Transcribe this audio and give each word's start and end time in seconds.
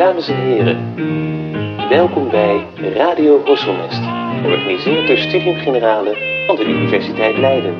Dames 0.00 0.28
en 0.28 0.36
heren, 0.36 0.94
welkom 1.88 2.30
bij 2.30 2.74
Radio 2.76 3.44
Horselnest, 3.44 4.00
georganiseerd 4.42 5.06
door 5.06 5.16
Studium 5.16 5.58
Generale 5.58 6.44
van 6.46 6.56
de 6.56 6.64
Universiteit 6.64 7.36
Leiden. 7.36 7.74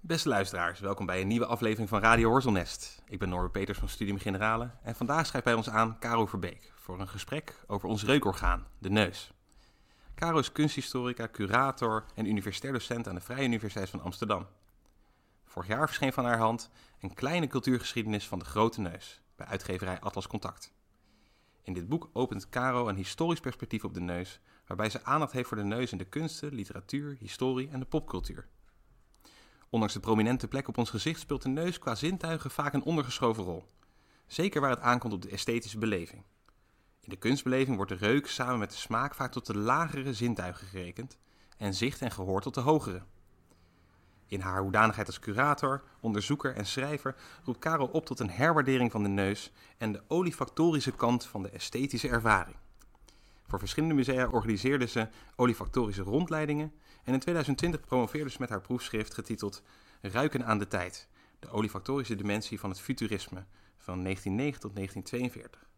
Beste 0.00 0.28
luisteraars, 0.28 0.80
welkom 0.80 1.06
bij 1.06 1.20
een 1.20 1.26
nieuwe 1.26 1.46
aflevering 1.46 1.88
van 1.88 2.00
Radio 2.00 2.28
Horselnest. 2.30 3.02
Ik 3.08 3.18
ben 3.18 3.28
Norbert 3.28 3.52
Peters 3.52 3.78
van 3.78 3.88
Studium 3.88 4.18
Generale 4.18 4.70
en 4.82 4.94
vandaag 4.94 5.26
schrijft 5.26 5.46
bij 5.46 5.56
ons 5.56 5.70
aan 5.70 5.96
Caro 5.98 6.26
Verbeek 6.26 6.72
voor 6.74 7.00
een 7.00 7.08
gesprek 7.08 7.64
over 7.66 7.88
ons 7.88 8.04
reukorgaan, 8.04 8.66
de 8.78 8.90
neus. 8.90 9.32
Caro 10.14 10.38
is 10.38 10.52
kunsthistorica, 10.52 11.28
curator 11.32 12.04
en 12.14 12.26
universitair 12.26 12.72
docent 12.72 13.08
aan 13.08 13.14
de 13.14 13.20
Vrije 13.20 13.44
Universiteit 13.44 13.90
van 13.90 14.02
Amsterdam. 14.02 14.46
Vorig 15.44 15.68
jaar 15.68 15.86
verscheen 15.86 16.12
van 16.12 16.24
haar 16.24 16.38
hand 16.38 16.70
een 17.00 17.14
kleine 17.14 17.46
cultuurgeschiedenis 17.46 18.28
van 18.28 18.38
de 18.38 18.44
grote 18.44 18.80
neus 18.80 19.22
bij 19.40 19.48
uitgeverij 19.48 20.00
Atlas 20.00 20.26
Contact. 20.26 20.72
In 21.62 21.72
dit 21.72 21.88
boek 21.88 22.10
opent 22.12 22.48
Caro 22.48 22.88
een 22.88 22.96
historisch 22.96 23.40
perspectief 23.40 23.84
op 23.84 23.94
de 23.94 24.00
neus, 24.00 24.40
waarbij 24.66 24.90
ze 24.90 25.04
aandacht 25.04 25.32
heeft 25.32 25.48
voor 25.48 25.56
de 25.56 25.62
neus 25.62 25.92
in 25.92 25.98
de 25.98 26.04
kunsten, 26.04 26.54
literatuur, 26.54 27.16
historie 27.18 27.68
en 27.68 27.80
de 27.80 27.86
popcultuur. 27.86 28.48
Ondanks 29.70 29.94
de 29.94 30.00
prominente 30.00 30.48
plek 30.48 30.68
op 30.68 30.78
ons 30.78 30.90
gezicht 30.90 31.20
speelt 31.20 31.42
de 31.42 31.48
neus 31.48 31.78
qua 31.78 31.94
zintuigen 31.94 32.50
vaak 32.50 32.72
een 32.72 32.82
ondergeschoven 32.82 33.44
rol. 33.44 33.64
Zeker 34.26 34.60
waar 34.60 34.70
het 34.70 34.80
aankomt 34.80 35.12
op 35.12 35.22
de 35.22 35.30
esthetische 35.30 35.78
beleving. 35.78 36.24
In 37.00 37.10
de 37.10 37.16
kunstbeleving 37.16 37.76
wordt 37.76 37.90
de 37.90 38.06
reuk 38.06 38.26
samen 38.26 38.58
met 38.58 38.70
de 38.70 38.76
smaak 38.76 39.14
vaak 39.14 39.32
tot 39.32 39.46
de 39.46 39.56
lagere 39.56 40.14
zintuigen 40.14 40.66
gerekend 40.66 41.18
en 41.56 41.74
zicht 41.74 42.00
en 42.00 42.10
gehoor 42.10 42.40
tot 42.40 42.54
de 42.54 42.60
hogere. 42.60 43.02
In 44.30 44.40
haar 44.40 44.60
hoedanigheid 44.60 45.06
als 45.06 45.18
curator, 45.18 45.82
onderzoeker 46.00 46.54
en 46.56 46.66
schrijver 46.66 47.14
roept 47.44 47.58
Karel 47.58 47.86
op 47.86 48.06
tot 48.06 48.20
een 48.20 48.30
herwaardering 48.30 48.90
van 48.90 49.02
de 49.02 49.08
neus 49.08 49.52
en 49.78 49.92
de 49.92 50.02
olifactorische 50.08 50.92
kant 50.92 51.26
van 51.26 51.42
de 51.42 51.50
esthetische 51.50 52.08
ervaring. 52.08 52.56
Voor 53.46 53.58
verschillende 53.58 53.94
musea 53.94 54.28
organiseerde 54.28 54.86
ze 54.86 55.08
olifactorische 55.36 56.02
rondleidingen 56.02 56.72
en 57.04 57.12
in 57.12 57.20
2020 57.20 57.80
promoveerde 57.80 58.30
ze 58.30 58.36
met 58.40 58.48
haar 58.48 58.60
proefschrift 58.60 59.14
getiteld 59.14 59.62
Ruiken 60.00 60.46
aan 60.46 60.58
de 60.58 60.68
tijd, 60.68 61.08
de 61.38 61.48
olifactorische 61.48 62.14
dimensie 62.14 62.60
van 62.60 62.70
het 62.70 62.80
futurisme 62.80 63.44
van 63.76 64.02
1909 64.02 64.60
tot 64.60 64.74
1942. 64.74 65.68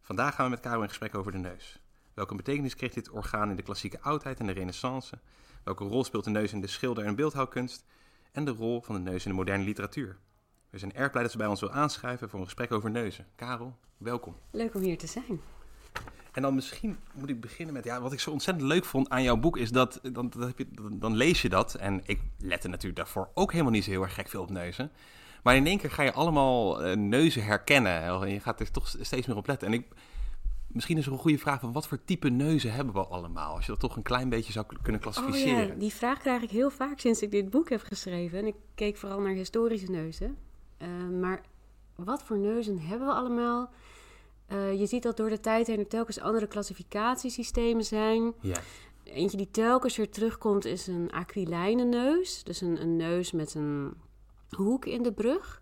Vandaag 0.00 0.34
gaan 0.34 0.44
we 0.44 0.50
met 0.50 0.60
Karel 0.60 0.82
in 0.82 0.88
gesprek 0.88 1.14
over 1.14 1.32
de 1.32 1.38
neus. 1.38 1.80
Welke 2.14 2.34
betekenis 2.34 2.74
kreeg 2.74 2.92
dit 2.92 3.10
orgaan 3.10 3.50
in 3.50 3.56
de 3.56 3.62
klassieke 3.62 4.00
oudheid 4.00 4.40
en 4.40 4.46
de 4.46 4.52
renaissance? 4.52 5.18
Welke 5.66 5.84
rol 5.84 6.04
speelt 6.04 6.24
de 6.24 6.30
neus 6.30 6.52
in 6.52 6.60
de 6.60 6.66
schilder- 6.66 7.04
en 7.04 7.14
beeldhouwkunst? 7.14 7.84
En 8.32 8.44
de 8.44 8.50
rol 8.50 8.80
van 8.82 8.94
de 8.94 9.10
neus 9.10 9.24
in 9.24 9.30
de 9.30 9.36
moderne 9.36 9.64
literatuur. 9.64 10.16
We 10.70 10.78
zijn 10.78 10.94
erg 10.94 11.10
blij 11.10 11.22
dat 11.22 11.32
ze 11.32 11.38
bij 11.38 11.46
ons 11.46 11.60
wil 11.60 11.70
aanschrijven 11.70 12.28
voor 12.28 12.38
een 12.38 12.44
gesprek 12.44 12.72
over 12.72 12.90
neuzen. 12.90 13.26
Karel, 13.36 13.76
welkom. 13.96 14.36
Leuk 14.50 14.74
om 14.74 14.80
hier 14.80 14.98
te 14.98 15.06
zijn. 15.06 15.40
En 16.32 16.42
dan 16.42 16.54
misschien 16.54 16.98
moet 17.14 17.28
ik 17.28 17.40
beginnen 17.40 17.74
met, 17.74 17.84
ja, 17.84 18.00
wat 18.00 18.12
ik 18.12 18.20
zo 18.20 18.30
ontzettend 18.30 18.66
leuk 18.66 18.84
vond 18.84 19.08
aan 19.08 19.22
jouw 19.22 19.36
boek 19.36 19.56
is 19.56 19.70
dat, 19.70 20.00
dan, 20.12 20.32
heb 20.38 20.58
je, 20.58 20.66
dan 20.92 21.16
lees 21.16 21.42
je 21.42 21.48
dat. 21.48 21.74
En 21.74 22.00
ik 22.04 22.20
lette 22.38 22.68
natuurlijk 22.68 22.96
daarvoor 22.96 23.30
ook 23.34 23.52
helemaal 23.52 23.72
niet 23.72 23.84
zo 23.84 23.90
heel 23.90 24.02
erg 24.02 24.14
gek 24.14 24.28
veel 24.28 24.42
op 24.42 24.50
neuzen. 24.50 24.90
Maar 25.42 25.56
in 25.56 25.66
één 25.66 25.78
keer 25.78 25.90
ga 25.90 26.02
je 26.02 26.12
allemaal 26.12 26.86
uh, 26.86 26.96
neuzen 26.96 27.44
herkennen. 27.44 28.02
En 28.02 28.28
je 28.28 28.40
gaat 28.40 28.60
er 28.60 28.70
toch 28.70 28.94
steeds 29.00 29.26
meer 29.26 29.36
op 29.36 29.46
letten. 29.46 29.68
En 29.68 29.74
ik, 29.74 29.86
misschien 30.76 30.98
is 30.98 31.06
er 31.06 31.12
een 31.12 31.18
goede 31.18 31.38
vraag 31.38 31.60
van 31.60 31.72
wat 31.72 31.86
voor 31.86 32.04
type 32.04 32.28
neuzen 32.28 32.72
hebben 32.72 32.94
we 32.94 33.06
allemaal? 33.06 33.54
Als 33.54 33.66
je 33.66 33.70
dat 33.70 33.80
toch 33.80 33.96
een 33.96 34.02
klein 34.02 34.28
beetje 34.28 34.52
zou 34.52 34.66
kunnen 34.82 35.00
klassificeren. 35.00 35.62
Oh 35.62 35.68
ja, 35.68 35.74
die 35.74 35.92
vraag 35.92 36.18
krijg 36.18 36.42
ik 36.42 36.50
heel 36.50 36.70
vaak 36.70 37.00
sinds 37.00 37.22
ik 37.22 37.30
dit 37.30 37.50
boek 37.50 37.68
heb 37.68 37.82
geschreven. 37.82 38.38
En 38.38 38.46
ik 38.46 38.54
keek 38.74 38.96
vooral 38.96 39.20
naar 39.20 39.32
historische 39.32 39.90
neuzen. 39.90 40.36
Uh, 40.78 40.88
maar 41.20 41.40
wat 41.94 42.22
voor 42.22 42.38
neuzen 42.38 42.78
hebben 42.78 43.06
we 43.06 43.14
allemaal? 43.14 43.70
Uh, 44.52 44.78
je 44.78 44.86
ziet 44.86 45.02
dat 45.02 45.16
door 45.16 45.28
de 45.28 45.40
tijd 45.40 45.66
heen 45.66 45.78
er 45.78 45.88
telkens 45.88 46.20
andere 46.20 46.46
klassificatiesystemen 46.46 47.84
zijn. 47.84 48.32
Ja. 48.40 48.60
Eentje 49.02 49.36
die 49.36 49.50
telkens 49.50 49.96
weer 49.96 50.10
terugkomt 50.10 50.64
is 50.64 50.86
een 50.86 51.10
acrylijnen 51.10 51.88
neus. 51.88 52.44
Dus 52.44 52.60
een, 52.60 52.80
een 52.80 52.96
neus 52.96 53.32
met 53.32 53.54
een 53.54 53.94
hoek 54.50 54.84
in 54.84 55.02
de 55.02 55.12
brug. 55.12 55.60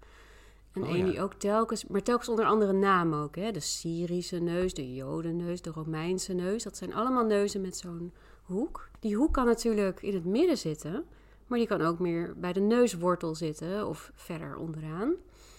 En 0.74 0.82
Oh, 0.82 0.88
een 0.88 0.96
ja. 0.96 1.04
die 1.04 1.20
ook 1.20 1.34
telkens, 1.34 1.86
maar 1.86 2.02
telkens 2.02 2.28
onder 2.28 2.44
andere 2.44 2.72
namen 2.72 3.18
ook. 3.18 3.36
Hè? 3.36 3.50
De 3.50 3.60
Syrische 3.60 4.38
neus, 4.38 4.74
de 4.74 4.94
Jodenneus, 4.94 5.62
de 5.62 5.70
Romeinse 5.70 6.32
neus. 6.32 6.62
Dat 6.62 6.76
zijn 6.76 6.94
allemaal 6.94 7.24
neuzen 7.24 7.60
met 7.60 7.76
zo'n 7.76 8.12
hoek. 8.42 8.88
Die 9.00 9.16
hoek 9.16 9.32
kan 9.32 9.46
natuurlijk 9.46 10.02
in 10.02 10.14
het 10.14 10.24
midden 10.24 10.58
zitten, 10.58 11.04
maar 11.46 11.58
die 11.58 11.68
kan 11.68 11.80
ook 11.80 11.98
meer 11.98 12.34
bij 12.36 12.52
de 12.52 12.60
neuswortel 12.60 13.34
zitten 13.34 13.88
of 13.88 14.12
verder 14.14 14.56
onderaan. 14.56 15.14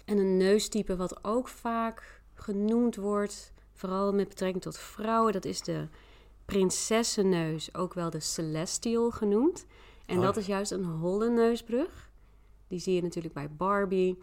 En 0.06 0.18
een 0.18 0.38
neustype 0.38 0.96
wat 0.96 1.24
ook 1.24 1.48
vaak 1.48 2.22
genoemd 2.34 2.96
wordt, 2.96 3.54
vooral 3.74 4.14
met 4.14 4.28
betrekking 4.28 4.64
tot 4.64 4.78
vrouwen, 4.78 5.34
dat 5.34 5.46
is 5.46 5.62
de 5.62 5.88
prinsessenneus, 6.46 7.76
ook 7.76 7.94
wel 7.94 8.10
de 8.10 8.20
celestial 8.20 9.12
genoemd. 9.12 9.66
En 10.06 10.18
Oh, 10.18 10.24
dat 10.24 10.38
is 10.38 10.46
juist 10.46 10.72
een 10.72 10.84
holle 10.84 11.30
neusbrug. 11.30 12.10
Die 12.68 12.80
zie 12.80 12.96
je 12.96 13.02
natuurlijk 13.02 13.34
bij 13.34 13.50
Barbie. 13.58 14.18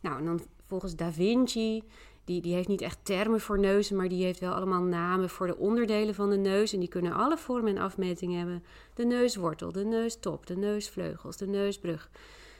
Nou, 0.00 0.18
en 0.18 0.24
dan 0.24 0.40
volgens 0.66 0.96
Da 0.96 1.12
Vinci, 1.12 1.82
die, 2.24 2.40
die 2.40 2.54
heeft 2.54 2.68
niet 2.68 2.80
echt 2.80 2.98
termen 3.02 3.40
voor 3.40 3.58
neuzen, 3.58 3.96
maar 3.96 4.08
die 4.08 4.24
heeft 4.24 4.40
wel 4.40 4.52
allemaal 4.52 4.82
namen 4.82 5.30
voor 5.30 5.46
de 5.46 5.56
onderdelen 5.56 6.14
van 6.14 6.30
de 6.30 6.36
neus. 6.36 6.72
En 6.72 6.78
die 6.80 6.88
kunnen 6.88 7.12
alle 7.12 7.38
vormen 7.38 7.76
en 7.76 7.82
afmetingen 7.82 8.38
hebben. 8.38 8.64
De 8.94 9.04
neuswortel, 9.04 9.72
de 9.72 9.84
neustop, 9.84 10.46
de 10.46 10.56
neusvleugels, 10.56 11.36
de 11.36 11.46
neusbrug. 11.46 12.10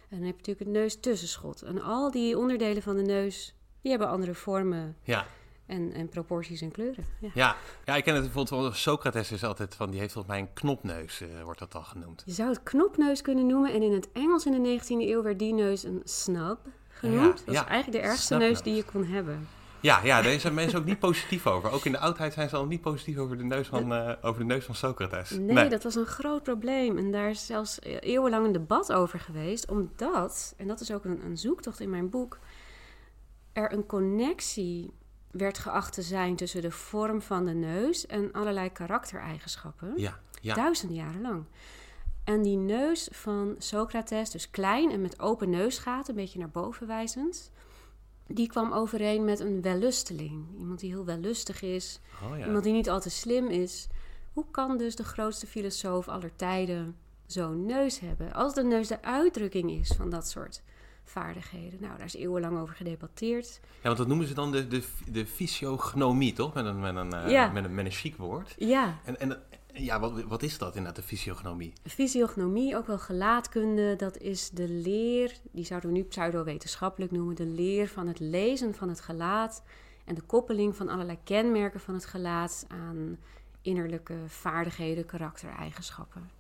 En 0.08 0.16
dan 0.18 0.26
heb 0.26 0.40
je 0.40 0.46
natuurlijk 0.46 0.58
het 0.58 0.68
neustussenschot. 0.82 1.62
En 1.62 1.82
al 1.82 2.10
die 2.10 2.38
onderdelen 2.38 2.82
van 2.82 2.96
de 2.96 3.02
neus, 3.02 3.54
die 3.82 3.90
hebben 3.90 4.08
andere 4.08 4.34
vormen 4.34 4.96
Ja. 5.02 5.26
en, 5.66 5.92
en 5.92 6.08
proporties 6.08 6.60
en 6.60 6.70
kleuren. 6.70 7.04
Ja. 7.20 7.30
Ja. 7.34 7.56
ja, 7.84 7.96
ik 7.96 8.04
ken 8.04 8.14
het 8.14 8.22
bijvoorbeeld 8.22 8.62
van 8.64 8.74
Socrates 8.74 9.32
is 9.32 9.44
altijd 9.44 9.74
van, 9.74 9.90
die 9.90 10.00
heeft 10.00 10.12
volgens 10.12 10.34
mij 10.34 10.42
een 10.42 10.52
knopneus, 10.52 11.20
eh, 11.20 11.42
wordt 11.42 11.58
dat 11.58 11.74
al 11.74 11.82
genoemd. 11.84 12.22
Je 12.26 12.32
zou 12.32 12.48
het 12.48 12.62
knopneus 12.62 13.22
kunnen 13.22 13.46
noemen. 13.46 13.72
En 13.72 13.82
in 13.82 13.92
het 13.92 14.08
Engels 14.12 14.46
in 14.46 14.62
de 14.62 14.78
19e 14.80 15.08
eeuw 15.08 15.22
werd 15.22 15.38
die 15.38 15.52
neus 15.54 15.82
een 15.82 16.00
snub 16.04 16.58
genoemd. 16.98 17.38
Ja, 17.38 17.44
dat 17.44 17.54
is 17.54 17.60
eigenlijk 17.60 18.02
de 18.02 18.08
ergste 18.08 18.36
neus 18.36 18.62
die 18.62 18.74
je 18.74 18.84
kon 18.84 19.04
hebben. 19.04 19.48
Ja, 19.80 20.00
ja, 20.04 20.22
daar 20.22 20.40
zijn 20.40 20.54
mensen 20.54 20.78
ook 20.78 20.84
niet 20.84 20.98
positief 20.98 21.46
over. 21.46 21.70
Ook 21.70 21.84
in 21.84 21.92
de 21.92 21.98
oudheid 21.98 22.32
zijn 22.32 22.48
ze 22.48 22.56
al 22.56 22.66
niet 22.66 22.80
positief 22.80 23.18
over 23.18 23.38
de 23.38 23.44
neus 23.44 23.66
van, 23.66 23.94
eh, 23.94 24.12
over 24.22 24.40
de 24.40 24.46
neus 24.46 24.64
van 24.64 24.74
Socrates. 24.74 25.30
Nee, 25.30 25.68
dat 25.68 25.82
was 25.82 25.94
een 25.94 26.06
groot 26.06 26.42
probleem. 26.42 26.98
En 26.98 27.10
daar 27.10 27.30
is 27.30 27.46
zelfs 27.46 27.78
eeuwenlang 27.82 28.46
een 28.46 28.52
debat 28.52 28.92
over 28.92 29.20
geweest. 29.20 29.70
Omdat, 29.70 30.54
en 30.56 30.66
dat 30.66 30.80
is 30.80 30.92
ook 30.92 31.04
een, 31.04 31.24
een 31.24 31.36
zoektocht 31.36 31.80
in 31.80 31.90
mijn 31.90 32.10
boek, 32.10 32.38
er 33.52 33.72
een 33.72 33.86
connectie 33.86 34.92
werd 35.30 35.58
geacht 35.58 35.92
te 35.92 36.02
zijn 36.02 36.36
tussen 36.36 36.62
de 36.62 36.70
vorm 36.70 37.22
van 37.22 37.44
de 37.44 37.54
neus 37.54 38.06
en 38.06 38.32
allerlei 38.32 38.72
karaktereigenschappen. 38.72 39.92
Ja, 39.96 40.18
ja. 40.40 40.54
Duizenden 40.54 40.96
jaren 40.96 41.20
lang. 41.20 41.44
En 42.28 42.42
die 42.42 42.56
neus 42.56 43.08
van 43.12 43.54
Socrates, 43.58 44.30
dus 44.30 44.50
klein 44.50 44.90
en 44.90 45.00
met 45.00 45.20
open 45.20 45.50
neusgaten, 45.50 46.10
een 46.14 46.20
beetje 46.20 46.38
naar 46.38 46.50
boven 46.50 46.86
wijzend, 46.86 47.50
die 48.26 48.48
kwam 48.48 48.72
overeen 48.72 49.24
met 49.24 49.40
een 49.40 49.62
wellusteling. 49.62 50.44
Iemand 50.58 50.80
die 50.80 50.90
heel 50.90 51.04
wellustig 51.04 51.62
is, 51.62 52.00
Oh, 52.24 52.38
ja. 52.38 52.46
iemand 52.46 52.64
die 52.64 52.72
niet 52.72 52.90
al 52.90 53.00
te 53.00 53.10
slim 53.10 53.46
is. 53.46 53.86
Hoe 54.32 54.44
kan 54.50 54.76
dus 54.78 54.96
de 54.96 55.04
grootste 55.04 55.46
filosoof 55.46 56.08
aller 56.08 56.36
tijden 56.36 56.96
zo'n 57.26 57.66
neus 57.66 58.00
hebben? 58.00 58.32
Als 58.32 58.54
de 58.54 58.62
neus 58.64 58.88
de 58.88 59.02
uitdrukking 59.02 59.70
is 59.70 59.92
van 59.96 60.10
dat 60.10 60.28
soort 60.28 60.62
vaardigheden. 61.04 61.80
Nou, 61.80 61.96
daar 61.96 62.06
is 62.06 62.14
eeuwenlang 62.14 62.58
over 62.58 62.74
gedebatteerd. 62.74 63.60
Ja, 63.62 63.68
want 63.82 63.96
dat 63.96 64.06
noemen 64.06 64.26
ze 64.26 64.34
dan 64.34 64.52
de, 64.52 64.68
de, 64.68 64.84
de 65.10 65.26
fysiognomie, 65.26 66.32
toch? 66.32 66.54
Met 66.54 66.64
een, 66.64 66.80
met 66.80 66.96
een, 66.96 67.12
eh, 67.12 67.52
met 67.52 67.64
een, 67.64 67.74
met 67.74 67.84
een 67.84 67.90
chic 67.90 68.16
woord. 68.16 68.54
Ja, 68.58 68.98
En, 69.04 69.20
en 69.20 69.42
ja, 69.84 70.00
wat, 70.00 70.22
wat 70.22 70.42
is 70.42 70.58
dat 70.58 70.68
inderdaad, 70.76 70.96
de 70.96 71.08
fysiognomie? 71.08 71.72
Fysiognomie, 71.84 72.76
ook 72.76 72.86
wel 72.86 72.98
gelaatkunde, 72.98 73.96
dat 73.96 74.18
is 74.18 74.50
de 74.50 74.68
leer, 74.68 75.32
die 75.52 75.64
zouden 75.64 75.90
we 75.90 75.96
nu 75.96 76.04
pseudowetenschappelijk 76.04 77.12
noemen, 77.12 77.34
de 77.36 77.46
leer 77.46 77.88
van 77.88 78.06
het 78.06 78.18
lezen 78.18 78.74
van 78.74 78.88
het 78.88 79.00
gelaat 79.00 79.62
en 80.04 80.14
de 80.14 80.22
koppeling 80.22 80.76
van 80.76 80.88
allerlei 80.88 81.18
kenmerken 81.24 81.80
van 81.80 81.94
het 81.94 82.06
gelaat 82.06 82.66
aan 82.68 83.18
innerlijke 83.62 84.14
vaardigheden, 84.26 85.06
karaktereigenschappen. 85.06 86.30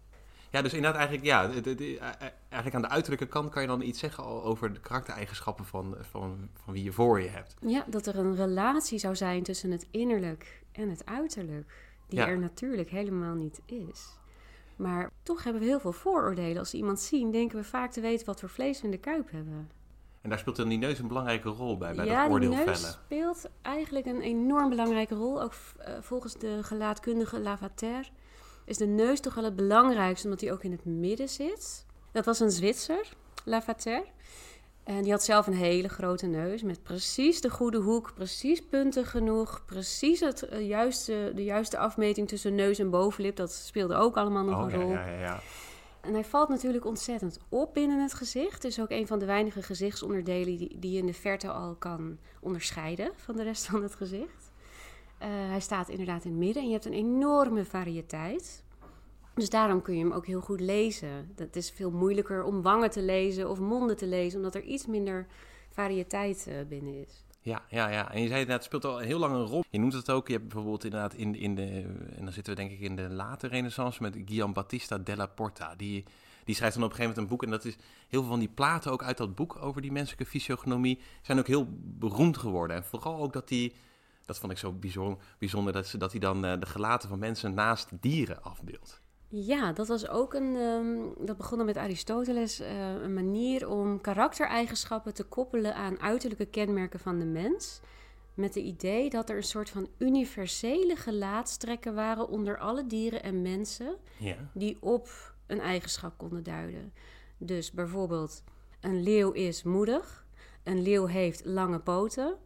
Ja, 0.50 0.62
dus 0.62 0.74
inderdaad 0.74 0.98
eigenlijk, 1.00 1.26
ja, 1.26 1.50
eh, 1.50 2.28
eigenlijk 2.48 2.74
aan 2.74 2.82
de 2.82 2.88
uiterlijke 2.88 3.26
kant 3.26 3.50
kan 3.50 3.62
je 3.62 3.68
dan 3.68 3.82
iets 3.82 3.98
zeggen 3.98 4.24
over 4.24 4.72
de 4.72 4.80
karaktereigenschappen 4.80 5.64
van, 5.64 5.96
van, 6.00 6.48
van 6.64 6.72
wie 6.72 6.84
je 6.84 6.92
voor 6.92 7.20
je 7.20 7.28
hebt. 7.28 7.54
Ja, 7.60 7.84
dat 7.86 8.06
er 8.06 8.18
een 8.18 8.36
relatie 8.36 8.98
zou 8.98 9.16
zijn 9.16 9.42
tussen 9.42 9.70
het 9.70 9.86
innerlijk 9.90 10.62
en 10.72 10.88
het 10.88 11.06
uiterlijk, 11.06 11.87
die 12.08 12.18
Ja. 12.18 12.28
er 12.28 12.38
natuurlijk 12.38 12.90
helemaal 12.90 13.34
niet 13.34 13.60
is. 13.64 14.16
Maar 14.76 15.10
toch 15.22 15.44
hebben 15.44 15.62
we 15.62 15.68
heel 15.68 15.80
veel 15.80 15.92
vooroordelen. 15.92 16.58
Als 16.58 16.72
we 16.72 16.76
iemand 16.78 17.00
zien, 17.00 17.30
denken 17.30 17.58
we 17.58 17.64
vaak 17.64 17.90
te 17.92 18.00
weten 18.00 18.26
wat 18.26 18.40
voor 18.40 18.48
vlees 18.48 18.78
we 18.78 18.84
in 18.84 18.90
de 18.90 18.98
kuip 18.98 19.30
hebben. 19.30 19.70
En 20.20 20.30
daar 20.30 20.38
speelt 20.38 20.56
dan 20.56 20.68
die 20.68 20.78
neus 20.78 20.98
een 20.98 21.08
belangrijke 21.08 21.48
rol 21.48 21.76
bij, 21.76 21.94
bij 21.94 22.06
ja, 22.06 22.22
dat 22.22 22.30
oordeel 22.32 22.50
die 22.50 22.64
neus 22.64 22.80
vellen. 22.80 22.94
speelt 23.04 23.50
eigenlijk 23.62 24.06
een 24.06 24.20
enorm 24.20 24.68
belangrijke 24.68 25.14
rol. 25.14 25.42
Ook 25.42 25.52
eh, 25.78 25.94
volgens 26.00 26.34
de 26.34 26.58
gelaatkundige 26.62 27.40
Lavater 27.40 28.10
is 28.64 28.76
de 28.76 28.86
neus 28.86 29.20
toch 29.20 29.34
wel 29.34 29.44
het 29.44 29.56
belangrijkste, 29.56 30.26
omdat 30.26 30.40
hij 30.40 30.52
ook 30.52 30.62
in 30.62 30.72
het 30.72 30.84
midden 30.84 31.28
zit. 31.28 31.86
Dat 32.12 32.24
was 32.24 32.40
een 32.40 32.50
Zwitser, 32.50 33.08
Lavater. 33.44 34.02
En 34.88 35.02
die 35.02 35.12
had 35.12 35.22
zelf 35.24 35.46
een 35.46 35.54
hele 35.54 35.88
grote 35.88 36.26
neus 36.26 36.62
met 36.62 36.82
precies 36.82 37.40
de 37.40 37.50
goede 37.50 37.78
hoek, 37.78 38.12
precies 38.14 38.60
puntig 38.60 39.10
genoeg, 39.10 39.62
precies 39.66 40.20
het 40.20 40.42
eh, 40.42 40.68
juiste, 40.68 41.32
de 41.34 41.44
juiste 41.44 41.78
afmeting 41.78 42.28
tussen 42.28 42.54
neus 42.54 42.78
en 42.78 42.90
bovenlip. 42.90 43.36
Dat 43.36 43.52
speelde 43.52 43.94
ook 43.94 44.16
allemaal 44.16 44.44
nog 44.44 44.64
Oh, 44.66 44.72
een 44.72 44.80
rol. 44.80 44.90
ja, 44.90 45.06
ja, 45.06 45.18
ja. 45.20 45.40
En 46.00 46.12
hij 46.12 46.24
valt 46.24 46.48
natuurlijk 46.48 46.84
ontzettend 46.84 47.38
op 47.48 47.74
binnen 47.74 48.02
het 48.02 48.14
gezicht. 48.14 48.52
Het 48.52 48.64
is 48.64 48.80
ook 48.80 48.90
een 48.90 49.06
van 49.06 49.18
de 49.18 49.24
weinige 49.24 49.62
gezichtsonderdelen 49.62 50.56
die, 50.56 50.78
die 50.78 50.92
je 50.92 50.98
in 50.98 51.06
de 51.06 51.14
verte 51.14 51.50
al 51.50 51.74
kan 51.74 52.18
onderscheiden 52.40 53.10
van 53.16 53.36
de 53.36 53.42
rest 53.42 53.66
van 53.66 53.82
het 53.82 53.94
gezicht. 53.94 54.50
Eh, 55.18 55.28
hij 55.30 55.60
staat 55.60 55.88
inderdaad 55.88 56.24
in 56.24 56.30
het 56.30 56.38
midden 56.40 56.62
en 56.62 56.68
je 56.68 56.74
hebt 56.74 56.86
een 56.86 56.92
enorme 56.92 57.64
variëteit. 57.64 58.64
Dus 59.38 59.50
daarom 59.50 59.82
kun 59.82 59.96
je 59.96 60.04
hem 60.04 60.12
ook 60.12 60.26
heel 60.26 60.40
goed 60.40 60.60
lezen. 60.60 61.32
Het 61.36 61.56
is 61.56 61.70
veel 61.70 61.90
moeilijker 61.90 62.42
om 62.42 62.62
wangen 62.62 62.90
te 62.90 63.02
lezen 63.02 63.50
of 63.50 63.58
monden 63.58 63.96
te 63.96 64.06
lezen, 64.06 64.38
omdat 64.38 64.54
er 64.54 64.62
iets 64.62 64.86
minder 64.86 65.26
variëteit 65.70 66.46
eh, 66.46 66.54
binnen 66.68 66.94
is. 67.06 67.24
Ja, 67.40 67.62
ja, 67.68 67.88
ja. 67.88 68.12
En 68.12 68.20
je 68.20 68.28
zei 68.28 68.40
inderdaad, 68.40 68.64
het 68.64 68.64
speelt 68.64 68.84
al 68.84 68.98
heel 68.98 69.18
lang 69.18 69.34
een 69.34 69.44
rol. 69.44 69.64
Je 69.70 69.78
noemt 69.78 69.92
het 69.92 70.10
ook, 70.10 70.26
je 70.26 70.32
hebt 70.32 70.48
bijvoorbeeld 70.48 70.84
inderdaad 70.84 71.14
in, 71.14 71.34
in 71.34 71.54
de, 71.54 71.84
en 72.16 72.24
dan 72.24 72.32
zitten 72.32 72.54
we 72.54 72.60
denk 72.60 72.70
ik 72.70 72.80
in 72.80 72.96
de 72.96 73.08
late 73.08 73.46
renaissance 73.46 74.02
met 74.02 74.16
Gian 74.24 74.52
Battista 74.52 74.98
della 74.98 75.26
Porta. 75.26 75.74
Die, 75.74 76.04
die 76.44 76.54
schrijft 76.54 76.74
dan 76.74 76.84
op 76.84 76.90
een 76.90 76.96
gegeven 76.96 77.16
moment 77.16 77.16
een 77.16 77.26
boek 77.26 77.42
en 77.42 77.50
dat 77.50 77.64
is 77.64 77.76
heel 78.08 78.20
veel 78.20 78.30
van 78.30 78.38
die 78.38 78.48
platen 78.48 78.92
ook 78.92 79.02
uit 79.02 79.16
dat 79.16 79.34
boek 79.34 79.56
over 79.62 79.82
die 79.82 79.92
menselijke 79.92 80.26
fysiognomie 80.26 80.98
zijn 81.22 81.38
ook 81.38 81.46
heel 81.46 81.66
beroemd 81.82 82.36
geworden. 82.36 82.76
En 82.76 82.84
vooral 82.84 83.22
ook 83.22 83.32
dat 83.32 83.48
die, 83.48 83.74
dat 84.24 84.38
vond 84.38 84.52
ik 84.52 84.58
zo 84.58 84.72
bijzonder, 84.72 85.18
bijzonder 85.38 85.72
dat, 85.72 85.86
ze, 85.86 85.98
dat 85.98 86.10
hij 86.10 86.20
dan 86.20 86.44
eh, 86.44 86.60
de 86.60 86.66
gelaten 86.66 87.08
van 87.08 87.18
mensen 87.18 87.54
naast 87.54 87.88
dieren 88.00 88.42
afbeeldt. 88.42 89.00
Ja, 89.28 89.72
dat 89.72 89.88
was 89.88 90.08
ook 90.08 90.34
een. 90.34 90.56
ehm, 90.56 91.26
dat 91.26 91.36
begon 91.36 91.64
met 91.64 91.76
Aristoteles. 91.76 92.60
eh, 92.60 92.92
een 93.02 93.14
manier 93.14 93.68
om 93.68 94.00
karaktereigenschappen 94.00 95.14
te 95.14 95.24
koppelen 95.24 95.74
aan 95.74 96.00
uiterlijke 96.00 96.46
kenmerken 96.46 97.00
van 97.00 97.18
de 97.18 97.24
mens. 97.24 97.80
Met 98.34 98.54
het 98.54 98.64
idee 98.64 99.10
dat 99.10 99.30
er 99.30 99.36
een 99.36 99.42
soort 99.42 99.70
van 99.70 99.88
universele 99.98 100.96
gelaatstrekken 100.96 101.94
waren 101.94 102.28
onder 102.28 102.58
alle 102.58 102.86
dieren 102.86 103.22
en 103.22 103.42
mensen. 103.42 103.96
Ja. 104.18 104.36
die 104.54 104.76
op 104.80 105.34
een 105.46 105.60
eigenschap 105.60 106.18
konden 106.18 106.42
duiden. 106.42 106.92
Dus 107.38 107.70
bijvoorbeeld, 107.72 108.42
een 108.80 109.02
leeuw 109.02 109.32
is 109.32 109.62
moedig. 109.62 110.26
Een 110.62 110.82
leeuw 110.82 111.06
heeft 111.06 111.44
lange 111.44 111.78
poten. 111.80 112.36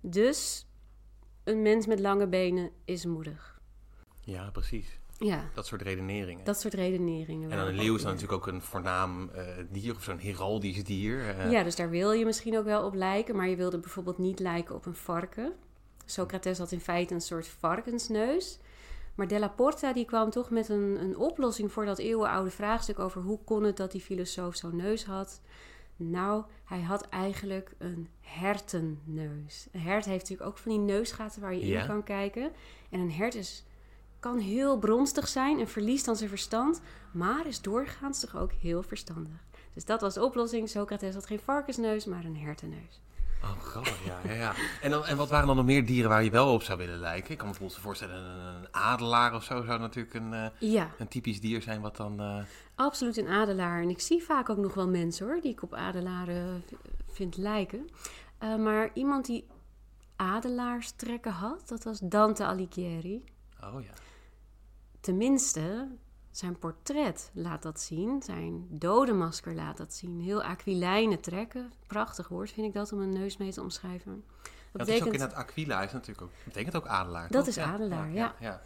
Dus 0.00 0.66
een 1.44 1.62
mens 1.62 1.86
met 1.86 2.00
lange 2.00 2.26
benen 2.28 2.70
is 2.84 3.04
moedig. 3.04 3.60
Ja, 4.20 4.50
precies. 4.50 5.00
Ja, 5.24 5.44
Dat 5.54 5.66
soort 5.66 5.82
redeneringen. 5.82 6.44
dat 6.44 6.60
soort 6.60 6.74
redeneringen. 6.74 7.50
en 7.50 7.56
dan 7.58 7.66
een 7.66 7.74
leeuw 7.74 7.94
is 7.94 8.02
dan 8.02 8.12
natuurlijk 8.12 8.46
ook 8.46 8.54
een 8.54 8.62
voornaam 8.62 9.30
eh, 9.30 9.44
dier 9.70 9.94
of 9.94 10.02
zo'n 10.02 10.18
heraldisch 10.18 10.84
dier. 10.84 11.28
eh. 11.28 11.50
Ja, 11.50 11.62
dus 11.62 11.76
daar 11.76 11.90
wil 11.90 12.12
je 12.12 12.24
misschien 12.24 12.58
ook 12.58 12.64
wel 12.64 12.84
op 12.86 12.94
lijken, 12.94 13.36
maar 13.36 13.48
je 13.48 13.56
wilde 13.56 13.78
bijvoorbeeld 13.78 14.18
niet 14.18 14.38
lijken 14.38 14.74
op 14.74 14.86
een 14.86 14.94
varken. 14.94 15.52
Socrates 16.04 16.58
had 16.58 16.72
in 16.72 16.80
feite 16.80 17.14
een 17.14 17.20
soort 17.20 17.46
varkensneus. 17.48 18.58
Maar 19.14 19.28
Della 19.28 19.48
Porta 19.48 19.92
die 19.92 20.04
kwam 20.04 20.30
toch 20.30 20.50
met 20.50 20.68
een, 20.68 20.98
een 21.00 21.16
oplossing 21.16 21.72
voor 21.72 21.84
dat 21.84 21.98
eeuwenoude 21.98 22.50
vraagstuk 22.50 22.98
over 22.98 23.20
hoe 23.22 23.38
kon 23.44 23.62
het 23.62 23.76
dat 23.76 23.92
die 23.92 24.00
filosoof 24.00 24.56
zo'n 24.56 24.76
neus 24.76 25.04
had. 25.04 25.40
Nou, 25.96 26.44
hij 26.64 26.80
had 26.80 27.02
eigenlijk 27.08 27.72
een 27.78 28.08
hertenneus. 28.20 29.68
Een 29.72 29.80
hert 29.80 30.04
heeft 30.04 30.20
natuurlijk 30.20 30.48
ook 30.50 30.58
van 30.58 30.70
die 30.72 30.80
neusgaten 30.80 31.40
waar 31.40 31.54
je 31.54 31.66
Ja. 31.66 31.80
in 31.80 31.86
kan 31.86 32.02
kijken. 32.02 32.52
En 32.90 33.00
een 33.00 33.12
hert 33.12 33.34
is, 33.34 33.64
kan 34.22 34.38
heel 34.38 34.78
bronstig 34.78 35.28
zijn 35.28 35.60
en 35.60 35.68
verliest 35.68 36.04
dan 36.04 36.16
zijn 36.16 36.28
verstand, 36.28 36.80
maar 37.12 37.46
is 37.46 37.60
doorgaans 37.60 38.20
toch 38.20 38.36
ook 38.36 38.52
heel 38.52 38.82
verstandig. 38.82 39.44
Dus 39.74 39.84
dat 39.84 40.00
was 40.00 40.14
de 40.14 40.24
oplossing. 40.24 40.68
Socrates 40.68 41.14
had 41.14 41.26
geen 41.26 41.40
varkensneus, 41.40 42.04
maar 42.04 42.24
een 42.24 42.36
hertenneus. 42.36 43.00
Oh, 43.42 43.60
grappig, 43.60 44.04
ja. 44.04 44.18
ja, 44.24 44.32
ja. 44.32 44.54
En, 44.82 44.90
dan, 44.90 45.04
en 45.06 45.16
wat 45.16 45.28
waren 45.28 45.46
dan 45.46 45.56
nog 45.56 45.64
meer 45.64 45.86
dieren 45.86 46.10
waar 46.10 46.24
je 46.24 46.30
wel 46.30 46.52
op 46.52 46.62
zou 46.62 46.78
willen 46.78 46.98
lijken? 46.98 47.30
Ik 47.30 47.38
kan 47.38 47.46
me 47.46 47.52
bijvoorbeeld 47.52 47.82
voorstellen, 47.82 48.16
een, 48.16 48.54
een 48.54 48.66
adelaar 48.70 49.34
of 49.34 49.44
zo 49.44 49.62
zou 49.62 49.80
natuurlijk 49.80 50.14
een, 50.14 50.32
eh, 50.32 50.46
Ja, 50.58 50.90
een 50.98 51.08
typisch 51.08 51.40
dier 51.40 51.62
zijn 51.62 51.80
wat 51.80 51.96
dan... 51.96 52.20
eh, 52.20 52.38
absoluut 52.74 53.16
een 53.16 53.28
adelaar. 53.28 53.82
En 53.82 53.88
ik 53.88 54.00
zie 54.00 54.22
vaak 54.22 54.48
ook 54.48 54.56
nog 54.56 54.74
wel 54.74 54.88
mensen 54.88 55.26
hoor, 55.26 55.40
die 55.40 55.52
ik 55.52 55.62
op 55.62 55.74
adelaren 55.74 56.64
vind 57.10 57.36
lijken. 57.36 57.88
Eh, 58.38 58.56
maar 58.56 58.90
iemand 58.94 59.26
die 59.26 59.46
adelaarstrekken 60.16 61.32
had, 61.32 61.68
dat 61.68 61.84
was 61.84 61.98
Dante 62.02 62.44
Alighieri. 62.44 63.24
oh 63.64 63.82
ja. 63.82 63.92
Tenminste, 65.02 65.88
zijn 66.30 66.58
portret 66.58 67.30
laat 67.32 67.62
dat 67.62 67.80
zien. 67.80 68.22
Zijn 68.22 68.66
dodenmasker 68.68 69.54
laat 69.54 69.76
dat 69.76 69.94
zien. 69.94 70.20
Heel 70.20 70.42
aquilijne 70.42 71.20
trekken. 71.20 71.72
Prachtig 71.86 72.28
woord 72.28 72.50
vind 72.50 72.66
ik 72.66 72.72
dat 72.72 72.92
om 72.92 73.00
een 73.00 73.12
neus 73.12 73.36
mee 73.36 73.52
te 73.52 73.60
omschrijven. 73.60 74.24
Dat 74.72 74.88
is 74.88 75.00
ook 75.00 75.12
inderdaad 75.12 75.34
Aquila, 75.34 75.82
is 75.82 75.92
natuurlijk 75.92 76.22
ook, 76.22 76.30
betekent 76.44 76.76
ook 76.76 76.86
adelaar. 76.86 77.30
Dat 77.30 77.44
toch? 77.44 77.54
is 77.54 77.58
adelaar, 77.58 78.12
ja. 78.12 78.34
ja. 78.40 78.60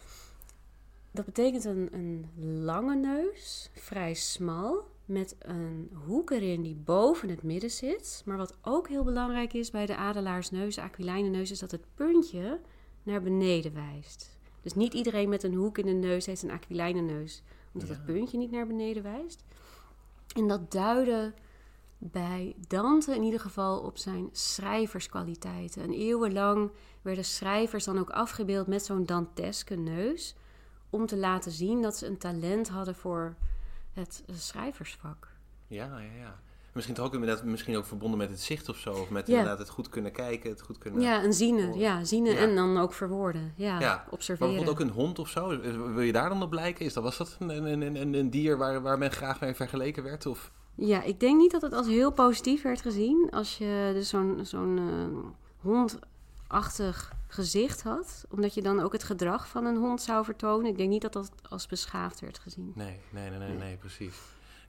Dat 1.10 1.24
betekent 1.24 1.64
een, 1.64 1.88
een 1.92 2.30
lange 2.64 2.96
neus, 2.96 3.70
vrij 3.74 4.14
smal, 4.14 4.88
met 5.04 5.36
een 5.38 5.90
hoek 6.06 6.30
erin 6.30 6.62
die 6.62 6.74
boven 6.74 7.28
het 7.28 7.42
midden 7.42 7.70
zit. 7.70 8.22
Maar 8.24 8.36
wat 8.36 8.56
ook 8.62 8.88
heel 8.88 9.04
belangrijk 9.04 9.52
is 9.52 9.70
bij 9.70 9.86
de 9.86 9.96
adelaarsneus, 9.96 10.74
de 10.74 10.82
aquilijne 10.82 11.28
neus, 11.28 11.50
is 11.50 11.58
dat 11.58 11.70
het 11.70 11.84
puntje 11.94 12.60
naar 13.02 13.22
beneden 13.22 13.74
wijst. 13.74 14.35
Dus 14.66 14.74
niet 14.74 14.94
iedereen 14.94 15.28
met 15.28 15.42
een 15.42 15.54
hoek 15.54 15.78
in 15.78 15.86
de 15.86 15.92
neus 16.08 16.26
heeft 16.26 16.42
een 16.42 16.50
aquilijne 16.50 17.00
neus, 17.00 17.42
omdat 17.72 17.88
Ja. 17.88 17.94
het 17.94 18.04
puntje 18.04 18.38
niet 18.38 18.50
naar 18.50 18.66
beneden 18.66 19.02
wijst. 19.02 19.44
En 20.36 20.48
dat 20.48 20.72
duidde 20.72 21.32
bij 21.98 22.54
Dante 22.68 23.14
in 23.14 23.22
ieder 23.22 23.40
geval 23.40 23.80
op 23.80 23.98
zijn 23.98 24.28
schrijverskwaliteiten. 24.32 25.82
En 25.82 25.92
eeuwenlang 25.92 26.70
werden 27.02 27.24
schrijvers 27.24 27.84
dan 27.84 27.98
ook 27.98 28.10
afgebeeld 28.10 28.66
met 28.66 28.84
zo'n 28.84 29.04
Danteske 29.06 29.74
neus 29.74 30.34
om 30.90 31.06
te 31.06 31.16
laten 31.16 31.52
zien 31.52 31.82
dat 31.82 31.96
ze 31.96 32.06
een 32.06 32.18
talent 32.18 32.68
hadden 32.68 32.94
voor 32.94 33.34
het 33.92 34.24
schrijversvak. 34.32 35.28
Ja, 35.66 35.98
ja, 36.00 36.12
ja. 36.18 36.38
Misschien 36.76 36.96
toch 36.96 37.06
ook 37.06 37.14
inderdaad, 37.14 37.44
misschien 37.44 37.76
ook 37.76 37.84
verbonden 37.84 38.18
met 38.18 38.30
het 38.30 38.40
zicht 38.40 38.68
of 38.68 38.76
zo. 38.76 38.90
Of 38.92 39.10
met 39.10 39.26
Ja. 39.26 39.32
inderdaad 39.32 39.58
het 39.58 39.68
goed 39.68 39.88
kunnen 39.88 40.12
kijken, 40.12 40.50
het 40.50 40.60
goed 40.62 40.78
kunnen... 40.78 41.00
Ja, 41.00 41.24
een 41.24 41.32
ziener. 41.32 41.64
horen. 41.66 41.78
Ja, 41.80 42.04
ziener 42.04 42.32
Ja. 42.32 42.38
en 42.38 42.54
dan 42.54 42.78
ook 42.78 42.92
verwoorden. 42.92 43.52
Ja, 43.56 43.80
Ja, 43.80 43.94
Maar 43.94 44.06
observeren. 44.10 44.54
bijvoorbeeld 44.54 44.86
ook 44.88 44.88
een 44.96 45.02
hond 45.02 45.18
of 45.18 45.28
zo. 45.28 45.60
Wil 45.92 46.00
je 46.00 46.12
daar 46.12 46.28
dan 46.28 46.42
op 46.42 46.52
lijken? 46.52 46.84
Is 46.84 46.92
dat, 46.92 47.02
was 47.02 47.16
dat 47.16 47.36
een, 47.38 47.48
een, 47.82 47.96
een, 47.96 48.14
een, 48.14 48.30
dier 48.30 48.56
waar, 48.58 48.82
waar 48.82 48.98
men 48.98 49.10
graag 49.10 49.40
mee 49.40 49.54
vergeleken 49.54 50.02
werd? 50.02 50.26
Of... 50.26 50.52
Ja, 50.74 51.02
ik 51.02 51.20
denk 51.20 51.38
niet 51.38 51.50
dat 51.50 51.62
het 51.62 51.72
als 51.72 51.86
heel 51.86 52.12
positief 52.12 52.62
werd 52.62 52.80
gezien. 52.80 53.28
Als 53.30 53.58
je 53.58 53.90
dus 53.94 54.08
zo'n 54.08 54.38
zo'n 54.42 54.78
eh, 54.78 55.30
hondachtig 55.70 57.12
gezicht 57.28 57.82
had. 57.82 58.24
Omdat 58.30 58.54
je 58.54 58.62
dan 58.62 58.80
ook 58.80 58.92
het 58.92 59.04
gedrag 59.04 59.48
van 59.48 59.64
een 59.64 59.76
hond 59.76 60.02
zou 60.02 60.24
vertonen. 60.24 60.66
Ik 60.70 60.76
denk 60.76 60.90
niet 60.90 61.02
dat 61.02 61.12
dat 61.12 61.30
als 61.48 61.66
beschaafd 61.66 62.20
werd 62.20 62.38
gezien. 62.38 62.72
Nee, 62.74 62.98
nee, 63.10 63.30
nee, 63.30 63.38
nee, 63.38 63.48
Nee. 63.48 63.58
nee, 63.58 63.76
precies. 63.76 64.14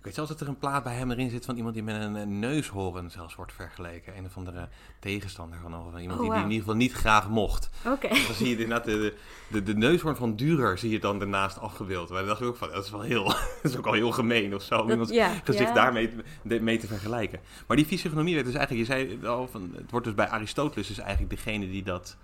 Weet 0.07 0.15
zelfs 0.15 0.31
dat 0.31 0.41
er 0.41 0.47
een 0.47 0.57
plaat 0.57 0.83
bij 0.83 0.93
hem 0.93 1.11
erin 1.11 1.29
zit 1.29 1.45
van 1.45 1.55
iemand 1.55 1.73
die 1.73 1.83
met 1.83 2.01
een, 2.01 2.15
een 2.15 2.39
neushoorn 2.39 3.11
zelfs 3.11 3.35
wordt 3.35 3.53
vergeleken. 3.53 4.17
Een 4.17 4.25
of 4.25 4.37
andere 4.37 4.67
tegenstander 4.99 5.59
van, 5.61 5.75
of 5.75 5.99
iemand 5.99 6.19
Oh, 6.19 6.25
die, 6.25 6.33
die 6.33 6.43
in 6.43 6.49
ieder 6.49 6.59
geval 6.59 6.75
niet 6.75 6.93
graag 6.93 7.29
mocht. 7.29 7.69
Oké. 7.85 8.07
Dan 8.07 8.35
zie 8.35 8.45
je 8.45 8.51
inderdaad 8.51 8.83
de, 8.83 9.13
de, 9.47 9.63
de 9.63 9.75
neushoorn 9.75 10.15
van 10.15 10.35
Dürer 10.35 10.73
zie 10.77 10.89
je 10.89 10.99
dan 10.99 11.19
daarnaast 11.19 11.59
afgebeeld. 11.59 12.09
Maar 12.09 12.19
dan 12.19 12.27
dacht 12.27 12.41
ik 12.41 12.47
ook 12.47 12.57
van, 12.57 12.69
dat 12.69 12.83
is 12.83 12.91
wel 12.91 13.01
heel, 13.01 13.23
dat 13.61 13.71
is 13.71 13.77
ook 13.77 13.87
al 13.87 13.93
heel 13.93 14.11
gemeen 14.11 14.55
of 14.55 14.61
zo. 14.61 14.79
Om 14.79 14.89
iemands 14.89 15.11
gezicht 15.43 15.73
daarmee 15.73 16.15
te, 16.47 16.59
mee 16.59 16.77
te 16.77 16.87
vergelijken. 16.87 17.39
Maar 17.67 17.77
die 17.77 17.85
fysiognomie 17.85 18.33
werd 18.33 18.45
dus 18.45 18.55
eigenlijk, 18.55 18.87
je 18.87 18.93
zei 18.93 19.25
al, 19.25 19.47
van, 19.47 19.71
het 19.75 19.91
wordt 19.91 20.05
dus 20.05 20.15
bij 20.15 20.27
Aristoteles 20.27 20.87
dus 20.87 20.99
eigenlijk 20.99 21.29
degene 21.29 21.69
die 21.69 21.83
dat 21.83 22.17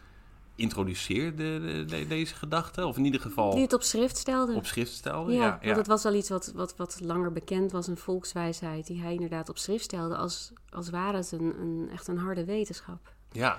introduceerde, 0.56 1.60
de- 1.60 1.86
de- 1.86 2.08
deze 2.08 2.36
gedachte. 2.36 2.86
Of 2.86 2.98
in 2.98 3.06
ieder 3.06 3.22
geval 3.22 3.52
Die 3.52 3.62
het 3.62 3.74
op 3.74 3.84
schrift 3.84 4.18
stelde. 4.18 4.54
op 4.56 4.66
schrift 4.66 4.92
stelde. 4.94 5.34
Ja, 5.34 5.40
Ja, 5.44 5.66
want 5.66 5.78
het 5.78 5.88
was 5.88 6.06
al 6.06 6.14
iets 6.14 6.30
wat, 6.30 6.52
wat, 6.56 6.76
wat 6.78 6.98
langer 7.02 7.32
bekend 7.32 7.72
was, 7.72 7.88
een 7.88 7.98
volkswijsheid 7.98 8.88
die 8.88 9.02
hij 9.02 9.14
inderdaad 9.14 9.50
op 9.50 9.58
schrift 9.58 9.84
stelde, 9.84 10.16
als, 10.16 10.52
als 10.70 10.90
ware 10.90 11.18
het 11.18 11.32
een, 11.32 11.54
een, 11.60 11.90
echt 11.92 12.08
een 12.08 12.18
harde 12.18 12.46
wetenschap. 12.46 13.12
Ja. 13.32 13.58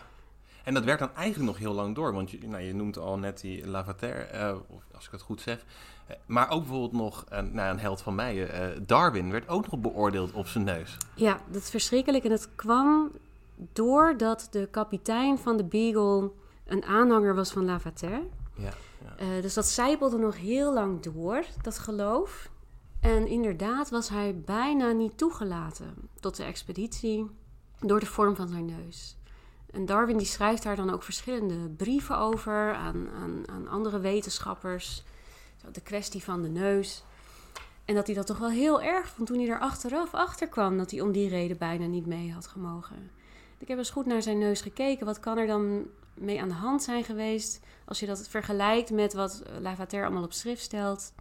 En 0.64 0.74
dat 0.74 0.84
werkt 0.84 1.00
dan 1.00 1.14
eigenlijk 1.14 1.46
nog 1.50 1.58
heel 1.58 1.72
lang 1.72 1.94
door. 1.94 2.12
Want 2.12 2.30
je, 2.30 2.38
nou, 2.48 2.62
je 2.62 2.74
noemt 2.74 2.98
al 2.98 3.18
net 3.18 3.40
die 3.40 3.66
Lavater, 3.66 4.28
of 4.68 4.82
als 4.94 5.04
ik 5.06 5.10
het 5.12 5.20
goed 5.22 5.40
zeg. 5.40 5.64
Eh, 6.06 6.16
maar 6.26 6.50
ook 6.50 6.60
bijvoorbeeld 6.62 6.92
nog 6.92 7.24
een, 7.28 7.54
nou, 7.54 7.70
een 7.70 7.78
held 7.78 8.00
van 8.02 8.14
mij, 8.14 8.48
Darwin, 8.86 9.30
werd 9.30 9.48
ook 9.48 9.70
nog 9.70 9.80
beoordeeld 9.80 10.32
op 10.32 10.46
zijn 10.46 10.64
neus. 10.64 10.96
Ja, 11.14 11.40
dat 11.50 11.62
is 11.62 11.70
verschrikkelijk. 11.70 12.24
En 12.24 12.30
het 12.30 12.48
kwam 12.54 13.10
doordat 13.72 14.48
de 14.50 14.68
kapitein 14.70 15.38
van 15.38 15.56
de 15.56 15.64
Beagle 15.64 16.30
een 16.66 16.84
aanhanger 16.84 17.34
was 17.34 17.50
van 17.50 17.64
Lavater. 17.64 18.20
Ja, 18.54 18.72
ja. 19.02 19.16
Eh, 19.16 19.42
dus 19.42 19.54
dat 19.54 19.66
zijpelde 19.66 20.18
nog 20.18 20.36
heel 20.36 20.72
lang 20.72 21.00
door, 21.00 21.44
dat 21.62 21.78
geloof. 21.78 22.50
En 23.00 23.26
inderdaad 23.26 23.90
was 23.90 24.08
hij 24.08 24.40
bijna 24.40 24.92
niet 24.92 25.18
toegelaten 25.18 25.94
tot 26.20 26.36
de 26.36 26.44
expeditie 26.44 27.30
door 27.80 28.00
de 28.00 28.06
vorm 28.06 28.36
van 28.36 28.48
zijn 28.48 28.66
neus. 28.66 29.16
En 29.70 29.86
Darwin 29.86 30.16
die 30.16 30.26
schrijft 30.26 30.62
daar 30.62 30.76
dan 30.76 30.90
ook 30.90 31.02
verschillende 31.02 31.68
brieven 31.68 32.18
over 32.18 32.74
aan, 32.74 33.08
aan, 33.22 33.48
aan 33.48 33.68
andere 33.68 33.98
wetenschappers. 33.98 35.02
De 35.72 35.80
kwestie 35.80 36.22
van 36.22 36.42
de 36.42 36.48
neus. 36.48 37.04
En 37.84 37.94
dat 37.94 38.06
hij 38.06 38.14
dat 38.14 38.26
toch 38.26 38.38
wel 38.38 38.50
heel 38.50 38.82
erg 38.82 39.08
vond 39.08 39.28
toen 39.28 39.38
hij 39.38 39.48
er 39.48 39.60
achteraf 39.60 40.14
achter 40.14 40.48
kwam 40.48 40.76
dat 40.78 40.90
hij 40.90 41.00
om 41.00 41.12
die 41.12 41.28
reden 41.28 41.58
bijna 41.58 41.86
niet 41.86 42.06
mee 42.06 42.32
had 42.32 42.46
gemogen. 42.46 43.10
Ik 43.58 43.68
heb 43.68 43.78
eens 43.78 43.90
goed 43.90 44.06
naar 44.06 44.22
zijn 44.22 44.38
neus 44.38 44.60
gekeken. 44.60 45.06
Wat 45.06 45.20
kan 45.20 45.38
er 45.38 45.46
dan 45.46 45.86
mee 46.14 46.40
aan 46.40 46.48
de 46.48 46.54
hand 46.54 46.82
zijn 46.82 47.04
geweest 47.04 47.60
als 47.84 48.00
je 48.00 48.06
dat 48.06 48.28
vergelijkt 48.28 48.90
met 48.90 49.12
wat 49.12 49.42
Lavater 49.60 50.04
allemaal 50.04 50.22
op 50.22 50.32
schrift 50.32 50.62
stelt? 50.62 51.12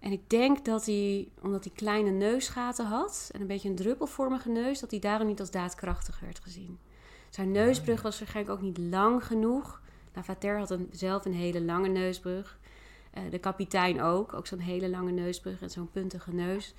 En 0.00 0.12
ik 0.12 0.30
denk 0.30 0.64
dat 0.64 0.86
hij, 0.86 1.28
omdat 1.40 1.64
hij 1.64 1.72
kleine 1.74 2.10
neusgaten 2.10 2.86
had 2.86 3.30
en 3.32 3.40
een 3.40 3.46
beetje 3.46 3.68
een 3.68 3.74
druppelvormige 3.74 4.48
neus, 4.48 4.80
dat 4.80 4.90
hij 4.90 5.00
daarom 5.00 5.26
niet 5.26 5.40
als 5.40 5.50
daadkrachtig 5.50 6.20
werd 6.20 6.40
gezien. 6.40 6.78
Zijn 7.30 7.50
neusbrug 7.50 8.02
was 8.02 8.18
waarschijnlijk 8.18 8.56
ook 8.56 8.64
niet 8.64 8.78
lang 8.78 9.24
genoeg. 9.24 9.80
Lavater 10.14 10.58
had 10.58 10.70
een, 10.70 10.88
zelf 10.90 11.24
een 11.24 11.34
hele 11.34 11.62
lange 11.62 11.88
neusbrug. 11.88 12.58
Uh, 13.18 13.30
de 13.30 13.38
kapitein 13.38 14.02
ook, 14.02 14.32
ook 14.32 14.46
zo'n 14.46 14.58
hele 14.58 14.90
lange 14.90 15.10
neusbrug 15.10 15.62
en 15.62 15.70
zo'n 15.70 15.90
puntige 15.90 16.34
neus. 16.34 16.74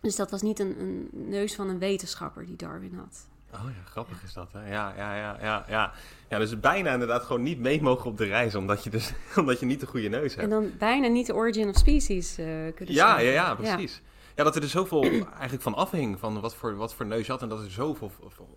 Dus 0.00 0.16
dat 0.16 0.30
was 0.30 0.42
niet 0.42 0.58
een, 0.58 0.80
een, 0.80 1.08
neus 1.12 1.54
van 1.54 1.68
een 1.68 1.78
wetenschapper 1.78 2.46
die 2.46 2.56
Darwin 2.56 2.94
had. 2.94 3.26
Oh 3.64 3.70
ja, 3.70 3.90
grappig 3.90 4.22
is 4.22 4.32
dat. 4.32 4.48
Hè? 4.52 4.70
Ja, 4.70 4.92
ja, 4.96 5.16
ja, 5.16 5.36
ja, 5.40 5.64
ja. 5.68 5.92
Ja, 6.28 6.38
dus 6.38 6.60
bijna 6.60 6.92
inderdaad 6.92 7.22
gewoon 7.22 7.42
niet 7.42 7.58
mee 7.58 7.82
mogen 7.82 8.10
op 8.10 8.18
de 8.18 8.24
reis, 8.24 8.54
omdat 8.54 8.84
je, 8.84 8.90
dus, 8.90 9.12
omdat 9.36 9.60
je 9.60 9.66
niet 9.66 9.80
de 9.80 9.86
goede 9.86 10.08
neus 10.08 10.34
hebt. 10.34 10.42
En 10.42 10.50
dan 10.50 10.72
bijna 10.78 11.06
niet 11.06 11.26
de 11.26 11.34
origin 11.34 11.68
of 11.68 11.76
species 11.76 12.38
uh, 12.38 12.46
kunnen 12.74 12.94
ja, 12.94 13.18
ja, 13.18 13.30
ja, 13.30 13.54
precies. 13.54 14.02
Ja. 14.34 14.44
dat 14.44 14.54
er 14.54 14.60
dus 14.60 14.70
zoveel 14.70 15.02
eigenlijk 15.40 15.62
van 15.62 15.74
afhing 15.74 16.18
van 16.18 16.40
wat 16.40 16.54
voor, 16.54 16.76
wat 16.76 16.94
voor 16.94 17.06
neus 17.06 17.26
je 17.26 17.32
had. 17.32 17.42
En 17.42 17.48
dat 17.48 17.64
er 17.64 17.70
zoveel 17.70 18.10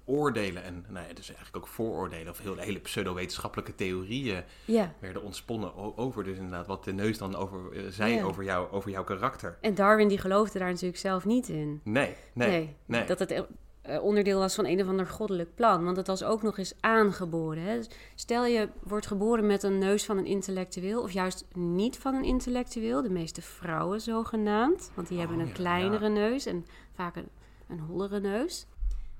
oordelen 0.05 0.63
en 0.63 0.85
nou 0.87 1.07
ja, 1.07 1.13
dus 1.13 1.27
eigenlijk 1.27 1.57
ook 1.57 1.67
vooroordelen 1.67 2.29
of 2.29 2.39
heel, 2.39 2.57
hele 2.57 2.79
pseudo-wetenschappelijke 2.79 3.75
theorieën 3.75 4.43
ja. 4.65 4.93
werden 4.99 5.23
ontsponnen 5.23 5.97
over 5.97 6.23
dus 6.23 6.37
inderdaad 6.37 6.67
wat 6.67 6.83
de 6.83 6.93
neus 6.93 7.17
dan 7.17 7.35
over, 7.35 7.59
uh, 7.71 7.83
zei 7.89 8.23
over, 8.23 8.43
jou, 8.43 8.71
over 8.71 8.91
jouw 8.91 9.03
karakter. 9.03 9.57
En 9.61 9.75
Darwin 9.75 10.07
die 10.07 10.17
geloofde 10.17 10.59
daar 10.59 10.69
natuurlijk 10.69 10.99
zelf 10.99 11.25
niet 11.25 11.49
in. 11.49 11.81
Nee, 11.83 12.15
nee, 12.33 12.49
nee. 12.49 12.75
nee. 12.85 13.05
Dat 13.05 13.19
het 13.19 13.45
eh, 13.89 14.03
onderdeel 14.03 14.39
was 14.39 14.55
van 14.55 14.65
een 14.65 14.81
of 14.81 14.87
ander 14.87 15.07
goddelijk 15.07 15.55
plan. 15.55 15.83
Want 15.83 15.97
het 15.97 16.07
was 16.07 16.23
ook 16.23 16.41
nog 16.41 16.57
eens 16.57 16.73
aangeboren. 16.79 17.63
Hè? 17.63 17.79
Stel 18.15 18.45
je 18.45 18.69
wordt 18.83 19.07
geboren 19.07 19.47
met 19.47 19.63
een 19.63 19.77
neus 19.77 20.05
van 20.05 20.17
een 20.17 20.25
intellectueel, 20.25 21.01
of 21.01 21.11
juist 21.11 21.45
niet 21.53 21.97
van 21.97 22.15
een 22.15 22.23
intellectueel, 22.23 23.01
de 23.01 23.09
meeste 23.09 23.41
vrouwen 23.41 24.01
zogenaamd, 24.01 24.91
want 24.93 25.07
die 25.07 25.19
hebben 25.19 25.37
oh, 25.37 25.43
een 25.43 25.51
kleinere 25.51 26.09
neus 26.09 26.45
en 26.45 26.65
vaak 26.93 27.15
een, 27.15 27.29
een 27.67 27.79
hollere 27.79 28.19
neus. 28.19 28.65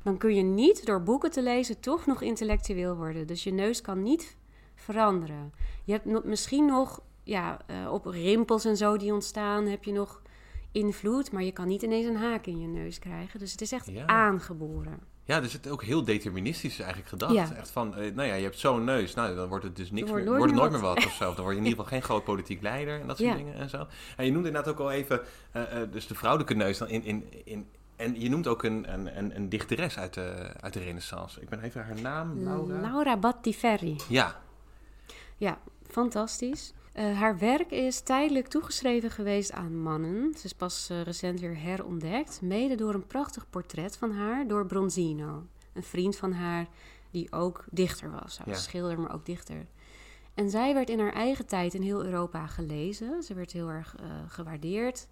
Dan 0.04 0.18
kun 0.18 0.36
je 0.36 0.42
niet 0.42 0.86
door 0.86 1.04
boeken 1.04 1.32
te 1.32 1.42
lezen 1.42 1.80
toch 1.80 2.06
nog 2.06 2.22
intellectueel 2.22 2.96
worden. 2.96 3.28
Dus 3.28 3.44
je 3.44 3.54
neus 3.54 3.82
kan 3.82 4.04
niet 4.04 4.38
veranderen. 4.76 5.54
Je 5.84 5.92
hebt 5.92 6.26
misschien 6.26 6.66
nog 6.66 7.02
ja, 7.24 7.60
uh, 7.72 7.92
op 7.94 8.06
rimpels 8.06 8.66
en 8.66 8.78
zo 8.78 8.98
die 8.98 9.14
ontstaan, 9.14 9.66
heb 9.66 9.84
je 9.84 9.92
nog 9.92 10.22
invloed, 10.72 11.32
maar 11.32 11.44
je 11.44 11.52
kan 11.52 11.68
niet 11.68 11.82
ineens 11.82 12.06
een 12.06 12.16
haak 12.16 12.46
in 12.46 12.60
je 12.60 12.68
neus 12.68 13.00
krijgen. 13.00 13.40
Dus 13.40 13.52
het 13.52 13.62
is 13.62 13.72
echt 13.72 13.90
aangeboren. 14.06 15.00
Ja, 15.30 15.40
dus 15.40 15.54
het 15.54 15.66
is 15.66 15.72
ook 15.72 15.84
heel 15.84 16.04
deterministisch 16.04 16.80
eigenlijk 16.80 17.10
gedacht. 17.10 17.34
Ja. 17.34 17.56
Echt 17.56 17.70
van, 17.70 17.96
eh, 17.96 18.14
nou 18.14 18.28
ja, 18.28 18.34
je 18.34 18.44
hebt 18.44 18.60
zo'n 18.60 18.84
neus, 18.84 19.14
nou 19.14 19.36
dan 19.36 19.48
wordt 19.48 19.64
het 19.64 19.76
dus 19.76 19.92
niks 19.92 20.10
wordt 20.10 20.26
meer, 20.26 20.38
wordt 20.38 20.54
nooit 20.54 20.72
meer 20.72 20.82
wat 20.82 21.06
of 21.06 21.14
zo. 21.14 21.34
Dan 21.34 21.44
word 21.44 21.56
je 21.56 21.62
in 21.62 21.68
ieder 21.68 21.84
geval 21.84 21.86
geen 21.86 22.02
groot 22.02 22.24
politiek 22.24 22.62
leider 22.62 23.00
en 23.02 23.08
dat 23.08 23.18
soort 23.18 23.38
dingen 23.38 23.56
en 23.56 23.70
zo. 23.70 23.88
En 24.18 24.26
je 24.26 24.32
noemde 24.32 24.48
inderdaad 24.48 24.74
ook 24.74 24.80
al 24.80 24.92
even, 24.92 25.22
uh, 25.56 25.64
dus 25.92 26.08
de 26.08 26.16
vrouwelijke 26.16 26.54
neus 26.54 26.78
dan 26.78 26.88
in, 26.88 27.04
in, 27.04 27.26
in, 27.44 27.68
en 27.96 28.20
je 28.22 28.30
noemt 28.30 28.48
ook 28.48 28.64
een, 28.64 28.94
een, 28.94 29.36
een, 29.36 29.50
dichteres 29.50 29.98
uit 29.98 30.14
de, 30.14 30.54
uit 30.60 30.74
de 30.74 30.80
renaissance. 30.80 31.42
Ik 31.42 31.50
ben 31.50 31.62
even 31.62 31.84
haar 31.84 32.02
naam, 32.02 32.44
Laura. 32.44 32.82
Laura 32.82 33.18
Battiferri. 33.18 33.96
Ja. 34.08 34.42
Ja, 35.38 35.58
fantastisch. 35.88 36.74
Uh, 37.00 37.20
haar 37.20 37.38
werk 37.38 37.72
is 37.72 38.00
tijdelijk 38.00 38.48
toegeschreven 38.48 39.12
geweest 39.12 39.52
aan 39.52 39.82
mannen. 39.82 40.34
Ze 40.38 40.46
is 40.46 40.54
pas 40.54 40.90
uh, 40.92 41.02
recent 41.02 41.40
weer 41.40 41.60
herontdekt, 41.60 42.42
mede 42.42 42.76
door 42.76 42.94
een 42.94 43.08
prachtig 43.08 43.50
portret 43.50 43.98
van 43.98 44.12
haar 44.12 44.48
door 44.48 44.66
Bronzino. 44.66 45.44
Een 45.74 45.84
vriend 45.84 46.16
van 46.18 46.32
haar 46.32 46.68
die 47.12 47.32
ook 47.32 47.66
dichter 47.72 48.12
was. 48.12 48.38
Hij 48.38 48.54
was 48.54 48.64
schilder, 48.64 49.00
maar 49.00 49.14
ook 49.14 49.26
dichter. 49.26 49.66
En 50.34 50.50
zij 50.50 50.74
werd 50.74 50.90
in 50.90 51.00
haar 51.00 51.14
eigen 51.14 51.46
tijd 51.46 51.74
in 51.74 51.82
heel 51.82 52.06
Europa 52.06 52.48
gelezen. 52.48 53.24
Ze 53.24 53.34
werd 53.34 53.52
heel 53.52 53.70
erg 53.70 53.96
uh, 54.00 54.06
gewaardeerd. 54.28 55.08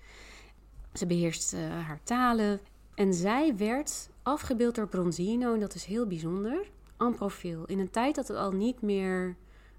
Ze 0.94 1.06
beheerst 1.06 1.56
haar 1.56 2.00
talen. 2.04 2.60
En 2.96 3.14
zij 3.14 3.56
werd 3.56 4.10
afgebeeld 4.24 4.76
door 4.76 4.88
Bronzino, 4.88 5.54
en 5.54 5.60
dat 5.60 5.76
is 5.76 5.86
heel 5.86 6.08
bijzonder, 6.08 6.70
en 6.98 7.16
profiel. 7.16 7.66
In 7.66 7.80
een 7.80 7.90
tijd 7.90 8.16
dat 8.16 8.28
het 8.28 8.38
al 8.38 8.52
niet 8.52 8.82
meer 8.82 9.36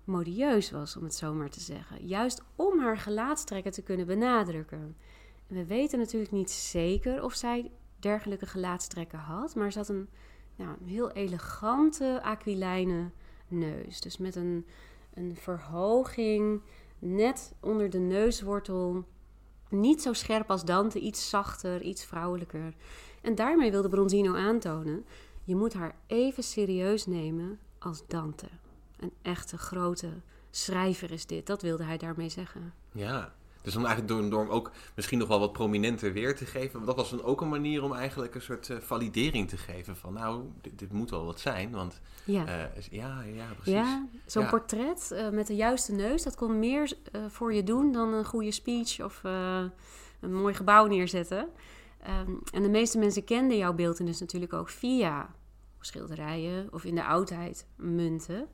modieus 0.09 0.71
was, 0.71 0.97
om 0.97 1.05
het 1.05 1.15
zo 1.15 1.35
maar 1.35 1.51
te 1.51 1.61
zeggen. 1.61 2.07
Juist 2.07 2.43
om 2.57 2.79
haar 2.79 2.99
gelaatstrekken 2.99 3.73
te 3.73 3.83
kunnen 3.83 4.07
benadrukken. 4.07 4.97
En 5.47 5.55
we 5.55 5.67
weten 5.67 5.99
natuurlijk 5.99 6.33
niet 6.33 6.51
zeker 6.51 7.23
of 7.23 7.35
zij 7.35 7.71
dergelijke 7.99 8.47
gelaatstrekken 8.47 9.19
had, 9.19 9.55
maar 9.55 9.73
ze 9.73 9.79
had 9.79 9.89
een, 9.89 10.09
nou, 10.57 10.77
een 10.81 10.89
heel 10.89 11.11
elegante 11.11 12.21
aquilijne 12.23 13.11
neus. 13.49 14.01
Dus 14.01 14.19
met 14.19 14.37
een, 14.37 14.67
een 15.15 15.37
verhoging 15.37 16.63
net 16.99 17.55
onder 17.61 17.91
de 17.91 17.99
neuswortel. 17.99 19.05
Niet 19.69 20.03
zo 20.03 20.13
scherp 20.13 20.51
als 20.51 20.65
Dante, 20.65 20.99
iets 20.99 21.29
zachter, 21.29 21.83
iets 21.83 22.05
vrouwelijker. 22.05 22.75
En 23.23 23.35
daarmee 23.35 23.71
wilde 23.71 23.89
Bronzino 23.89 24.35
aantonen: 24.35 25.05
je 25.45 25.57
moet 25.57 25.75
haar 25.75 25.97
even 26.07 26.43
serieus 26.43 27.07
nemen 27.07 27.59
als 27.79 28.07
Dante. 28.07 28.47
Een 29.01 29.13
echte 29.23 29.59
grote 29.59 30.09
schrijver 30.51 31.11
is 31.11 31.27
dit. 31.27 31.47
Dat 31.47 31.63
wilde 31.63 31.85
hij 31.85 31.97
daarmee 31.97 32.29
zeggen. 32.29 32.73
Ja, 32.93 33.33
dus 33.63 33.77
om 33.77 33.85
eigenlijk 33.85 34.15
door, 34.15 34.31
door 34.31 34.41
hem 34.41 34.51
ook 34.51 34.71
misschien 34.95 35.19
nog 35.19 35.29
wel 35.29 35.39
wat 35.39 35.53
prominenter 35.53 36.13
weer 36.13 36.37
te 36.37 36.47
geven. 36.47 36.85
Dat 36.85 36.97
was 36.97 37.11
dan 37.11 37.23
ook 37.23 37.41
een 37.41 37.49
manier 37.49 37.83
om 37.83 37.93
eigenlijk 37.93 38.35
een 38.35 38.43
soort 38.43 38.69
uh, 38.69 38.79
validering 38.79 39.49
te 39.49 39.57
geven. 39.57 39.97
Van 39.97 40.13
nou, 40.13 40.45
dit, 40.75 40.93
moet 40.93 41.11
wel 41.11 41.25
wat 41.25 41.41
zijn. 41.41 41.71
Want 41.71 42.01
ja, 42.25 42.43
uh, 42.43 42.83
ja, 42.91 43.23
ja, 43.23 43.47
precies. 43.55 43.73
Ja, 43.73 44.07
zo'n 44.27 44.49
portret 44.49 45.11
uh, 45.13 45.29
met 45.29 45.47
de 45.47 45.55
juiste 45.55 45.93
neus, 45.93 46.23
dat 46.23 46.35
kon 46.35 46.59
meer 46.59 46.93
voor 47.29 47.55
je 47.55 47.63
doen 47.63 47.93
dan 47.93 48.13
een 48.13 48.25
goede 48.25 48.53
speech 48.53 49.01
of 49.01 49.21
een 50.21 50.35
mooi 50.35 50.55
gebouw 50.55 50.87
neerzetten. 50.87 51.49
Um, 52.27 52.41
en 52.53 52.63
de 52.63 52.69
meeste 52.69 52.99
mensen 52.99 53.25
kenden 53.25 53.57
jouw 53.57 53.73
beeldenis 53.73 54.21
natuurlijk 54.21 54.53
ook 54.53 54.69
via 54.69 55.35
schilderijen 55.81 56.69
of 56.73 56.85
in 56.85 56.95
de 56.95 57.05
oudheid 57.05 57.67
munten. 57.77 58.49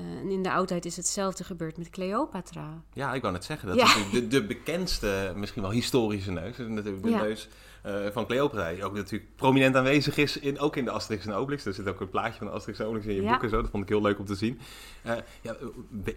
Uh, 0.00 0.20
en 0.20 0.30
in 0.30 0.42
de 0.42 0.52
oudheid 0.52 0.84
is 0.84 0.96
hetzelfde 0.96 1.44
gebeurd 1.44 1.76
met 1.76 1.90
Cleopatra. 1.90 2.82
Ja, 2.92 3.14
ik 3.14 3.20
wou 3.20 3.32
net 3.32 3.44
zeggen. 3.44 3.68
Dat 3.68 3.76
is 3.76 4.10
de, 4.12 4.26
de 4.26 4.44
bekendste, 4.44 5.32
misschien 5.36 5.62
wel 5.62 5.70
historische 5.70 6.30
neus. 6.30 6.56
De 6.56 6.98
neus 7.02 7.48
uh, 7.86 8.06
van 8.12 8.26
Cleopatra. 8.26 8.72
Die 8.72 8.84
ook 8.84 8.94
natuurlijk 8.94 9.36
prominent 9.36 9.76
aanwezig 9.76 10.16
is, 10.16 10.38
in, 10.38 10.58
ook 10.58 10.76
in 10.76 10.84
de 10.84 10.90
Asterix 10.90 11.26
en 11.26 11.32
Obelix. 11.32 11.64
Er 11.64 11.74
zit 11.74 11.88
ook 11.88 12.00
een 12.00 12.08
plaatje 12.08 12.38
van 12.38 12.46
de 12.46 12.52
Asterix 12.52 12.78
en 12.78 12.86
Obelix 12.86 13.06
in 13.06 13.14
je 13.14 13.22
ja. 13.22 13.32
boek 13.32 13.42
en 13.42 13.48
zo. 13.48 13.60
Dat 13.60 13.70
vond 13.70 13.82
ik 13.82 13.88
heel 13.88 14.02
leuk 14.02 14.18
om 14.18 14.26
te 14.26 14.34
zien. 14.34 14.60
Uh, 15.06 15.12
ja, 15.40 15.56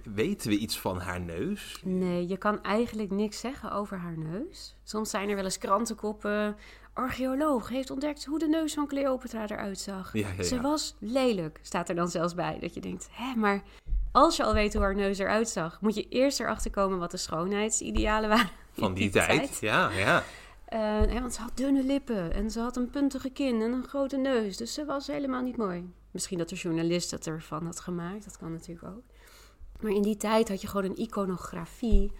weten 0.03 0.49
we 0.49 0.57
iets 0.57 0.79
van 0.79 0.99
haar 0.99 1.21
neus? 1.21 1.81
Nee, 1.83 2.27
je 2.27 2.37
kan 2.37 2.63
eigenlijk 2.63 3.11
niks 3.11 3.39
zeggen 3.39 3.71
over 3.71 3.97
haar 3.97 4.17
neus. 4.17 4.75
Soms 4.83 5.09
zijn 5.09 5.29
er 5.29 5.35
wel 5.35 5.43
eens 5.43 5.57
krantenkoppen 5.57 6.55
archeoloog 6.97 7.69
heeft 7.69 7.89
ontdekt 7.89 8.25
hoe 8.25 8.39
de 8.39 8.47
neus 8.47 8.73
van 8.73 8.87
Cleopatra 8.87 9.47
eruit 9.47 9.79
zag. 9.79 10.13
Ja, 10.13 10.27
ja, 10.37 10.43
Ze 10.43 10.61
was 10.61 10.95
lelijk, 10.99 11.59
staat 11.61 11.89
er 11.89 11.95
dan 11.95 12.09
zelfs 12.09 12.33
bij. 12.33 12.57
Dat 12.59 12.73
je 12.73 12.81
denkt, 12.81 13.07
hè, 13.11 13.35
maar 13.35 13.63
als 14.11 14.35
je 14.35 14.43
al 14.43 14.53
weet 14.53 14.73
hoe 14.73 14.81
haar 14.81 14.95
neus 14.95 15.17
eruit 15.17 15.49
zag, 15.49 15.81
moet 15.81 15.95
je 15.95 16.07
eerst 16.09 16.39
erachter 16.39 16.71
komen 16.71 16.99
wat 16.99 17.11
de 17.11 17.17
schoonheidsidealen 17.17 18.29
waren. 18.29 18.49
Van 18.71 18.93
die, 18.93 19.09
tijd. 19.09 19.57
ja, 19.59 19.91
ja. 19.91 20.23
Uh, 20.73 21.19
want 21.19 21.33
ze 21.33 21.41
had 21.41 21.57
dunne 21.57 21.83
lippen 21.83 22.33
en 22.33 22.51
ze 22.51 22.59
had 22.59 22.77
een 22.77 22.89
puntige 22.89 23.29
kin 23.29 23.61
en 23.61 23.71
een 23.71 23.87
grote 23.87 24.17
neus. 24.17 24.57
Dus 24.57 24.73
ze 24.73 24.85
was 24.85 25.07
helemaal 25.07 25.41
niet 25.41 25.57
mooi. 25.57 25.91
Misschien 26.11 26.37
dat 26.37 26.49
de 26.49 26.55
journalist 26.55 27.09
dat 27.09 27.27
ervan 27.27 27.65
had 27.65 27.79
gemaakt, 27.79 28.23
dat 28.23 28.37
kan 28.37 28.51
natuurlijk 28.51 28.87
ook. 28.87 29.03
Maar 29.79 29.91
in 29.91 30.01
die 30.01 30.17
tijd 30.17 30.49
had 30.49 30.61
je 30.61 30.67
gewoon 30.67 30.85
een 30.85 31.01
iconografie 31.01 32.11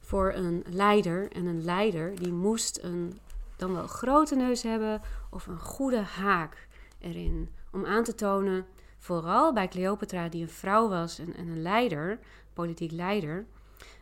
voor 0.00 0.32
een 0.32 0.64
leider. 0.70 1.32
En 1.32 1.46
een 1.46 1.64
leider 1.64 2.18
die 2.18 2.32
moest 2.32 2.78
een 2.82 3.18
dan 3.62 3.72
wel 3.72 3.86
grote 3.86 4.34
neus 4.36 4.62
hebben 4.62 5.00
of 5.30 5.46
een 5.46 5.58
goede 5.60 6.00
haak 6.00 6.68
erin. 6.98 7.48
Om 7.72 7.86
aan 7.86 8.04
te 8.04 8.14
tonen, 8.14 8.66
vooral 8.98 9.52
bij 9.52 9.68
Cleopatra, 9.68 10.28
die 10.28 10.42
een 10.42 10.48
vrouw 10.48 10.88
was 10.88 11.18
en, 11.18 11.34
en 11.36 11.48
een 11.48 11.62
leider, 11.62 12.18
politiek 12.52 12.90
leider, 12.90 13.46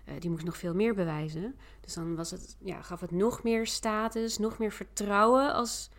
uh, 0.08 0.14
die 0.18 0.30
moest 0.30 0.44
nog 0.44 0.56
veel 0.56 0.74
meer 0.74 0.94
bewijzen. 0.94 1.56
Dus 1.80 1.94
dan 1.94 2.16
was 2.16 2.30
het, 2.30 2.56
ja, 2.58 2.82
gaf 2.82 3.00
het 3.00 3.10
nog 3.10 3.42
meer 3.42 3.66
status, 3.66 4.38
nog 4.38 4.58
meer 4.58 4.72
vertrouwen 4.72 5.52
als 5.52 5.90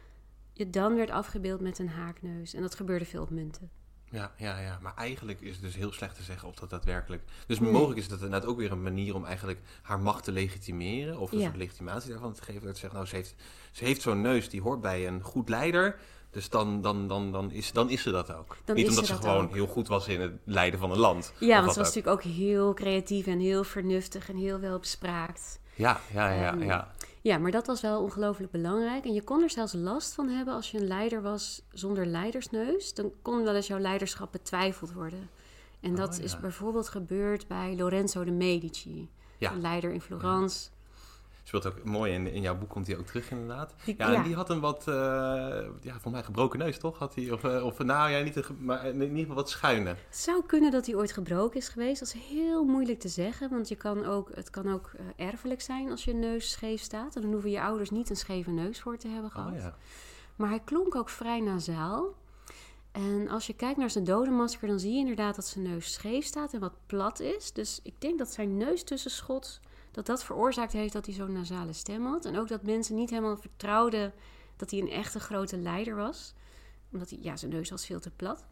je 0.54 0.70
dan 0.70 0.96
werd 0.96 1.10
afgebeeld 1.10 1.62
met 1.62 1.80
een 1.80 1.90
haakneus. 1.90 2.54
En 2.54 2.62
dat 2.62 2.76
gebeurde 2.76 3.06
veel 3.06 3.22
op 3.22 3.30
munten. 3.30 3.81
Ja, 4.12 4.32
ja, 4.38 4.60
ja, 4.60 4.80
maar 4.82 4.96
eigenlijk 4.96 5.42
is 5.42 5.52
het 5.52 5.62
dus 5.62 5.76
heel 5.76 5.92
slecht 5.92 6.16
te 6.16 6.24
zeggen 6.24 6.48
of 6.48 6.56
dat 6.56 6.70
daadwerkelijk... 6.70 7.24
Dus 7.48 7.60
mogelijk 7.60 8.00
is 8.00 8.08
dat 8.08 8.22
inderdaad 8.22 8.50
ook 8.50 8.58
weer 8.58 8.72
een 8.72 8.82
manier 8.82 9.16
om 9.16 9.26
eigenlijk 9.26 9.60
haar 9.82 10.00
macht 10.00 10.24
te 10.24 10.32
legitimeren... 10.32 11.20
of 11.20 11.32
een 11.32 11.42
soort 11.42 11.56
legitimatie 11.56 12.10
daarvan 12.12 12.34
te 12.34 12.44
geven. 12.44 12.62
Dat 12.62 12.74
ze 12.74 12.80
zegt, 12.80 12.94
nou, 12.94 13.06
ze 13.06 13.16
heeft, 13.16 13.36
ze 13.72 13.86
heeft 13.86 14.02
zo'n 14.02 14.22
neus, 14.22 14.50
die 14.50 14.62
hoort 14.62 14.82
bij 14.82 15.08
een 15.08 15.22
goed 15.22 15.50
leider... 15.50 16.00
Dus 16.32 16.50
dan, 16.50 16.82
dan, 16.82 17.08
dan, 17.08 17.32
dan, 17.32 17.52
is, 17.52 17.72
dan 17.72 17.90
is 17.90 18.02
ze 18.02 18.12
dat 18.12 18.36
ook. 18.36 18.58
Dan 18.66 18.76
Niet 18.76 18.90
omdat 18.90 19.06
ze, 19.06 19.14
ze 19.14 19.20
gewoon 19.20 19.54
heel 19.54 19.68
goed 19.68 19.88
was 19.88 20.08
in 20.08 20.22
het 20.22 20.32
leiden 20.44 20.80
van 20.80 20.92
een 20.92 20.98
land. 20.98 21.34
Ja, 21.40 21.62
want 21.62 21.74
ze 21.74 21.80
was 21.80 21.96
natuurlijk 21.96 22.26
ook 22.26 22.34
heel 22.34 22.74
creatief 22.74 23.28
en 23.28 23.40
heel 23.40 23.64
vernuftig 23.64 24.30
en 24.30 24.36
heel 24.36 24.60
welbespraakt. 24.60 25.60
Ja, 25.76 26.02
ja, 26.14 26.32
ja, 26.32 26.54
ja. 26.54 26.92
Ja, 27.22 27.38
maar 27.38 27.52
dat 27.52 27.68
was 27.68 27.82
wel 27.82 28.02
ongelooflijk 28.02 28.52
belangrijk. 28.52 29.06
En 29.06 29.14
je 29.14 29.24
kon 29.24 29.42
er 29.44 29.50
zelfs 29.50 29.74
last 29.74 30.14
van 30.14 30.28
hebben 30.30 30.54
als 30.54 30.72
je 30.72 30.78
een 30.80 30.88
leider 30.88 31.22
was 31.22 31.62
zonder 31.72 32.06
leidersneus. 32.06 32.94
Dan 32.94 33.12
kon 33.22 33.44
wel 33.44 33.56
eens 33.56 33.68
jouw 33.68 33.80
leiderschap 33.80 34.32
betwijfeld 34.32 34.94
worden. 34.94 35.30
En 35.80 35.96
dat 35.96 36.18
Oh, 36.18 36.24
is 36.24 36.40
bijvoorbeeld 36.40 36.90
gebeurd 36.90 37.48
bij 37.48 37.76
Lorenzo 37.78 38.24
de 38.24 38.32
Medici, 38.32 39.10
Ja. 39.38 39.52
een 39.52 39.62
leider 39.62 39.92
in 39.92 40.02
Florence. 40.02 40.70
Speelt 41.44 41.66
ook 41.66 41.84
mooi 41.84 42.14
in, 42.14 42.28
in 42.28 42.42
jouw 42.42 42.58
boek 42.58 42.70
komt 42.70 42.88
hij 42.88 42.98
ook 42.98 43.06
terug 43.06 43.32
inderdaad. 43.32 43.74
Ja, 43.86 43.94
ja. 43.98 44.14
en 44.14 44.24
die 44.24 44.36
had 44.36 44.50
een 44.50 44.60
wat, 44.60 44.88
eh 44.88 44.96
ja, 45.82 45.92
volgens 45.92 46.14
mij 46.14 46.24
gebroken 46.24 46.60
neus 46.60 46.78
toch? 46.78 46.98
Had 46.98 47.16
hij, 47.16 47.32
of, 47.32 47.44
eh, 47.44 47.66
of 47.66 47.78
nou 47.78 48.12
ja, 48.12 48.24
niet 48.24 48.36
een 48.36 48.44
maar 48.60 48.86
in 48.86 49.02
ieder 49.02 49.18
geval 49.18 49.36
wat 49.36 49.50
schuine. 49.50 49.90
Het 49.90 50.18
zou 50.18 50.44
kunnen 50.46 50.72
dat 50.72 50.86
hij 50.86 50.96
ooit 50.96 51.12
gebroken 51.12 51.60
is 51.60 51.70
geweest. 51.70 52.00
Dat 52.00 52.14
is 52.16 52.22
heel 52.30 52.64
moeilijk 52.64 53.00
te 53.00 53.08
zeggen, 53.08 53.50
want 53.50 53.68
je 53.68 53.76
kan 53.76 54.06
ook, 54.06 54.30
het 54.34 54.50
kan 54.50 54.74
ook 54.74 54.92
eh, 54.98 55.28
erfelijk 55.28 55.62
zijn 55.62 55.90
als 55.90 56.04
je 56.04 56.14
neus 56.14 56.52
scheef 56.52 56.82
staat. 56.82 57.16
En 57.16 57.22
dan 57.22 57.32
hoeven 57.32 57.52
je 57.52 57.62
ouders 57.62 57.90
niet 57.90 58.10
een 58.10 58.16
scheve 58.16 58.52
neus 58.52 58.82
voor 58.82 58.98
te 58.98 59.08
hebben 59.08 59.32
gehad. 59.32 59.52
Oh 59.52 59.58
ja. 59.58 59.76
Maar 60.36 60.50
hij 60.50 60.62
klonk 60.66 60.96
ook 60.96 61.10
vrij 61.10 61.40
nasaal. 61.40 62.14
En 62.92 63.28
als 63.30 63.48
je 63.48 63.54
kijkt 63.54 63.78
naar 63.78 63.90
zijn 63.90 64.04
dodenmasker, 64.04 64.68
dan 64.68 64.80
zie 64.80 64.92
je 64.92 65.00
inderdaad 65.00 65.36
dat 65.36 65.46
zijn 65.46 65.64
neus 65.64 65.94
scheef 65.94 66.26
staat 66.26 66.54
en 66.54 66.60
wat 66.60 66.74
plat 66.86 67.20
is. 67.20 67.54
Dus 67.54 67.80
ik 67.84 67.94
denk 67.98 68.18
dat 68.18 68.32
zijn 68.34 68.58
neustussenschot, 68.58 69.60
dat 69.92 70.06
dat 70.06 70.24
veroorzaakt 70.24 70.74
heeft 70.74 70.94
dat 70.94 71.06
hij 71.06 71.16
zo'n 71.16 71.32
nasale 71.32 71.74
stem 71.74 72.06
had. 72.06 72.26
En 72.26 72.38
ook 72.38 72.48
dat 72.48 72.64
mensen 72.64 72.96
niet 72.96 73.10
helemaal 73.10 73.38
vertrouwden 73.38 74.14
dat 74.56 74.72
hij 74.72 74.80
een 74.80 74.90
echte 74.90 75.20
grote 75.20 75.58
leider 75.58 75.96
was. 75.96 76.34
Omdat 76.92 77.10
hij, 77.10 77.20
ja, 77.22 77.36
zijn 77.36 77.52
neus 77.52 77.70
was 77.70 77.86
veel 77.86 78.00
te 78.00 78.12
plat. 78.12 78.46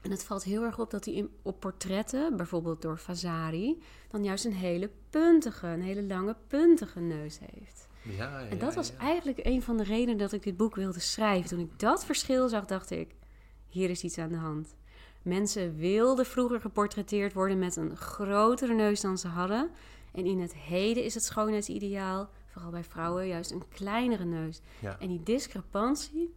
En 0.00 0.10
het 0.10 0.24
valt 0.24 0.44
heel 0.44 0.62
erg 0.62 0.78
op 0.78 0.90
dat 0.90 1.04
hij 1.04 1.14
in, 1.14 1.30
op 1.42 1.60
portretten, 1.60 2.36
bijvoorbeeld 2.36 2.82
door 2.82 2.98
Vasari, 2.98 3.82
dan 4.08 4.24
juist 4.24 4.44
een 4.44 4.52
hele 4.52 4.90
puntige, 5.10 5.66
een 5.66 5.82
hele 5.82 6.02
lange 6.02 6.36
puntige 6.46 7.00
neus 7.00 7.38
heeft. 7.38 7.88
Ja, 8.02 8.40
ja, 8.40 8.48
En 8.48 8.58
dat 8.58 8.74
was 8.74 8.88
ja. 8.88 8.96
eigenlijk 8.96 9.40
een 9.42 9.62
van 9.62 9.76
de 9.76 9.82
redenen 9.82 10.18
dat 10.18 10.32
ik 10.32 10.42
dit 10.42 10.56
boek 10.56 10.74
wilde 10.74 11.00
schrijven. 11.00 11.48
Toen 11.48 11.60
ik 11.60 11.78
dat 11.78 12.04
verschil 12.04 12.48
zag, 12.48 12.64
dacht 12.64 12.90
ik: 12.90 13.14
hier 13.66 13.90
is 13.90 14.02
iets 14.02 14.18
aan 14.18 14.28
de 14.28 14.36
hand. 14.36 14.74
Mensen 15.22 15.76
wilden 15.76 16.26
vroeger 16.26 16.60
geportretteerd 16.60 17.32
worden 17.32 17.58
met 17.58 17.76
een 17.76 17.96
grotere 17.96 18.74
neus 18.74 19.00
dan 19.00 19.18
ze 19.18 19.28
hadden. 19.28 19.70
En 20.14 20.26
in 20.26 20.40
het 20.40 20.54
heden 20.54 21.04
is 21.04 21.14
het 21.14 21.24
schoonheidsideaal, 21.24 22.28
vooral 22.52 22.70
bij 22.70 22.84
vrouwen, 22.84 23.26
juist 23.26 23.50
een 23.50 23.68
kleinere 23.68 24.24
neus. 24.24 24.60
Ja. 24.78 24.96
En 25.00 25.08
die 25.08 25.22
discrepantie, 25.22 26.34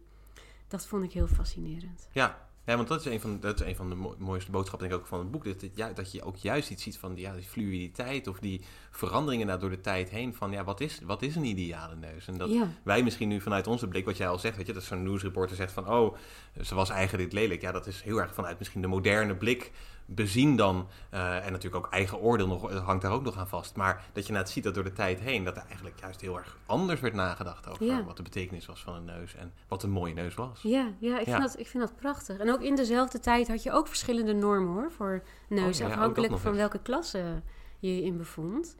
dat 0.68 0.86
vond 0.86 1.04
ik 1.04 1.12
heel 1.12 1.26
fascinerend. 1.26 2.08
Ja. 2.12 2.46
Ja, 2.64 2.76
want 2.76 2.88
dat 2.88 3.00
is 3.00 3.06
een 3.12 3.20
van, 3.20 3.40
dat 3.40 3.60
is 3.60 3.66
een 3.66 3.76
van 3.76 3.88
de 3.88 3.94
mo- 3.94 4.14
mooiste 4.18 4.50
boodschappen 4.50 4.88
denk 4.88 5.00
ik 5.00 5.04
ook 5.06 5.12
van 5.14 5.18
het 5.18 5.30
boek. 5.30 5.44
Dat, 5.44 5.60
het 5.60 5.96
dat 5.96 6.12
je 6.12 6.22
ook 6.22 6.36
juist 6.36 6.70
iets 6.70 6.82
ziet 6.82 6.98
van 6.98 7.14
die, 7.14 7.24
ja, 7.24 7.34
die 7.34 7.42
fluiditeit 7.42 8.26
of 8.26 8.38
die 8.38 8.60
veranderingen 8.90 9.46
daar 9.46 9.58
door 9.58 9.70
de 9.70 9.80
tijd 9.80 10.10
heen. 10.10 10.34
Van 10.34 10.50
ja, 10.50 10.64
wat 10.64 10.80
is, 10.80 11.00
wat 11.04 11.22
is 11.22 11.36
een 11.36 11.44
ideale 11.44 11.96
neus? 11.96 12.26
En 12.28 12.38
dat 12.38 12.50
Ja. 12.50 12.68
wij 12.82 13.02
misschien 13.02 13.28
nu 13.28 13.40
vanuit 13.40 13.66
onze 13.66 13.88
blik, 13.88 14.04
wat 14.04 14.16
jij 14.16 14.28
al 14.28 14.38
zegt, 14.38 14.56
weet 14.56 14.66
je, 14.66 14.72
dat 14.72 14.82
zo'n 14.82 15.02
nieuwsreporter 15.02 15.56
zegt 15.56 15.72
van 15.72 15.88
oh, 15.90 16.16
ze 16.62 16.74
was 16.74 16.90
eigenlijk 16.90 17.30
dit 17.30 17.40
lelijk. 17.40 17.60
Ja, 17.60 17.72
dat 17.72 17.86
is 17.86 18.02
heel 18.02 18.18
erg 18.20 18.34
vanuit 18.34 18.58
misschien 18.58 18.80
de 18.80 18.86
moderne 18.86 19.36
blik 19.36 19.72
bezien 20.10 20.56
dan. 20.56 20.88
eh, 21.10 21.46
en 21.46 21.52
natuurlijk 21.52 21.86
ook 21.86 21.92
eigen 21.92 22.18
oordeel 22.18 22.46
nog, 22.46 22.70
eh, 22.70 22.84
hangt 22.86 23.02
daar 23.02 23.12
ook 23.12 23.22
nog 23.22 23.36
aan 23.36 23.48
vast. 23.48 23.76
Maar 23.76 24.04
dat 24.12 24.26
je 24.26 24.32
net 24.32 24.50
ziet 24.50 24.64
dat 24.64 24.74
door 24.74 24.84
de 24.84 24.92
tijd 24.92 25.20
heen, 25.20 25.44
dat 25.44 25.56
er 25.56 25.62
eigenlijk 25.66 26.00
juist 26.00 26.20
heel 26.20 26.36
erg 26.38 26.56
anders 26.66 27.00
werd 27.00 27.14
nagedacht 27.14 27.68
over 27.68 27.84
Ja. 27.86 28.04
wat 28.04 28.16
de 28.16 28.22
betekenis 28.22 28.66
was 28.66 28.82
van 28.82 28.94
een 28.94 29.04
neus 29.04 29.34
en 29.34 29.52
wat 29.68 29.82
een 29.82 29.90
mooie 29.90 30.14
neus 30.14 30.34
was. 30.34 30.60
Ja, 30.62 30.92
ja, 30.98 31.18
ik, 31.18 31.26
Ja. 31.26 31.32
Vind 31.38 31.46
dat, 31.50 31.58
ik 31.60 31.66
vind 31.66 31.82
dat 31.88 31.96
prachtig. 31.96 32.38
En 32.38 32.50
ook 32.50 32.62
in 32.62 32.74
dezelfde 32.76 33.18
tijd 33.20 33.48
had 33.48 33.62
je 33.62 33.72
ook 33.72 33.86
verschillende 33.88 34.32
normen 34.32 34.72
hoor, 34.72 34.90
voor 34.92 35.22
neuzen, 35.48 35.84
Oh, 35.84 35.90
ja, 35.90 35.96
afhankelijk 35.96 36.38
van 36.38 36.48
eens. 36.50 36.58
welke 36.60 36.78
klasse 36.82 37.42
je 37.78 37.94
je 37.96 38.02
in 38.02 38.16
bevond. 38.16 38.76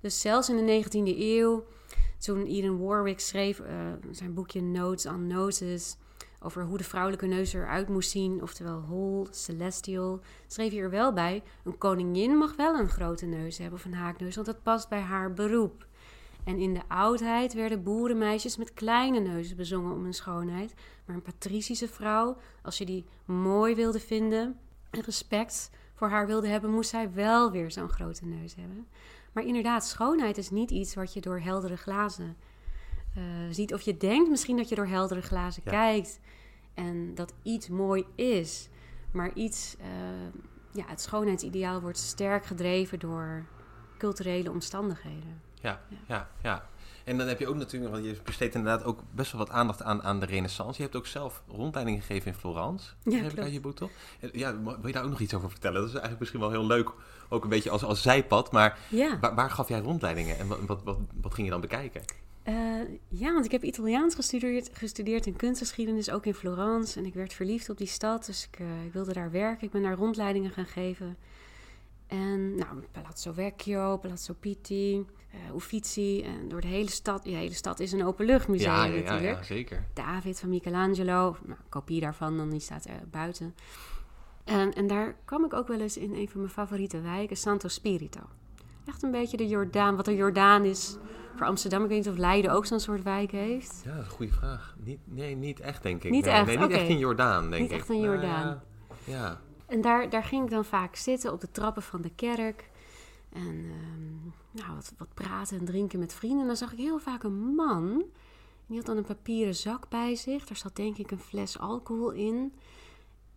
Dus 0.00 0.20
zelfs 0.20 0.48
in 0.50 0.56
de 0.56 0.62
19e 0.84 1.18
eeuw, 1.18 1.64
toen 2.18 2.46
Eden 2.46 2.84
Warwick 2.84 3.20
schreef 3.20 3.60
eh, 3.60 3.74
zijn 4.10 4.34
boekje 4.34 4.62
Notes 4.62 5.06
on 5.06 5.26
Noses, 5.26 5.96
over 6.42 6.64
hoe 6.64 6.78
de 6.78 6.84
vrouwelijke 6.84 7.26
neus 7.26 7.52
eruit 7.52 7.88
moest 7.88 8.10
zien, 8.10 8.42
oftewel 8.42 8.82
whole, 8.86 9.26
celestial, 9.30 10.20
schreef 10.46 10.70
hij 10.70 10.80
er 10.80 10.90
wel 10.90 11.12
bij, 11.12 11.42
een 11.64 11.78
koningin 11.78 12.36
mag 12.36 12.56
wel 12.56 12.78
een 12.78 12.88
grote 12.88 13.26
neus 13.26 13.58
hebben 13.58 13.78
of 13.78 13.84
een 13.84 13.94
haakneus, 13.94 14.34
want 14.34 14.46
dat 14.46 14.62
past 14.62 14.88
bij 14.88 15.00
haar 15.00 15.32
beroep. 15.32 15.86
En 16.44 16.58
in 16.58 16.74
de 16.74 16.82
oudheid 16.88 17.52
werden 17.52 17.82
boerenmeisjes 17.82 18.56
met 18.56 18.74
kleine 18.74 19.20
neuzen 19.20 19.56
bezongen 19.56 19.92
om 19.94 20.02
hun 20.02 20.14
schoonheid. 20.14 20.74
Maar 21.04 21.16
een 21.16 21.22
patricische 21.22 21.88
vrouw, 21.88 22.36
als 22.62 22.78
je 22.78 22.84
die 22.84 23.06
mooi 23.24 23.74
wilde 23.74 24.00
vinden 24.00 24.58
en 24.90 25.00
respect 25.00 25.70
voor 25.94 26.08
haar 26.08 26.26
wilde 26.26 26.48
hebben, 26.48 26.70
moest 26.70 26.90
zij 26.90 27.12
wel 27.12 27.50
weer 27.50 27.70
zo'n 27.70 27.88
grote 27.88 28.26
neus 28.26 28.54
hebben. 28.54 28.86
Maar 29.32 29.44
inderdaad, 29.44 29.86
schoonheid 29.86 30.38
is 30.38 30.50
niet 30.50 30.70
iets 30.70 30.94
wat 30.94 31.12
je 31.12 31.20
door 31.20 31.40
heldere 31.40 31.76
glazen 31.76 32.36
eh, 33.14 33.22
ziet. 33.50 33.74
Of 33.74 33.80
je 33.82 33.96
denkt 33.96 34.30
misschien 34.30 34.56
dat 34.56 34.68
je 34.68 34.74
door 34.74 34.86
heldere 34.86 35.22
glazen 35.22 35.62
Ja. 35.64 35.70
kijkt 35.70 36.20
en 36.74 37.14
dat 37.14 37.32
iets 37.42 37.68
mooi 37.68 38.04
is. 38.14 38.68
Maar 39.10 39.30
iets, 39.34 39.76
eh, 39.80 39.86
ja, 40.72 40.84
het 40.86 41.00
schoonheidsideaal 41.00 41.80
wordt 41.80 41.98
sterk 41.98 42.44
gedreven 42.46 42.98
door 42.98 43.44
culturele 43.98 44.50
omstandigheden. 44.50 45.40
Ja, 45.60 45.80
Ja. 45.88 45.96
ja, 46.06 46.28
ja. 46.42 46.70
En 47.04 47.18
dan 47.18 47.26
heb 47.28 47.38
je 47.38 47.48
ook 47.48 47.54
natuurlijk, 47.56 47.92
want 47.92 48.04
je 48.04 48.16
besteedt 48.24 48.54
inderdaad 48.54 48.84
ook 48.84 49.00
best 49.10 49.32
wel 49.32 49.40
wat 49.40 49.50
aandacht 49.50 49.82
aan, 49.82 50.02
aan 50.02 50.20
de 50.20 50.26
renaissance. 50.26 50.76
Je 50.76 50.82
hebt 50.82 50.96
ook 50.96 51.06
zelf 51.06 51.42
rondleidingen 51.48 52.00
gegeven 52.00 52.32
in 52.32 52.38
Florence. 52.38 52.90
Ja, 53.02 53.16
heb 53.22 53.32
ik 53.32 53.38
uit 53.38 53.52
je 53.52 53.60
boek 53.60 53.76
toch? 53.76 53.90
Ja, 54.32 54.62
wil 54.62 54.86
je 54.86 54.92
daar 54.92 55.04
ook 55.04 55.10
nog 55.10 55.20
iets 55.20 55.34
over 55.34 55.50
vertellen? 55.50 55.74
Dat 55.76 55.84
is 55.88 55.90
eigenlijk 55.90 56.20
misschien 56.20 56.40
wel 56.40 56.50
heel 56.50 56.66
leuk, 56.66 56.90
ook 57.28 57.42
een 57.44 57.48
beetje 57.48 57.70
als, 57.70 57.84
als 57.84 58.02
zijpad. 58.02 58.52
Maar 58.52 58.78
Ja. 58.88 59.18
waar, 59.20 59.34
waar 59.34 59.50
gaf 59.50 59.68
jij 59.68 59.80
rondleidingen 59.80 60.38
en 60.38 60.46
wat, 60.46 60.58
wat, 60.66 60.82
wat, 60.82 60.98
wat 61.20 61.34
ging 61.34 61.46
je 61.46 61.52
dan 61.52 61.60
bekijken? 61.60 62.02
Eh, 62.42 62.54
ja, 63.08 63.32
want 63.32 63.44
ik 63.44 63.50
heb 63.50 63.62
Italiaans 63.62 64.14
gestudeerd, 64.14 64.70
gestudeerd 64.72 65.26
en 65.26 65.36
kunstgeschiedenis, 65.36 66.10
ook 66.10 66.26
in 66.26 66.34
Florence. 66.34 66.98
En 66.98 67.06
ik 67.06 67.14
werd 67.14 67.32
verliefd 67.32 67.70
op 67.70 67.78
die 67.78 67.86
stad, 67.86 68.26
dus 68.26 68.48
ik, 68.52 68.58
eh, 68.58 68.84
ik 68.84 68.92
wilde 68.92 69.12
daar 69.12 69.30
werken. 69.30 69.66
Ik 69.66 69.72
ben 69.72 69.82
daar 69.82 69.96
rondleidingen 69.96 70.50
gaan 70.50 70.66
geven. 70.66 71.16
En 72.06 72.54
nou, 72.54 72.84
Palazzo 72.92 73.32
Vecchio, 73.32 73.96
Palazzo 73.96 74.34
Pitti, 74.40 75.06
eh 75.30 75.54
Uffizi. 75.54 76.22
En 76.22 76.48
door 76.48 76.60
de 76.60 76.66
hele 76.66 76.90
stad, 76.90 77.22
die 77.22 77.34
hele 77.34 77.54
stad 77.54 77.80
is 77.80 77.92
een 77.92 78.04
openluchtmuseum 78.04 78.72
ja, 78.72 78.84
ja, 78.84 78.94
ja, 78.94 79.02
natuurlijk. 79.02 79.38
ja, 79.38 79.42
zeker. 79.44 79.84
David 79.94 80.40
van 80.40 80.48
Michelangelo, 80.48 81.36
nou, 81.46 81.58
een 81.60 81.68
kopie 81.68 82.00
daarvan, 82.00 82.36
dan 82.36 82.50
die 82.50 82.60
staat 82.60 82.84
er 82.84 83.08
buiten. 83.10 83.54
En, 84.44 84.72
en 84.72 84.86
daar 84.86 85.16
kwam 85.24 85.44
ik 85.44 85.52
ook 85.52 85.68
wel 85.68 85.80
eens 85.80 85.96
in 85.96 86.14
een 86.14 86.28
van 86.28 86.40
mijn 86.40 86.52
favoriete 86.52 87.00
wijken, 87.00 87.36
Santo 87.36 87.68
Spirito. 87.68 88.20
Echt 88.86 89.02
een 89.02 89.10
beetje 89.10 89.36
de 89.36 89.48
Jordaan, 89.48 89.96
wat 89.96 90.04
de 90.04 90.14
Jordaan 90.14 90.64
is 90.64 90.96
voor 91.36 91.46
Amsterdam. 91.46 91.82
Ik 91.82 91.88
weet 91.88 91.98
niet 91.98 92.08
of 92.08 92.16
Leiden 92.16 92.52
ook 92.52 92.66
zo'n 92.66 92.80
soort 92.80 93.02
wijk 93.02 93.30
heeft. 93.30 93.80
Ja, 93.84 93.90
dat 93.90 94.00
is 94.00 94.06
een 94.06 94.12
goede 94.14 94.32
vraag. 94.32 94.76
Niet, 94.78 94.98
nee, 95.04 95.34
niet 95.36 95.60
echt, 95.60 95.82
denk 95.82 96.04
ik. 96.04 96.10
Niet 96.10 96.24
nee, 96.24 96.34
echt, 96.34 96.46
nee, 96.46 96.58
niet 96.58 96.70
echt 96.70 96.88
in 96.88 96.98
Jordaan, 96.98 97.50
denk 97.50 97.62
Niet 97.62 97.70
ik. 97.70 97.78
echt 97.78 97.88
in 97.90 98.00
Nou, 98.00 98.12
Jordaan. 98.12 98.46
ja, 99.04 99.14
ja. 99.14 99.40
En 99.66 99.80
daar, 99.80 100.10
daar 100.10 100.24
ging 100.24 100.44
ik 100.44 100.50
dan 100.50 100.64
vaak 100.64 100.96
zitten 100.96 101.32
op 101.32 101.40
de 101.40 101.50
trappen 101.50 101.82
van 101.82 102.02
de 102.02 102.10
kerk. 102.14 102.70
En 103.32 103.64
ehm, 103.64 104.24
nou, 104.50 104.74
wat, 104.74 104.92
wat 104.98 105.14
praten 105.14 105.58
en 105.58 105.64
drinken 105.64 105.98
met 105.98 106.14
vrienden. 106.14 106.40
En 106.40 106.46
dan 106.46 106.56
zag 106.56 106.72
ik 106.72 106.78
heel 106.78 106.98
vaak 106.98 107.22
een 107.22 107.54
man. 107.54 107.90
En 107.92 108.66
die 108.68 108.76
had 108.76 108.86
dan 108.86 108.96
een 108.96 109.04
papieren 109.04 109.54
zak 109.54 109.88
bij 109.88 110.14
zich. 110.14 110.44
Daar 110.46 110.56
zat 110.56 110.76
denk 110.76 110.96
ik 110.98 111.10
een 111.10 111.18
fles 111.20 111.58
alcohol 111.58 112.10
in. 112.10 112.52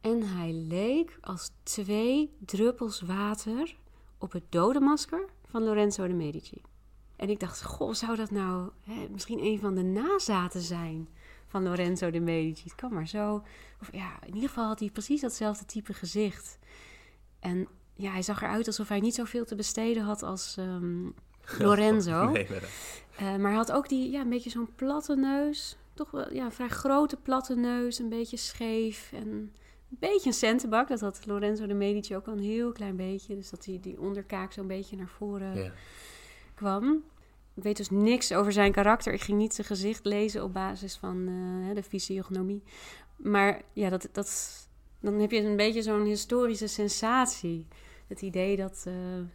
En 0.01 0.23
hij 0.23 0.51
leek 0.53 1.17
als 1.21 1.51
twee 1.63 2.35
druppels 2.45 3.01
water 3.01 3.75
op 4.17 4.31
het 4.31 4.43
dodenmasker 4.49 5.25
van 5.49 5.63
Lorenzo 5.63 6.07
de 6.07 6.13
Medici. 6.13 6.61
En 7.15 7.29
ik 7.29 7.39
dacht, 7.39 7.63
goh, 7.63 7.93
zou 7.93 8.15
dat 8.15 8.31
nou 8.31 8.69
hè, 8.83 9.07
misschien 9.11 9.43
een 9.43 9.59
van 9.59 9.75
de 9.75 9.83
nazaten 9.83 10.61
zijn 10.61 11.07
van 11.47 11.63
Lorenzo 11.63 12.11
de 12.11 12.19
Medici? 12.19 12.63
Het 12.63 12.75
kan 12.75 12.93
maar 12.93 13.07
zo. 13.07 13.43
Of 13.81 13.89
ja, 13.91 14.19
in 14.25 14.33
ieder 14.33 14.49
geval 14.49 14.67
had 14.67 14.79
hij 14.79 14.89
precies 14.89 15.21
datzelfde 15.21 15.65
type 15.65 15.93
gezicht. 15.93 16.59
En 17.39 17.67
ja, 17.93 18.11
hij 18.11 18.21
zag 18.21 18.41
eruit 18.41 18.67
alsof 18.67 18.87
hij 18.87 18.99
niet 18.99 19.15
zoveel 19.15 19.45
te 19.45 19.55
besteden 19.55 20.03
had 20.03 20.23
als 20.23 20.55
ehm, 20.57 21.05
Lorenzo. 21.67 22.29
Nee. 22.29 22.47
Eh, 22.47 23.35
maar 23.35 23.39
hij 23.39 23.53
had 23.53 23.71
ook 23.71 23.89
die, 23.89 24.11
ja, 24.11 24.21
een 24.21 24.29
beetje 24.29 24.49
zo'n 24.49 24.75
platte 24.75 25.15
neus. 25.15 25.77
Toch 25.93 26.11
wel, 26.11 26.33
ja, 26.33 26.45
een 26.45 26.51
vrij 26.51 26.67
grote 26.69 27.17
platte 27.17 27.55
neus. 27.55 27.99
Een 27.99 28.09
beetje 28.09 28.37
scheef 28.37 29.11
en 29.13 29.27
een 29.27 29.51
beetje 29.99 30.27
een 30.27 30.35
centenbak. 30.35 30.87
Dat 30.87 30.99
had 30.99 31.25
Lorenzo 31.25 31.67
de 31.67 31.73
Medici 31.73 32.15
ook 32.15 32.27
al 32.27 32.33
een 32.33 32.39
heel 32.39 32.71
klein 32.71 32.95
beetje. 32.95 33.35
Dus 33.35 33.49
dat 33.49 33.63
die, 33.63 33.79
die 33.79 33.99
onderkaak 33.99 34.51
zo'n 34.51 34.67
beetje 34.67 34.95
naar 34.95 35.07
voren 35.17 35.55
Ja. 35.55 35.71
Kwam. 36.55 37.03
Ik 37.55 37.63
weet 37.63 37.77
dus 37.77 37.89
niks 37.89 38.33
over 38.33 38.51
zijn 38.51 38.71
karakter. 38.71 39.13
Ik 39.13 39.21
ging 39.21 39.37
niet 39.37 39.53
zijn 39.53 39.67
gezicht 39.67 40.05
lezen 40.05 40.43
op 40.43 40.53
basis 40.53 40.95
van 40.95 41.27
eh, 41.27 41.75
de 41.75 41.83
fysiognomie. 41.83 42.63
Maar 43.15 43.61
ja, 43.73 43.89
dat, 43.89 44.07
dat, 44.11 44.51
dan 44.99 45.19
heb 45.19 45.31
je 45.31 45.43
een 45.43 45.55
beetje 45.55 45.81
zo'n 45.81 46.05
historische 46.05 46.67
sensatie. 46.67 47.67
Het 48.07 48.21
idee 48.21 48.55
dat 48.55 48.85
uh, 48.87 48.93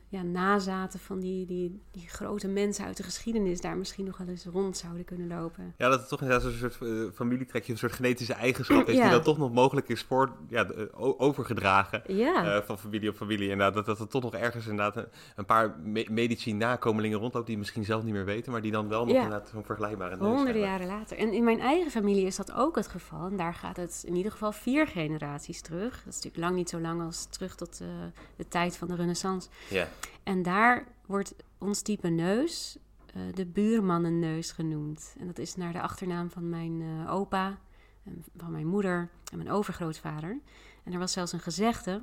ja, 0.09 0.23
nazaten 0.23 1.01
van 1.01 1.21
die, 1.21 1.47
die, 1.47 1.81
die 1.91 2.09
grote 2.09 2.49
mensen 2.49 2.85
uit 2.85 2.97
de 2.97 3.03
geschiedenis 3.03 3.61
daar 3.61 3.77
misschien 3.77 4.05
nog 4.05 4.19
wel 4.19 4.29
eens 4.29 4.45
rond 4.45 4.77
zouden 4.77 5.05
kunnen 5.05 5.29
lopen. 5.29 5.75
Ja, 5.77 5.89
dat 5.89 6.01
het 6.01 6.09
toch 6.09 6.21
inderdaad 6.21 6.47
een 6.47 6.59
soort 6.59 6.79
uh, 6.81 7.11
familietrekje, 7.15 7.73
een 7.73 7.79
soort 7.79 7.93
genetische 7.93 8.35
eigenschap 8.35 8.89
is, 8.89 9.01
die 9.01 9.11
dan 9.11 9.23
toch 9.23 9.39
nog 9.39 9.53
mogelijk 9.53 9.89
is 9.89 10.03
voor, 10.03 10.33
ja, 10.49 10.67
overgedragen 10.97 12.03
ja. 12.07 12.57
uh, 12.57 12.63
van 12.63 12.79
familie 12.79 13.09
op 13.09 13.17
familie. 13.17 13.49
Inderdaad, 13.51 13.75
dat, 13.75 13.87
dat 13.87 13.99
er 13.99 14.09
toch 14.09 14.23
nog 14.23 14.35
ergens 14.35 14.67
inderdaad 14.67 14.97
een, 14.97 15.09
een 15.37 15.45
paar 15.45 15.79
me 15.79 16.07
medici 16.11 16.53
nakomelingen 16.53 17.19
rondloopt 17.19 17.47
die 17.47 17.59
misschien 17.59 17.85
zelf 17.85 18.03
niet 18.03 18.15
meer 18.15 18.25
weten, 18.25 18.53
maar 18.53 18.63
die 18.63 18.73
dan 18.73 18.89
wel 18.89 19.05
nog 19.05 19.15
Ja. 19.15 19.23
inderdaad 19.23 19.49
zo'n 19.49 19.65
vergelijkbare 19.65 20.17
Honderden 20.17 20.63
jaren 20.63 20.87
later. 20.87 21.19
En 21.19 21.33
in 21.33 21.45
mijn 21.45 21.61
eigen 21.61 21.91
familie 21.91 22.27
is 22.27 22.37
dat 22.37 22.53
ook 22.53 22.77
het 22.77 22.89
geval. 22.89 23.27
En 23.27 23.37
daar 23.37 23.55
gaat 23.55 23.77
het 23.77 24.03
in 24.07 24.17
ieder 24.17 24.33
geval 24.33 24.53
vier 24.53 24.87
generaties 24.87 25.61
terug. 25.61 25.91
Dat 25.91 26.15
is 26.15 26.15
natuurlijk 26.15 26.37
lang 26.37 26.57
niet 26.57 26.69
zo 26.69 26.81
lang 26.81 27.03
als 27.03 27.25
terug 27.25 27.55
tot 27.55 27.81
eh, 27.81 27.89
de 28.37 28.49
tijd 28.49 28.60
van 28.69 28.89
de 28.89 28.95
renaissance. 28.95 29.49
Ja. 29.69 29.89
En 30.23 30.43
daar 30.43 30.85
wordt 31.07 31.35
ons 31.59 31.83
type 31.83 32.09
neus 32.09 32.79
eh, 33.07 33.23
de 33.35 33.47
buurmannenneus 33.47 34.53
genoemd. 34.53 35.15
En 35.19 35.27
dat 35.27 35.39
is 35.39 35.57
naar 35.57 35.73
de 35.73 35.81
achternaam 35.81 36.31
van 36.31 36.49
mijn 36.49 36.83
eh, 36.83 37.15
opa, 37.15 37.59
en 38.05 38.25
van 38.37 38.51
mijn 38.51 38.67
moeder 38.67 39.09
en 39.33 39.37
mijn 39.37 39.51
overgrootvader. 39.51 40.39
En 40.85 40.93
er 40.93 40.99
was 40.99 41.13
zelfs 41.13 41.33
een 41.33 41.41
gezegde. 41.41 42.03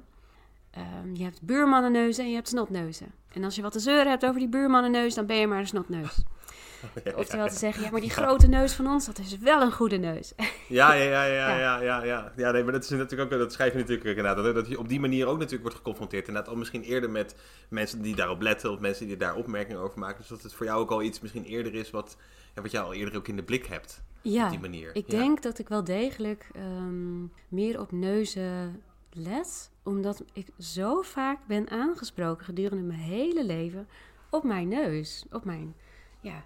ehm, 0.72 1.16
je 1.16 1.24
hebt 1.24 1.42
buurmannenneuzen 1.42 2.24
en 2.24 2.30
je 2.30 2.36
hebt 2.36 2.48
snotneuzen. 2.48 3.12
En 3.34 3.44
als 3.44 3.56
je 3.56 3.62
wat 3.62 3.72
te 3.72 3.80
zeuren 3.80 4.10
hebt 4.10 4.26
over 4.26 4.40
die 4.40 4.50
buurmannenneus, 4.50 5.14
dan 5.14 5.26
ben 5.26 5.38
je 5.38 5.48
maar 5.48 5.60
een 5.60 5.68
snotneus. 5.68 6.24
Oftewel 7.16 7.48
te 7.48 7.56
zeggen, 7.56 7.84
ja, 7.84 7.92
maar 7.92 8.02
die 8.02 8.10
grote 8.10 8.48
neus 8.48 8.74
van 8.74 8.88
ons, 8.88 9.06
dat 9.06 9.18
is 9.18 9.38
wel 9.38 9.62
een 9.62 9.72
goede 9.72 9.98
neus. 9.98 10.34
Ja, 10.68 10.94
ja, 10.94 11.04
ja, 11.04 11.24
ja, 11.24 11.58
Ja. 11.58 11.80
ja, 11.82 12.04
ja, 12.04 12.32
ja. 12.36 12.52
Nee, 12.52 12.64
maar 12.64 12.74
dat 12.74 12.84
is 12.84 12.90
natuurlijk 12.90 13.34
ook, 13.34 13.40
dat 13.40 13.54
schrijf 13.54 13.72
je 13.72 13.78
natuurlijk 13.80 14.08
ook 14.08 14.16
inderdaad, 14.16 14.44
dat, 14.44 14.56
dat 14.56 14.68
je 14.68 14.80
op 14.80 14.88
die 14.90 15.00
manier 15.00 15.26
ook 15.28 15.36
natuurlijk 15.36 15.62
wordt 15.62 15.78
geconfronteerd. 15.78 16.28
Inderdaad, 16.28 16.52
al 16.52 16.58
misschien 16.58 16.84
eerder 16.84 17.10
met 17.10 17.36
mensen 17.70 18.02
die 18.02 18.16
daarop 18.16 18.42
letten 18.42 18.72
of 18.72 18.80
mensen 18.80 19.08
die 19.08 19.18
daar 19.18 19.36
opmerkingen 19.36 19.82
over 19.82 20.00
maken. 20.00 20.18
Dus 20.18 20.28
dat 20.28 20.42
het 20.44 20.54
voor 20.54 20.66
jou 20.66 20.80
ook 20.82 20.92
al 20.92 21.02
iets 21.02 21.20
misschien 21.20 21.44
eerder 21.46 21.74
is 21.76 21.90
wat, 21.92 22.18
ja, 22.56 22.62
wat 22.62 22.72
jij 22.72 22.82
al 22.82 22.94
eerder 22.94 23.16
ook 23.18 23.28
in 23.28 23.36
de 23.36 23.44
blik 23.44 23.66
hebt. 23.66 24.02
Op 24.24 24.34
Ja, 24.34 24.50
die 24.50 24.60
manier. 24.60 24.90
ik 24.94 25.12
Ja. 25.12 25.18
denk 25.18 25.42
dat 25.42 25.60
ik 25.60 25.68
wel 25.70 25.84
degelijk 25.84 26.48
ehm, 26.56 27.22
meer 27.48 27.80
op 27.80 27.92
neuzen 27.92 28.82
let. 29.12 29.72
Omdat 29.84 30.24
ik 30.34 30.48
zo 30.60 31.02
vaak 31.02 31.38
ben 31.48 31.70
aangesproken 31.70 32.46
gedurende 32.46 32.84
mijn 32.84 33.00
hele 33.00 33.46
leven 33.46 33.88
op 34.30 34.44
mijn 34.44 34.68
neus. 34.68 35.26
Op 35.32 35.46
mijn, 35.46 35.76
ja, 36.22 36.44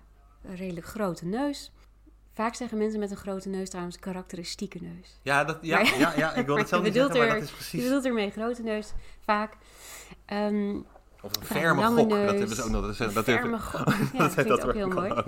redelijk 0.55 0.85
grote 0.85 1.25
neus. 1.25 1.71
Vaak 2.33 2.55
zeggen 2.55 2.77
mensen 2.77 2.99
met 2.99 3.11
een 3.11 3.17
grote 3.17 3.49
neus 3.49 3.69
trouwens 3.69 3.99
karakteristieke 3.99 4.77
neus. 4.81 5.19
Ja, 5.21 5.43
dat, 5.43 5.57
ja, 5.61 5.81
Maar- 5.81 5.99
ja, 5.99 6.13
ja, 6.15 6.33
ik 6.33 6.45
wil 6.45 6.57
het 6.57 6.67
zelf 6.69 6.81
je 6.85 6.87
niet 6.91 6.97
zeggen, 6.97 7.17
maar 7.19 7.27
dat 7.33 7.41
is 7.43 7.49
Je 7.49 7.55
precies... 7.55 7.83
bedoelt 7.83 8.05
ermee 8.05 8.29
grote 8.31 8.61
neus, 8.61 8.91
vaak. 9.25 9.53
Ehm 10.25 10.75
Of 11.21 11.31
een 11.39 11.45
ferme 11.45 11.85
gok, 11.85 11.97
dat 11.97 12.07
neus, 12.19 12.29
hebben 12.39 12.55
ze 12.55 12.63
ook 12.63 12.69
nog. 12.69 12.81
Dat, 12.97 13.07
is- 13.07 13.13
dat 13.13 13.23
ferme 13.23 13.59
gok. 13.59 13.87
Ja, 14.13 14.17
dat 14.17 14.33
klinkt 14.33 14.65
ook 14.65 14.73
heel 14.73 14.87
mooi. 14.87 15.11
ook. 15.11 15.25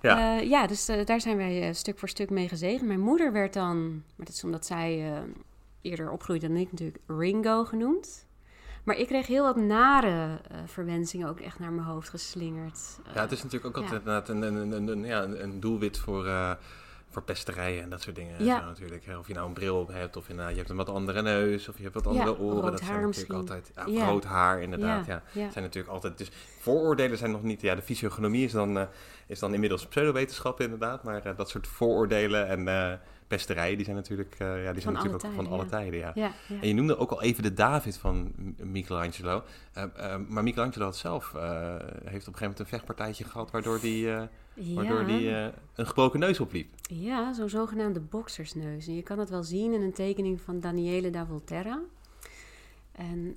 Ja. 0.00 0.18
Ja, 0.18 0.38
ja 0.40 0.66
dus 0.66 0.88
eh, 0.88 1.04
daar 1.06 1.20
zijn 1.20 1.36
wij 1.36 1.68
eh, 1.68 1.74
stuk 1.74 1.98
voor 1.98 2.08
stuk 2.08 2.30
mee 2.30 2.48
gezegend. 2.48 2.86
Mijn 2.86 3.00
moeder 3.00 3.32
werd 3.32 3.52
dan, 3.52 3.90
maar 4.16 4.26
dat 4.26 4.34
is 4.34 4.44
omdat 4.44 4.66
zij 4.66 5.12
eh, 5.12 5.18
eerder 5.80 6.10
opgroeide 6.10 6.48
dan 6.48 6.56
ik 6.56 6.70
natuurlijk, 6.70 6.98
Ringo 7.06 7.64
genoemd. 7.64 8.25
Maar 8.86 8.96
ik 8.96 9.06
kreeg 9.06 9.26
heel 9.26 9.44
wat 9.44 9.56
nare 9.56 10.38
eh, 10.50 10.58
verwensingen 10.66 11.28
ook 11.28 11.40
echt 11.40 11.58
naar 11.58 11.72
mijn 11.72 11.86
hoofd 11.86 12.08
geslingerd. 12.08 12.78
Ja, 13.14 13.20
het 13.20 13.32
is 13.32 13.42
natuurlijk 13.42 13.76
ook 13.76 13.82
Ja. 13.82 13.88
altijd 13.90 14.00
inderdaad 14.06 14.28
een, 14.28 14.42
een, 14.42 14.72
een, 14.72 14.88
een, 14.88 15.04
ja, 15.04 15.22
een 15.22 15.60
doelwit 15.60 15.98
voor, 15.98 16.26
eh, 16.26 16.50
voor 17.10 17.22
pesterijen 17.22 17.82
en 17.82 17.90
dat 17.90 18.02
soort 18.02 18.16
dingen. 18.16 18.44
Ja. 18.44 18.58
Zo, 18.60 18.64
natuurlijk. 18.66 19.04
Of 19.18 19.26
je 19.28 19.34
nou 19.34 19.46
een 19.46 19.52
bril 19.52 19.80
op 19.80 19.88
hebt, 19.92 20.16
of 20.16 20.26
je, 20.26 20.34
nou, 20.34 20.50
je 20.50 20.56
hebt 20.56 20.70
een 20.70 20.76
wat 20.76 20.88
andere 20.88 21.22
neus, 21.22 21.68
of 21.68 21.76
je 21.76 21.82
hebt 21.82 21.94
wat 21.94 22.06
andere 22.06 22.30
Ja, 22.30 22.36
oren. 22.36 22.70
dat 22.70 22.80
zijn 22.80 22.90
natuurlijk 23.00 23.06
misschien. 23.06 23.34
altijd... 23.34 23.72
Ja, 23.74 23.84
Ja. 23.86 24.06
rood 24.08 24.24
haar, 24.24 24.62
inderdaad. 24.62 25.06
Ja, 25.06 25.22
zijn 25.32 25.50
natuurlijk 25.64 25.92
altijd... 25.94 26.18
Dus 26.18 26.30
vooroordelen 26.60 27.18
zijn 27.18 27.30
nog 27.30 27.42
niet... 27.42 27.60
Ja, 27.60 27.74
de 27.74 27.82
fysiognomie 27.82 28.44
is 28.44 28.52
dan, 28.52 28.78
eh, 28.78 28.84
is 29.26 29.38
dan 29.38 29.54
inmiddels 29.54 29.86
pseudowetenschap 29.86 30.60
inderdaad. 30.60 31.02
Maar 31.02 31.36
dat 31.36 31.48
soort 31.48 31.66
vooroordelen 31.66 32.48
en 32.48 32.64
pesterijen, 33.26 33.76
die 33.76 33.84
zijn 33.84 33.96
natuurlijk, 33.96 34.34
eh, 34.38 34.64
ja, 34.64 34.72
die 34.72 34.82
zijn 34.82 34.94
Van 34.94 35.02
alle 35.02 35.12
natuurlijk 35.12 35.34
van 35.34 35.44
tijden, 35.44 35.52
alle 35.52 35.62
ja. 35.62 36.12
tijden. 36.12 36.32
Ja. 36.48 36.60
En 36.60 36.68
je 36.68 36.74
noemde 36.74 36.98
ook 36.98 37.10
al 37.10 37.22
even 37.22 37.42
de 37.42 37.54
David 37.54 37.96
van 37.96 38.32
Michelangelo. 38.56 39.42
Eh, 39.72 39.82
eh, 39.82 40.20
maar 40.28 40.42
Michelangelo 40.42 40.84
had 40.84 40.96
zelf 40.96 41.32
heeft 41.32 41.36
op 41.36 42.04
een 42.04 42.12
gegeven 42.12 42.40
moment 42.40 42.58
een 42.58 42.66
vechtpartijtje 42.66 43.24
gehad... 43.24 43.50
waardoor 43.50 43.80
die, 43.80 44.08
waardoor 44.74 45.06
die 45.06 45.28
een 45.74 45.86
gebroken 45.86 46.20
neus 46.20 46.40
opliep. 46.40 46.74
Ja, 46.88 47.32
zo'n 47.32 47.48
zogenaamde 47.48 48.00
boksersneus. 48.00 48.86
En 48.86 48.94
je 48.94 49.02
kan 49.02 49.18
het 49.18 49.30
wel 49.30 49.42
zien 49.42 49.72
in 49.72 49.82
een 49.82 49.92
tekening 49.92 50.40
van 50.40 50.60
Daniele 50.60 51.10
da 51.10 51.26
Volterra. 51.26 51.80
En 52.92 53.36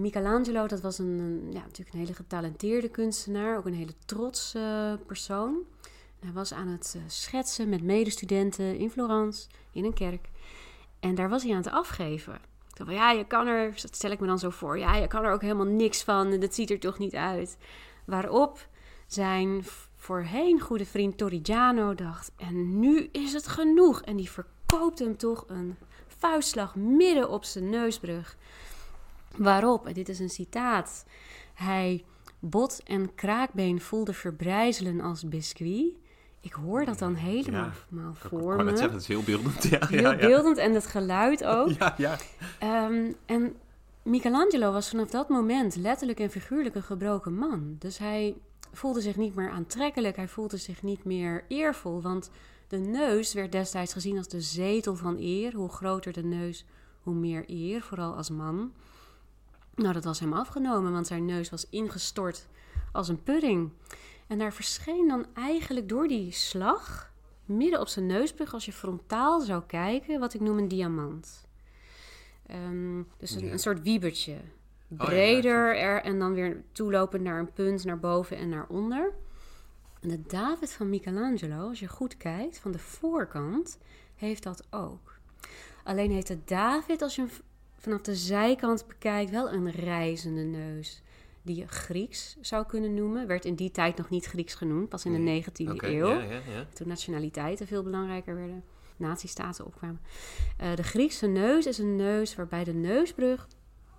Michelangelo, 0.00 0.66
dat 0.66 0.80
was 0.80 0.98
een, 0.98 1.46
ja, 1.50 1.60
natuurlijk 1.60 1.92
een 1.92 2.00
hele 2.00 2.14
getalenteerde 2.14 2.88
kunstenaar, 2.88 3.56
ook 3.56 3.66
een 3.66 3.74
hele 3.74 3.94
trots 4.04 4.54
eh, 4.54 4.92
persoon. 5.06 5.56
Hij 6.22 6.32
was 6.32 6.52
aan 6.52 6.68
het 6.68 6.94
eh, 6.96 7.02
schetsen 7.06 7.68
met 7.68 7.82
medestudenten 7.82 8.76
in 8.76 8.90
Florence, 8.90 9.48
in 9.72 9.84
een 9.84 9.94
kerk. 9.94 10.28
En 11.00 11.14
daar 11.14 11.28
was 11.28 11.42
hij 11.42 11.50
aan 11.50 11.62
het 11.62 11.70
afgeven. 11.72 12.34
Ik 12.34 12.76
dacht 12.78 12.90
van, 12.90 12.98
ja, 12.98 13.10
je 13.10 13.26
kan 13.26 13.46
er, 13.46 13.70
dat 13.82 13.96
stel 13.96 14.10
ik 14.10 14.20
me 14.20 14.26
dan 14.26 14.38
zo 14.38 14.50
voor, 14.50 14.78
ja, 14.78 14.96
je 14.96 15.06
kan 15.06 15.24
er 15.24 15.32
ook 15.32 15.42
helemaal 15.42 15.66
niks 15.66 16.02
van 16.02 16.40
dat 16.40 16.54
ziet 16.54 16.70
er 16.70 16.78
toch 16.78 16.98
niet 16.98 17.14
uit. 17.14 17.56
Waarop 18.04 18.68
zijn 19.06 19.64
voorheen 19.96 20.60
goede 20.60 20.86
vriend 20.86 21.18
Torrigiano 21.18 21.94
dacht, 21.94 22.32
en 22.36 22.78
nu 22.78 23.08
is 23.12 23.32
het 23.32 23.46
genoeg. 23.46 24.02
En 24.02 24.16
die 24.16 24.30
verkoopt 24.30 24.98
hem 24.98 25.16
toch 25.16 25.44
een 25.48 25.76
vuistslag 26.06 26.74
midden 26.74 27.30
op 27.30 27.44
zijn 27.44 27.70
neusbrug. 27.70 28.36
Waarop, 29.36 29.86
en 29.86 29.92
dit 29.92 30.08
is 30.08 30.18
een 30.18 30.30
citaat, 30.30 31.04
hij 31.54 32.04
bot 32.38 32.80
en 32.84 33.14
kraakbeen 33.14 33.80
voelde 33.80 34.12
verbrijzelen 34.12 35.00
als 35.00 35.28
biscuit. 35.28 36.00
Ik 36.42 36.52
hoor 36.52 36.84
dat 36.84 36.98
dan 36.98 37.14
helemaal 37.14 37.66
Ik 38.10 38.28
voor 38.28 38.56
me. 38.64 38.70
zeggen, 38.70 38.92
het 38.92 39.00
is 39.00 39.06
heel 39.08 39.22
beeldend. 39.22 39.62
Ja, 39.70 39.86
Heel 39.86 40.00
ja, 40.00 40.10
ja. 40.12 40.26
beeldend 40.26 40.56
en 40.56 40.74
het 40.74 40.86
geluid 40.86 41.44
ook. 41.56 41.68
Ja, 41.70 41.94
ja. 41.98 42.16
Ehm, 42.58 43.12
en 43.26 43.56
Michelangelo 44.02 44.72
was 44.72 44.88
vanaf 44.88 45.08
dat 45.10 45.28
moment 45.28 45.76
letterlijk 45.76 46.20
en 46.20 46.30
figuurlijk 46.30 46.74
een 46.74 46.82
gebroken 46.82 47.34
man. 47.34 47.76
Dus 47.78 47.98
hij 47.98 48.34
voelde 48.72 49.00
zich 49.00 49.16
niet 49.16 49.34
meer 49.34 49.50
aantrekkelijk, 49.50 50.16
hij 50.16 50.28
voelde 50.28 50.56
zich 50.56 50.82
niet 50.82 51.04
meer 51.04 51.44
eervol. 51.48 52.02
Want 52.02 52.30
de 52.68 52.78
neus 52.78 53.32
werd 53.34 53.52
destijds 53.52 53.92
gezien 53.92 54.16
als 54.18 54.28
de 54.28 54.40
zetel 54.40 54.96
van 54.96 55.16
eer. 55.18 55.54
Hoe 55.54 55.68
groter 55.68 56.12
de 56.12 56.24
neus, 56.24 56.64
hoe 57.02 57.14
meer 57.14 57.44
eer, 57.46 57.82
vooral 57.82 58.14
als 58.16 58.30
man. 58.30 58.72
Nou, 59.74 59.92
dat 59.92 60.04
was 60.04 60.20
hem 60.20 60.32
afgenomen, 60.32 60.92
want 60.92 61.06
zijn 61.06 61.24
neus 61.24 61.50
was 61.50 61.66
ingestort 61.70 62.46
als 62.92 63.08
een 63.08 63.22
pudding. 63.22 63.70
En 64.32 64.38
daar 64.38 64.52
verscheen 64.52 65.08
dan 65.08 65.26
eigenlijk 65.34 65.88
door 65.88 66.08
die 66.08 66.30
slag, 66.32 67.12
midden 67.44 67.80
op 67.80 67.88
zijn 67.88 68.06
neusbrug, 68.06 68.54
als 68.54 68.64
je 68.64 68.72
frontaal 68.72 69.40
zou 69.40 69.62
kijken, 69.66 70.20
wat 70.20 70.34
ik 70.34 70.40
noem 70.40 70.58
een 70.58 70.68
diamant. 70.68 71.46
Ehm, 72.46 73.02
dus 73.16 73.34
een, 73.34 73.44
Ja. 73.44 73.52
een 73.52 73.58
soort 73.58 73.82
wiebertje. 73.82 74.32
Oh 74.32 74.98
ja, 74.98 75.04
Breder 75.04 75.76
er, 75.76 76.02
en 76.02 76.18
dan 76.18 76.34
weer 76.34 76.62
toelopend 76.72 77.22
naar 77.22 77.38
een 77.38 77.52
punt, 77.52 77.84
naar 77.84 77.98
boven 77.98 78.36
en 78.36 78.48
naar 78.48 78.66
onder. 78.68 79.12
En 80.00 80.08
de 80.08 80.22
David 80.22 80.72
van 80.72 80.88
Michelangelo, 80.88 81.68
als 81.68 81.80
je 81.80 81.88
goed 81.88 82.16
kijkt, 82.16 82.58
van 82.58 82.72
de 82.72 82.78
voorkant, 82.78 83.78
heeft 84.14 84.42
dat 84.42 84.66
ook. 84.70 85.18
Alleen 85.84 86.10
heeft 86.10 86.26
de 86.26 86.44
David, 86.44 87.02
als 87.02 87.14
je 87.14 87.20
hem 87.20 87.30
vanaf 87.76 88.00
de 88.00 88.14
zijkant 88.16 88.86
bekijkt, 88.86 89.30
wel 89.30 89.52
een 89.52 89.70
reizende 89.70 90.42
neus. 90.42 91.02
Die 91.42 91.56
je 91.56 91.66
Grieks 91.68 92.36
zou 92.40 92.66
kunnen 92.66 92.94
noemen. 92.94 93.26
Werd 93.26 93.44
in 93.44 93.54
die 93.54 93.70
tijd 93.70 93.96
nog 93.96 94.08
niet 94.10 94.24
Grieks 94.26 94.54
genoemd, 94.54 94.88
pas 94.88 95.04
in 95.04 95.12
de 95.12 95.18
Nee. 95.18 95.44
19e 95.44 95.70
Oké, 95.72 95.86
eeuw. 95.86 96.08
ja, 96.08 96.20
ja, 96.22 96.30
ja. 96.52 96.66
Toen 96.74 96.88
nationaliteiten 96.88 97.66
veel 97.66 97.82
belangrijker 97.82 98.34
werden, 98.34 98.64
nazistaten 98.96 99.66
opkwamen. 99.66 100.00
Eh, 100.56 100.74
de 100.74 100.82
Griekse 100.82 101.26
neus 101.26 101.66
is 101.66 101.78
een 101.78 101.96
neus 101.96 102.34
waarbij 102.34 102.64
de 102.64 102.72
neusbrug 102.74 103.48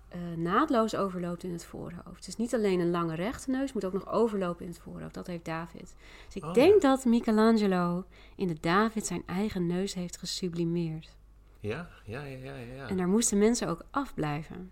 eh, 0.08 0.20
naadloos 0.36 0.94
overloopt 0.94 1.42
in 1.42 1.52
het 1.52 1.64
voorhoofd. 1.64 2.16
Het 2.16 2.26
is 2.28 2.36
niet 2.36 2.54
alleen 2.54 2.80
een 2.80 2.90
lange 2.90 3.14
rechte 3.14 3.50
neus, 3.50 3.72
moet 3.72 3.84
ook 3.84 3.92
nog 3.92 4.08
overlopen 4.12 4.64
in 4.64 4.70
het 4.70 4.80
voorhoofd. 4.80 5.14
Dat 5.14 5.26
heeft 5.26 5.44
David. 5.44 5.94
Dus 6.26 6.34
ik 6.34 6.44
Oh, 6.44 6.54
denk 6.54 6.82
dat 6.82 7.04
Michelangelo 7.04 8.04
in 8.36 8.48
de 8.48 8.56
David 8.60 9.06
zijn 9.06 9.22
eigen 9.26 9.66
neus 9.66 9.94
heeft 9.94 10.16
gesublimeerd. 10.18 11.16
Ja, 11.60 11.88
ja, 12.04 12.22
ja, 12.24 12.56
ja. 12.56 12.88
En 12.88 12.96
daar 12.96 13.08
moesten 13.08 13.38
mensen 13.38 13.68
ook 13.68 13.84
afblijven. 13.90 14.70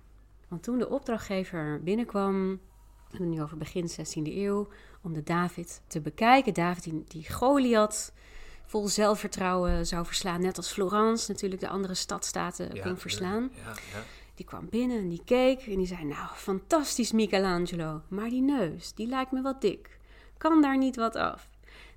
Want 0.52 0.64
toen 0.64 0.78
de 0.78 0.88
opdrachtgever 0.88 1.80
binnenkwam, 1.82 2.50
we 2.50 2.58
hebben 3.10 3.26
het 3.28 3.36
nu 3.36 3.42
over 3.42 3.56
begin 3.56 3.90
16e 3.90 4.36
eeuw, 4.36 4.68
om 5.02 5.12
de 5.12 5.22
David 5.22 5.82
te 5.86 6.00
bekijken. 6.00 6.54
David 6.54 6.82
die, 6.82 7.04
die 7.08 7.32
Goliath 7.32 8.12
vol 8.64 8.88
zelfvertrouwen 8.88 9.86
zou 9.86 10.06
verslaan. 10.06 10.40
Net 10.40 10.56
als 10.56 10.72
Florence 10.72 11.30
natuurlijk 11.30 11.60
de 11.60 11.68
andere 11.68 11.94
stadstaten 11.94 12.74
Ja, 12.74 12.82
kon 12.82 12.96
verslaan. 12.96 13.50
Ja, 13.54 13.68
ja. 13.68 14.02
Die 14.34 14.46
kwam 14.46 14.68
binnen 14.68 14.98
en 14.98 15.08
die 15.08 15.22
keek 15.24 15.60
en 15.60 15.76
die 15.76 15.86
zei, 15.86 16.04
nou, 16.04 16.28
fantastisch 16.34 17.12
Michelangelo. 17.12 18.02
Maar 18.08 18.28
die 18.28 18.42
neus, 18.42 18.94
die 18.94 19.06
lijkt 19.06 19.32
me 19.32 19.42
wat 19.42 19.60
dik. 19.60 19.98
Kan 20.38 20.62
daar 20.62 20.78
niet 20.78 20.96
wat 20.96 21.16
af? 21.16 21.48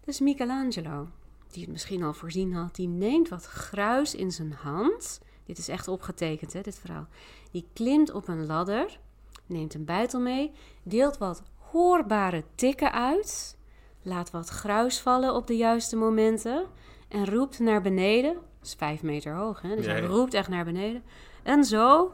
Dus 0.05 0.19
Michelangelo, 0.19 1.07
die 1.51 1.61
het 1.61 1.71
misschien 1.71 2.03
al 2.03 2.13
voorzien 2.13 2.53
had, 2.53 2.75
die 2.75 2.87
neemt 2.87 3.29
wat 3.29 3.45
gruis 3.45 4.15
in 4.15 4.31
zijn 4.31 4.53
hand. 4.53 5.19
Dit 5.45 5.57
is 5.57 5.67
echt 5.67 5.87
opgetekend, 5.87 6.53
hè, 6.53 6.61
dit 6.61 6.79
verhaal. 6.79 7.07
Die 7.51 7.67
klimt 7.73 8.11
op 8.11 8.27
een 8.27 8.45
ladder 8.45 8.99
neemt 9.45 9.73
een 9.73 9.85
buitel 9.85 10.19
mee, 10.19 10.51
deelt 10.83 11.17
wat 11.17 11.43
hoorbare 11.57 12.43
tikken 12.55 12.91
uit, 12.91 13.57
laat 14.01 14.31
wat 14.31 14.49
gruis 14.49 14.99
vallen 14.99 15.35
op 15.35 15.47
de 15.47 15.57
juiste 15.57 15.95
momenten 15.95 16.65
en 17.07 17.29
roept 17.29 17.59
naar 17.59 17.81
beneden. 17.81 18.33
Dat 18.33 18.67
is 18.67 18.75
vijf 18.77 19.01
meter 19.01 19.33
hoog, 19.33 19.61
hè? 19.61 19.75
dus 19.75 19.85
hij 19.85 20.01
roept 20.01 20.33
echt 20.33 20.49
naar 20.49 20.65
beneden. 20.65 21.03
En 21.43 21.63
zo, 21.63 22.11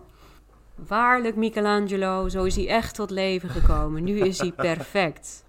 waarlijk 0.76 1.36
Michelangelo, 1.36 2.30
zo 2.30 2.44
is 2.44 2.56
hij 2.56 2.68
echt 2.68 2.96
tot 2.96 3.10
leven 3.10 3.50
gekomen. 3.50 4.04
Nu 4.04 4.20
is 4.20 4.40
hij 4.40 4.52
perfect. 4.52 5.44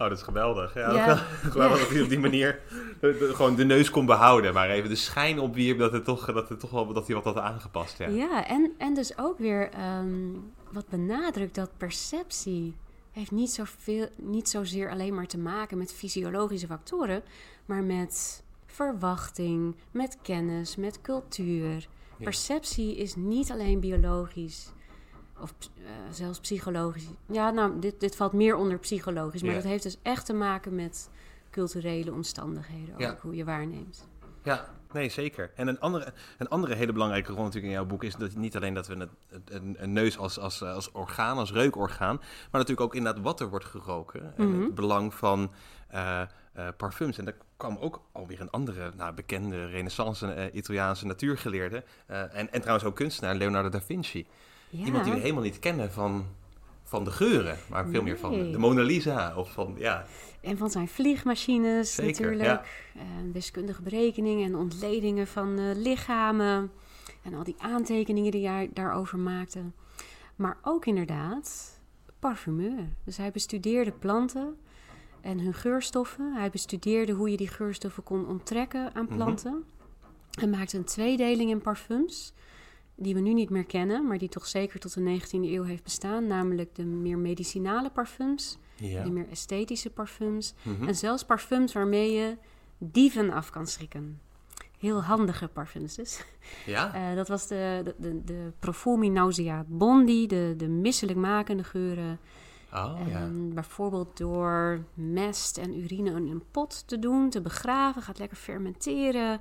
Oh, 0.00 0.08
dat 0.08 0.18
is 0.18 0.22
geweldig. 0.22 0.74
Ja, 0.74 1.14
geweldig 1.54 1.78
dat 1.78 1.88
hij 1.88 2.02
op 2.02 2.08
die 2.08 2.18
manier 2.18 2.60
de- 3.00 3.16
de- 3.18 3.34
gewoon 3.34 3.54
de 3.54 3.64
neus 3.64 3.90
kon 3.90 4.06
behouden. 4.06 4.54
Maar 4.54 4.70
even 4.70 4.88
de 4.88 4.94
schijn 4.96 5.38
opwierp 5.38 5.78
dat, 5.78 5.92
het 5.92 6.04
toch, 6.04 6.32
dat, 6.32 6.48
het 6.48 6.60
toch 6.60 6.70
wel, 6.70 6.92
dat 6.92 7.06
hij 7.06 7.14
wat 7.16 7.24
had 7.24 7.36
aangepast. 7.36 7.98
Ja. 7.98 8.08
Ja, 8.08 8.46
en, 8.46 8.72
en 8.78 8.94
dus 8.94 9.18
ook 9.18 9.38
weer 9.38 9.70
ehm, 9.70 10.08
wat 10.72 10.88
benadrukt 10.88 11.54
dat 11.54 11.70
perceptie 11.76 12.74
heeft 13.12 13.30
niet, 13.30 13.50
zoveel, 13.50 14.08
niet 14.16 14.48
zozeer 14.48 14.90
alleen 14.90 15.14
maar 15.14 15.26
te 15.26 15.38
maken 15.38 15.78
met 15.78 15.92
fysiologische 15.92 16.66
factoren, 16.66 17.22
maar 17.66 17.82
met 17.82 18.42
verwachting, 18.66 19.74
met 19.90 20.18
kennis, 20.22 20.76
met 20.76 21.00
cultuur. 21.00 21.86
Perceptie 22.22 22.96
is 22.96 23.14
niet 23.16 23.50
alleen 23.50 23.80
biologisch 23.80 24.72
of 25.42 25.54
eh, 25.76 25.82
zelfs 26.10 26.40
psychologisch. 26.40 27.06
Ja, 27.26 27.50
nou, 27.50 27.78
dit, 27.80 28.00
dit 28.00 28.16
valt 28.16 28.32
meer 28.32 28.56
onder 28.56 28.78
psychologisch, 28.78 29.40
maar 29.42 29.50
Ja. 29.50 29.56
dat 29.56 29.66
heeft 29.66 29.82
dus 29.82 29.98
echt 30.02 30.26
te 30.26 30.32
maken 30.32 30.74
met 30.74 31.10
culturele 31.50 32.12
omstandigheden, 32.12 32.94
ook 32.94 33.00
Ja. 33.00 33.18
hoe 33.20 33.34
je 33.36 33.44
waarneemt. 33.44 34.08
Ja, 34.42 34.68
nee, 34.92 35.08
zeker. 35.08 35.50
En 35.54 35.68
een 35.68 35.80
andere, 35.80 36.12
een 36.38 36.48
andere 36.48 36.74
hele 36.74 36.92
belangrijke 36.92 37.32
rol 37.32 37.38
natuurlijk 37.42 37.66
in 37.66 37.78
jouw 37.78 37.86
boek 37.86 38.04
is 38.04 38.14
dat 38.16 38.34
niet 38.34 38.56
alleen 38.56 38.74
dat 38.74 38.86
we 38.86 38.94
een, 38.94 39.08
een, 39.44 39.76
een 39.78 39.92
neus 39.92 40.18
als, 40.18 40.38
als, 40.38 40.62
als 40.62 40.92
orgaan, 40.92 41.36
als 41.38 41.52
reukorgaan, 41.52 42.16
maar 42.16 42.26
natuurlijk 42.50 42.80
ook 42.80 42.94
inderdaad 42.94 43.22
wat 43.22 43.40
er 43.40 43.48
wordt 43.50 43.64
geroken. 43.64 44.36
En 44.36 44.48
Mhm. 44.50 44.62
het 44.62 44.74
belang 44.74 45.14
van 45.14 45.50
eh, 45.88 46.20
eh, 46.52 46.68
parfums. 46.76 47.18
En 47.18 47.24
daar 47.24 47.36
kwam 47.56 47.76
ook 47.76 48.02
alweer 48.12 48.40
een 48.40 48.50
andere 48.50 48.92
nou, 48.96 49.14
bekende 49.14 49.66
renaissance 49.66 50.26
eh, 50.32 50.54
Italiaanse 50.54 51.06
natuurgeleerde 51.06 51.84
en, 52.06 52.52
en 52.52 52.60
trouwens 52.60 52.84
ook 52.88 52.96
kunstenaar, 52.96 53.34
Leonardo 53.34 53.68
da 53.68 53.80
Vinci. 53.80 54.26
Ja. 54.70 54.84
Iemand 54.84 55.04
die 55.04 55.12
we 55.12 55.18
helemaal 55.20 55.42
niet 55.42 55.58
kennen 55.58 55.92
van, 55.92 56.26
van 56.82 57.04
de 57.04 57.10
geuren, 57.10 57.56
maar 57.68 57.86
veel 57.86 58.02
meer 58.02 58.18
van 58.18 58.52
de 58.52 58.58
Mona 58.58 58.82
Lisa 58.82 59.36
of 59.36 59.52
van, 59.52 59.74
ja, 59.78 60.06
En 60.40 60.56
van 60.58 60.70
zijn 60.70 60.88
vliegmachines 60.88 61.94
Zeker, 61.94 62.24
natuurlijk. 62.30 62.90
En 62.94 63.32
wiskundige 63.32 63.82
berekeningen 63.82 64.46
en 64.46 64.56
ontledingen 64.56 65.26
van 65.26 65.58
eh, 65.58 65.64
lichamen. 65.74 66.70
En 67.22 67.34
al 67.34 67.44
die 67.44 67.54
aantekeningen 67.58 68.30
die 68.30 68.48
hij 68.48 68.70
daarover 68.72 69.18
maakte. 69.18 69.60
Maar 70.36 70.56
ook 70.62 70.86
inderdaad 70.86 71.78
parfumeur. 72.18 72.88
Dus 73.04 73.16
hij 73.16 73.30
bestudeerde 73.30 73.92
planten 73.92 74.56
en 75.20 75.40
hun 75.40 75.54
geurstoffen. 75.54 76.32
Hij 76.34 76.50
bestudeerde 76.50 77.12
hoe 77.12 77.30
je 77.30 77.36
die 77.36 77.48
geurstoffen 77.48 78.02
kon 78.02 78.26
onttrekken 78.28 78.94
aan 78.94 79.04
Mhm. 79.04 79.14
planten. 79.14 79.64
Hij 80.30 80.48
maakte 80.48 80.76
een 80.76 80.84
tweedeling 80.84 81.50
in 81.50 81.60
parfums. 81.60 82.32
Die 83.02 83.14
we 83.14 83.20
nu 83.20 83.32
niet 83.32 83.50
meer 83.50 83.64
kennen, 83.64 84.06
maar 84.06 84.18
die 84.18 84.28
toch 84.28 84.46
zeker 84.46 84.80
tot 84.80 84.94
de 84.94 85.20
19e 85.20 85.30
eeuw 85.30 85.62
heeft 85.62 85.82
bestaan. 85.82 86.26
Namelijk 86.26 86.74
de 86.74 86.84
meer 86.84 87.18
medicinale 87.18 87.90
parfums 87.90 88.58
ja. 88.88 89.02
de 89.02 89.10
meer 89.10 89.28
esthetische 89.30 89.90
parfums. 89.90 90.54
Mhm. 90.62 90.88
En 90.88 90.94
zelfs 90.94 91.24
parfums 91.24 91.72
waarmee 91.72 92.12
je 92.12 92.36
dieven 92.78 93.30
af 93.30 93.50
kan 93.50 93.66
schrikken. 93.66 94.20
Heel 94.78 95.02
handige 95.02 95.48
parfums 95.48 95.94
dus. 95.94 96.24
ja? 96.66 96.94
Eh, 96.94 97.16
dat 97.16 97.28
was 97.28 97.46
de, 97.46 97.80
de, 97.84 97.94
de, 97.98 98.24
de 98.24 98.52
Profumi 98.58 99.08
Nausea 99.08 99.64
Bondi, 99.68 100.26
de, 100.26 100.54
de 100.56 100.68
misselijkmakende 100.68 101.64
geuren. 101.64 102.18
Oh 102.72 102.98
ja. 103.08 103.28
Bijvoorbeeld 103.32 104.16
door 104.16 104.84
mest 104.94 105.58
en 105.58 105.78
urine 105.78 106.10
in 106.10 106.28
een 106.28 106.42
pot 106.50 106.88
te 106.88 106.98
doen, 106.98 107.30
te 107.30 107.40
begraven, 107.40 108.02
gaat 108.02 108.18
lekker 108.18 108.36
fermenteren. 108.36 109.40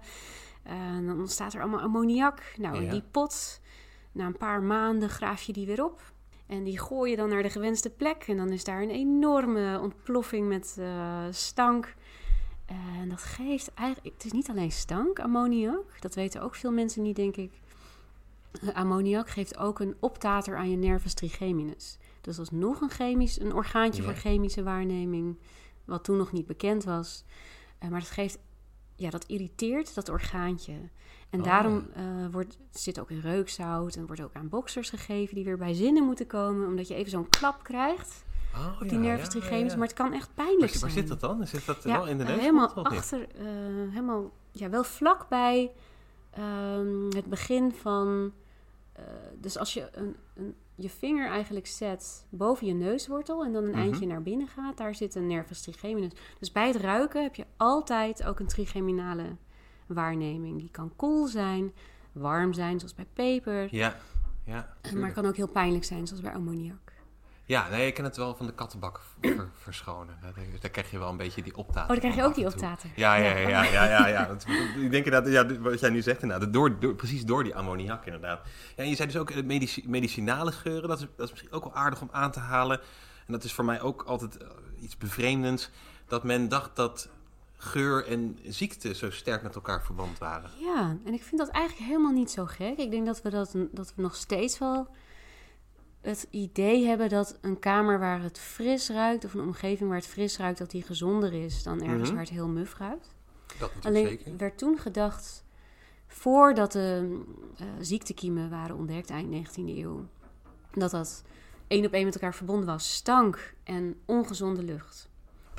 En 0.63 1.05
dan 1.05 1.19
ontstaat 1.19 1.53
er 1.53 1.61
allemaal 1.61 1.79
ammoniak. 1.81 2.53
Nou, 2.57 2.75
in 2.75 2.83
Ja. 2.83 2.91
die 2.91 3.03
pot, 3.11 3.59
na 4.11 4.25
een 4.25 4.37
paar 4.37 4.61
maanden 4.61 5.09
graaf 5.09 5.41
je 5.41 5.53
die 5.53 5.65
weer 5.65 5.83
op. 5.83 6.01
En 6.47 6.63
die 6.63 6.79
gooi 6.79 7.11
je 7.11 7.17
dan 7.17 7.29
naar 7.29 7.43
de 7.43 7.49
gewenste 7.49 7.89
plek. 7.89 8.23
En 8.27 8.37
dan 8.37 8.49
is 8.51 8.63
daar 8.63 8.81
een 8.81 8.89
enorme 8.89 9.79
ontploffing 9.81 10.47
met 10.47 10.75
eh, 10.79 11.23
stank. 11.31 11.95
En 12.99 13.09
dat 13.09 13.21
geeft 13.21 13.73
eigenlijk... 13.73 14.13
Het 14.15 14.25
is 14.25 14.31
niet 14.31 14.49
alleen 14.49 14.71
stank, 14.71 15.19
ammoniak. 15.19 16.01
Dat 16.01 16.15
weten 16.15 16.41
ook 16.41 16.55
veel 16.55 16.71
mensen 16.71 17.01
niet, 17.01 17.15
denk 17.15 17.35
ik. 17.35 17.51
Ammoniak 18.73 19.29
geeft 19.29 19.57
ook 19.57 19.79
een 19.79 19.95
optater 19.99 20.57
aan 20.57 20.69
je 20.69 20.77
nervus 20.77 21.13
trigeminus. 21.13 21.97
Dus 22.21 22.35
dat 22.35 22.45
is 22.45 22.51
nog 22.51 22.81
een 22.81 22.89
chemisch, 22.89 23.39
een 23.39 23.53
orgaantje 23.53 24.01
Ja. 24.01 24.07
voor 24.07 24.17
chemische 24.17 24.63
waarneming, 24.63 25.37
wat 25.85 26.03
toen 26.03 26.17
nog 26.17 26.31
niet 26.31 26.45
bekend 26.45 26.83
was. 26.83 27.23
Eh, 27.79 27.89
maar 27.89 27.99
dat 27.99 28.09
geeft, 28.09 28.37
ja, 28.99 29.09
dat 29.09 29.25
irriteert 29.25 29.95
dat 29.95 30.09
orgaantje. 30.09 30.73
En 31.29 31.39
Oh. 31.39 31.45
daarom 31.45 31.87
eh, 31.93 32.03
wordt, 32.31 32.57
zit 32.71 32.99
ook 32.99 33.09
in 33.11 33.19
reukzout 33.19 33.95
en 33.95 34.05
wordt 34.05 34.21
ook 34.21 34.33
aan 34.33 34.49
boksers 34.49 34.89
gegeven 34.89 35.35
die 35.35 35.43
weer 35.43 35.57
bij 35.57 35.73
zinnen 35.73 36.03
moeten 36.03 36.27
komen, 36.27 36.67
omdat 36.67 36.87
je 36.87 36.93
even 36.95 37.11
zo'n 37.11 37.29
klap 37.29 37.63
krijgt 37.63 38.23
Oh, 38.55 38.73
op 38.81 38.89
die 38.89 38.91
ja, 38.99 39.05
nervus 39.05 39.23
ja, 39.25 39.29
trigeminus. 39.31 39.63
ja, 39.65 39.71
ja. 39.71 39.77
Maar 39.77 39.87
het 39.87 39.97
kan 39.97 40.13
echt 40.13 40.29
pijnlijk 40.33 40.59
Waar, 40.59 40.69
zijn. 40.69 40.81
waar 40.81 40.91
zit 40.91 41.07
dat 41.07 41.19
dan? 41.19 41.47
Zit 41.47 41.65
dat 41.65 41.83
wel 41.83 42.07
in 42.07 42.17
de 42.17 42.23
neus? 42.23 42.39
helemaal 42.39 42.73
achter, 42.73 43.27
eh, 43.35 43.45
helemaal, 43.89 44.31
ja, 44.51 44.69
wel 44.69 44.83
vlakbij 44.83 45.71
ehm, 46.31 47.03
het 47.15 47.25
begin 47.25 47.71
van. 47.71 48.33
eh, 48.93 49.03
dus 49.39 49.57
als 49.57 49.73
je 49.73 49.89
een, 49.91 50.15
een, 50.35 50.55
je 50.79 50.89
vinger 50.89 51.29
eigenlijk 51.29 51.67
zet 51.67 52.25
boven 52.29 52.67
je 52.67 52.73
neuswortel 52.73 53.43
en 53.45 53.53
dan 53.53 53.63
een 53.63 53.69
Mhm. 53.69 53.79
eindje 53.79 54.05
naar 54.07 54.21
binnen 54.21 54.47
gaat, 54.47 54.77
daar 54.77 54.95
zit 54.95 55.15
een 55.15 55.27
nervus 55.27 55.61
trigeminus. 55.61 56.11
Dus 56.39 56.51
bij 56.51 56.67
het 56.67 56.75
ruiken 56.75 57.23
heb 57.23 57.35
je 57.35 57.45
altijd 57.57 58.23
ook 58.25 58.39
een 58.39 58.47
trigeminale 58.47 59.25
waarneming. 59.87 60.59
Die 60.59 60.71
kan 60.71 60.91
koel 60.95 61.27
zijn, 61.27 61.73
warm 62.11 62.53
zijn, 62.53 62.79
zoals 62.79 62.95
bij 62.95 63.07
peper, 63.13 63.75
Ja, 63.75 63.95
ja. 64.45 64.75
maar 64.95 65.11
kan 65.11 65.25
ook 65.25 65.35
heel 65.35 65.47
pijnlijk 65.49 65.83
zijn, 65.83 66.07
zoals 66.07 66.21
bij 66.21 66.33
ammoniak. 66.33 66.93
Ja, 67.49 67.69
nee, 67.69 67.87
ik 67.87 67.93
ken 67.93 68.03
het 68.03 68.17
wel 68.17 68.35
van 68.35 68.45
de 68.45 68.53
kattenbak 68.53 68.99
ver- 69.21 69.49
verschonen. 69.53 70.17
Daar- 70.61 70.69
krijg 70.71 70.91
je 70.91 70.99
wel 70.99 71.09
een 71.09 71.17
beetje 71.17 71.41
die 71.43 71.55
optater. 71.55 71.81
Oh, 71.81 71.87
dan 71.87 71.97
krijg 71.99 72.15
je 72.15 72.23
ook 72.23 72.35
die 72.35 72.45
af 72.45 72.53
en 72.53 72.59
toe. 72.59 72.67
optater. 72.67 72.89
Ja, 72.95 73.15
ja, 73.15 73.29
ja, 73.37 73.47
ja, 73.49 73.63
ja, 73.63 73.85
ja, 73.85 74.07
ja. 74.07 74.25
Dat- 74.25 74.45
ik 74.81 74.91
denk 74.91 75.05
inderdaad, 75.05 75.27
ja, 75.31 75.59
wat 75.59 75.79
jij 75.79 75.89
nu 75.89 76.01
zegt 76.01 76.21
inderdaad, 76.21 76.53
door, 76.53 76.79
door, 76.79 76.95
precies 76.95 77.25
door 77.25 77.43
die 77.43 77.55
ammoniak 77.55 78.05
inderdaad. 78.05 78.39
Ja, 78.75 78.83
en 78.83 78.89
je 78.89 78.95
zei 78.95 79.07
dus 79.11 79.17
ook 79.21 79.29
eh, 79.29 79.43
medici- 79.43 79.83
medicinale 79.87 80.51
geuren, 80.51 80.89
dat 80.89 80.99
is, 80.99 81.07
dat 81.15 81.25
is 81.25 81.31
misschien 81.31 81.51
ook 81.51 81.63
wel 81.63 81.73
aardig 81.75 82.01
om 82.01 82.09
aan 82.11 82.31
te 82.31 82.39
halen. 82.39 82.79
En 83.25 83.33
dat 83.33 83.43
is 83.43 83.53
voor 83.53 83.65
mij 83.65 83.81
ook 83.81 84.03
altijd 84.03 84.37
eh, 84.37 84.47
iets 84.79 84.97
bevreemdends, 84.97 85.69
dat 86.07 86.23
men 86.23 86.49
dacht 86.49 86.75
dat 86.75 87.09
geur 87.57 88.07
en 88.07 88.39
ziekte 88.43 88.93
zo 88.93 89.11
sterk 89.11 89.43
met 89.43 89.55
elkaar 89.55 89.83
verband 89.83 90.17
waren. 90.17 90.49
Ja, 90.59 90.97
en 91.05 91.13
ik 91.13 91.23
vind 91.23 91.37
dat 91.41 91.49
eigenlijk 91.49 91.85
helemaal 91.87 92.11
niet 92.13 92.31
zo 92.31 92.45
gek. 92.45 92.77
Ik 92.77 92.91
denk 92.91 93.05
dat 93.05 93.21
we, 93.21 93.29
dat, 93.29 93.55
dat 93.71 93.93
we 93.95 94.01
nog 94.01 94.15
steeds 94.15 94.59
wel 94.59 94.87
het 96.01 96.27
idee 96.29 96.85
hebben 96.85 97.09
dat 97.09 97.37
een 97.41 97.59
kamer 97.59 97.99
waar 97.99 98.21
het 98.21 98.39
fris 98.39 98.89
ruikt, 98.89 99.25
of 99.25 99.33
een 99.33 99.41
omgeving 99.41 99.89
waar 99.89 99.97
het 99.99 100.07
fris 100.07 100.37
ruikt, 100.37 100.57
dat 100.57 100.71
die 100.71 100.83
gezonder 100.83 101.33
is 101.33 101.63
dan 101.63 101.81
ergens 101.81 102.01
Mhm. 102.07 102.11
waar 102.13 102.23
het 102.23 102.33
heel 102.33 102.47
muf 102.47 102.77
ruikt. 102.77 103.15
Dat 103.59 103.71
Alleen 103.81 104.07
zeker. 104.07 104.37
werd 104.37 104.57
toen 104.57 104.77
gedacht, 104.77 105.43
voordat 106.07 106.71
de 106.71 107.19
eh, 107.57 107.65
ziektekiemen 107.79 108.49
waren 108.49 108.75
ontdekt, 108.75 109.09
eind 109.09 109.29
19e 109.29 109.77
eeuw, 109.77 110.05
dat 110.73 110.91
dat 110.91 111.23
één 111.67 111.85
op 111.85 111.93
één 111.93 112.05
met 112.05 112.13
elkaar 112.13 112.35
verbonden 112.35 112.65
was. 112.65 112.93
Stank 112.93 113.53
en 113.63 113.95
ongezonde 114.05 114.63
lucht. 114.63 115.09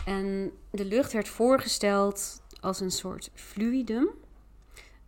En 0.05 0.51
de 0.71 0.85
lucht 0.85 1.13
werd 1.13 1.29
voorgesteld 1.29 2.43
als 2.61 2.81
een 2.81 2.91
soort 2.91 3.31
fluidum. 3.35 4.09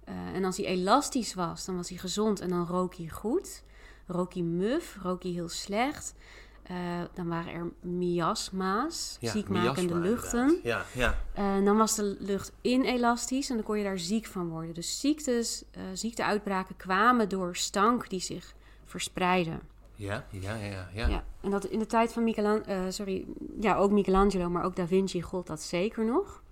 Eh, 0.04 0.14
en 0.34 0.44
als 0.44 0.56
hij 0.56 0.66
elastisch 0.66 1.34
was, 1.34 1.64
dan 1.64 1.76
was 1.76 1.88
hij 1.88 1.98
gezond 1.98 2.40
en 2.40 2.48
dan 2.48 2.66
rook 2.66 2.94
hij 2.94 3.08
goed. 3.08 3.62
Rook 4.06 4.34
hij 4.34 4.42
muf, 4.42 4.98
rook 5.02 5.22
hij 5.22 5.32
heel 5.32 5.48
slecht. 5.48 6.14
Eh, 6.62 6.76
dan 7.14 7.28
waren 7.28 7.52
er 7.52 7.72
miasma's, 7.80 9.16
Ja, 9.20 9.30
ziekmakende 9.30 9.94
miasma 9.94 10.10
luchten. 10.10 10.60
Ja, 10.62 10.84
ja. 10.94 11.18
En 11.32 11.64
dan 11.64 11.76
was 11.76 11.94
de 11.94 12.16
lucht 12.20 12.52
inelastisch 12.60 13.50
en 13.50 13.56
dan 13.56 13.64
kon 13.64 13.78
je 13.78 13.84
daar 13.84 13.98
ziek 13.98 14.26
van 14.26 14.48
worden. 14.48 14.74
Dus 14.74 15.00
ziektes, 15.00 15.64
eh, 15.70 15.82
ziekteuitbraken 15.92 16.76
kwamen 16.76 17.28
door 17.28 17.56
stank 17.56 18.08
die 18.08 18.20
zich 18.20 18.54
verspreidde. 18.84 19.58
Ja, 19.94 20.24
ja, 20.30 20.54
ja, 20.54 20.88
ja. 20.94 21.08
Ja. 21.08 21.24
En 21.40 21.50
dat 21.50 21.64
in 21.64 21.78
de 21.78 21.86
tijd 21.86 22.12
van 22.12 22.24
Michelangelo, 22.24 22.90
sorry, 22.90 23.26
ja, 23.60 23.76
ook 23.76 23.90
Michelangelo, 23.90 24.50
maar 24.50 24.64
ook 24.64 24.76
Da 24.76 24.86
Vinci 24.86 25.22
gold 25.22 25.46
dat 25.46 25.62
zeker 25.62 26.04
nog. 26.04 26.42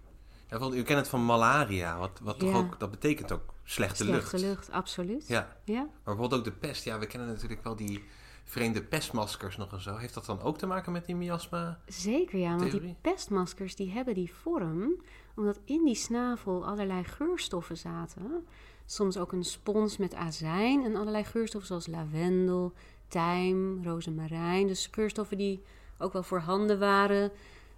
Ja, 0.51 0.59
want 0.59 0.75
u 0.75 0.83
kent 0.83 0.99
het 0.99 1.09
van 1.09 1.25
malaria, 1.25 1.99
wat, 1.99 2.21
wat 2.23 2.39
toch 2.39 2.55
ook, 2.55 2.79
dat 2.81 2.91
betekent 2.91 3.33
ook 3.33 3.55
slechte, 3.65 4.05
Slechte 4.05 4.37
lucht. 4.39 4.47
lucht, 4.49 4.71
absoluut. 4.71 5.27
Ja, 5.29 5.57
Ja. 5.65 5.75
maar 5.83 5.91
bijvoorbeeld 6.05 6.35
ook 6.35 6.45
de 6.45 6.53
pest. 6.53 6.85
Ja, 6.85 6.99
we 6.99 7.07
kennen 7.07 7.29
natuurlijk 7.29 7.63
wel 7.65 7.77
die 7.77 8.05
vreemde 8.45 8.83
pestmaskers 8.83 9.57
nog 9.57 9.73
en 9.73 9.81
zo. 9.81 9.97
Heeft 9.97 10.15
dat 10.15 10.27
dan 10.27 10.41
ook 10.43 10.59
te 10.59 10.67
maken 10.67 10.93
met 10.93 11.07
die 11.07 11.17
miasma? 11.17 11.79
Zeker 11.87 12.39
ja, 12.39 12.57
want 12.57 12.71
die 12.71 12.97
pestmaskers 13.01 13.77
die 13.77 13.91
hebben 13.91 14.15
die 14.15 14.33
vorm 14.35 15.03
omdat 15.37 15.61
in 15.65 15.85
die 15.85 15.95
snavel 15.95 16.67
allerlei 16.67 17.05
geurstoffen 17.05 17.77
zaten. 17.77 18.47
Soms 18.87 19.17
ook 19.17 19.33
een 19.33 19.45
spons 19.45 19.97
met 19.97 20.15
azijn 20.15 20.85
en 20.85 20.97
allerlei 20.97 21.25
geurstoffen 21.25 21.69
zoals 21.69 21.87
lavendel, 21.87 22.73
tijm, 23.09 23.85
rozemarijn. 23.85 24.67
Dus 24.67 24.89
geurstoffen 24.91 25.37
die 25.37 25.63
ook 25.99 26.13
wel 26.13 26.23
voorhanden 26.23 26.79
waren. 26.79 27.31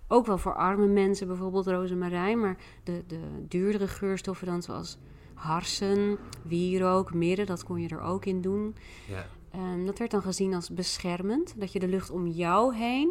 Ook 0.08 0.26
wel 0.26 0.38
voor 0.38 0.54
arme 0.54 0.86
mensen, 0.86 1.26
bijvoorbeeld 1.26 1.66
rozemarijn. 1.66 2.40
Maar 2.40 2.56
de, 2.84 3.04
de 3.06 3.20
duurdere 3.48 3.88
geurstoffen 3.88 4.46
dan 4.46 4.62
zoals 4.62 4.96
harsen, 5.42 6.18
wierook, 6.42 7.14
mirre, 7.14 7.44
dat 7.44 7.64
kon 7.64 7.80
je 7.80 7.88
er 7.88 8.00
ook 8.00 8.24
in 8.24 8.40
doen. 8.40 8.74
Ja. 9.08 9.26
Ehm, 9.50 9.84
dat 9.84 9.98
werd 9.98 10.10
dan 10.10 10.22
gezien 10.22 10.54
als 10.54 10.70
beschermend. 10.70 11.54
Dat 11.60 11.72
je 11.72 11.78
de 11.78 11.88
lucht 11.88 12.10
om 12.10 12.26
jou 12.26 12.74
heen 12.76 13.10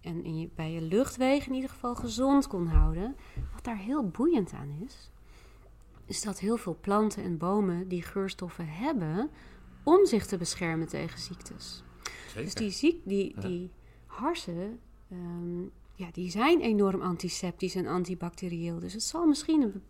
en 0.00 0.24
in 0.24 0.38
je, 0.38 0.48
bij 0.54 0.72
je 0.72 0.80
luchtwegen 0.80 1.48
in 1.48 1.54
ieder 1.54 1.70
geval 1.70 1.94
gezond 1.94 2.46
kon 2.46 2.66
houden. 2.66 3.16
Wat 3.54 3.64
daar 3.64 3.78
heel 3.78 4.08
boeiend 4.08 4.52
aan 4.52 4.76
is, 4.84 5.10
is 6.06 6.22
dat 6.22 6.38
heel 6.38 6.56
veel 6.56 6.76
planten 6.80 7.22
en 7.22 7.38
bomen 7.38 7.88
die 7.88 8.02
geurstoffen 8.02 8.68
hebben 8.68 9.30
om 9.82 10.06
zich 10.06 10.26
te 10.26 10.36
beschermen 10.36 10.88
tegen 10.88 11.18
ziektes. 11.18 11.82
Zeker. 12.26 12.42
Dus 12.44 12.54
die, 12.54 12.70
ziek, 12.70 13.00
die, 13.04 13.32
Ja. 13.34 13.40
die 13.48 13.70
harsen, 14.06 14.78
ehm, 15.10 15.62
ja, 15.94 16.08
die 16.12 16.30
zijn 16.30 16.60
enorm 16.60 17.00
antiseptisch 17.00 17.74
en 17.74 17.86
antibacterieel. 17.86 18.78
Dus 18.78 18.92
het 18.92 19.02
zal 19.02 19.26
misschien 19.26 19.60
be- 19.60 19.80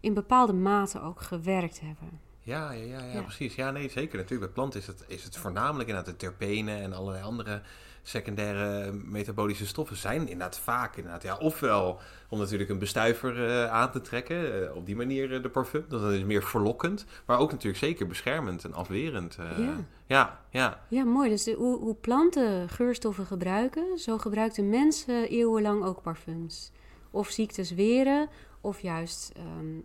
in 0.00 0.14
bepaalde 0.14 0.52
mate 0.52 1.02
ook 1.02 1.20
gewerkt 1.20 1.80
hebben. 1.80 2.20
Ja, 2.42 2.72
ja, 2.72 2.84
ja, 2.84 3.04
ja, 3.04 3.12
Ja. 3.12 3.22
precies. 3.22 3.54
Ja, 3.54 3.70
nee, 3.70 3.90
zeker. 3.90 4.16
Natuurlijk, 4.16 4.40
bij 4.40 4.54
planten 4.54 4.80
is 4.80 4.86
het, 4.86 5.04
is 5.06 5.24
het 5.24 5.36
voornamelijk 5.36 5.88
inderdaad 5.88 6.12
de 6.12 6.26
terpenen 6.26 6.80
en 6.80 6.92
allerlei 6.92 7.24
andere 7.24 7.62
secundaire 8.02 8.92
metabolische 8.92 9.66
stoffen 9.66 9.96
zijn 9.96 10.20
inderdaad 10.20 10.58
vaak 10.58 10.96
inderdaad, 10.96 11.22
ja, 11.22 11.36
ofwel 11.36 12.00
om 12.28 12.38
natuurlijk 12.38 12.70
een 12.70 12.78
bestuiver 12.78 13.48
eh, 13.48 13.70
aan 13.70 13.90
te 13.90 14.00
trekken, 14.00 14.68
eh, 14.68 14.76
op 14.76 14.86
die 14.86 14.96
manier 14.96 15.34
eh, 15.34 15.42
de 15.42 15.48
parfum, 15.48 15.84
dat 15.88 16.12
is 16.12 16.24
meer 16.24 16.42
verlokkend, 16.42 17.04
maar 17.26 17.38
ook 17.38 17.50
natuurlijk 17.50 17.78
zeker 17.78 18.06
beschermend 18.06 18.64
en 18.64 18.74
afwerend. 18.74 19.36
Ja. 19.58 19.76
ja, 20.06 20.40
ja, 20.50 20.80
Ja, 20.88 21.04
mooi. 21.04 21.28
Dus 21.28 21.44
de, 21.44 21.52
hoe, 21.52 21.78
hoe 21.78 21.94
planten 21.94 22.68
geurstoffen 22.68 23.26
gebruiken, 23.26 23.98
zo 23.98 24.18
gebruikten 24.18 24.68
mensen 24.68 25.28
eeuwenlang 25.28 25.84
ook 25.84 26.02
parfums. 26.02 26.72
Of 27.10 27.28
ziektes 27.28 27.70
weren, 27.74 28.28
of 28.60 28.80
juist 28.80 29.32
ehm, 29.36 29.78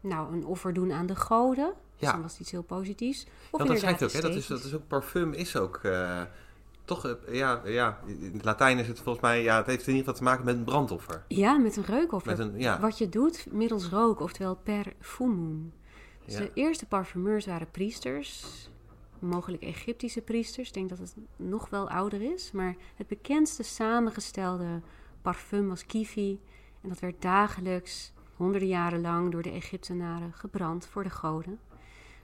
nou, 0.00 0.32
een 0.32 0.44
offer 0.46 0.72
doen 0.72 0.92
aan 0.92 1.06
de 1.06 1.16
goden. 1.16 1.72
Dus 1.96 2.08
Ja. 2.08 2.12
dan 2.12 2.22
was 2.22 2.32
het 2.32 2.40
iets 2.40 2.50
heel 2.50 2.62
positiefs. 2.62 3.24
Of 3.50 3.58
want 3.58 3.68
dat 3.68 3.78
schijnt 3.78 4.02
ook, 4.02 4.12
hè, 4.12 4.20
dat 4.20 4.34
is, 4.34 4.46
dat 4.46 4.64
is 4.64 4.74
ook, 4.74 4.86
parfum 4.86 5.32
is 5.32 5.56
ook... 5.56 5.76
eh, 5.82 6.22
toch, 6.84 7.06
eh, 7.06 7.34
ja, 7.34 7.60
ja, 7.64 7.98
in 8.06 8.30
het 8.32 8.44
Latijn 8.44 8.78
is 8.78 8.88
het 8.88 9.00
volgens 9.00 9.24
mij, 9.24 9.42
ja, 9.42 9.56
het 9.56 9.66
heeft 9.66 9.86
in 9.86 9.94
ieder 9.94 9.98
geval 10.04 10.14
te 10.14 10.22
maken 10.22 10.44
met 10.44 10.56
een 10.56 10.64
brandoffer. 10.64 11.24
Ja, 11.28 11.58
met 11.58 11.76
een 11.76 11.84
reukoffer. 11.84 12.36
Met 12.36 12.46
een, 12.46 12.58
ja, 12.58 12.80
Wat 12.80 12.98
je 12.98 13.08
doet 13.08 13.46
middels 13.50 13.88
rook, 13.88 14.20
oftewel 14.20 14.54
perfumum. 14.62 15.72
Dus 16.24 16.34
ja. 16.34 16.40
de 16.40 16.50
eerste 16.54 16.86
parfumeurs 16.86 17.46
waren 17.46 17.70
priesters, 17.70 18.44
mogelijk 19.18 19.62
Egyptische 19.62 20.20
priesters. 20.20 20.68
Ik 20.68 20.74
denk 20.74 20.88
dat 20.88 20.98
het 20.98 21.14
nog 21.36 21.68
wel 21.70 21.90
ouder 21.90 22.32
is. 22.32 22.52
Maar 22.52 22.76
het 22.94 23.06
bekendste 23.06 23.62
samengestelde 23.62 24.80
parfum 25.22 25.68
was 25.68 25.86
kifi. 25.86 26.40
En 26.84 26.90
dat 26.90 26.98
werd 27.00 27.22
dagelijks, 27.22 28.12
honderden 28.36 28.68
jaren 28.68 29.00
lang, 29.00 29.32
door 29.32 29.42
de 29.42 29.50
Egyptenaren 29.50 30.32
gebrand 30.32 30.86
voor 30.86 31.02
de 31.02 31.10
goden. 31.10 31.58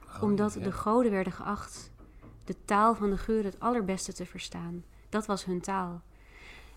Oh, 0.07 0.23
omdat 0.23 0.53
ja. 0.53 0.63
de 0.63 0.71
goden 0.71 1.11
werden 1.11 1.33
geacht 1.33 1.91
de 2.43 2.55
taal 2.65 2.95
van 2.95 3.09
de 3.09 3.17
geur 3.17 3.43
het 3.43 3.59
allerbeste 3.59 4.13
te 4.13 4.25
verstaan. 4.25 4.83
Dat 5.09 5.25
was 5.25 5.45
hun 5.45 5.61
taal. 5.61 6.01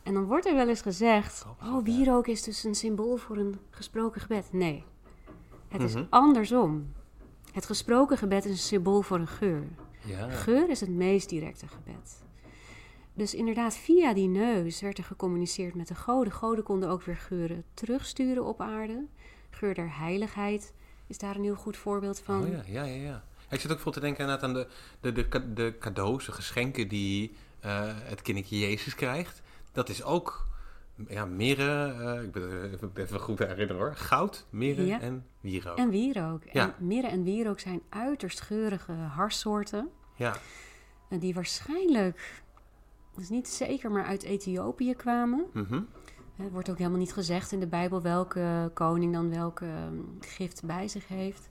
En 0.02 0.14
dan 0.14 0.24
wordt 0.24 0.46
er 0.46 0.54
wel 0.54 0.68
eens 0.68 0.80
gezegd: 0.80 1.46
Oh, 1.62 1.84
wierook 1.84 2.26
is 2.26 2.42
dus 2.42 2.64
een 2.64 2.74
symbool 2.74 3.16
voor 3.16 3.36
een 3.36 3.58
gesproken 3.70 4.20
gebed. 4.20 4.52
Nee, 4.52 4.84
het 5.68 5.82
is 5.82 5.94
Mhm. 5.94 6.04
andersom. 6.10 6.92
Het 7.52 7.66
gesproken 7.66 8.18
gebed 8.18 8.44
is 8.44 8.50
een 8.50 8.56
symbool 8.56 9.02
voor 9.02 9.18
een 9.18 9.26
geur. 9.26 9.64
Ja. 10.04 10.28
Geur 10.30 10.70
is 10.70 10.80
het 10.80 10.90
meest 10.90 11.28
directe 11.28 11.66
gebed. 11.68 12.23
Dus 13.14 13.34
inderdaad, 13.34 13.76
via 13.76 14.14
die 14.14 14.28
neus 14.28 14.80
werd 14.80 14.98
er 14.98 15.04
gecommuniceerd 15.04 15.74
met 15.74 15.88
de 15.88 15.94
goden. 15.94 16.32
Goden 16.32 16.64
konden 16.64 16.88
ook 16.88 17.02
weer 17.02 17.16
geuren 17.16 17.64
terugsturen 17.74 18.44
op 18.44 18.60
aarde. 18.60 19.04
Geur 19.50 19.74
der 19.74 19.98
heiligheid 19.98 20.72
is 21.06 21.18
daar 21.18 21.36
een 21.36 21.42
heel 21.42 21.54
goed 21.54 21.76
voorbeeld 21.76 22.20
van. 22.20 22.42
Oh 22.42 22.48
ja, 22.48 22.62
ja, 22.66 22.84
ja, 22.84 23.02
ja. 23.02 23.24
Ik 23.50 23.60
zit 23.60 23.72
ook 23.72 23.78
voor 23.78 23.92
te 23.92 24.00
denken 24.00 24.40
aan 24.42 24.52
de, 24.54 24.66
de, 25.00 25.12
de, 25.12 25.52
de 25.52 25.76
cadeaus, 25.78 26.26
de 26.26 26.32
geschenken 26.32 26.88
die 26.88 27.34
eh, 27.60 27.82
het 27.86 28.22
kindertje 28.22 28.58
Jezus 28.58 28.94
krijgt. 28.94 29.42
Dat 29.72 29.88
is 29.88 30.02
ook, 30.02 30.46
ja, 31.08 31.24
mirre, 31.24 31.92
eh, 31.92 32.22
ik 32.22 32.32
ben 32.32 32.72
even, 32.72 32.90
even 32.94 33.20
goed 33.20 33.38
herinneren 33.38 33.76
hoor. 33.76 33.94
Goud, 33.96 34.46
mirre 34.50 34.86
Ja. 34.86 35.00
en 35.00 35.26
wierook. 35.40 35.78
En 35.78 35.90
wierook. 35.90 36.42
Ja. 36.52 36.74
En 36.78 36.86
mirre 36.86 37.06
en 37.08 37.22
wierook 37.24 37.60
zijn 37.60 37.82
uiterst 37.88 38.40
geurige 38.40 38.92
harssoorten. 38.92 39.90
Ja, 40.16 40.36
En 41.08 41.18
die 41.18 41.34
waarschijnlijk, 41.34 42.42
is 43.18 43.28
niet 43.28 43.48
zeker, 43.48 43.90
maar 43.90 44.04
uit 44.04 44.22
Ethiopië 44.22 44.94
kwamen. 44.94 45.44
mhm. 45.52 45.80
Het 46.36 46.50
wordt 46.52 46.70
ook 46.70 46.78
helemaal 46.78 46.98
niet 46.98 47.12
gezegd 47.12 47.52
in 47.52 47.60
de 47.60 47.66
Bijbel 47.66 48.02
welke 48.02 48.70
koning 48.74 49.12
dan 49.12 49.30
welke 49.30 49.64
ehm, 49.66 49.94
gift 50.20 50.64
bij 50.64 50.88
zich 50.88 51.08
heeft. 51.08 51.48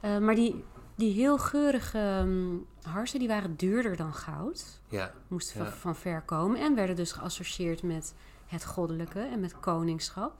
Eh, 0.00 0.18
maar 0.18 0.34
die, 0.34 0.64
die 0.94 1.12
heel 1.12 1.38
geurige 1.38 1.98
ehm, 1.98 2.56
harsen, 2.92 3.18
die 3.18 3.28
waren 3.28 3.56
duurder 3.56 3.96
dan 3.96 4.12
goud. 4.14 4.80
ja, 4.88 5.12
Moesten 5.28 5.58
Ja. 5.60 5.64
van, 5.70 5.78
van 5.78 5.96
ver 5.96 6.22
komen 6.22 6.60
en 6.60 6.74
werden 6.74 6.96
dus 6.96 7.12
geassocieerd 7.12 7.82
met 7.82 8.14
het 8.46 8.64
goddelijke 8.64 9.20
en 9.20 9.40
met 9.40 9.60
koningschap. 9.60 10.32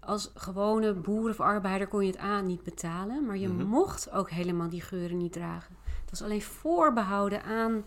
Als 0.00 0.30
gewone 0.34 0.94
boer 0.94 1.30
of 1.30 1.40
arbeider 1.40 1.86
kon 1.88 2.00
je 2.04 2.10
het 2.10 2.20
aan 2.20 2.46
niet 2.46 2.62
betalen, 2.62 3.26
maar 3.26 3.36
je 3.36 3.48
Mhm. 3.48 3.66
mocht 3.66 4.12
ook 4.12 4.30
helemaal 4.30 4.68
die 4.68 4.80
geuren 4.82 5.16
niet 5.16 5.32
dragen. 5.32 5.76
Het 6.00 6.10
was 6.10 6.22
alleen 6.22 6.42
voorbehouden 6.42 7.42
aan 7.42 7.84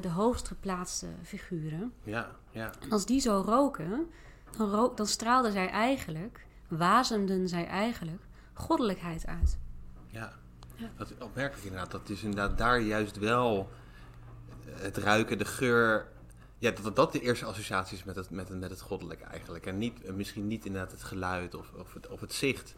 de 0.00 0.08
hoogst 0.10 0.48
geplaatste 0.48 1.06
figuren. 1.22 1.92
ja, 2.04 2.30
ja. 2.50 2.72
En 2.80 2.90
als 2.90 3.06
die 3.06 3.20
zo 3.20 3.42
roken, 3.46 4.10
dan, 4.56 4.92
dan 4.94 5.06
straalden 5.06 5.52
zij 5.52 5.68
eigenlijk, 5.68 6.46
wazemden 6.68 7.48
zij 7.48 7.66
eigenlijk 7.66 8.22
goddelijkheid 8.52 9.26
uit. 9.26 9.58
Ja, 10.06 10.32
Ja. 10.76 10.88
dat 10.96 11.10
is 11.10 11.18
opmerkelijk 11.18 11.64
inderdaad. 11.64 11.90
Dat 11.90 12.08
is 12.08 12.22
inderdaad 12.22 12.58
daar 12.58 12.80
juist 12.80 13.18
wel 13.18 13.68
het 14.70 14.96
ruiken, 14.96 15.38
de 15.38 15.44
geur. 15.44 16.10
Ja, 16.58 16.70
dat 16.70 16.96
dat, 16.96 17.12
de 17.12 17.20
eerste 17.20 17.44
associatie 17.44 17.96
is 17.96 18.04
met 18.04 18.16
het, 18.16 18.30
met 18.30 18.48
het, 18.48 18.60
met 18.60 18.70
het 18.70 18.80
goddelijke 18.80 19.24
eigenlijk. 19.24 19.66
En 19.66 19.78
niet, 19.78 20.02
en 20.02 20.16
misschien 20.16 20.46
niet 20.46 20.64
inderdaad 20.64 20.90
het 20.90 21.02
geluid 21.02 21.54
of, 21.54 21.72
of, 21.72 21.94
het, 21.94 22.08
of 22.08 22.20
het 22.20 22.32
zicht. 22.32 22.74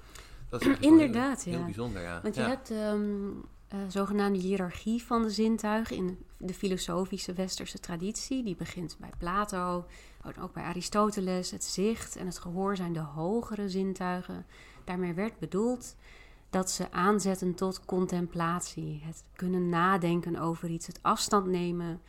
Dat 0.49 0.61
is 0.61 0.79
Inderdaad, 0.79 1.43
heel, 1.43 1.53
ja. 1.53 1.59
heel 1.59 1.67
bijzonder, 1.67 2.03
ja. 2.03 2.21
Want 2.23 2.35
je 2.35 2.41
ja. 2.41 2.49
hebt 2.49 2.71
ehm 2.71 3.31
eh, 3.75 3.81
zogenaamde 3.89 4.39
hiërarchie 4.39 5.03
van 5.03 5.23
de 5.23 5.31
zintuigen 5.31 5.97
in 5.97 6.25
de 6.37 6.55
filosofische 6.55 7.33
westerse 7.33 7.79
traditie. 7.79 8.43
Die 8.45 8.57
begint 8.57 8.97
bij 9.01 9.11
Plato, 9.19 9.87
ook 10.41 10.53
bij 10.53 10.63
Aristoteles. 10.63 11.51
Het 11.51 11.65
zicht 11.65 12.17
en 12.17 12.27
het 12.27 12.39
gehoor 12.39 12.77
zijn 12.77 12.93
de 12.93 13.01
hogere 13.01 13.69
zintuigen. 13.69 14.47
Daarmee 14.85 15.15
werd 15.15 15.39
bedoeld 15.39 15.95
dat 16.51 16.71
ze 16.71 16.93
aanzetten 16.93 17.55
tot 17.55 17.85
contemplatie. 17.85 19.01
Het 19.05 19.25
kunnen 19.37 19.69
nadenken 19.69 20.37
over 20.39 20.69
iets, 20.69 20.87
het 20.87 20.99
afstand 21.03 21.47
nemen. 21.47 22.01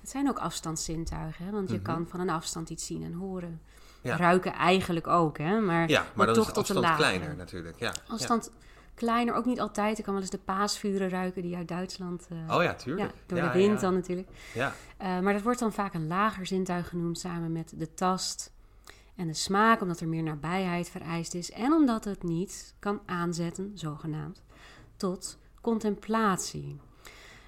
Het 0.00 0.10
zijn 0.10 0.28
ook 0.28 0.38
afstandszintuigen, 0.38 1.44
hè? 1.44 1.50
want 1.50 1.68
je 1.70 1.74
Mhm. 1.74 1.84
kan 1.84 2.06
van 2.08 2.20
een 2.20 2.30
afstand 2.30 2.70
iets 2.70 2.86
zien 2.86 3.02
en 3.02 3.12
horen. 3.12 3.60
Ja. 4.02 4.16
Ruiken 4.16 4.52
eigenlijk 4.52 5.06
ook, 5.06 5.38
hè? 5.38 5.60
maar, 5.60 5.88
Ja, 5.88 6.06
maar 6.14 6.26
dan 6.26 6.34
toch 6.34 6.48
is 6.48 6.52
de 6.54 6.58
tot 6.60 6.66
de 6.66 6.74
afstand 6.74 6.98
lagere. 6.98 7.16
kleiner 7.18 7.36
natuurlijk. 7.36 7.78
Ja. 7.78 7.92
Afstand 8.08 8.50
kleiner, 8.94 9.34
ook 9.34 9.44
niet 9.44 9.60
altijd. 9.60 9.98
Ik 9.98 10.04
kan 10.04 10.12
wel 10.12 10.22
eens 10.22 10.30
de 10.30 10.38
paasvuren 10.38 11.08
ruiken 11.08 11.42
die 11.42 11.56
uit 11.56 11.68
Duitsland... 11.68 12.26
eh. 12.30 12.56
Oh 12.56 12.62
ja, 12.62 12.74
tuurlijk. 12.74 13.10
ja, 13.10 13.16
door 13.26 13.38
Ja, 13.38 13.52
de 13.52 13.58
wind 13.58 13.74
ja. 13.74 13.80
dan 13.80 13.94
natuurlijk. 13.94 14.28
Ja, 14.54 14.74
Eh, 14.96 15.20
maar 15.20 15.32
dat 15.32 15.42
wordt 15.42 15.58
dan 15.58 15.72
vaak 15.72 15.94
een 15.94 16.06
lager 16.06 16.46
zintuig 16.46 16.88
genoemd 16.88 17.18
samen 17.18 17.52
met 17.52 17.72
de 17.76 17.94
tast 17.94 18.52
en 19.16 19.26
de 19.26 19.34
smaak, 19.34 19.80
omdat 19.80 20.00
er 20.00 20.08
meer 20.08 20.22
nabijheid 20.22 20.88
vereist 20.90 21.34
is 21.34 21.50
en 21.50 21.72
omdat 21.72 22.04
het 22.04 22.22
niet 22.22 22.74
kan 22.78 23.00
aanzetten, 23.06 23.72
zogenaamd, 23.74 24.42
tot 24.96 25.38
contemplatie. 25.60 26.80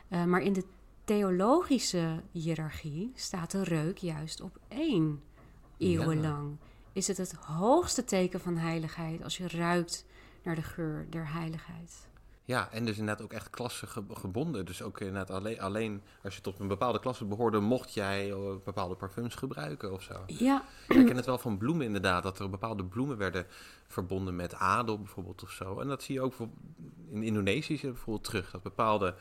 Eh, 0.09 0.24
maar 0.24 0.40
in 0.42 0.52
de 0.52 0.64
theologische 1.04 2.22
hiërarchie 2.30 3.12
staat 3.14 3.50
de 3.50 3.64
reuk 3.64 3.98
juist 3.98 4.40
op 4.40 4.59
één 4.68 5.22
eeuwenlang. 5.78 6.57
Is 6.92 7.07
het 7.07 7.16
het 7.16 7.33
hoogste 7.33 8.04
teken 8.04 8.40
van 8.40 8.57
heiligheid 8.57 9.22
als 9.22 9.37
je 9.37 9.48
ruikt 9.48 10.04
naar 10.44 10.54
de 10.54 10.62
geur 10.62 11.07
der 11.11 11.33
heiligheid? 11.33 12.09
Ja, 12.46 12.68
en 12.70 12.85
dus 12.85 12.98
inderdaad 12.98 13.24
ook 13.24 13.33
echt 13.33 13.50
klasse 13.50 13.87
ge- 13.87 14.04
gebonden. 14.11 14.64
Dus 14.66 14.83
ook 14.83 15.00
inderdaad 15.00 15.30
alleen, 15.30 15.61
alleen 15.61 16.02
als 16.22 16.35
je 16.37 16.40
tot 16.40 16.59
een 16.59 16.68
bepaalde 16.68 17.00
klasse 17.00 17.24
behoorde, 17.24 17.61
mocht 17.61 17.94
jij 17.94 18.33
eh, 18.33 18.38
bepaalde 18.64 18.94
parfums 18.94 19.35
gebruiken 19.35 19.92
of 19.92 20.02
zo. 20.02 20.22
Ja, 20.26 20.64
Ik 20.88 21.07
ken 21.07 21.16
het 21.16 21.27
wel 21.27 21.38
van 21.38 21.58
bloemen 21.58 21.87
inderdaad, 21.87 22.23
dat 22.23 22.38
er 22.38 22.50
bepaalde 22.50 22.85
bloemen 22.85 23.16
werden 23.16 23.46
verbonden 23.88 24.37
met 24.37 24.54
adel 24.54 24.98
bijvoorbeeld 24.98 25.42
of 25.42 25.50
zo. 25.50 25.81
En 25.81 25.88
dat 25.88 26.02
zie 26.02 26.14
je 26.14 26.21
ook 26.21 26.35
in 27.10 27.23
Indonesië 27.23 27.81
bijvoorbeeld 27.81 28.25
terug. 28.25 28.50
Dat 28.50 28.62
bepaalde 28.62 29.14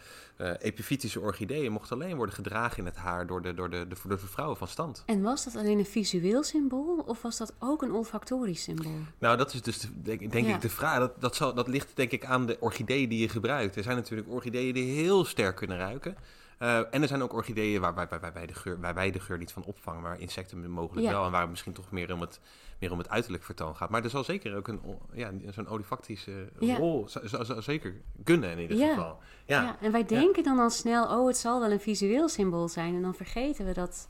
epifytische 0.51 1.19
orchideeën 1.19 1.71
mochten 1.71 2.01
alleen 2.01 2.15
worden 2.15 2.35
gedragen 2.35 2.77
in 2.77 2.85
het 2.85 2.95
haar 2.95 3.27
door 3.27 3.41
de, 3.41 3.53
door 3.53 3.69
de, 3.69 3.87
de, 3.87 3.95
door 4.07 4.17
de 4.19 4.27
vrouwen 4.27 4.57
van 4.57 4.67
stand. 4.67 5.03
En 5.05 5.21
was 5.21 5.43
dat 5.43 5.55
alleen 5.55 5.77
een 5.79 5.85
visueel 5.85 6.43
symbool 6.43 7.03
of 7.07 7.21
was 7.21 7.37
dat 7.37 7.53
ook 7.59 7.81
een 7.81 7.91
olfactorisch 7.91 8.63
symbool? 8.63 8.91
Nou, 9.19 9.37
dat 9.37 9.53
is 9.53 9.61
dus 9.61 9.79
de, 9.79 10.01
denk, 10.01 10.31
denk 10.31 10.47
Ja. 10.47 10.55
ik 10.55 10.61
de 10.61 10.69
vraag. 10.69 10.99
Dat, 10.99 11.21
dat, 11.21 11.35
zal, 11.35 11.53
dat 11.53 11.67
ligt 11.67 11.95
denk 11.95 12.11
ik 12.11 12.25
aan 12.25 12.45
de 12.45 12.57
orchidee 12.59 13.07
die 13.07 13.19
je 13.19 13.29
gebruikt. 13.29 13.75
Er 13.75 13.83
zijn 13.83 13.95
natuurlijk 13.95 14.29
orchideeën 14.29 14.73
die 14.73 14.93
heel 14.95 15.25
sterk 15.25 15.55
kunnen 15.55 15.77
ruiken. 15.77 16.15
Eh, 16.57 16.77
en 16.91 17.01
er 17.01 17.07
zijn 17.07 17.21
ook 17.23 17.33
orchideeën 17.33 17.81
waar, 17.81 17.93
waar, 17.93 18.07
waar, 18.09 18.19
waar, 18.19 18.33
wij 18.33 18.45
de 18.45 18.53
geur, 18.53 18.79
waar 18.79 18.93
wij 18.93 19.11
de 19.11 19.19
geur 19.19 19.37
niet 19.37 19.51
van 19.51 19.63
opvangen, 19.63 20.01
maar 20.01 20.19
insecten 20.19 20.69
mogelijk 20.71 21.05
Ja. 21.07 21.11
wel. 21.13 21.25
En 21.25 21.31
waar 21.31 21.49
misschien 21.49 21.73
toch 21.73 21.91
meer 21.91 22.13
om 22.13 22.21
het, 22.21 22.39
meer 22.83 22.91
om 22.91 22.97
het 22.97 23.09
uiterlijk 23.09 23.43
vertoon 23.43 23.75
gaat. 23.75 23.89
Maar 23.89 24.03
er 24.03 24.09
zal 24.09 24.23
zeker 24.23 24.55
ook 24.55 24.67
een, 24.67 24.79
ja, 25.13 25.31
zo'n 25.51 25.67
olifactische 25.67 26.49
Ja. 26.59 26.77
rol 26.77 27.07
zou, 27.09 27.27
zou, 27.27 27.45
zou 27.45 27.61
zeker 27.61 27.93
kunnen 28.23 28.51
in 28.51 28.59
ieder 28.59 28.77
Ja. 28.77 28.87
geval. 28.93 29.19
Ja, 29.45 29.61
Ja. 29.61 29.77
en 29.81 29.91
wij 29.91 30.05
denken 30.05 30.43
dan 30.43 30.59
al 30.59 30.69
snel, 30.69 31.19
oh, 31.19 31.27
het 31.27 31.37
zal 31.37 31.59
wel 31.59 31.71
een 31.71 31.79
visueel 31.79 32.29
symbool 32.29 32.67
zijn. 32.67 32.95
En 32.95 33.01
dan 33.01 33.15
vergeten 33.15 33.65
we 33.65 33.73
dat 33.73 34.07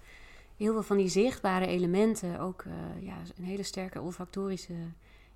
heel 0.58 0.74
veel 0.74 0.84
van 0.84 0.98
die 0.98 1.08
zichtbare 1.08 1.66
elementen 1.68 2.40
ook 2.40 2.62
eh, 2.62 3.06
ja, 3.06 3.16
een 3.38 3.44
hele 3.44 3.64
sterke 3.64 4.02
olfactorische 4.02 4.74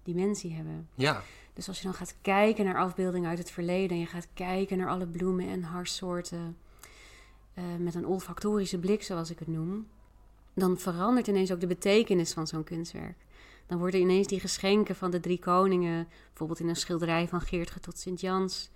dimensie 0.04 0.54
hebben. 0.54 0.88
ja. 0.96 1.22
Dus 1.54 1.68
als 1.68 1.78
je 1.78 1.84
dan 1.84 1.94
gaat 1.94 2.16
kijken 2.22 2.66
naar 2.66 2.78
afbeeldingen 2.78 3.30
uit 3.30 3.38
het 3.38 3.52
verleden 3.52 3.90
en 3.90 4.00
je 4.00 4.06
gaat 4.06 4.28
kijken 4.34 4.78
naar 4.78 4.90
alle 4.90 5.08
bloemen 5.08 5.48
en 5.48 5.64
harssoorten 5.64 6.58
eh, 7.54 7.64
met 7.80 7.96
een 7.96 8.06
olfactorische 8.06 8.78
blik, 8.80 9.04
zoals 9.04 9.30
ik 9.30 9.40
het 9.40 9.48
noem, 9.48 9.88
dan 10.54 10.78
verandert 10.78 11.28
ineens 11.28 11.52
ook 11.52 11.60
de 11.60 11.68
betekenis 11.68 12.34
van 12.34 12.48
zo'n 12.48 12.64
kunstwerk. 12.64 13.16
Dan 13.68 13.78
worden 13.78 14.00
ineens 14.00 14.28
die 14.28 14.40
geschenken 14.40 14.96
van 14.96 15.12
de 15.12 15.20
drie 15.20 15.40
koningen, 15.40 16.08
bijvoorbeeld 16.28 16.60
in 16.60 16.68
een 16.68 16.76
schilderij 16.76 17.28
van 17.28 17.42
Geertge 17.42 17.80
tot 17.80 17.98
Sint-Jans, 17.98 18.70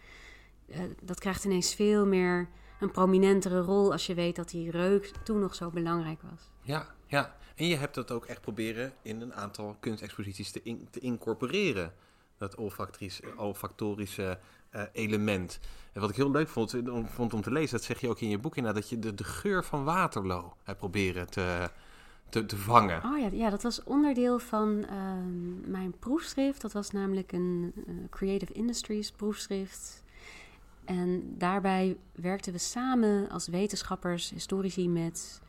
eh, 0.68 0.80
dat 1.02 1.20
krijgt 1.20 1.46
ineens 1.46 1.76
veel 1.76 2.06
meer 2.06 2.50
een 2.80 2.92
prominentere 2.92 3.62
rol 3.62 3.92
als 3.92 4.06
je 4.06 4.14
weet 4.14 4.36
dat 4.36 4.50
die 4.50 4.72
reuk 4.72 5.12
toen 5.24 5.40
nog 5.40 5.56
zo 5.56 5.70
belangrijk 5.70 6.22
was. 6.22 6.50
Ja, 6.62 6.96
ja. 7.08 7.36
En 7.56 7.68
je 7.68 7.76
hebt 7.76 7.96
dat 7.96 8.12
ook 8.12 8.26
echt 8.26 8.42
proberen 8.42 8.94
in 9.02 9.22
een 9.22 9.34
aantal 9.34 9.76
kunstexposities 9.80 10.52
te, 10.52 10.78
te 10.92 11.00
incorporeren. 11.00 11.94
Dat 12.38 12.56
olfactorische, 13.36 14.40
eh, 14.70 14.84
element. 14.92 15.60
En 15.94 16.02
wat 16.02 16.10
ik 16.10 16.16
heel 16.16 16.32
leuk 16.32 16.48
vond, 16.48 16.74
eh, 16.74 17.06
vond 17.06 17.34
om 17.34 17.42
te 17.42 17.52
lezen, 17.52 17.78
dat 17.78 17.86
zeg 17.86 18.00
je 18.02 18.10
ook 18.10 18.20
in 18.20 18.30
je 18.30 18.38
boek 18.38 18.56
inderdaad, 18.56 18.82
dat 18.82 18.92
je 18.92 19.00
de, 19.00 19.14
de 19.14 19.24
geur 19.24 19.64
van 19.64 19.84
Waterloo 19.84 20.54
hebt 20.64 20.78
proberen 20.78 21.30
te, 21.30 21.70
te, 22.32 22.46
te 22.46 22.58
vangen. 22.58 23.04
Oh 23.06 23.20
ja, 23.20 23.30
ja, 23.32 23.50
dat 23.50 23.64
was 23.64 23.84
onderdeel 23.84 24.40
van 24.40 24.86
ehm, 24.86 25.72
mijn 25.72 25.94
proefschrift. 26.00 26.62
Dat 26.62 26.72
was 26.72 26.92
namelijk 26.92 27.32
een 27.32 27.74
eh, 27.76 27.94
Creative 28.10 28.54
Industries 28.54 29.12
proefschrift. 29.12 30.04
En 30.86 31.36
daarbij 31.38 31.98
werkten 32.12 32.54
we 32.54 32.60
samen 32.60 33.30
als 33.30 33.48
wetenschappers, 33.48 34.30
historici 34.30 34.90
met 34.90 35.42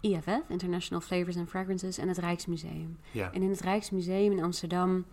IFF, 0.00 0.40
International 0.48 1.00
Flavors 1.00 1.36
and 1.36 1.48
Fragrances, 1.48 1.98
en 1.98 2.08
het 2.08 2.18
Rijksmuseum. 2.18 2.98
Ja, 3.10 3.32
En 3.32 3.42
in 3.42 3.50
het 3.50 3.60
Rijksmuseum 3.60 4.32
in 4.32 4.42
Amsterdam 4.42 5.04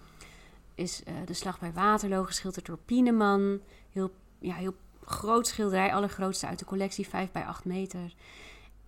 is 0.75 1.03
eh, 1.03 1.13
de 1.25 1.33
slag 1.33 1.59
bij 1.59 1.73
Waterloo 1.73 2.23
geschilderd 2.23 2.65
door 2.65 2.79
Pieneman. 2.85 3.59
Heel, 3.91 4.11
ja, 4.39 4.55
heel 4.55 4.75
groot 5.05 5.47
schilderij, 5.47 5.93
allergrootste 5.93 6.47
uit 6.47 6.59
de 6.59 6.65
collectie, 6.65 7.07
5 7.07 7.31
bij 7.31 7.45
8 7.45 7.65
meter. 7.65 8.13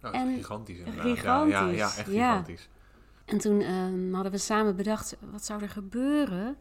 Nou, 0.01 0.15
en- 0.15 0.29
is 0.29 0.35
gigantisch 0.35 0.77
inderdaad. 0.77 1.03
gigantisch, 1.17 1.53
Ja, 1.53 1.65
ja, 1.65 1.71
ja 1.71 1.85
echt 1.85 2.07
gigantisch. 2.09 2.69
En 3.25 3.37
toen 3.37 3.61
ehm, 3.61 4.13
hadden 4.13 4.31
we 4.31 4.37
samen 4.37 4.75
bedacht, 4.75 5.17
wat 5.31 5.45
zou 5.45 5.61
er 5.61 5.69
gebeuren 5.69 6.57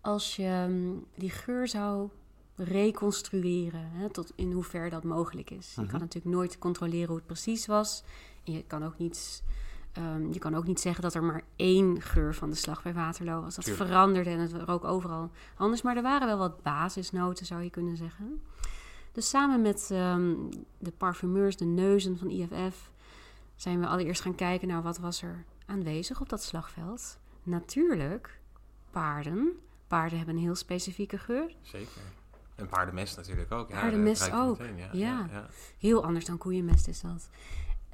als 0.00 0.36
je 0.36 0.44
ehm, 0.46 0.92
die 1.14 1.30
geur 1.30 1.68
zou 1.68 2.08
reconstrueren, 2.56 3.90
hè, 3.92 4.10
tot 4.10 4.32
in 4.34 4.52
hoever 4.52 4.90
dat 4.90 5.04
mogelijk 5.04 5.50
is. 5.50 5.72
Je 5.74 5.80
Mhm. 5.80 5.90
kan 5.90 6.00
natuurlijk 6.00 6.34
nooit 6.34 6.58
controleren 6.58 7.06
hoe 7.08 7.16
het 7.16 7.26
precies 7.26 7.66
was. 7.66 8.02
En 8.44 8.52
je 8.52 8.64
kan 8.66 8.84
ook 8.84 8.98
niet, 8.98 9.42
ehm, 9.92 10.32
je 10.32 10.38
kan 10.38 10.54
ook 10.54 10.66
niet 10.66 10.80
zeggen 10.80 11.02
dat 11.02 11.14
er 11.14 11.22
maar 11.24 11.42
één 11.56 12.02
geur 12.02 12.34
van 12.34 12.50
de 12.50 12.56
slag 12.56 12.82
bij 12.82 12.94
Waterloo 12.94 13.40
was. 13.42 13.54
Dat 13.54 13.64
Tuurlijk. 13.64 13.88
veranderde 13.90 14.30
en 14.30 14.38
het 14.38 14.52
rook 14.52 14.84
overal 14.84 15.30
anders. 15.56 15.82
Maar 15.82 15.96
er 15.96 16.02
waren 16.02 16.26
wel 16.26 16.38
wat 16.38 16.62
basisnoten, 16.62 17.46
zou 17.46 17.62
je 17.62 17.70
kunnen 17.70 17.96
zeggen. 17.96 18.42
Dus 19.14 19.28
samen 19.28 19.62
met 19.62 19.88
ehm, 19.90 20.34
de 20.78 20.90
parfumeurs, 20.90 21.56
de 21.56 21.64
neuzen 21.64 22.18
van 22.18 22.30
IFF, 22.30 22.90
zijn 23.54 23.80
we 23.80 23.86
allereerst 23.86 24.22
gaan 24.22 24.34
kijken 24.34 24.68
naar 24.68 24.82
wat 24.82 24.98
was 24.98 25.22
er 25.22 25.44
aanwezig 25.66 26.20
op 26.20 26.28
dat 26.28 26.42
slagveld. 26.42 27.18
Natuurlijk, 27.42 28.40
paarden. 28.90 29.58
Paarden 29.86 30.16
hebben 30.16 30.36
een 30.36 30.42
heel 30.42 30.54
specifieke 30.54 31.18
geur. 31.18 31.54
Zeker. 31.62 32.02
En 32.54 32.68
paardenmest 32.68 33.16
natuurlijk 33.16 33.52
ook. 33.52 33.68
Ja, 33.68 33.80
Paardenmest 33.80 34.26
je 34.26 34.32
ook, 34.34 34.58
meteen, 34.58 34.76
Ja, 34.76 34.88
ja. 34.92 34.92
ja, 34.92 35.28
ja. 35.30 35.46
Heel 35.78 36.04
anders 36.04 36.24
dan 36.24 36.38
koeienmest 36.38 36.88
is 36.88 37.00
dat. 37.00 37.28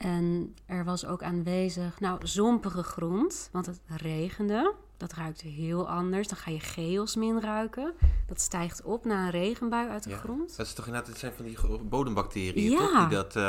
En 0.01 0.55
er 0.67 0.85
was 0.85 1.07
ook 1.07 1.23
aanwezig, 1.23 2.01
nou, 2.01 2.19
zompige 2.27 2.83
grond, 2.83 3.49
want 3.53 3.67
het 3.67 3.81
regende. 3.87 4.75
Dat 4.97 5.13
ruikte 5.13 5.49
heel 5.49 5.89
anders. 5.89 6.29
Dan 6.29 6.39
ga 6.39 6.51
je 6.51 6.61
geosmin 6.61 7.41
ruiken. 7.41 7.93
Dat 8.27 8.41
stijgt 8.41 8.83
op 8.83 9.05
na 9.05 9.25
een 9.25 9.31
regenbui 9.31 9.89
uit 9.89 10.03
de 10.05 10.11
Ja. 10.11 10.17
grond. 10.17 10.57
Dat 10.57 10.67
is 10.67 10.73
toch 10.73 10.87
inderdaad, 10.87 11.11
het 11.11 11.19
zijn 11.19 11.33
van 11.33 11.45
die 11.45 11.57
bodembacteriën, 11.83 12.71
Ja. 12.71 12.79
toch? 12.79 12.99
Die 12.99 13.17
dat, 13.17 13.37
eh, 13.37 13.43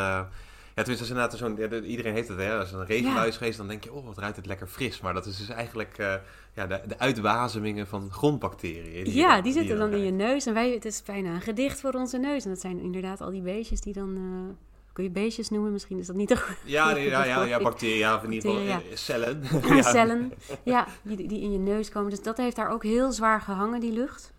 ja, 0.76 0.84
tenminste, 0.84 1.00
als 1.00 1.10
inderdaad 1.10 1.38
zo'n, 1.38 1.84
iedereen 1.84 2.14
heeft 2.14 2.28
het, 2.28 2.38
hè. 2.38 2.58
Als 2.60 2.72
er 2.72 2.80
een 2.80 2.86
regenbui 2.86 3.28
is 3.28 3.38
geweest, 3.38 3.58
dan 3.58 3.68
denk 3.68 3.84
je, 3.84 3.94
oh, 3.94 4.06
wat 4.06 4.18
ruikt 4.18 4.36
het 4.36 4.46
lekker 4.46 4.68
fris. 4.68 5.02
Maar 5.02 5.14
dat 5.14 5.26
is 5.26 5.38
dus 5.38 5.50
eigenlijk 5.50 5.98
eh, 5.98 6.14
ja, 6.54 6.68
de, 6.68 6.82
de 6.88 7.00
uitwazemingen 7.00 7.88
van 7.88 8.12
grondbacteriën. 8.12 9.12
ja, 9.14 9.42
die 9.42 9.54
zitten 9.54 9.78
dan 9.78 9.92
in 9.92 9.98
je 9.98 10.04
ruikt. 10.04 10.18
neus. 10.18 10.46
En 10.46 10.54
wij, 10.54 10.72
het 10.74 10.86
is 10.86 11.04
bijna 11.04 11.34
een 11.34 11.42
gedicht 11.42 11.80
voor 11.80 11.94
onze 11.94 12.18
neus. 12.18 12.44
En 12.44 12.50
dat 12.50 12.60
zijn 12.62 12.80
inderdaad 12.80 13.22
al 13.22 13.30
die 13.32 13.42
beestjes 13.42 13.82
die 13.82 13.94
dan... 13.94 14.16
eh, 14.16 14.56
kun 14.94 15.04
je 15.04 15.10
beestjes 15.10 15.50
noemen? 15.50 15.72
Misschien 15.72 16.00
is 16.00 16.08
dat 16.08 16.16
niet 16.16 16.38
goed. 16.38 16.58
Ja, 16.64 16.92
nee, 16.92 17.10
ja, 17.10 17.24
ja, 17.24 17.44
ja, 17.44 17.60
bacteriën, 17.60 17.98
ja, 17.98 18.16
of 18.16 18.24
in 18.24 18.32
ieder 18.32 18.50
geval 18.50 18.66
Bacteriën, 18.66 18.92
eh, 18.92 18.98
cellen. 18.98 19.44
Ja, 19.76 19.82
cellen. 19.82 20.34
Ja, 20.64 20.88
die, 21.02 21.28
die 21.28 21.42
in 21.42 21.52
je 21.52 21.58
neus 21.58 21.90
komen. 21.90 22.10
Dus 22.10 22.22
dat 22.22 22.38
heeft 22.38 22.56
daar 22.56 22.70
ook 22.70 22.84
heel 22.84 23.12
zwaar 23.12 23.42
gehangen, 23.42 23.80
die 23.80 23.92
lucht. 23.92 24.34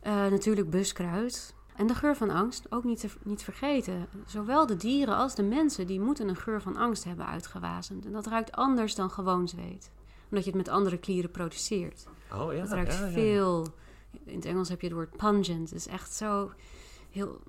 Eh, 0.00 0.26
natuurlijk 0.26 0.70
buskruid. 0.70 1.54
En 1.76 1.86
de 1.86 1.94
geur 1.94 2.16
van 2.16 2.30
angst, 2.30 2.66
ook 2.68 2.84
niet, 2.84 3.00
te, 3.00 3.08
niet 3.22 3.42
vergeten. 3.42 4.06
Zowel 4.26 4.66
de 4.66 4.76
dieren 4.76 5.16
als 5.16 5.34
de 5.34 5.42
mensen, 5.42 5.86
die 5.86 6.00
moeten 6.00 6.28
een 6.28 6.36
geur 6.36 6.62
van 6.62 6.76
angst 6.76 7.04
hebben 7.04 7.26
uitgewazend. 7.26 8.04
En 8.04 8.12
dat 8.12 8.26
ruikt 8.26 8.52
anders 8.52 8.94
dan 8.94 9.10
gewoon 9.10 9.48
zweet. 9.48 9.90
Omdat 10.30 10.44
je 10.44 10.50
het 10.50 10.66
met 10.66 10.68
andere 10.68 10.98
klieren 10.98 11.30
produceert. 11.30 12.06
Oh 12.32 12.52
ja, 12.52 12.60
dat 12.60 12.72
ruikt 12.72 12.92
ja, 12.92 13.08
veel... 13.08 13.66
In 14.24 14.34
het 14.34 14.44
Engels 14.44 14.68
heb 14.68 14.80
je 14.80 14.86
het 14.86 14.96
woord 14.96 15.16
pungent. 15.16 15.74
Is 15.74 15.86
echt 15.86 16.14
zo 16.14 16.50
heel 17.14 17.40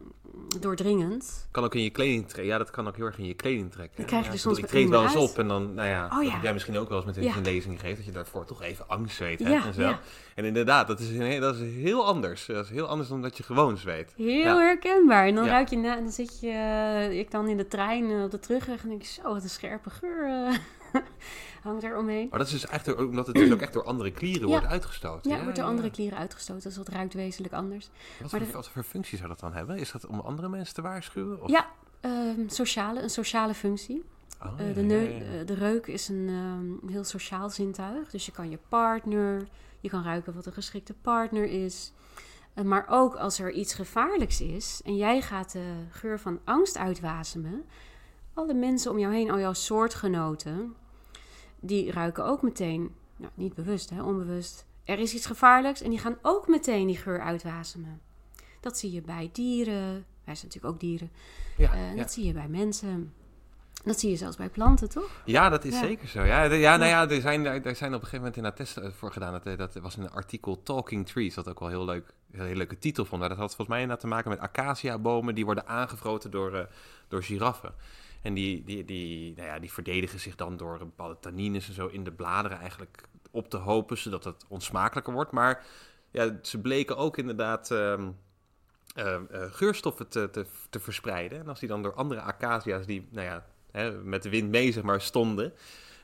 doordringend. 0.59 1.47
Kan 1.51 1.63
ook 1.63 1.75
in 1.75 1.83
je 1.83 1.89
kleding 1.89 2.23
trekken. 2.27 2.45
Ja, 2.45 2.57
dat 2.57 2.69
kan 2.71 2.87
ook 2.87 2.95
heel 2.95 3.05
erg 3.05 3.17
in 3.17 3.25
je 3.25 3.33
kleding 3.33 3.71
trekken. 3.71 3.97
Dan 3.97 4.05
krijg 4.05 4.21
je 4.23 4.29
ja, 4.29 4.35
ik 4.35 4.41
soms 4.41 4.57
Ik 4.57 4.65
treed 4.65 4.89
wel 4.89 5.03
eens 5.03 5.15
uit. 5.15 5.29
op 5.29 5.37
en 5.37 5.47
dan, 5.47 5.73
nou 5.73 5.87
ja, 5.87 6.09
Oh, 6.17 6.23
ja. 6.23 6.29
heb 6.31 6.41
jij 6.43 6.53
misschien 6.53 6.77
ook 6.77 6.87
wel 6.89 6.97
eens 6.97 7.05
met 7.05 7.17
een, 7.17 7.23
Ja. 7.23 7.33
lezing 7.43 7.73
gegeven, 7.79 7.95
dat 7.95 8.05
je 8.05 8.11
daarvoor 8.11 8.45
toch 8.45 8.61
even 8.61 8.87
angst 8.87 9.19
weet. 9.19 9.39
Ja, 9.39 9.65
en, 9.65 9.73
zo. 9.73 9.93
en 10.35 10.45
inderdaad, 10.45 10.87
dat 10.87 10.99
is, 10.99 11.09
een- 11.09 11.39
dat 11.41 11.55
is 11.55 11.73
heel 11.75 12.05
anders. 12.05 12.45
Dat 12.45 12.63
is 12.65 12.71
heel 12.71 12.87
anders 12.87 13.09
dan 13.09 13.21
dat 13.21 13.37
je 13.37 13.43
gewoon 13.43 13.77
zweet. 13.77 14.13
Heel 14.15 14.57
herkenbaar. 14.59 15.27
En 15.27 15.35
dan 15.35 15.45
ruik 15.45 15.69
je 15.69 15.77
na, 15.77 15.97
en 15.97 16.03
dan 16.03 16.11
zit 16.11 16.39
je, 16.39 16.49
eh, 16.49 17.19
ik 17.19 17.31
dan 17.31 17.47
in 17.47 17.57
de 17.57 17.67
trein 17.67 18.11
eh, 18.11 18.23
op 18.23 18.31
de 18.31 18.39
terugweg 18.39 18.83
en 18.83 18.89
denk 18.89 19.01
ik, 19.01 19.07
zo, 19.07 19.33
wat 19.33 19.43
een 19.43 19.49
scherpe 19.49 19.89
geur 19.89 20.25
eh, 20.25 20.55
hangt 21.63 21.83
er 21.83 21.97
omheen. 21.97 22.27
Maar 22.29 22.39
dat 22.39 22.47
is 22.47 22.53
dus 22.53 22.67
echt 22.67 22.85
door- 22.85 22.97
omdat 22.97 23.27
het 23.27 23.35
dus 23.35 23.51
ook 23.51 23.59
echt 23.61 23.73
door 23.73 23.83
andere 23.83 24.11
klieren 24.11 24.41
Ja. 24.41 24.47
wordt 24.47 24.65
uitgestoten. 24.65 25.31
Ja, 25.31 25.41
wordt 25.43 25.55
door 25.57 25.65
andere 25.65 25.91
klieren 25.91 26.17
uitgestoten, 26.17 26.63
dus 26.63 26.75
dat 26.75 26.87
ruikt 26.87 27.13
wezenlijk 27.13 27.53
anders. 27.53 27.89
Wat, 28.21 28.31
maar 28.31 28.41
voor, 28.41 28.51
wat 28.53 28.69
voor 28.69 28.83
functie 28.83 29.17
zou 29.17 29.29
dat 29.29 29.39
dan 29.39 29.53
hebben? 29.53 29.77
Is 29.77 29.91
dat 29.91 30.05
om 30.05 30.19
andere 30.19 30.49
mensen 30.49 30.75
te 30.75 30.81
waarschuwen? 30.81 31.41
Of? 31.43 31.49
Ja, 31.49 31.67
ehm, 32.01 32.47
sociale, 32.47 33.01
een 33.01 33.09
sociale 33.09 33.53
functie. 33.53 34.03
Oh, 34.43 34.59
Eh, 34.59 34.67
ja, 34.67 34.73
de, 34.73 34.85
ja, 34.87 34.99
ja, 35.01 35.09
ja. 35.09 35.39
eh, 35.39 35.45
de 35.45 35.53
reuk 35.53 35.87
is 35.87 36.07
een 36.07 36.27
ehm, 36.29 36.91
heel 36.91 37.03
sociaal 37.03 37.49
zintuig. 37.49 38.09
Dus 38.09 38.25
je 38.25 38.31
kan 38.31 38.49
je 38.49 38.59
partner, 38.69 39.47
je 39.79 39.89
kan 39.89 40.03
ruiken 40.03 40.33
wat 40.33 40.45
een 40.45 40.53
geschikte 40.53 40.93
partner 40.93 41.43
is. 41.45 41.93
Eh, 42.53 42.63
maar 42.63 42.85
ook 42.89 43.15
als 43.15 43.39
er 43.39 43.51
iets 43.51 43.73
gevaarlijks 43.73 44.41
is 44.41 44.81
en 44.85 44.95
jij 44.95 45.21
gaat 45.21 45.51
de 45.51 45.73
geur 45.89 46.19
van 46.19 46.39
angst 46.43 46.77
uitwasemen. 46.77 47.65
Alle 48.33 48.53
mensen 48.53 48.91
om 48.91 48.99
jou 48.99 49.13
heen, 49.13 49.31
al 49.31 49.39
jouw 49.39 49.53
soortgenoten, 49.53 50.75
die 51.65 51.91
ruiken 51.91 52.25
ook 52.25 52.41
meteen, 52.41 52.95
nou 53.17 53.31
niet 53.35 53.53
bewust 53.53 53.89
hè, 53.89 54.03
onbewust. 54.03 54.65
Er 54.83 54.99
is 54.99 55.13
iets 55.13 55.25
gevaarlijks 55.25 55.81
en 55.81 55.89
die 55.89 55.99
gaan 55.99 56.17
ook 56.21 56.47
meteen 56.47 56.87
die 56.87 56.97
geur 56.97 57.21
uitwasemen. 57.21 58.01
Dat 58.61 58.77
zie 58.77 58.91
je 58.91 59.01
bij 59.01 59.29
dieren, 59.33 59.91
wij 60.23 60.35
zijn 60.35 60.47
natuurlijk 60.47 60.73
ook 60.73 60.79
dieren. 60.79 61.11
Ja, 61.57 61.73
Eh, 61.73 61.89
ja. 61.89 61.95
Dat 62.01 62.11
zie 62.11 62.25
je 62.25 62.33
bij 62.33 62.47
mensen. 62.47 63.13
Dat 63.83 63.99
zie 63.99 64.09
je 64.09 64.15
zelfs 64.15 64.37
bij 64.37 64.49
planten, 64.49 64.89
toch? 64.89 65.21
Ja, 65.25 65.49
dat 65.49 65.65
is 65.65 65.73
Ja. 65.73 65.79
zeker 65.79 66.07
zo. 66.07 66.23
Ja, 66.23 66.47
de- 66.47 66.55
ja, 66.55 66.77
nou 66.77 66.89
ja, 66.89 67.09
er 67.09 67.21
zijn, 67.21 67.45
er 67.45 67.75
zijn 67.75 67.93
op 67.93 68.01
een 68.01 68.07
gegeven 68.07 68.17
moment 68.17 68.35
inderdaad 68.35 68.55
testen 68.55 68.93
voor 68.93 69.11
gedaan. 69.11 69.31
Dat, 69.31 69.45
eh, 69.45 69.57
dat 69.57 69.73
was 69.73 69.97
een 69.97 70.11
artikel 70.11 70.63
Talking 70.63 71.05
Trees, 71.07 71.33
dat 71.33 71.49
ook 71.49 71.59
wel 71.59 71.69
heel 71.69 71.85
leuk, 71.85 72.13
een 72.31 72.39
hele 72.41 72.55
leuke 72.55 72.77
titel 72.79 73.05
vond. 73.05 73.19
Maar 73.19 73.29
dat 73.29 73.37
had 73.37 73.47
volgens 73.47 73.67
mij 73.67 73.81
inderdaad 73.81 74.03
te 74.03 74.09
maken 74.11 74.29
met 74.29 74.39
acaciabomen 74.39 75.35
die 75.35 75.45
worden 75.45 75.67
aangevroten 75.67 76.31
door, 76.31 76.53
eh, 76.53 76.65
door 77.07 77.23
giraffen. 77.23 77.73
En 78.25 78.33
die, 78.33 78.63
die, 78.63 78.85
die, 78.85 79.33
nou 79.35 79.47
ja, 79.47 79.59
die 79.59 79.71
verdedigen 79.71 80.19
zich 80.19 80.35
dan 80.35 80.57
door 80.57 80.77
bepaalde 80.77 81.17
tannines 81.19 81.67
en 81.67 81.73
zo 81.73 81.87
in 81.87 82.03
de 82.03 82.11
bladeren 82.11 82.59
eigenlijk 82.59 83.03
op 83.31 83.49
te 83.49 83.57
hopen, 83.57 83.97
zodat 83.97 84.23
het 84.23 84.45
onsmakelijker 84.47 85.13
wordt. 85.13 85.31
Maar 85.31 85.65
ja, 86.11 86.37
ze 86.41 86.61
bleken 86.61 86.97
ook 86.97 87.17
inderdaad 87.17 87.71
ehm, 87.71 88.09
eh, 88.95 89.15
eh, 89.15 89.21
geurstoffen 89.31 90.07
te, 90.07 90.29
te, 90.29 90.45
te 90.69 90.79
verspreiden. 90.79 91.39
En 91.39 91.47
als 91.47 91.59
die 91.59 91.69
dan 91.69 91.83
door 91.83 91.93
andere 91.93 92.21
acacia's 92.21 92.85
die, 92.85 93.07
nou 93.11 93.25
ja, 93.25 93.45
hè, 93.71 93.91
met 93.91 94.23
de 94.23 94.29
wind 94.29 94.49
mee 94.49 94.71
zeg 94.71 94.83
maar 94.83 95.01
stonden, 95.01 95.53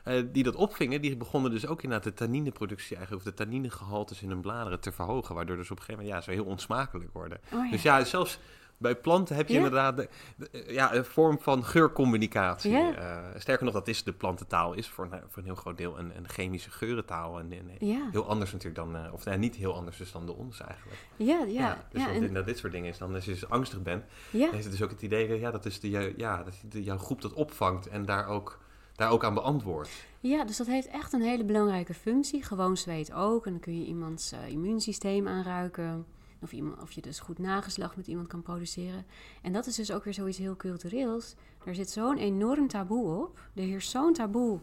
eh, 0.04 0.22
die 0.32 0.42
dat 0.42 0.54
opvingen, 0.54 1.00
die 1.00 1.16
begonnen 1.16 1.50
dus 1.50 1.66
ook 1.66 1.82
inderdaad 1.82 2.08
de 2.08 2.14
tannineproductie 2.14 2.96
eigenlijk, 2.96 3.26
of 3.26 3.32
de 3.32 3.38
tanninegehaltes 3.42 4.22
in 4.22 4.28
hun 4.28 4.40
bladeren 4.40 4.80
te 4.80 4.92
verhogen, 4.92 5.34
waardoor 5.34 5.56
dus 5.56 5.70
op 5.70 5.78
een 5.78 5.84
gegeven 5.84 6.04
moment 6.04 6.24
ja, 6.24 6.32
ze 6.32 6.38
heel 6.38 6.50
onsmakelijk 6.50 7.12
worden. 7.12 7.40
Oh, 7.52 7.64
ja. 7.64 7.70
Dus 7.70 7.82
ja, 7.82 8.04
zelfs 8.04 8.38
bij 8.82 8.96
planten 8.96 9.36
heb 9.36 9.46
je 9.48 9.52
Ja. 9.54 9.58
inderdaad 9.58 9.96
de- 9.96 10.08
de- 10.36 10.64
ja, 10.68 10.94
een 10.94 11.04
vorm 11.04 11.38
van 11.40 11.64
geurcommunicatie. 11.64 12.70
Ja. 12.70 12.94
Eh, 12.94 13.40
sterker 13.40 13.64
nog, 13.64 13.74
dat 13.74 13.88
is 13.88 14.04
de 14.04 14.12
plantentaal 14.12 14.72
is 14.74 14.88
voor 14.88 15.04
een, 15.04 15.20
voor 15.28 15.38
een 15.38 15.44
heel 15.44 15.54
groot 15.54 15.76
deel 15.76 15.98
een, 15.98 16.16
een 16.16 16.28
chemische 16.28 16.70
geurentaal. 16.70 17.38
En, 17.38 17.52
en 17.52 17.86
Ja, 17.88 18.08
heel 18.10 18.28
anders 18.28 18.52
natuurlijk 18.52 18.76
dan, 18.84 18.96
eh, 19.04 19.12
of 19.12 19.24
nou, 19.24 19.38
niet 19.38 19.54
heel 19.54 19.74
anders 19.74 19.96
dus 19.96 20.12
dan 20.12 20.26
de 20.26 20.32
onze 20.34 20.64
eigenlijk. 20.64 20.98
ja, 21.16 21.44
ja. 21.44 21.84
dus 21.92 22.02
en- 22.06 22.34
dat 22.34 22.46
dit 22.46 22.58
soort 22.58 22.72
dingen 22.72 22.88
is, 22.90 22.98
dan 22.98 23.14
als 23.14 23.24
je 23.24 23.30
dus 23.30 23.48
angstig 23.48 23.82
bent, 23.82 24.04
dan 24.30 24.40
heeft 24.40 24.62
het 24.62 24.72
dus 24.72 24.82
ook 24.82 24.90
het 24.90 25.02
idee 25.02 25.28
dat, 25.28 25.38
ja, 25.40 25.50
dat 25.50 25.64
is 25.64 25.80
de, 25.80 26.14
ja, 26.16 26.42
dat 26.42 26.54
de, 26.68 26.82
jouw 26.82 26.98
groep 26.98 27.20
dat 27.22 27.32
opvangt 27.32 27.86
en 27.88 28.04
daar 28.04 28.26
ook, 28.26 28.58
daar 28.96 29.10
ook 29.10 29.24
aan 29.24 29.34
beantwoordt. 29.34 29.90
Ja, 30.20 30.44
dus 30.44 30.56
dat 30.56 30.66
heeft 30.66 30.86
echt 30.88 31.12
een 31.12 31.22
hele 31.22 31.44
belangrijke 31.44 31.94
functie. 31.94 32.42
Gewoon 32.42 32.76
zweet 32.76 33.12
ook. 33.12 33.46
En 33.46 33.50
dan 33.52 33.60
kun 33.60 33.78
je 33.80 33.86
iemands 33.86 34.32
eh, 34.32 34.48
immuunsysteem 34.48 35.28
aanruiken. 35.28 36.06
Of, 36.42 36.52
iemand, 36.52 36.82
of 36.82 36.92
je 36.92 37.00
dus 37.00 37.20
goed 37.20 37.38
nageslacht 37.38 37.96
met 37.96 38.06
iemand 38.06 38.28
kan 38.28 38.42
produceren. 38.42 39.04
En 39.42 39.52
dat 39.52 39.66
is 39.66 39.74
dus 39.74 39.92
ook 39.92 40.04
weer 40.04 40.14
zoiets 40.14 40.38
heel 40.38 40.56
cultureels. 40.56 41.34
Daar 41.64 41.74
zit 41.74 41.90
zo'n 41.90 42.16
enorm 42.18 42.68
taboe 42.68 43.22
op. 43.22 43.40
Er 43.54 43.62
heerst 43.62 43.90
zo'n 43.90 44.12
taboe 44.12 44.60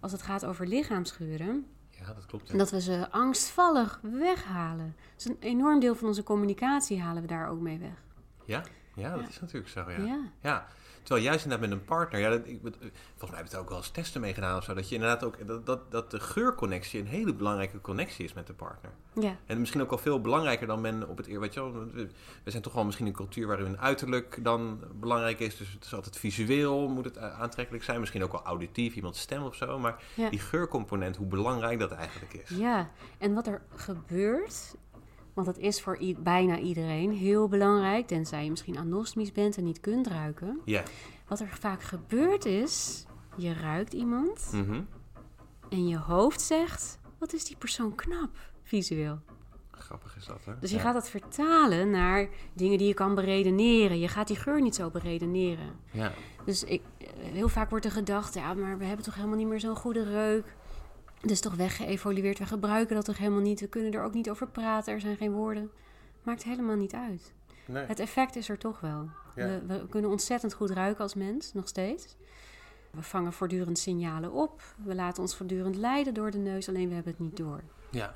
als 0.00 0.12
het 0.12 0.22
gaat 0.22 0.44
over 0.44 0.66
lichaamsgeuren. 0.66 1.66
Ja, 1.90 2.12
dat 2.14 2.26
klopt. 2.26 2.50
En 2.50 2.58
dat 2.58 2.70
we 2.70 2.80
ze 2.80 3.10
angstvallig 3.10 4.00
weghalen. 4.02 4.96
Dus 5.14 5.24
een 5.24 5.36
enorm 5.40 5.80
deel 5.80 5.94
van 5.94 6.08
onze 6.08 6.22
communicatie 6.22 7.00
halen 7.00 7.22
we 7.22 7.28
daar 7.28 7.48
ook 7.48 7.60
mee 7.60 7.78
weg. 7.78 8.02
Ja, 8.44 8.62
ja, 8.94 9.10
dat 9.10 9.20
Ja. 9.20 9.28
is 9.28 9.40
natuurlijk 9.40 9.68
zo, 9.68 9.90
Ja, 9.90 9.98
ja. 10.04 10.20
Ja, 10.40 10.66
terwijl 11.04 11.26
juist 11.26 11.44
inderdaad 11.44 11.68
met 11.68 11.78
een 11.78 11.84
partner, 11.84 12.20
ja, 12.20 12.30
dat, 12.30 12.40
ik, 12.44 12.58
volgens 12.60 12.80
mij 12.80 13.00
hebben 13.18 13.36
we 13.36 13.42
het 13.42 13.56
ook 13.56 13.68
wel 13.68 13.78
eens 13.78 13.88
testen 13.90 14.20
mee 14.20 14.34
gedaan 14.34 14.56
of 14.56 14.64
zo, 14.64 14.74
dat 14.74 14.88
je 14.88 14.94
inderdaad 14.94 15.24
ook, 15.24 15.46
dat, 15.46 15.66
dat, 15.66 15.90
dat 15.90 16.10
de 16.10 16.20
geurconnectie 16.20 17.00
een 17.00 17.06
hele 17.06 17.34
belangrijke 17.34 17.80
connectie 17.80 18.24
is 18.24 18.32
met 18.32 18.46
de 18.46 18.52
partner. 18.52 18.92
ja. 19.12 19.36
En 19.46 19.58
misschien 19.60 19.80
ook 19.82 19.90
wel 19.90 19.98
veel 19.98 20.20
belangrijker 20.20 20.66
dan 20.66 20.80
men 20.80 21.08
op 21.08 21.16
het 21.16 21.26
eer, 21.26 21.40
weet 21.40 21.54
je 21.54 21.60
wel, 21.60 21.72
we- 21.92 22.08
zijn 22.44 22.62
toch 22.62 22.72
wel 22.72 22.84
misschien 22.84 23.06
een 23.06 23.12
cultuur 23.12 23.46
waarin 23.46 23.66
een 23.66 23.78
uiterlijk 23.80 24.38
dan 24.44 24.80
belangrijk 25.00 25.38
is, 25.40 25.56
dus 25.56 25.72
het 25.72 25.84
is 25.84 25.94
altijd 25.94 26.18
visueel, 26.18 26.88
moet 26.88 27.04
het 27.04 27.16
eh, 27.16 27.40
aantrekkelijk 27.40 27.84
zijn, 27.84 28.00
misschien 28.00 28.22
ook 28.24 28.32
wel 28.32 28.42
auditief, 28.44 28.94
iemands 28.94 29.20
stem 29.20 29.42
of 29.42 29.54
zo, 29.54 29.78
maar 29.78 30.02
Ja. 30.14 30.30
die 30.30 30.38
geurcomponent, 30.40 31.16
hoe 31.16 31.26
belangrijk 31.26 31.78
dat 31.78 31.90
eigenlijk 31.92 32.32
is. 32.34 32.48
Ja, 32.56 32.90
en 33.18 33.34
wat 33.34 33.46
er 33.46 33.62
gebeurt, 33.76 34.74
want 35.34 35.46
dat 35.46 35.58
is 35.58 35.80
voor 35.82 35.98
bijna 36.18 36.58
iedereen 36.58 37.12
heel 37.12 37.48
belangrijk, 37.48 38.06
tenzij 38.06 38.44
je 38.44 38.50
misschien 38.50 38.78
anosmisch 38.78 39.32
bent 39.32 39.56
en 39.56 39.64
niet 39.64 39.80
kunt 39.80 40.06
ruiken. 40.06 40.60
Ja. 40.64 40.82
Wat 41.28 41.40
er 41.40 41.48
vaak 41.60 41.82
gebeurt 41.82 42.44
is, 42.44 43.04
je 43.36 43.52
ruikt 43.52 43.92
iemand 43.92 44.50
Mhm. 44.52 44.80
en 45.68 45.88
je 45.88 45.98
hoofd 45.98 46.40
zegt, 46.40 46.98
wat 47.18 47.32
is 47.32 47.44
die 47.44 47.56
persoon 47.56 47.94
knap, 47.94 48.30
visueel. 48.62 49.18
Grappig 49.70 50.16
is 50.16 50.24
dat, 50.26 50.44
hè? 50.44 50.52
Dus 50.60 50.70
je 50.70 50.76
Ja. 50.76 50.82
gaat 50.82 50.94
dat 50.94 51.08
vertalen 51.08 51.90
naar 51.90 52.28
dingen 52.52 52.78
die 52.78 52.86
je 52.86 52.94
kan 52.94 53.14
beredeneren. 53.14 53.98
Je 53.98 54.08
gaat 54.08 54.26
die 54.26 54.36
geur 54.36 54.62
niet 54.62 54.74
zo 54.74 54.90
beredeneren. 54.90 55.68
Ja. 55.90 56.12
Dus 56.44 56.64
ik, 56.64 56.82
eh, 56.98 57.06
heel 57.32 57.48
vaak 57.48 57.70
wordt 57.70 57.84
er 57.84 57.90
gedacht, 57.90 58.34
ja, 58.34 58.54
maar 58.54 58.78
we 58.78 58.84
hebben 58.84 59.04
toch 59.04 59.14
helemaal 59.14 59.36
niet 59.36 59.46
meer 59.46 59.60
zo'n 59.60 59.76
goede 59.76 60.02
reuk. 60.04 60.54
Is 61.24 61.40
toch 61.40 61.54
weggeëvolueerd, 61.54 62.38
we 62.38 62.46
gebruiken 62.46 62.94
dat 62.96 63.04
toch 63.04 63.18
helemaal 63.18 63.40
niet. 63.40 63.60
We 63.60 63.66
kunnen 63.68 63.92
er 63.92 64.02
ook 64.04 64.14
niet 64.14 64.30
over 64.30 64.46
praten, 64.48 64.92
er 64.94 65.00
zijn 65.00 65.16
geen 65.16 65.32
woorden. 65.32 65.70
Maakt 66.22 66.42
helemaal 66.44 66.76
niet 66.76 66.94
uit. 66.94 67.32
Nee. 67.66 67.84
Het 67.84 67.98
effect 68.00 68.36
is 68.36 68.48
er 68.48 68.58
toch 68.58 68.80
wel. 68.80 69.08
Ja. 69.34 69.46
We, 69.46 69.62
we 69.66 69.88
kunnen 69.88 70.10
ontzettend 70.10 70.54
goed 70.54 70.70
ruiken 70.70 71.02
als 71.02 71.14
mens, 71.14 71.52
nog 71.52 71.68
steeds. 71.68 72.16
We 72.90 73.02
vangen 73.02 73.32
voortdurend 73.32 73.78
signalen 73.78 74.32
op. 74.32 74.62
We 74.84 74.94
laten 74.94 75.22
ons 75.22 75.36
voortdurend 75.36 75.76
leiden 75.76 76.14
door 76.14 76.30
de 76.30 76.38
neus, 76.38 76.68
alleen 76.68 76.88
we 76.88 76.94
hebben 76.94 77.12
het 77.12 77.20
niet 77.22 77.36
door. 77.36 77.60
Ja. 77.90 78.14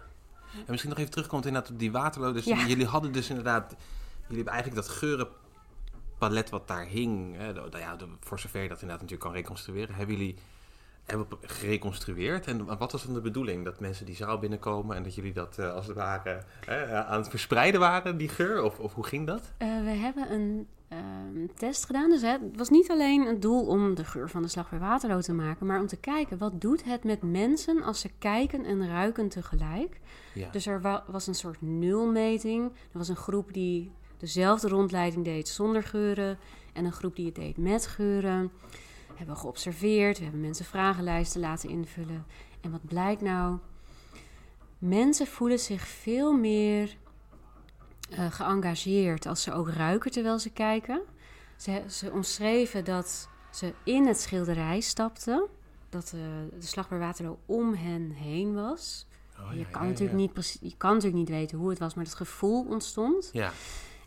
En 0.54 0.64
misschien 0.66 0.90
nog 0.90 0.98
even 0.98 1.10
terugkomt 1.10 1.46
inderdaad 1.46 1.70
op 1.70 1.78
die 1.78 1.92
Waterloo. 1.92 2.32
Dus 2.32 2.44
Ja. 2.44 2.66
jullie 2.66 2.86
hadden 2.86 3.12
dus 3.12 3.28
inderdaad... 3.28 3.74
Jullie 4.20 4.44
hebben 4.44 4.52
eigenlijk 4.52 4.86
dat 4.86 4.96
geurenpalet 4.96 6.50
wat 6.50 6.68
daar 6.68 6.84
hing... 6.86 7.36
Hè, 7.36 7.52
nou 7.52 7.78
ja, 7.78 7.96
de- 7.96 8.08
voor 8.20 8.38
zover 8.38 8.62
je 8.62 8.68
dat 8.68 8.80
inderdaad 8.82 9.00
natuurlijk 9.02 9.30
kan 9.30 9.40
reconstrueren... 9.40 9.94
hebben 9.94 10.16
jullie 10.16 10.36
hebben 11.10 11.26
gereconstrueerd. 11.42 12.46
En 12.46 12.78
wat 12.78 12.92
was 12.92 13.04
dan 13.04 13.14
de 13.14 13.20
bedoeling? 13.20 13.64
Dat 13.64 13.80
mensen 13.80 14.06
die 14.06 14.16
zaal 14.16 14.38
binnenkomen... 14.38 14.96
en 14.96 15.02
dat 15.02 15.14
jullie 15.14 15.32
dat 15.32 15.58
eh, 15.58 15.72
als 15.74 15.86
het 15.86 15.96
ware 15.96 16.42
hè, 16.66 17.04
aan 17.04 17.20
het 17.20 17.28
verspreiden 17.30 17.80
waren, 17.80 18.16
die 18.18 18.28
geur? 18.28 18.62
Of, 18.62 18.78
of 18.78 18.94
hoe 18.94 19.04
ging 19.04 19.26
dat? 19.26 19.52
Eh, 19.58 19.68
we 19.68 19.90
hebben 19.90 20.32
een 20.32 20.66
ehm, 20.88 21.46
test 21.56 21.84
gedaan. 21.86 22.10
Dus 22.10 22.20
hè, 22.22 22.30
het 22.30 22.56
was 22.56 22.68
niet 22.68 22.90
alleen 22.90 23.26
het 23.26 23.42
doel 23.42 23.66
om 23.66 23.94
de 23.94 24.04
geur 24.04 24.30
van 24.30 24.42
de 24.42 24.48
slag 24.48 24.70
bij 24.70 24.78
Waterloo 24.78 25.20
te 25.20 25.32
maken, 25.32 25.66
maar 25.66 25.80
om 25.80 25.86
te 25.86 25.96
kijken 25.96 26.38
wat 26.38 26.60
doet 26.60 26.84
het 26.84 27.04
met 27.04 27.22
mensen 27.22 27.82
als 27.82 28.00
ze 28.00 28.10
kijken 28.18 28.64
en 28.64 28.88
ruiken 28.88 29.28
tegelijk. 29.28 30.00
Ja. 30.34 30.50
Dus 30.50 30.66
er 30.66 30.80
wa- 30.80 31.04
was 31.06 31.26
een 31.26 31.34
soort 31.34 31.62
nulmeting. 31.62 32.64
Er 32.64 32.98
was 32.98 33.08
een 33.08 33.16
groep 33.16 33.52
die 33.52 33.90
dezelfde 34.16 34.68
rondleiding 34.68 35.24
deed 35.24 35.48
zonder 35.48 35.82
geuren 35.82 36.38
en 36.72 36.84
een 36.84 36.92
groep 36.92 37.16
die 37.16 37.26
het 37.26 37.34
deed 37.34 37.56
met 37.56 37.86
geuren. 37.86 38.50
Hebben 39.18 39.34
we 39.34 39.40
geobserveerd, 39.40 40.16
we 40.16 40.22
hebben 40.22 40.40
mensen 40.40 40.64
vragenlijsten 40.64 41.40
laten 41.40 41.68
invullen. 41.68 42.26
En 42.60 42.70
wat 42.70 42.84
blijkt 42.86 43.20
nou? 43.20 43.58
Mensen 44.78 45.26
voelen 45.26 45.58
zich 45.58 45.86
veel 45.86 46.32
meer 46.32 46.96
eh, 48.10 48.32
geëngageerd 48.32 49.26
als 49.26 49.42
ze 49.42 49.52
ook 49.52 49.68
ruiken 49.68 50.10
terwijl 50.10 50.38
ze 50.38 50.50
kijken. 50.50 51.00
Ze, 51.56 51.82
ze 51.88 52.10
omschreven 52.12 52.84
dat 52.84 53.28
ze 53.50 53.72
in 53.84 54.06
het 54.06 54.20
schilderij 54.20 54.80
stapten. 54.80 55.46
Dat 55.88 56.12
eh, 56.14 56.20
de 56.60 56.66
slag 56.66 56.88
bij 56.88 56.98
Waterloo 56.98 57.38
om 57.46 57.74
hen 57.74 58.10
heen 58.10 58.54
was. 58.54 59.06
Oh, 59.40 59.54
je, 59.54 59.66
kan 59.70 59.82
ja, 59.82 59.88
natuurlijk 59.88 60.18
ja. 60.18 60.24
Niet 60.34 60.58
je 60.60 60.76
kan 60.76 60.94
natuurlijk 60.94 61.18
niet 61.18 61.28
weten 61.28 61.58
hoe 61.58 61.70
het 61.70 61.78
was, 61.78 61.94
maar 61.94 62.04
het 62.04 62.14
gevoel 62.14 62.66
ontstond. 62.68 63.30
Ja, 63.32 63.52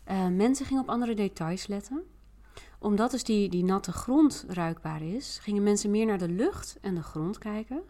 Eh, 0.04 0.28
mensen 0.28 0.66
gingen 0.66 0.82
op 0.82 0.88
andere 0.88 1.14
details 1.14 1.66
letten. 1.66 2.02
Omdat 2.82 3.10
dus 3.10 3.24
die, 3.24 3.48
die 3.48 3.64
natte 3.64 3.92
grond 3.92 4.44
ruikbaar 4.48 5.02
is, 5.02 5.38
gingen 5.42 5.62
mensen 5.62 5.90
meer 5.90 6.06
naar 6.06 6.18
de 6.18 6.28
lucht 6.28 6.78
en 6.80 6.94
de 6.94 7.02
grond 7.02 7.38
kijken. 7.38 7.82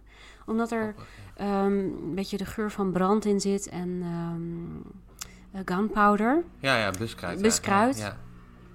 Omdat 0.47 0.71
er 0.71 0.95
ehm, 1.37 1.79
een 1.79 2.15
beetje 2.15 2.37
de 2.37 2.45
geur 2.45 2.71
van 2.71 2.93
brand 2.93 3.25
in 3.25 3.41
zit 3.41 3.69
en 3.69 4.01
ehm, 4.03 4.91
eh, 5.53 5.61
gunpowder. 5.65 6.45
Ja, 6.59 6.77
ja, 6.77 6.91
buskruid. 6.91 7.43
Buskruid. 7.43 7.99
Ja, 7.99 8.19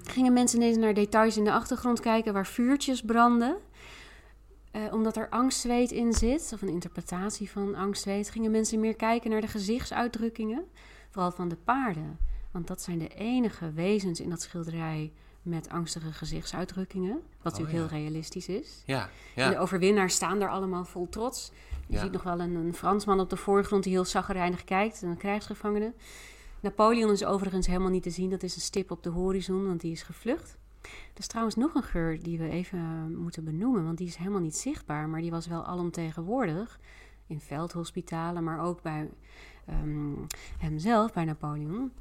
Gingen 0.04 0.34
mensen 0.34 0.62
ineens 0.62 0.78
naar 0.78 0.94
details 0.94 1.38
in 1.38 1.44
de 1.44 1.52
achtergrond 1.52 2.00
kijken 2.00 2.34
waar 2.34 2.48
vuurtjes 2.48 3.02
branden. 3.02 3.58
Eh, 4.72 4.82
omdat 4.92 5.18
er 5.18 5.30
angstzweet 5.30 5.92
in 5.92 6.14
zit, 6.14 6.52
of 6.54 6.62
een 6.62 6.70
interpretatie 6.70 7.52
van 7.52 7.76
angstzweet, 7.76 8.30
gingen 8.30 8.52
mensen 8.52 8.80
meer 8.80 8.96
kijken 8.96 9.30
naar 9.30 9.42
de 9.42 9.48
gezichtsuitdrukkingen. 9.48 10.64
Vooral 11.10 11.32
van 11.32 11.48
de 11.48 11.56
paarden. 11.56 12.18
Want 12.52 12.68
dat 12.68 12.82
zijn 12.82 12.98
de 12.98 13.08
enige 13.08 13.72
wezens 13.72 14.20
in 14.20 14.30
dat 14.30 14.42
schilderij 14.42 15.12
met 15.48 15.70
angstige 15.70 16.12
gezichtsuitdrukkingen. 16.12 17.12
Wat 17.14 17.20
Oh, 17.38 17.44
natuurlijk 17.60 17.72
ja. 17.72 17.78
heel 17.78 17.88
realistisch 18.04 18.48
is. 18.48 18.84
ja. 18.86 19.02
En 19.36 19.50
de 19.50 19.56
ja. 19.56 19.60
overwinnaars 19.60 20.14
staan 20.16 20.40
daar 20.40 20.50
allemaal 20.50 20.86
vol 20.86 21.10
trots. 21.10 21.52
Je 21.88 21.94
Ja. 21.94 22.02
ziet 22.02 22.12
nog 22.12 22.24
wel 22.24 22.40
een, 22.40 22.56
een 22.56 22.74
Fransman 22.74 23.20
op 23.20 23.30
de 23.30 23.36
voorgrond 23.38 23.84
die 23.84 23.92
heel 23.94 24.06
zaggerijnig 24.06 24.64
kijkt. 24.64 25.02
Een 25.02 25.18
krijgsgevangene. 25.18 25.94
Napoleon 26.60 27.12
is 27.12 27.26
overigens 27.26 27.68
helemaal 27.68 27.90
niet 27.90 28.04
te 28.04 28.10
zien. 28.10 28.30
Dat 28.30 28.44
is 28.44 28.56
een 28.56 28.62
stip 28.62 28.92
op 28.92 29.04
de 29.04 29.10
horizon, 29.10 29.66
want 29.68 29.82
die 29.82 29.92
is 29.92 30.02
gevlucht. 30.04 30.58
Er 30.84 31.20
is 31.20 31.28
trouwens 31.28 31.56
nog 31.56 31.74
een 31.76 31.84
geur 31.84 32.24
die 32.24 32.38
we 32.38 32.50
even 32.50 32.80
eh, 32.80 33.18
moeten 33.18 33.44
benoemen. 33.44 33.84
Want 33.86 33.98
die 33.98 34.08
is 34.08 34.16
helemaal 34.16 34.40
niet 34.42 34.56
zichtbaar. 34.58 35.10
Maar 35.10 35.22
die 35.22 35.32
was 35.32 35.48
wel 35.48 35.66
alomtegenwoordig. 35.66 36.80
In 37.28 37.40
veldhospitalen, 37.40 38.44
maar 38.44 38.60
ook 38.62 38.82
bij 38.82 39.10
ehm, 39.66 40.14
hemzelf, 40.58 41.14
bij 41.14 41.26
Napoleon. 41.26 41.92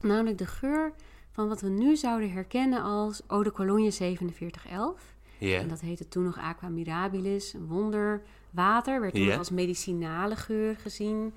Namelijk 0.00 0.38
de 0.38 0.46
geur 0.46 0.92
van 1.32 1.48
wat 1.48 1.60
we 1.60 1.68
nu 1.68 1.96
zouden 1.96 2.32
herkennen 2.32 2.82
als 2.82 3.22
Eau 3.26 3.44
de 3.44 3.52
Cologne 3.52 3.92
4711. 3.92 5.14
Ja. 5.38 5.58
En 5.58 5.68
dat 5.68 5.80
heette 5.80 6.08
toen 6.08 6.24
nog 6.24 6.38
Aqua 6.38 6.68
Mirabilis, 6.68 7.52
een 7.52 7.66
wonderwater. 7.66 9.00
Werd 9.00 9.14
toen 9.14 9.38
als 9.38 9.50
medicinale 9.50 10.36
geur 10.36 10.76
gezien. 10.76 11.34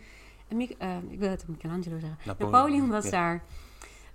En 0.47 0.59
eh, 0.77 0.97
ik 1.09 1.19
wil 1.19 1.29
het 1.29 1.47
Michelangelo 1.47 1.99
zeggen. 1.99 2.17
Napoleon, 2.25 2.51
Napoleon, 2.51 2.89
was 2.89 3.09
daar 3.09 3.43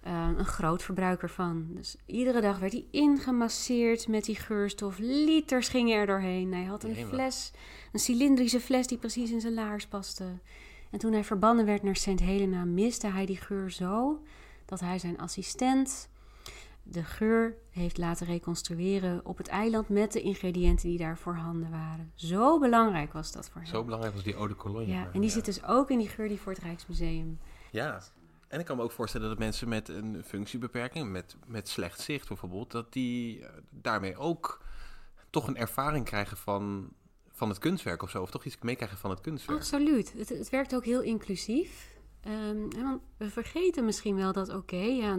eh, 0.01 0.29
een 0.37 0.45
groot 0.45 0.83
verbruiker 0.83 1.31
van. 1.31 1.67
Dus 1.71 1.97
iedere 2.07 2.41
dag 2.41 2.59
werd 2.59 2.73
hij 2.73 2.85
ingemasseerd 2.91 4.09
met 4.09 4.25
die 4.25 4.37
geurstof. 4.37 4.99
Liters 4.99 5.69
gingen 5.69 5.99
er 5.99 6.07
doorheen. 6.07 6.55
Hij 6.55 6.65
had 6.65 6.85
een 6.85 6.97
fles, 6.97 7.53
een 7.93 8.01
cilindrische 8.01 8.61
fles 8.61 8.87
die 8.87 8.99
precies 8.99 9.31
in 9.31 9.41
zijn 9.41 9.55
laars 9.55 9.87
paste. 9.87 10.39
En 10.91 10.99
toen 10.99 11.13
hij 11.13 11.25
verbannen 11.25 11.67
werd 11.67 11.83
naar 11.83 11.97
St. 11.97 12.21
Helena, 12.21 12.65
miste 12.65 13.07
hij 13.07 13.27
die 13.27 13.37
geur 13.37 13.71
zo 13.71 14.21
dat 14.71 14.81
hij 14.81 14.99
zijn 14.99 15.19
assistent 15.19 16.09
de 16.83 17.05
geur 17.05 17.57
heeft 17.71 17.99
laten 17.99 18.27
reconstrueren 18.27 19.21
op 19.25 19.37
het 19.37 19.49
eiland 19.49 19.89
met 19.89 20.13
de 20.13 20.21
ingrediënten 20.21 20.89
die 20.89 20.99
daar 20.99 21.19
voorhanden 21.19 21.71
waren. 21.71 22.13
Zo 22.15 22.59
belangrijk 22.59 23.13
was 23.13 23.33
dat 23.33 23.49
voor 23.51 23.61
hem. 23.61 23.71
Zo 23.71 23.85
belangrijk 23.85 24.15
was 24.15 24.25
die 24.25 24.35
Eau 24.35 24.49
de 24.49 24.57
Cologne. 24.57 24.93
ja, 24.93 25.11
en 25.13 25.21
die 25.21 25.31
zit 25.31 25.45
dus 25.45 25.65
ook 25.65 25.91
in 25.91 25.99
die 25.99 26.09
geur 26.09 26.29
die 26.29 26.41
voor 26.41 26.53
het 26.53 26.63
Rijksmuseum. 26.63 27.39
Ja, 27.71 28.03
en 28.49 28.61
ik 28.61 28.67
kan 28.67 28.77
me 28.77 28.83
ook 28.83 28.93
voorstellen 28.93 29.29
dat 29.29 29.39
mensen 29.39 29.69
met 29.69 29.89
een 29.89 30.23
functiebeperking, 30.25 31.11
met, 31.11 31.37
met 31.47 31.69
slecht 31.69 32.01
zicht 32.01 32.29
bijvoorbeeld, 32.29 32.71
dat 32.71 32.93
die 32.93 33.45
eh, 33.45 33.51
daarmee 33.71 34.17
ook 34.17 34.63
toch 35.31 35.47
een 35.47 35.57
ervaring 35.57 36.05
krijgen 36.05 36.37
van, 36.37 36.89
van 37.31 37.49
het 37.49 37.59
kunstwerk 37.59 38.03
of 38.03 38.11
zo. 38.11 38.23
Of 38.23 38.31
toch 38.31 38.45
iets 38.45 38.57
meekrijgen 38.61 38.99
van 38.99 39.11
het 39.11 39.21
kunstwerk. 39.21 39.59
Absoluut. 39.59 40.13
Het, 40.17 40.29
het 40.29 40.51
werkt 40.51 40.75
ook 40.75 40.85
heel 40.85 41.03
inclusief. 41.03 41.99
Want 42.23 43.01
we 43.17 43.31
vergeten 43.31 43.85
misschien 43.85 44.17
wel 44.17 44.33
dat, 44.33 44.55
oké, 44.55 44.77
ja, 44.77 45.19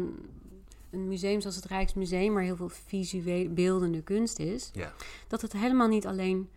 een 0.91 1.07
museum 1.07 1.41
zoals 1.41 1.55
het 1.55 1.65
Rijksmuseum, 1.65 2.33
waar 2.33 2.43
heel 2.43 2.55
veel 2.55 2.69
visueel 2.69 3.49
beeldende 3.53 4.01
kunst 4.01 4.39
is, 4.39 4.69
Ja. 4.73 4.93
dat 5.27 5.41
het 5.41 5.53
helemaal 5.53 5.87
niet 5.87 6.05
alleen 6.07 6.49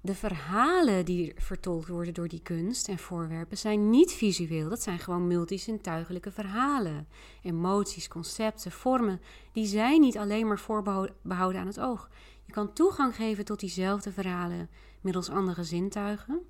de 0.00 0.14
verhalen 0.14 1.04
die 1.04 1.32
vertolkt 1.36 1.88
worden 1.88 2.14
door 2.14 2.28
die 2.28 2.42
kunst 2.42 2.88
en 2.88 2.98
voorwerpen 2.98 3.58
zijn 3.58 3.90
niet 3.90 4.12
visueel. 4.12 4.68
Dat 4.68 4.82
zijn 4.82 4.98
gewoon 4.98 5.26
multisintuigelijke 5.26 6.30
verhalen. 6.30 7.08
Emoties, 7.42 8.08
concepten, 8.08 8.72
vormen, 8.72 9.20
die 9.52 9.66
zijn 9.66 10.00
niet 10.00 10.18
alleen 10.18 10.46
maar 10.46 10.58
voorbehouden 10.58 11.60
aan 11.60 11.66
het 11.66 11.80
oog. 11.80 12.08
Je 12.44 12.52
kan 12.52 12.72
toegang 12.72 13.14
geven 13.14 13.44
tot 13.44 13.60
diezelfde 13.60 14.12
verhalen 14.12 14.70
middels 15.00 15.28
andere 15.30 15.64
zintuigen. 15.64 16.40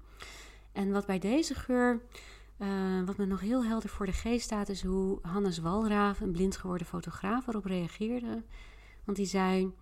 En 0.73 0.93
wat 0.93 1.07
bij 1.07 1.19
deze 1.19 1.55
geur, 1.55 2.01
eh, 2.57 2.69
wat 3.05 3.17
me 3.17 3.27
nog 3.27 3.41
heel 3.41 3.65
helder 3.65 3.89
voor 3.89 4.07
de 4.07 4.13
geest 4.13 4.45
staat, 4.45 4.69
is 4.69 4.83
hoe 4.83 5.19
Hannes 5.23 5.59
Walraaf, 5.59 6.21
een 6.21 6.33
blind 6.33 6.57
geworden 6.57 6.87
fotograaf, 6.87 7.47
erop 7.47 7.65
reageerde. 7.65 8.43
Want 9.05 9.17
die 9.17 9.27
zei: 9.27 9.73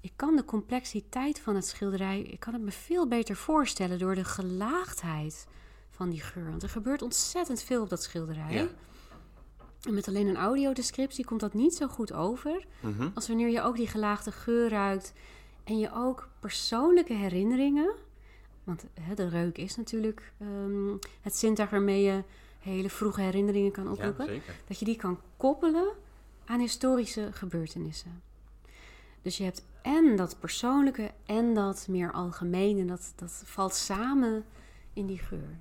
Ik 0.00 0.12
kan 0.16 0.36
de 0.36 0.44
complexiteit 0.44 1.40
van 1.40 1.54
het 1.54 1.66
schilderij, 1.66 2.22
ik 2.22 2.40
kan 2.40 2.52
het 2.52 2.62
me 2.62 2.70
veel 2.70 3.08
beter 3.08 3.36
voorstellen 3.36 3.98
door 3.98 4.14
de 4.14 4.24
gelaagdheid 4.24 5.46
van 5.90 6.10
die 6.10 6.20
geur. 6.20 6.50
Want 6.50 6.62
er 6.62 6.68
gebeurt 6.68 7.02
ontzettend 7.02 7.62
veel 7.62 7.82
op 7.82 7.88
dat 7.88 8.02
schilderij. 8.02 8.52
Ja. 8.52 8.68
En 9.82 9.94
met 9.94 10.08
alleen 10.08 10.26
een 10.26 10.36
audiodescriptie 10.36 11.24
komt 11.24 11.40
dat 11.40 11.54
niet 11.54 11.74
zo 11.74 11.86
goed 11.86 12.12
over. 12.12 12.64
Mhm. 12.80 13.08
Als 13.14 13.28
wanneer 13.28 13.48
je 13.48 13.62
ook 13.62 13.76
die 13.76 13.88
gelaagde 13.88 14.32
geur 14.32 14.68
ruikt 14.68 15.12
en 15.64 15.78
je 15.78 15.92
ook 15.94 16.28
persoonlijke 16.40 17.14
herinneringen. 17.14 17.94
Want 18.64 18.84
hè, 19.00 19.14
de 19.14 19.28
reuk 19.28 19.58
is 19.58 19.76
natuurlijk 19.76 20.32
ehm, 20.38 20.96
het 21.20 21.36
zintuig 21.36 21.70
waarmee 21.70 22.02
je 22.02 22.22
hele 22.58 22.90
vroege 22.90 23.20
herinneringen 23.20 23.72
kan 23.72 23.90
oproepen. 23.90 24.42
dat 24.66 24.78
je 24.78 24.84
die 24.84 24.96
kan 24.96 25.20
koppelen 25.36 25.92
aan 26.44 26.60
historische 26.60 27.28
gebeurtenissen. 27.32 28.22
Dus 29.22 29.36
je 29.36 29.44
hebt 29.44 29.64
en 29.82 30.16
dat 30.16 30.36
persoonlijke 30.40 31.10
en 31.26 31.54
dat 31.54 31.86
meer 31.88 32.12
algemene, 32.12 32.84
dat, 32.84 33.12
dat 33.16 33.42
valt 33.44 33.74
samen 33.74 34.44
in 34.92 35.06
die 35.06 35.18
geur. 35.18 35.56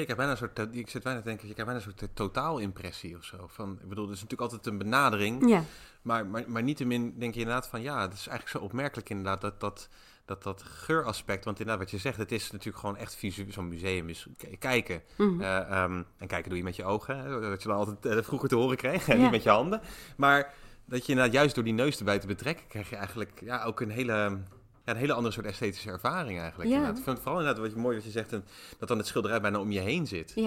Ik 0.00 0.08
heb 0.08 0.16
bijna 0.16 0.32
een 0.32 0.38
soort, 0.38 0.58
ik 0.70 0.88
zit 0.88 1.02
bijna 1.02 1.18
te 1.18 1.24
denken, 1.24 1.48
ik 1.48 1.56
heb 1.56 1.66
bijna 1.66 1.80
een 1.84 1.94
soort 1.98 2.14
totaalimpressie 2.14 3.16
of 3.16 3.24
zo. 3.24 3.46
Van, 3.46 3.78
ik 3.82 3.88
bedoel, 3.88 4.04
het 4.04 4.14
is 4.14 4.22
natuurlijk 4.22 4.52
altijd 4.52 4.72
een 4.72 4.78
benadering. 4.78 5.48
Ja, 5.48 5.64
Maar, 6.02 6.26
maar, 6.26 6.44
maar 6.46 6.62
niettemin 6.62 7.14
denk 7.18 7.34
je 7.34 7.40
inderdaad 7.40 7.68
van 7.68 7.82
ja, 7.82 8.00
het 8.00 8.12
is 8.12 8.26
eigenlijk 8.26 8.58
zo 8.58 8.64
opmerkelijk 8.64 9.10
inderdaad 9.10 9.40
dat 9.40 9.60
dat, 9.60 9.88
dat, 10.24 10.42
dat 10.42 10.62
geuraspect. 10.62 11.44
Want 11.44 11.58
inderdaad, 11.58 11.82
wat 11.82 11.92
je 11.92 11.98
zegt, 11.98 12.16
het 12.16 12.32
is 12.32 12.50
natuurlijk 12.50 12.78
gewoon 12.78 12.96
echt 12.96 13.14
visueel. 13.14 13.52
Zo'n 13.52 13.68
museum 13.68 14.08
is 14.08 14.26
kijken. 14.58 15.02
Mhm. 15.16 15.40
Eh, 15.40 15.70
ehm, 15.70 16.02
en 16.18 16.26
kijken 16.26 16.48
doe 16.48 16.58
je 16.58 16.64
met 16.64 16.76
je 16.76 16.84
ogen, 16.84 17.18
hè, 17.18 17.40
dat 17.40 17.62
je 17.62 17.68
dan 17.68 17.76
altijd 17.76 18.06
eh, 18.06 18.22
vroeger 18.22 18.48
te 18.48 18.56
horen 18.56 18.76
kreeg, 18.76 19.08
en 19.08 19.18
niet 19.22 19.30
met 19.30 19.42
je 19.42 19.50
handen. 19.50 19.80
Maar 20.16 20.54
dat 20.84 21.06
je 21.06 21.12
inderdaad 21.12 21.34
juist 21.34 21.54
door 21.54 21.64
die 21.64 21.72
neus 21.72 21.98
erbij 21.98 22.18
te 22.18 22.26
betrekken, 22.26 22.66
krijg 22.66 22.90
je 22.90 22.96
eigenlijk 22.96 23.40
ja, 23.44 23.64
ook 23.64 23.80
een 23.80 23.90
hele, 23.90 24.38
ja, 24.86 24.92
een 24.92 24.98
hele 24.98 25.12
andere 25.12 25.34
soort 25.34 25.46
esthetische 25.46 25.90
ervaring 25.90 26.38
eigenlijk. 26.40 26.70
Ja. 26.70 26.76
Inderdaad. 26.76 27.18
Vooral 27.20 27.38
inderdaad 27.38 27.62
wat 27.62 27.70
je, 27.72 27.76
mooi 27.78 27.96
wat 27.96 28.04
je 28.04 28.10
zegt, 28.10 28.32
en 28.32 28.44
dat 28.78 28.88
dan 28.88 28.98
het 28.98 29.06
schilderij 29.06 29.40
bijna 29.40 29.60
om 29.60 29.70
je 29.72 29.80
heen 29.80 30.06
zit. 30.06 30.32
ja, 30.34 30.42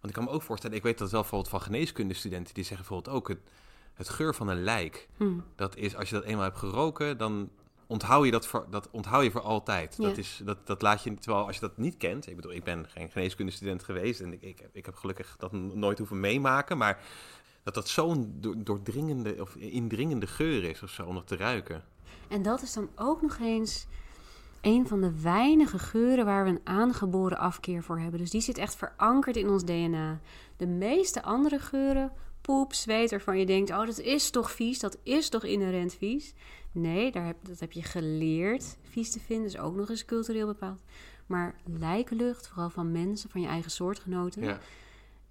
Want 0.00 0.06
ik 0.06 0.12
kan 0.12 0.24
me 0.24 0.30
ook 0.30 0.42
voorstellen, 0.42 0.76
ik 0.76 0.82
weet 0.82 0.98
dat 0.98 1.10
wel 1.10 1.20
bijvoorbeeld 1.20 1.50
van 1.50 1.60
geneeskundestudenten, 1.60 2.54
die 2.54 2.64
zeggen 2.64 2.86
bijvoorbeeld 2.86 3.16
ook 3.16 3.28
het, 3.28 3.38
het 3.94 4.08
geur 4.08 4.34
van 4.34 4.48
een 4.48 4.62
lijk. 4.62 5.08
Hm. 5.16 5.24
Dat 5.56 5.76
is, 5.76 5.96
als 5.96 6.08
je 6.08 6.14
dat 6.14 6.24
eenmaal 6.24 6.44
hebt 6.44 6.58
geroken, 6.58 7.18
dan 7.18 7.50
onthoud 7.86 8.24
je 8.24 8.30
dat 8.30 8.46
voor, 8.46 8.66
dat 8.70 8.88
onthoud 8.90 9.24
je 9.24 9.30
voor 9.30 9.40
altijd. 9.40 9.96
Ja. 9.98 10.04
Dat, 10.08 10.16
is, 10.18 10.40
dat, 10.44 10.66
dat 10.66 10.82
laat 10.82 11.02
je, 11.02 11.14
terwijl 11.14 11.46
als 11.46 11.54
je 11.54 11.60
dat 11.60 11.76
niet 11.78 11.96
kent, 11.96 12.28
ik 12.28 12.36
bedoel, 12.36 12.52
ik 12.52 12.64
ben 12.64 12.86
geen 12.88 13.10
geneeskundestudent 13.10 13.82
geweest 13.82 14.20
en 14.20 14.32
ik, 14.32 14.42
ik, 14.42 14.58
heb- 14.58 14.76
ik 14.76 14.84
heb 14.86 14.94
gelukkig 14.96 15.34
dat 15.38 15.52
nooit 15.52 15.98
hoeven 15.98 16.20
meemaken, 16.20 16.78
maar 16.78 17.00
dat 17.62 17.74
dat 17.74 17.88
zo'n 17.88 18.32
do- 18.40 18.54
doordringende 18.62 19.36
of 19.40 19.54
indringende 19.56 20.26
geur 20.26 20.64
is 20.64 20.82
of 20.82 20.90
zo 20.90 21.04
om 21.06 21.14
dat 21.14 21.26
te 21.26 21.36
ruiken. 21.36 21.84
En 22.30 22.42
dat 22.42 22.62
is 22.62 22.72
dan 22.72 22.88
ook 22.94 23.22
nog 23.22 23.38
eens 23.38 23.86
een 24.60 24.86
van 24.88 25.00
de 25.00 25.20
weinige 25.20 25.78
geuren 25.78 26.24
waar 26.24 26.44
we 26.44 26.50
een 26.50 26.60
aangeboren 26.64 27.38
afkeer 27.38 27.82
voor 27.82 27.98
hebben. 27.98 28.20
Dus 28.20 28.30
die 28.30 28.40
zit 28.40 28.58
echt 28.58 28.76
verankerd 28.76 29.36
in 29.36 29.48
ons 29.48 29.64
DNA. 29.64 30.20
De 30.56 30.66
meeste 30.66 31.22
andere 31.22 31.58
geuren, 31.58 32.12
poep, 32.40 32.72
zweet, 32.74 33.10
waarvan 33.10 33.38
je 33.38 33.46
denkt: 33.46 33.70
oh, 33.70 33.86
dat 33.86 33.98
is 33.98 34.30
toch 34.30 34.50
vies, 34.50 34.78
dat 34.78 34.98
is 35.02 35.28
toch 35.28 35.44
inherent 35.44 35.94
vies. 35.94 36.34
Nee, 36.72 37.12
daar 37.12 37.26
heb, 37.26 37.36
dat 37.42 37.60
heb 37.60 37.72
je 37.72 37.82
geleerd 37.82 38.76
vies 38.82 39.10
te 39.10 39.20
vinden, 39.20 39.46
is 39.46 39.58
ook 39.58 39.76
nog 39.76 39.90
eens 39.90 40.04
cultureel 40.04 40.46
bepaald. 40.46 40.80
Maar 41.26 41.54
lijkenlucht, 41.64 42.48
vooral 42.48 42.70
van 42.70 42.92
mensen, 42.92 43.30
van 43.30 43.40
je 43.40 43.46
eigen 43.46 43.70
soortgenoten, 43.70 44.42
Ja. 44.42 44.58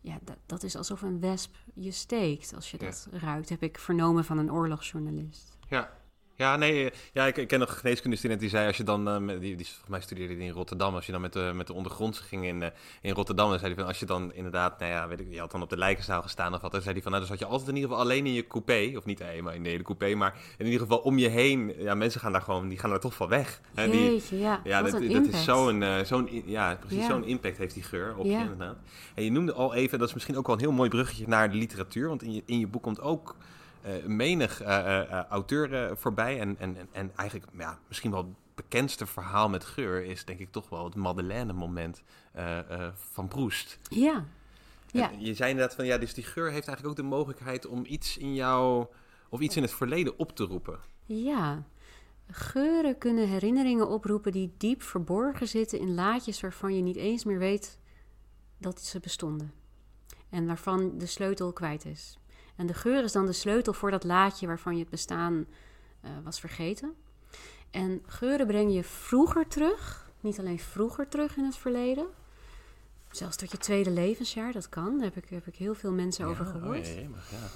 ja, 0.01 0.17
dat, 0.23 0.37
dat 0.45 0.63
is 0.63 0.75
alsof 0.75 1.01
een 1.01 1.19
wesp 1.19 1.55
je 1.73 1.91
steekt 1.91 2.53
als 2.55 2.71
je 2.71 2.77
Ja. 2.79 2.85
dat 2.85 3.07
ruikt. 3.11 3.49
Heb 3.49 3.63
ik 3.63 3.77
vernomen 3.79 4.25
van 4.25 4.37
een 4.37 4.51
oorlogsjournalist. 4.51 5.57
Ja. 5.69 5.91
Ja, 6.39 6.55
nee, 6.55 6.91
ja, 7.13 7.25
ik, 7.25 7.37
ik 7.37 7.47
ken 7.47 7.59
nog 7.59 7.69
een 7.69 7.75
geneeskundestudent 7.75 8.39
die 8.39 8.49
zei 8.49 8.67
als 8.67 8.77
je 8.77 8.83
dan, 8.83 9.07
eh, 9.09 9.17
die, 9.27 9.39
die 9.39 9.65
volgens 9.65 9.87
mij 9.89 10.01
studeerde 10.01 10.35
die 10.35 10.43
in 10.43 10.51
Rotterdam, 10.51 10.95
als 10.95 11.05
je 11.05 11.11
dan 11.11 11.21
met 11.21 11.33
de, 11.33 11.51
met 11.55 11.67
de 11.67 11.73
ondergrondse 11.73 12.23
ging 12.23 12.45
in, 12.45 12.63
eh, 12.63 12.69
in 13.01 13.13
Rotterdam, 13.13 13.49
dan 13.49 13.59
zei 13.59 13.71
hij 13.73 13.79
van 13.79 13.87
als 13.89 13.99
je 13.99 14.05
dan 14.05 14.33
inderdaad, 14.33 14.79
nou 14.79 14.91
ja, 14.91 15.07
weet 15.07 15.19
ik, 15.19 15.27
je 15.29 15.39
had 15.39 15.51
dan 15.51 15.61
op 15.61 15.69
de 15.69 15.77
lijkenzaal 15.77 16.21
gestaan 16.21 16.53
of 16.53 16.61
wat, 16.61 16.71
dan 16.71 16.81
zei 16.81 16.93
hij 16.93 17.01
van 17.01 17.11
nou, 17.11 17.23
dan 17.25 17.37
zat 17.37 17.47
je 17.47 17.51
altijd 17.51 17.69
in 17.69 17.75
ieder 17.75 17.89
geval 17.89 18.05
alleen 18.05 18.25
in 18.25 18.33
je 18.33 18.47
coupé, 18.47 18.93
of 18.97 19.05
niet 19.05 19.19
helemaal 19.19 19.53
in 19.53 19.63
de 19.63 19.69
hele 19.69 19.83
coupé, 19.83 20.15
maar 20.15 20.37
in 20.57 20.65
ieder 20.65 20.79
geval 20.81 20.97
om 20.97 21.17
je 21.17 21.27
heen, 21.27 21.73
ja, 21.77 21.95
mensen 21.95 22.21
gaan 22.21 22.31
daar 22.31 22.41
gewoon, 22.41 22.67
die 22.69 22.77
gaan 22.77 22.91
er 22.91 22.99
toch 22.99 23.13
van 23.13 23.27
weg. 23.27 23.61
Hè, 23.75 23.89
die, 23.89 24.11
Jeetje, 24.11 24.39
ja. 24.39 24.61
ja, 24.63 24.81
dat, 24.81 25.01
is 25.01 25.43
zo'n, 25.43 25.83
eh, 25.83 26.03
zo'n, 26.03 26.43
ja, 26.45 26.75
precies 26.79 26.97
Ja. 27.01 27.07
zo'n 27.07 27.23
impact 27.23 27.57
heeft 27.57 27.73
die 27.73 27.83
geur 27.83 28.15
op 28.17 28.25
Ja. 28.25 28.31
je 28.37 28.43
inderdaad. 28.43 28.77
En 29.15 29.23
je 29.23 29.31
noemde 29.31 29.53
al 29.53 29.73
even, 29.73 29.99
dat 29.99 30.07
is 30.07 30.13
misschien 30.13 30.37
ook 30.37 30.45
wel 30.47 30.55
een 30.55 30.61
heel 30.61 30.71
mooi 30.71 30.89
bruggetje 30.89 31.27
naar 31.27 31.51
de 31.51 31.57
literatuur, 31.57 32.07
want 32.07 32.23
in 32.23 32.33
je, 32.33 32.43
in 32.45 32.59
je 32.59 32.67
boek 32.67 32.83
komt 32.83 33.01
ook 33.01 33.35
menig 34.05 34.61
eh, 34.61 34.77
eh, 34.79 35.11
eh, 35.11 35.25
auteur 35.25 35.73
eh, 35.73 35.95
voorbij. 35.95 36.39
En, 36.39 36.55
en, 36.59 36.77
en, 36.77 36.87
en 36.91 37.11
eigenlijk 37.15 37.51
ja, 37.57 37.79
misschien 37.87 38.11
wel 38.11 38.23
het 38.23 38.35
bekendste 38.55 39.05
verhaal 39.05 39.49
met 39.49 39.65
geur 39.65 40.03
is 40.05 40.25
denk 40.25 40.39
ik 40.39 40.51
toch 40.51 40.69
wel 40.69 40.83
het 40.85 40.95
Madeleine-moment 40.95 42.03
eh, 42.31 42.59
eh, 42.59 42.93
van 43.11 43.27
Proest. 43.27 43.79
Ja, 43.89 44.25
ja. 44.91 45.11
En 45.11 45.21
je 45.21 45.33
zei 45.33 45.49
inderdaad 45.51 45.75
van 45.75 45.85
ja, 45.85 45.97
dus 45.97 46.13
die 46.13 46.23
geur 46.23 46.51
heeft 46.51 46.67
eigenlijk 46.67 46.87
ook 46.87 47.05
de 47.05 47.15
mogelijkheid 47.15 47.67
om 47.67 47.85
iets 47.85 48.17
in 48.17 48.33
jou 48.33 48.85
of 49.29 49.39
iets 49.39 49.55
in 49.55 49.61
het 49.61 49.71
verleden 49.73 50.19
op 50.19 50.35
te 50.35 50.43
roepen. 50.43 50.79
ja. 51.05 51.63
Geuren 52.31 52.97
kunnen 52.97 53.27
herinneringen 53.27 53.87
oproepen 53.87 54.31
die 54.31 54.53
diep 54.57 54.81
verborgen 54.81 55.47
zitten 55.47 55.79
in 55.79 55.93
laadjes 55.93 56.41
waarvan 56.41 56.75
je 56.75 56.81
niet 56.81 56.95
eens 56.95 57.23
meer 57.23 57.39
weet 57.39 57.79
dat 58.57 58.81
ze 58.81 58.99
bestonden. 58.99 59.53
En 60.29 60.45
waarvan 60.47 60.97
de 60.97 61.05
sleutel 61.05 61.53
kwijt 61.53 61.85
is. 61.85 62.17
En 62.60 62.68
de 62.68 62.74
geur 62.74 63.03
is 63.03 63.12
dan 63.12 63.26
de 63.26 63.34
sleutel 63.34 63.74
voor 63.74 63.91
dat 63.91 64.03
laadje 64.03 64.47
waarvan 64.47 64.74
je 64.74 64.80
het 64.80 64.89
bestaan 64.89 65.45
eh, 66.01 66.12
was 66.24 66.39
vergeten. 66.39 66.93
En 67.72 68.03
geuren 68.05 68.47
brengen 68.47 68.74
je 68.74 68.84
vroeger 68.84 69.47
terug, 69.47 70.12
niet 70.20 70.39
alleen 70.39 70.60
vroeger 70.60 71.07
terug 71.07 71.38
in 71.38 71.43
het 71.43 71.57
verleden. 71.57 72.07
Zelfs 73.12 73.36
tot 73.36 73.51
je 73.51 73.57
tweede 73.57 73.89
levensjaar, 73.91 74.51
dat 74.51 74.70
kan. 74.70 74.97
Daar 74.97 75.12
heb 75.14 75.24
ik, 75.24 75.30
heb 75.30 75.47
ik 75.47 75.55
heel 75.55 75.74
veel 75.74 75.91
mensen 75.91 76.26
over 76.26 76.45
gehoord 76.45 76.88
Oh, 76.88 76.93
ja, 76.93 77.01
jemig, 77.01 77.32
ja. 77.32 77.47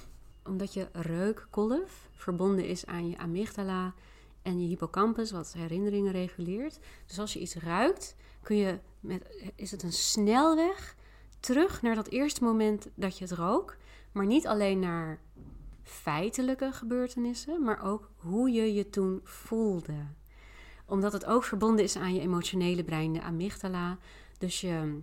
omdat 0.49 0.73
je 0.73 0.87
reukkolf 0.91 2.07
verbonden 2.15 2.65
is 2.65 2.85
aan 2.85 3.09
je 3.09 3.17
amygdala 3.17 3.93
en 4.41 4.61
je 4.61 4.67
hippocampus, 4.67 5.31
wat 5.31 5.53
herinneringen 5.53 6.11
reguleert. 6.11 6.79
Dus 7.05 7.19
als 7.19 7.33
je 7.33 7.39
iets 7.39 7.55
ruikt, 7.55 8.15
kun 8.41 8.55
je 8.55 8.79
met, 8.99 9.51
is 9.55 9.71
het 9.71 9.83
een 9.83 9.93
snelweg 9.93 10.95
terug 11.39 11.81
naar 11.81 11.95
dat 11.95 12.07
eerste 12.07 12.43
moment 12.43 12.87
dat 12.95 13.17
je 13.17 13.23
het 13.23 13.33
rook. 13.33 13.75
Maar 14.13 14.25
niet 14.25 14.47
alleen 14.47 14.79
naar 14.79 15.19
feitelijke 15.83 16.71
gebeurtenissen, 16.71 17.63
maar 17.63 17.83
ook 17.83 18.11
hoe 18.15 18.51
je 18.51 18.73
je 18.73 18.89
toen 18.89 19.19
voelde. 19.23 20.05
Omdat 20.85 21.13
het 21.13 21.25
ook 21.25 21.43
verbonden 21.43 21.83
is 21.83 21.95
aan 21.95 22.13
je 22.13 22.21
emotionele 22.21 22.83
brein, 22.83 23.13
de 23.13 23.21
amygdala. 23.21 23.97
Dus 24.37 24.61
je 24.61 25.01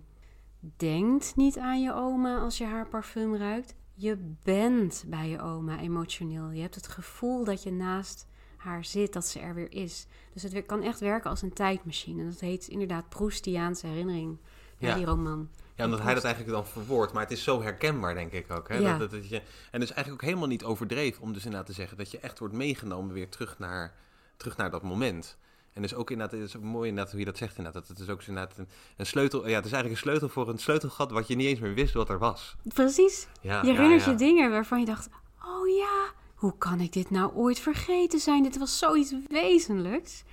denkt 0.77 1.35
niet 1.35 1.57
aan 1.57 1.81
je 1.81 1.93
oma 1.93 2.37
als 2.37 2.57
je 2.57 2.65
haar 2.65 2.87
parfum 2.87 3.35
ruikt. 3.35 3.75
Je 3.93 4.35
bent 4.43 5.03
bij 5.07 5.29
je 5.29 5.41
oma 5.41 5.79
emotioneel. 5.79 6.51
Je 6.51 6.61
hebt 6.61 6.75
het 6.75 6.87
gevoel 6.87 7.43
dat 7.43 7.63
je 7.63 7.71
naast 7.71 8.27
haar 8.57 8.85
zit, 8.85 9.13
dat 9.13 9.25
ze 9.25 9.39
er 9.39 9.53
weer 9.53 9.71
is. 9.71 10.07
Dus 10.33 10.43
het 10.43 10.65
kan 10.65 10.81
echt 10.81 10.99
werken 10.99 11.29
als 11.29 11.41
een 11.41 11.53
tijdmachine. 11.53 12.21
En 12.21 12.29
dat 12.29 12.39
heet 12.39 12.67
inderdaad 12.67 13.09
Proustiaanse 13.09 13.87
herinnering. 13.87 14.37
Ja. 14.77 14.95
die 14.95 15.05
roman. 15.05 15.49
Ja, 15.81 15.87
omdat 15.87 16.05
hij 16.05 16.13
dat 16.13 16.23
eigenlijk 16.23 16.55
dan 16.55 16.67
verwoordt. 16.67 17.13
Maar 17.13 17.23
het 17.23 17.31
is 17.31 17.43
zo 17.43 17.61
herkenbaar, 17.61 18.13
denk 18.13 18.31
ik 18.31 18.51
ook. 18.51 18.69
Hè? 18.69 18.75
Ja. 18.75 18.97
Dat, 18.97 18.99
dat, 18.99 19.21
dat 19.21 19.29
je, 19.29 19.35
en 19.71 19.79
het 19.79 19.81
is 19.81 19.91
eigenlijk 19.91 20.11
ook 20.11 20.27
helemaal 20.27 20.47
niet 20.47 20.63
overdreven 20.63 21.21
om 21.21 21.33
dus 21.33 21.43
inderdaad 21.43 21.67
te 21.67 21.73
zeggen 21.73 21.97
dat 21.97 22.11
je 22.11 22.19
echt 22.19 22.39
wordt 22.39 22.53
meegenomen 22.53 23.13
weer 23.13 23.29
terug 23.29 23.59
naar, 23.59 23.93
terug 24.37 24.57
naar 24.57 24.71
dat 24.71 24.83
moment. 24.83 25.37
En 25.73 25.81
dus 25.81 25.93
ook 25.93 26.11
inderdaad, 26.11 26.39
het 26.39 26.49
is 26.49 26.57
ook 26.57 26.63
mooi 26.63 26.89
inderdaad 26.89 27.11
hoe 27.11 27.19
je 27.19 27.25
dat 27.25 27.37
zegt 27.37 27.57
inderdaad. 27.57 27.87
Dat 27.87 27.97
het 27.97 28.07
is 28.07 28.13
ook 28.13 28.23
inderdaad 28.23 28.57
een, 28.57 28.67
een 28.97 29.05
sleutel, 29.05 29.47
ja, 29.47 29.55
het 29.55 29.65
is 29.65 29.71
eigenlijk 29.71 29.91
een 29.91 30.09
sleutel 30.09 30.29
voor 30.29 30.49
een 30.49 30.57
sleutelgat 30.57 31.11
wat 31.11 31.27
je 31.27 31.35
niet 31.35 31.47
eens 31.47 31.59
meer 31.59 31.73
wist 31.73 31.93
wat 31.93 32.09
er 32.09 32.19
was. 32.19 32.55
Precies. 32.73 33.27
Ja, 33.41 33.61
Je 33.61 33.71
herinnert 33.71 34.03
ja. 34.03 34.11
je 34.11 34.17
dingen 34.17 34.51
waarvan 34.51 34.79
je 34.79 34.85
dacht: 34.85 35.09
oh 35.45 35.67
ja, 35.67 36.11
hoe 36.35 36.57
kan 36.57 36.79
ik 36.79 36.93
dit 36.93 37.09
nou 37.09 37.33
ooit 37.33 37.59
vergeten 37.59 38.19
zijn? 38.19 38.43
Dit 38.43 38.57
was 38.57 38.77
zoiets 38.77 39.13
wezenlijks. 39.29 40.23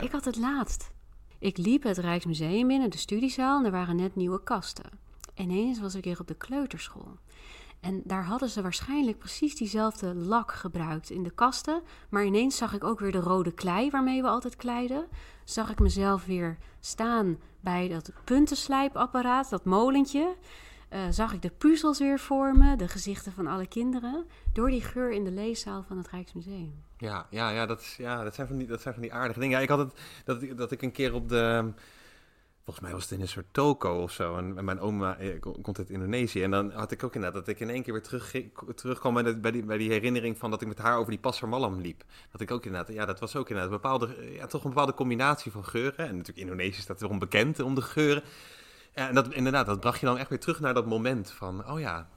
Ik 0.00 0.12
had 0.12 0.24
het 0.24 0.36
laatst. 0.36 0.91
Ik 1.42 1.58
liep 1.58 1.82
het 1.82 1.98
Rijksmuseum 1.98 2.66
binnen, 2.66 2.90
de 2.90 2.96
studiezaal, 2.96 3.58
en 3.58 3.64
er 3.64 3.70
waren 3.70 3.96
net 3.96 4.16
nieuwe 4.16 4.42
kasten. 4.42 4.84
En 5.34 5.50
ineens 5.50 5.80
was 5.80 5.94
ik 5.94 6.04
weer 6.04 6.20
op 6.20 6.26
de 6.26 6.34
kleuterschool. 6.34 7.18
En 7.80 8.00
daar 8.04 8.24
hadden 8.24 8.48
ze 8.48 8.62
waarschijnlijk 8.62 9.18
precies 9.18 9.56
diezelfde 9.56 10.14
lak 10.14 10.52
gebruikt 10.52 11.10
in 11.10 11.22
de 11.22 11.30
kasten. 11.30 11.82
Maar 12.08 12.24
ineens 12.24 12.56
zag 12.56 12.72
ik 12.74 12.84
ook 12.84 12.98
weer 12.98 13.12
de 13.12 13.20
rode 13.20 13.52
klei 13.52 13.90
waarmee 13.90 14.22
we 14.22 14.28
altijd 14.28 14.56
kleiden. 14.56 15.06
Zag 15.44 15.70
ik 15.70 15.78
mezelf 15.78 16.24
weer 16.24 16.58
staan 16.80 17.38
bij 17.60 17.88
dat 17.88 18.12
puntenslijpapparaat, 18.24 19.50
dat 19.50 19.64
molentje. 19.64 20.36
Uh, 20.92 21.00
zag 21.10 21.32
ik 21.32 21.42
de 21.42 21.50
puzzels 21.50 21.98
weer 21.98 22.18
vormen, 22.18 22.78
de 22.78 22.88
gezichten 22.88 23.32
van 23.32 23.46
alle 23.46 23.66
kinderen. 23.66 24.26
Door 24.52 24.70
die 24.70 24.82
geur 24.82 25.10
in 25.10 25.24
de 25.24 25.32
leeszaal 25.32 25.82
van 25.82 25.96
het 25.96 26.08
Rijksmuseum. 26.08 26.82
Ja, 27.02 27.26
ja, 27.30 27.50
ja, 27.50 27.66
dat, 27.66 27.80
is, 27.80 27.96
ja 27.96 28.24
dat, 28.24 28.34
zijn 28.34 28.46
van 28.46 28.56
die, 28.56 28.66
dat 28.66 28.80
zijn 28.80 28.94
van 28.94 29.02
die 29.02 29.12
aardige 29.12 29.40
dingen. 29.40 29.56
Ja, 29.56 29.62
ik 29.62 29.68
had 29.68 29.78
het 29.78 29.92
dat, 30.24 30.56
dat 30.56 30.70
ik 30.70 30.82
een 30.82 30.92
keer 30.92 31.14
op 31.14 31.28
de 31.28 31.72
Volgens 32.64 32.84
mij 32.84 32.94
was 32.94 33.02
het 33.02 33.12
in 33.12 33.20
een 33.20 33.28
soort 33.28 33.46
toko 33.52 34.02
of 34.02 34.12
zo. 34.12 34.36
En 34.36 34.64
mijn 34.64 34.80
oma 34.80 35.16
eh, 35.16 35.40
komt 35.40 35.78
uit 35.78 35.90
Indonesië. 35.90 36.42
En 36.42 36.50
dan 36.50 36.72
had 36.72 36.90
ik 36.90 37.04
ook 37.04 37.14
inderdaad 37.14 37.44
dat 37.44 37.54
ik 37.54 37.60
in 37.60 37.70
één 37.70 37.82
keer 37.82 37.92
weer 37.92 38.02
terug, 38.02 38.34
terugkwam 38.74 39.14
bij, 39.14 39.40
bij, 39.40 39.50
die, 39.50 39.64
bij 39.64 39.78
die 39.78 39.90
herinnering 39.90 40.38
van 40.38 40.50
dat 40.50 40.62
ik 40.62 40.68
met 40.68 40.78
haar 40.78 40.98
over 40.98 41.10
die 41.10 41.20
Passer 41.20 41.48
Malam 41.48 41.80
liep. 41.80 42.04
Dat 42.30 42.40
ik 42.40 42.50
ook 42.50 42.64
inderdaad, 42.64 42.94
ja, 42.94 43.04
dat 43.04 43.20
was 43.20 43.36
ook 43.36 43.48
inderdaad 43.48 43.72
een 43.72 43.80
bepaalde, 43.80 44.32
ja, 44.32 44.46
toch 44.46 44.64
een 44.64 44.70
bepaalde 44.70 44.94
combinatie 44.94 45.52
van 45.52 45.64
geuren. 45.64 46.08
En 46.08 46.16
natuurlijk 46.16 46.46
Indonesië 46.46 46.80
staat 46.80 47.02
erom 47.02 47.18
bekend 47.18 47.60
om 47.60 47.74
de 47.74 47.82
geuren. 47.82 48.22
Ja, 48.94 49.08
en 49.08 49.14
dat, 49.14 49.32
inderdaad, 49.32 49.66
dat 49.66 49.80
bracht 49.80 50.00
je 50.00 50.06
dan 50.06 50.18
echt 50.18 50.28
weer 50.28 50.40
terug 50.40 50.60
naar 50.60 50.74
dat 50.74 50.86
moment 50.86 51.30
van, 51.30 51.70
oh 51.70 51.80
ja, 51.80 52.08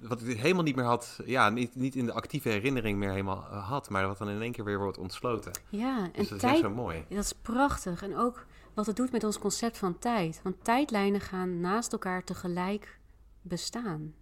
wat 0.00 0.22
ik 0.22 0.38
helemaal 0.38 0.62
niet 0.62 0.76
meer 0.76 0.84
had, 0.84 1.20
ja, 1.24 1.48
niet, 1.48 1.74
niet 1.74 1.94
in 1.94 2.06
de 2.06 2.12
actieve 2.12 2.48
herinnering 2.48 2.98
meer 2.98 3.10
helemaal 3.10 3.46
eh, 3.50 3.68
had, 3.68 3.90
maar 3.90 4.06
wat 4.06 4.18
dan 4.18 4.28
in 4.28 4.42
één 4.42 4.52
keer 4.52 4.64
weer 4.64 4.78
wordt 4.78 4.98
ontsloten. 4.98 5.52
Ja, 5.68 5.98
en 5.98 6.10
dus 6.12 6.28
dat 6.28 6.38
tijd, 6.38 6.54
is 6.54 6.60
echt 6.60 6.70
zo 6.70 6.76
mooi. 6.76 7.04
Dat 7.08 7.24
is 7.24 7.32
prachtig. 7.32 8.02
En 8.02 8.16
ook 8.16 8.46
wat 8.74 8.86
het 8.86 8.96
doet 8.96 9.12
met 9.12 9.24
ons 9.24 9.38
concept 9.38 9.78
van 9.78 9.98
tijd. 9.98 10.40
Want 10.42 10.64
tijdlijnen 10.64 11.20
gaan 11.20 11.60
naast 11.60 11.92
elkaar 11.92 12.24
tegelijk 12.24 12.98
bestaan. 13.42 14.14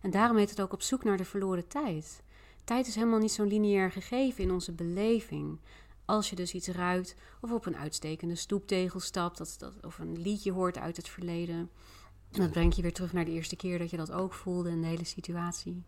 En 0.00 0.10
daarom 0.10 0.36
heet 0.36 0.50
het 0.50 0.60
ook 0.60 0.72
op 0.72 0.82
zoek 0.82 1.04
naar 1.04 1.16
de 1.16 1.24
verloren 1.24 1.68
tijd. 1.68 2.22
Tijd 2.64 2.86
is 2.86 2.94
helemaal 2.94 3.18
niet 3.18 3.32
zo'n 3.32 3.46
lineair 3.46 3.90
gegeven 3.90 4.44
in 4.44 4.50
onze 4.50 4.72
beleving. 4.72 5.58
Als 6.08 6.30
je 6.30 6.36
dus 6.36 6.54
iets 6.54 6.68
ruikt 6.68 7.14
of 7.40 7.52
op 7.52 7.66
een 7.66 7.76
uitstekende 7.76 8.34
stoeptegel 8.34 9.00
stapt, 9.00 9.38
dat, 9.38 9.56
dat, 9.58 9.72
of 9.82 9.98
een 9.98 10.20
liedje 10.22 10.52
hoort 10.52 10.78
uit 10.78 10.96
het 10.96 11.08
verleden. 11.08 11.70
En 12.32 12.40
dat 12.40 12.50
brengt 12.50 12.76
je 12.76 12.82
weer 12.82 12.92
terug 12.92 13.12
naar 13.12 13.24
de 13.24 13.30
eerste 13.30 13.56
keer 13.56 13.78
dat 13.78 13.90
je 13.90 13.96
dat 13.96 14.12
ook 14.12 14.32
voelde 14.32 14.70
in 14.70 14.80
de 14.80 14.86
hele 14.86 15.04
situatie. 15.04 15.82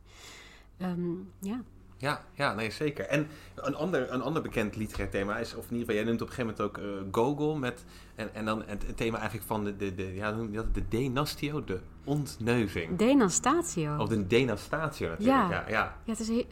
Ehm, 0.77 1.13
ja. 1.39 1.63
Ja, 1.97 2.25
ja, 2.33 2.55
nee, 2.55 2.71
zeker. 2.71 3.07
En 3.07 3.29
een 3.55 3.75
ander, 3.75 4.13
een 4.13 4.23
ander 4.23 4.43
bekend 4.43 4.77
literair 4.77 5.11
thema 5.11 5.39
is, 5.39 5.55
of 5.55 5.65
in 5.71 5.77
ieder 5.77 5.79
geval, 5.79 5.95
jij 5.95 6.05
noemt 6.05 6.23
op 6.23 6.29
een 6.29 6.35
gegeven 6.35 6.57
moment 6.57 6.79
ook 6.79 6.85
uh, 6.85 7.13
Gogol 7.13 7.57
met, 7.57 7.85
en, 8.15 8.35
en 8.35 8.45
dan 8.45 8.63
het, 8.67 8.97
thema 8.97 9.19
eigenlijk 9.19 9.47
van 9.47 9.65
de, 9.65 9.77
de, 9.77 9.95
de, 9.95 10.15
ja, 10.15 10.33
de 10.73 10.89
denastio, 10.89 11.65
de 11.65 11.81
ontneuzing. 12.05 12.97
Denastatio. 12.99 13.97
Of 13.97 14.09
de 14.09 14.27
denastatio 14.27 15.09
natuurlijk, 15.09 15.51
ja. 15.51 15.51
Ja, 15.51 15.65
ja. 15.69 15.97
ja 16.05 16.11
het, 16.13 16.21
is, 16.21 16.29
uh, 16.29 16.45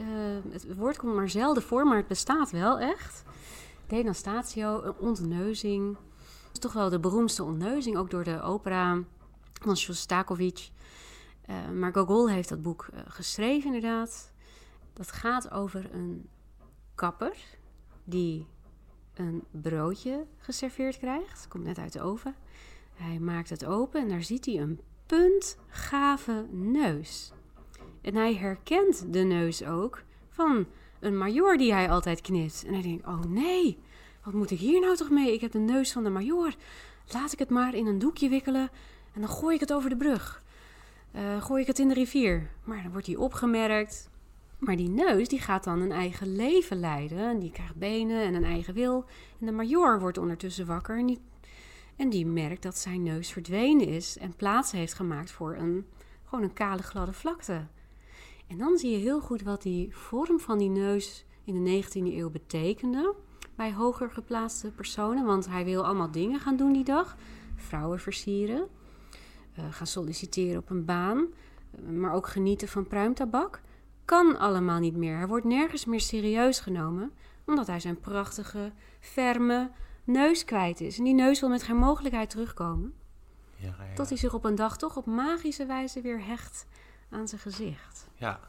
het 0.51 0.77
woord 0.77 0.97
komt 0.97 1.15
maar 1.15 1.31
zelden 1.31 1.63
voor, 1.63 1.87
maar 1.87 1.97
het 1.97 2.09
bestaat 2.09 2.51
wel 2.51 2.79
echt. 2.79 3.25
Denastatio, 3.89 4.83
een 4.83 4.97
ontneuzing. 4.99 5.95
Dat 5.97 6.53
is 6.53 6.59
toch 6.59 6.73
wel 6.73 6.91
de 6.91 7.01
beroemdste 7.01 7.45
ontneuzing, 7.45 7.97
ook 7.97 8.11
door 8.11 8.25
de 8.25 8.43
opera 8.43 9.03
van 9.53 9.77
Shostakovich. 9.77 10.71
Uh, 11.51 11.71
maar 11.71 11.93
Gogol 11.93 12.31
heeft 12.31 12.49
dat 12.49 12.63
boek 12.63 12.89
geschreven 13.07 13.67
inderdaad. 13.67 14.33
Dat 14.93 15.13
gaat 15.13 15.51
over 15.51 15.95
een 15.95 16.29
kapper 16.95 17.37
die 18.05 18.47
een 19.15 19.45
broodje 19.51 20.27
geserveerd 20.39 20.99
krijgt. 20.99 21.49
Komt 21.49 21.65
net 21.65 21.79
uit 21.79 21.93
de 21.93 22.01
oven. 22.01 22.35
Hij 22.95 23.19
maakt 23.19 23.51
het 23.51 23.65
open 23.65 24.01
en 24.01 24.09
daar 24.09 24.23
ziet 24.23 24.47
hij 24.47 24.59
een 24.59 24.81
puntgave 25.07 26.47
neus. 26.51 27.33
En 28.01 28.15
hij 28.15 28.35
herkent 28.35 29.13
de 29.13 29.23
neus 29.23 29.65
ook 29.65 30.03
van 30.29 30.67
een 31.01 31.19
major 31.19 31.57
die 31.57 31.73
hij 31.73 31.91
altijd 31.91 32.21
knipt. 32.21 32.65
En 32.67 32.73
hij 32.73 32.83
denkt: 32.83 33.07
Oh 33.07 33.25
nee, 33.25 33.79
wat 34.25 34.35
moet 34.35 34.51
ik 34.51 34.59
hier 34.59 34.81
nou 34.81 34.97
toch 34.97 35.11
mee? 35.11 35.33
Ik 35.33 35.41
heb 35.41 35.53
de 35.53 35.59
neus 35.59 35.93
van 35.93 36.05
de 36.05 36.11
major. 36.11 36.55
Laat 37.13 37.33
ik 37.33 37.39
het 37.39 37.51
maar 37.51 37.75
in 37.75 37.87
een 37.87 37.99
doekje 37.99 38.29
wikkelen 38.29 38.71
en 39.15 39.21
dan 39.21 39.31
gooi 39.31 39.55
ik 39.55 39.61
het 39.61 39.73
over 39.73 39.91
de 39.91 39.97
brug. 39.97 40.43
Uh, 41.15 41.43
gooi 41.43 41.61
ik 41.61 41.67
het 41.67 41.79
in 41.79 41.89
de 41.89 41.95
rivier. 41.95 42.51
Maar 42.65 42.83
dan 42.83 42.93
wordt 42.93 43.07
hij 43.07 43.17
opgemerkt. 43.17 44.11
Maar 44.59 44.77
die 44.77 44.89
neus 44.89 45.29
die 45.29 45.41
gaat 45.41 45.65
dan 45.65 45.81
een 45.81 45.93
eigen 45.93 46.37
leven 46.37 46.81
leiden. 46.81 47.39
Die 47.39 47.51
krijgt 47.51 47.77
benen 47.77 48.23
en 48.23 48.35
een 48.35 48.45
eigen 48.45 48.75
wil. 48.75 49.05
En 49.41 49.47
de 49.47 49.53
major 49.53 50.01
wordt 50.01 50.19
ondertussen 50.19 50.67
wakker 50.67 50.99
en 50.99 51.07
die, 51.07 51.21
en 51.97 52.11
die 52.11 52.27
merkt 52.27 52.63
dat 52.63 52.79
zijn 52.79 53.03
neus 53.03 53.33
verdwenen 53.33 53.87
is 53.87 54.19
en 54.19 54.37
plaats 54.37 54.73
heeft 54.73 54.95
gemaakt 54.95 55.31
voor 55.31 55.55
een, 55.55 55.87
gewoon 56.25 56.45
een 56.45 56.53
kale 56.53 56.83
gladde 56.83 57.13
vlakte. 57.13 57.67
En 58.49 58.59
dan 58.59 58.79
zie 58.79 58.91
je 58.91 58.97
heel 58.97 59.21
goed 59.21 59.43
wat 59.43 59.63
die 59.63 59.97
vorm 59.97 60.41
van 60.41 60.59
die 60.59 60.69
neus 60.69 61.25
in 61.45 61.65
de 61.65 61.83
19e 61.83 61.91
eeuw 61.93 62.31
betekende 62.31 63.15
bij 63.55 63.73
hoger 63.73 64.11
geplaatste 64.11 64.71
personen. 64.71 65.25
Want 65.25 65.49
hij 65.49 65.65
wil 65.65 65.85
allemaal 65.85 66.11
dingen 66.11 66.41
gaan 66.41 66.57
doen 66.57 66.73
die 66.73 66.85
dag. 66.85 67.17
Vrouwen 67.57 68.01
versieren, 68.01 68.69
uh, 69.59 69.65
gaan 69.71 69.87
solliciteren 69.87 70.59
op 70.59 70.71
een 70.71 70.85
baan, 70.85 71.27
maar 71.87 72.13
ook 72.13 72.29
genieten 72.29 72.69
van 72.69 72.87
pruimtabak 72.87 73.61
kan 74.05 74.39
allemaal 74.39 74.79
niet 74.79 74.97
meer. 74.97 75.17
Hij 75.17 75.27
wordt 75.27 75.45
nergens 75.45 75.85
meer 75.85 76.01
serieus 76.01 76.61
genomen, 76.61 77.13
omdat 77.47 77.67
hij 77.67 77.81
zijn 77.81 78.01
prachtige, 78.01 78.73
ferme 79.01 79.71
neus 80.05 80.45
kwijt 80.45 80.81
is. 80.81 80.99
En 80.99 81.05
die 81.05 81.15
neus 81.15 81.41
wil 81.41 81.49
met 81.49 81.63
geen 81.63 81.77
mogelijkheid 81.77 82.31
terugkomen. 82.31 82.95
Ja, 83.57 83.67
ja. 83.67 83.95
Tot 83.95 84.09
hij 84.09 84.19
zich 84.19 84.35
op 84.35 84.45
een 84.45 84.55
dag 84.55 84.77
toch 84.77 84.97
op 84.97 85.07
magische 85.07 85.67
wijze 85.67 86.01
weer 86.01 86.25
hecht 86.25 86.67
aan 87.11 87.29
zijn 87.29 87.41
gezicht. 87.41 88.07
Ja, 88.17 88.41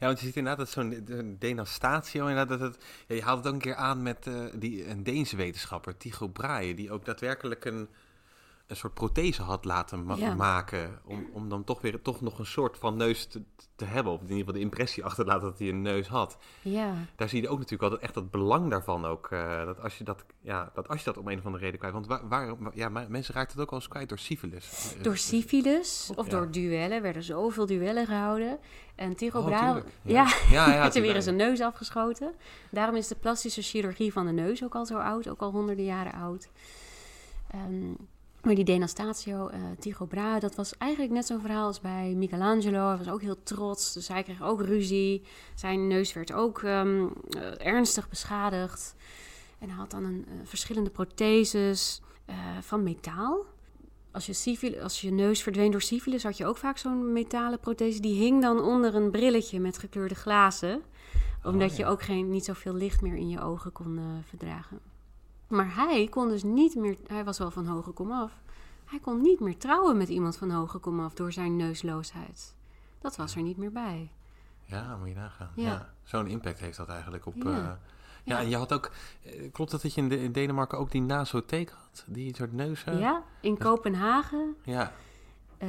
ja, 0.00 0.06
want 0.06 0.20
je 0.20 0.26
ziet 0.26 0.36
inderdaad 0.36 0.66
dat 0.66 0.74
zo'n 0.74 1.36
denastatio, 1.38 2.26
inderdaad, 2.26 2.58
dat 2.58 2.60
het, 2.60 2.84
je 3.06 3.22
haalt 3.22 3.38
het 3.38 3.46
ook 3.46 3.52
een 3.52 3.60
keer 3.60 3.74
aan 3.74 4.02
met 4.02 4.26
uh, 4.26 4.44
die, 4.54 4.88
een 4.88 5.02
Deense 5.02 5.36
wetenschapper, 5.36 5.96
Tycho 5.96 6.28
Brahe, 6.28 6.74
die 6.74 6.90
ook 6.90 7.04
daadwerkelijk 7.04 7.64
een, 7.64 7.88
een 8.70 8.76
soort 8.76 8.94
prothese 8.94 9.42
had 9.42 9.64
laten 9.64 10.04
maken. 10.36 11.00
Om, 11.04 11.26
om 11.32 11.48
dan 11.48 11.64
toch 11.64 11.80
weer 11.80 12.02
toch 12.02 12.20
nog 12.20 12.38
een 12.38 12.46
soort 12.46 12.78
van 12.78 12.96
neus 12.96 13.26
te, 13.26 13.42
te 13.76 13.84
hebben. 13.84 14.12
Of 14.12 14.18
in 14.20 14.24
ieder 14.24 14.38
geval 14.38 14.54
de 14.54 14.60
impressie 14.60 15.04
achterlaten 15.10 15.42
dat 15.42 15.58
hij 15.58 15.68
een 15.68 15.82
neus 15.82 16.08
had. 16.08 16.38
Ja. 16.62 16.94
Daar 17.16 17.28
zie 17.28 17.42
je 17.42 17.48
ook 17.48 17.58
natuurlijk 17.58 17.82
altijd 17.82 18.02
echt 18.02 18.14
het 18.14 18.30
belang 18.30 18.70
daarvan 18.70 19.04
ook. 19.04 19.30
Uh, 19.30 19.64
dat, 19.64 19.80
als 19.80 19.98
je 19.98 20.04
dat, 20.04 20.24
ja, 20.40 20.70
dat 20.74 20.88
als 20.88 20.98
je 20.98 21.04
dat 21.04 21.18
om 21.18 21.28
een 21.28 21.38
of 21.38 21.44
andere 21.44 21.64
reden 21.64 21.78
kwijt. 21.78 21.94
Want 21.94 22.06
waar, 22.06 22.28
waar 22.28 22.56
ja, 22.74 22.88
mensen 22.88 23.34
raakten 23.34 23.56
het 23.56 23.66
ook 23.66 23.70
al 23.70 23.78
eens 23.78 23.88
kwijt 23.88 24.08
door 24.08 24.18
syfilis. 24.18 24.96
Door 25.02 25.16
syfilis 25.16 26.10
of 26.14 26.28
door 26.28 26.50
duellen. 26.50 26.96
Er 26.96 27.02
werden 27.02 27.22
zoveel 27.22 27.66
duellen 27.66 28.06
gehouden. 28.06 28.58
En 28.94 29.16
Tycho 29.16 29.38
oh, 29.38 29.44
Brahe, 29.44 29.82
ja, 30.02 30.32
ja, 30.50 30.70
ja, 30.70 30.78
werd 30.80 30.94
er 30.94 31.02
weer 31.02 31.14
eens 31.14 31.26
een 31.26 31.36
neus 31.36 31.60
afgeschoten. 31.60 32.34
Daarom 32.70 32.96
is 32.96 33.08
de 33.08 33.14
plastische 33.14 33.62
chirurgie 33.62 34.12
van 34.12 34.26
de 34.26 34.32
neus 34.32 34.64
ook 34.64 34.74
al 34.74 34.86
zo 34.86 34.98
oud. 34.98 35.28
Ook 35.28 35.40
al 35.40 35.50
honderden 35.50 35.84
jaren 35.84 36.12
oud. 36.12 36.48
Um, 37.54 37.96
maar 38.42 38.54
die 38.54 38.64
Denastatio, 38.64 39.50
uh, 39.50 39.56
Tycho 39.78 40.06
Brahe, 40.06 40.40
dat 40.40 40.54
was 40.54 40.76
eigenlijk 40.78 41.12
net 41.12 41.26
zo'n 41.26 41.40
verhaal 41.40 41.66
als 41.66 41.80
bij 41.80 42.14
Michelangelo. 42.16 42.88
Hij 42.88 42.96
was 42.96 43.08
ook 43.08 43.20
heel 43.20 43.42
trots, 43.42 43.92
dus 43.92 44.08
hij 44.08 44.22
kreeg 44.22 44.42
ook 44.42 44.62
ruzie. 44.62 45.22
Zijn 45.54 45.86
neus 45.86 46.12
werd 46.12 46.32
ook 46.32 46.62
um, 46.62 47.12
uh, 47.36 47.66
ernstig 47.66 48.08
beschadigd. 48.08 48.94
En 49.58 49.68
hij 49.68 49.78
had 49.78 49.90
dan 49.90 50.04
een, 50.04 50.26
uh, 50.28 50.34
verschillende 50.44 50.90
protheses 50.90 52.00
van 52.60 52.82
metaal. 52.82 53.44
Als 54.10 54.26
je, 54.26 54.32
syfilis, 54.32 54.80
als 54.80 55.00
je 55.00 55.10
neus 55.10 55.42
verdween 55.42 55.70
door 55.70 55.82
syfilis, 55.82 56.22
had 56.22 56.36
je 56.36 56.46
ook 56.46 56.56
vaak 56.56 56.78
zo'n 56.78 57.12
metalen 57.12 57.60
prothese. 57.60 58.00
Die 58.00 58.22
hing 58.22 58.42
dan 58.42 58.60
onder 58.60 58.94
een 58.94 59.10
brilletje 59.10 59.60
met 59.60 59.78
gekleurde 59.78 60.14
glazen. 60.14 60.82
Omdat 61.44 61.70
oh, 61.70 61.76
ja. 61.76 61.84
je 61.84 61.90
ook 61.90 62.02
geen, 62.02 62.30
niet 62.30 62.44
zoveel 62.44 62.74
licht 62.74 63.00
meer 63.00 63.16
in 63.16 63.28
je 63.28 63.40
ogen 63.40 63.72
kon 63.72 64.00
verdragen. 64.28 64.89
Maar 65.50 65.74
hij 65.74 66.08
kon 66.08 66.28
dus 66.28 66.42
niet 66.42 66.74
meer, 66.74 66.96
hij 67.06 67.24
was 67.24 67.38
wel 67.38 67.50
van 67.50 67.66
hoge 67.66 67.90
kom 67.90 68.12
af. 68.12 68.32
Hij 68.84 68.98
kon 68.98 69.20
niet 69.20 69.40
meer 69.40 69.58
trouwen 69.58 69.96
met 69.96 70.08
iemand 70.08 70.36
van 70.36 70.50
hoge 70.50 70.78
kom 70.78 71.00
af 71.00 71.14
door 71.14 71.32
zijn 71.32 71.56
neusloosheid. 71.56 72.54
Dat 72.98 73.16
was 73.16 73.34
er 73.34 73.42
niet 73.42 73.56
meer 73.56 73.72
bij. 73.72 74.12
Ja, 74.64 74.96
moet 74.96 75.08
je 75.08 75.14
nagaan. 75.14 75.50
Ja. 75.54 75.92
Zo'n 76.02 76.26
impact 76.26 76.60
heeft 76.60 76.76
dat 76.76 76.88
eigenlijk 76.88 77.26
op. 77.26 77.34
Ja. 77.34 77.42
Uh, 77.44 77.72
ja, 78.24 78.38
en 78.38 78.48
je 78.48 78.56
had 78.56 78.72
ook. 78.72 78.90
Eh, 79.22 79.52
klopt 79.52 79.70
dat 79.70 79.82
dat 79.82 79.94
je 79.94 80.00
in, 80.00 80.08
de, 80.08 80.22
in 80.22 80.32
Denemarken 80.32 80.78
ook 80.78 80.90
die 80.90 81.02
nasotheek 81.02 81.70
had? 81.70 82.04
Die 82.06 82.36
soort 82.36 82.52
neus. 82.52 82.84
Ja, 82.84 83.22
in 83.40 83.58
Kopenhagen. 83.58 84.56
Ja. 84.62 84.92
Uh, 85.58 85.68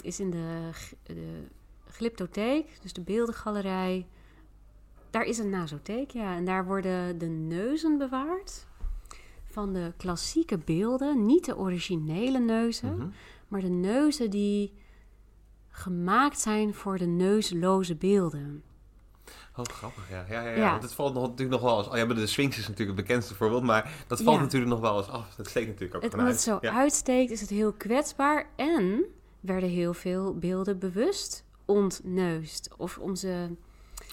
is 0.00 0.20
in 0.20 0.30
de, 0.30 0.70
de 1.02 1.46
Glyptotheek, 1.90 2.82
dus 2.82 2.92
de 2.92 3.00
beeldengalerij. 3.00 4.06
Daar 5.10 5.24
is 5.24 5.38
een 5.38 5.50
nasotheek, 5.50 6.10
ja. 6.10 6.36
En 6.36 6.44
daar 6.44 6.66
worden 6.66 7.18
de 7.18 7.26
neuzen 7.26 7.98
bewaard 7.98 8.66
van 9.56 9.72
de 9.72 9.92
klassieke 9.96 10.58
beelden, 10.58 11.26
niet 11.26 11.44
de 11.44 11.56
originele 11.56 12.38
neuzen, 12.38 12.96
mhm. 12.96 13.06
maar 13.48 13.60
de 13.60 13.68
neuzen 13.68 14.30
die 14.30 14.72
gemaakt 15.68 16.40
zijn 16.40 16.74
voor 16.74 16.98
de 16.98 17.06
neusloze 17.06 17.94
beelden. 17.94 18.62
Oh, 19.56 19.64
grappig, 19.64 20.10
ja. 20.10 20.24
Ja, 20.28 20.42
ja, 20.42 20.56
ja. 20.56 20.70
Want 20.70 20.82
het 20.82 20.92
valt 20.92 21.14
nog, 21.14 21.22
natuurlijk 21.22 21.50
nog 21.50 21.60
wel 21.60 21.78
eens... 21.78 21.88
Oh, 21.88 21.96
ja, 21.96 22.04
de 22.04 22.26
Sphinx 22.26 22.58
is 22.58 22.68
natuurlijk 22.68 22.98
het 22.98 23.06
bekendste 23.06 23.34
voorbeeld, 23.34 23.62
maar 23.62 23.92
dat 24.06 24.22
valt 24.22 24.40
natuurlijk 24.40 24.70
nog 24.70 24.80
wel 24.80 24.98
eens 24.98 25.08
af. 25.08 25.34
Dat 25.34 25.48
steekt 25.48 25.66
natuurlijk 25.66 25.94
ook 25.94 26.02
het, 26.02 26.12
Omdat 26.12 26.28
het 26.28 26.40
zo 26.40 26.58
uitsteekt, 26.60 27.30
is 27.30 27.40
het 27.40 27.50
heel 27.50 27.72
kwetsbaar. 27.72 28.50
En 28.56 29.04
werden 29.40 29.68
heel 29.68 29.94
veel 29.94 30.34
beelden 30.38 30.78
bewust 30.78 31.44
ontneust. 31.64 32.70
Of 32.76 32.98
om 32.98 33.14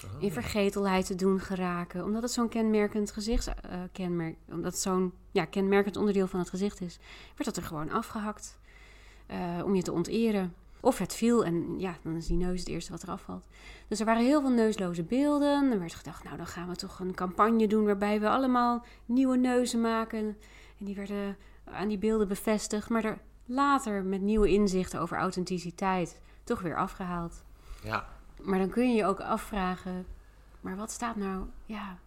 ze 0.04 0.24
in 0.26 0.32
vergetelheid 0.32 1.06
te 1.06 1.14
doen 1.14 1.40
geraken. 1.40 2.04
Omdat 2.04 2.22
het 2.22 2.30
zo'n 2.32 2.48
kenmerkend 2.48 3.10
gezichtskenmerk, 3.10 4.36
omdat 4.50 4.72
het 4.72 4.80
zo'n 4.82 5.12
ja, 5.30 5.44
kenmerkend 5.44 5.96
onderdeel 5.96 6.26
van 6.26 6.38
het 6.40 6.48
gezicht 6.50 6.80
is, 6.80 6.98
werd 7.26 7.44
dat 7.44 7.56
er 7.56 7.62
gewoon 7.62 7.90
afgehakt. 7.90 8.58
eh, 9.26 9.64
om 9.64 9.74
je 9.74 9.82
te 9.82 9.92
onteren. 9.92 10.54
Of 10.80 10.98
het 10.98 11.14
viel 11.14 11.44
en 11.44 11.80
ja, 11.80 11.96
dan 12.02 12.16
is 12.16 12.26
die 12.26 12.36
neus 12.36 12.58
het 12.60 12.68
eerste 12.68 12.92
wat 12.92 13.02
er 13.02 13.08
afvalt. 13.10 13.46
Dus 13.88 14.00
er 14.00 14.06
waren 14.06 14.24
heel 14.24 14.40
veel 14.40 14.50
neusloze 14.50 15.02
beelden. 15.02 15.72
Er 15.72 15.78
werd 15.78 15.94
gedacht, 15.94 16.24
nou 16.24 16.36
dan 16.36 16.46
gaan 16.46 16.68
we 16.68 16.76
toch 16.76 16.98
een 17.00 17.14
campagne 17.14 17.66
doen 17.66 17.84
waarbij 17.84 18.20
we 18.20 18.28
allemaal 18.28 18.84
nieuwe 19.06 19.36
neuzen 19.36 19.80
maken. 19.80 20.36
En 20.78 20.84
die 20.84 20.94
werden 20.94 21.36
aan 21.64 21.88
die 21.88 21.98
beelden 21.98 22.28
bevestigd. 22.28 22.88
Maar 22.88 23.04
er 23.04 23.18
later 23.46 24.04
met 24.04 24.20
nieuwe 24.20 24.48
inzichten 24.48 25.00
over 25.00 25.16
authenticiteit 25.16 26.20
toch 26.44 26.60
weer 26.60 26.76
afgehaald. 26.76 27.44
Ja, 27.82 28.06
Maar 28.44 28.58
dan 28.58 28.70
kun 28.70 28.88
je 28.88 28.94
je 28.94 29.04
ook 29.04 29.20
afvragen, 29.20 30.06
maar 30.60 30.76
wat 30.76 30.90
staat 30.90 31.16
nou 31.16 31.46
ja, 31.66 31.98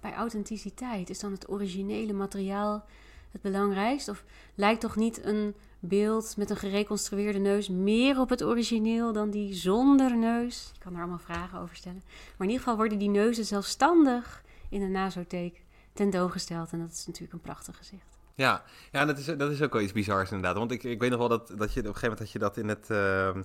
bij 0.00 0.14
authenticiteit? 0.14 1.10
Is 1.10 1.20
dan 1.20 1.32
het 1.32 1.50
originele 1.50 2.12
materiaal 2.12 2.84
het 3.30 3.40
belangrijkst? 3.40 4.08
Of 4.08 4.24
lijkt 4.54 4.80
toch 4.80 4.96
niet 4.96 5.24
een 5.24 5.54
beeld 5.80 6.36
met 6.36 6.50
een 6.50 6.56
gereconstrueerde 6.56 7.38
neus 7.38 7.68
meer 7.68 8.20
op 8.20 8.28
het 8.28 8.44
origineel 8.44 9.12
dan 9.12 9.30
die 9.30 9.54
zonder 9.54 10.16
neus? 10.16 10.70
Je 10.72 10.80
kan 10.80 10.94
er 10.94 10.98
allemaal 10.98 11.18
vragen 11.18 11.58
over 11.58 11.76
stellen. 11.76 12.02
Maar 12.06 12.46
in 12.46 12.52
ieder 12.52 12.58
geval 12.58 12.76
worden 12.76 12.98
die 12.98 13.10
neuzen 13.10 13.44
zelfstandig 13.44 14.42
in 14.68 14.80
de 14.80 14.86
nasotheek 14.86 15.62
tentoongesteld. 15.92 16.72
En 16.72 16.78
dat 16.78 16.90
is 16.90 17.06
natuurlijk 17.06 17.32
een 17.32 17.40
prachtig 17.40 17.76
gezicht. 17.76 18.18
ja. 18.34 18.62
ja 18.92 19.04
dat, 19.04 19.18
is, 19.18 19.24
dat 19.24 19.50
is 19.50 19.62
ook 19.62 19.72
wel 19.72 19.82
iets 19.82 19.92
bizars 19.92 20.30
inderdaad. 20.30 20.56
Want 20.56 20.70
ik, 20.70 20.82
ik 20.82 21.00
weet 21.00 21.10
nog 21.10 21.18
wel 21.18 21.28
dat, 21.28 21.52
dat 21.56 21.72
je 21.72 21.80
op 21.80 21.86
een 21.86 21.94
gegeven 21.94 22.00
moment 22.02 22.18
had 22.18 22.30
je 22.30 22.38
dat 22.38 22.56
in 22.56 22.68
het 22.68 22.88
uh, 22.90 23.42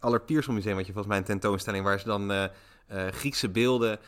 Allerpiersel 0.00 0.52
Museum, 0.52 0.76
wat 0.76 0.86
je 0.86 0.92
volgens 0.92 1.12
mij 1.12 1.22
een 1.22 1.28
tentoonstelling 1.28 1.84
waar 1.84 1.98
ze 1.98 2.06
dan 2.06 2.32
uh, 2.32 2.44
uh, 2.92 3.06
Griekse 3.06 3.48
beelden 3.48 3.98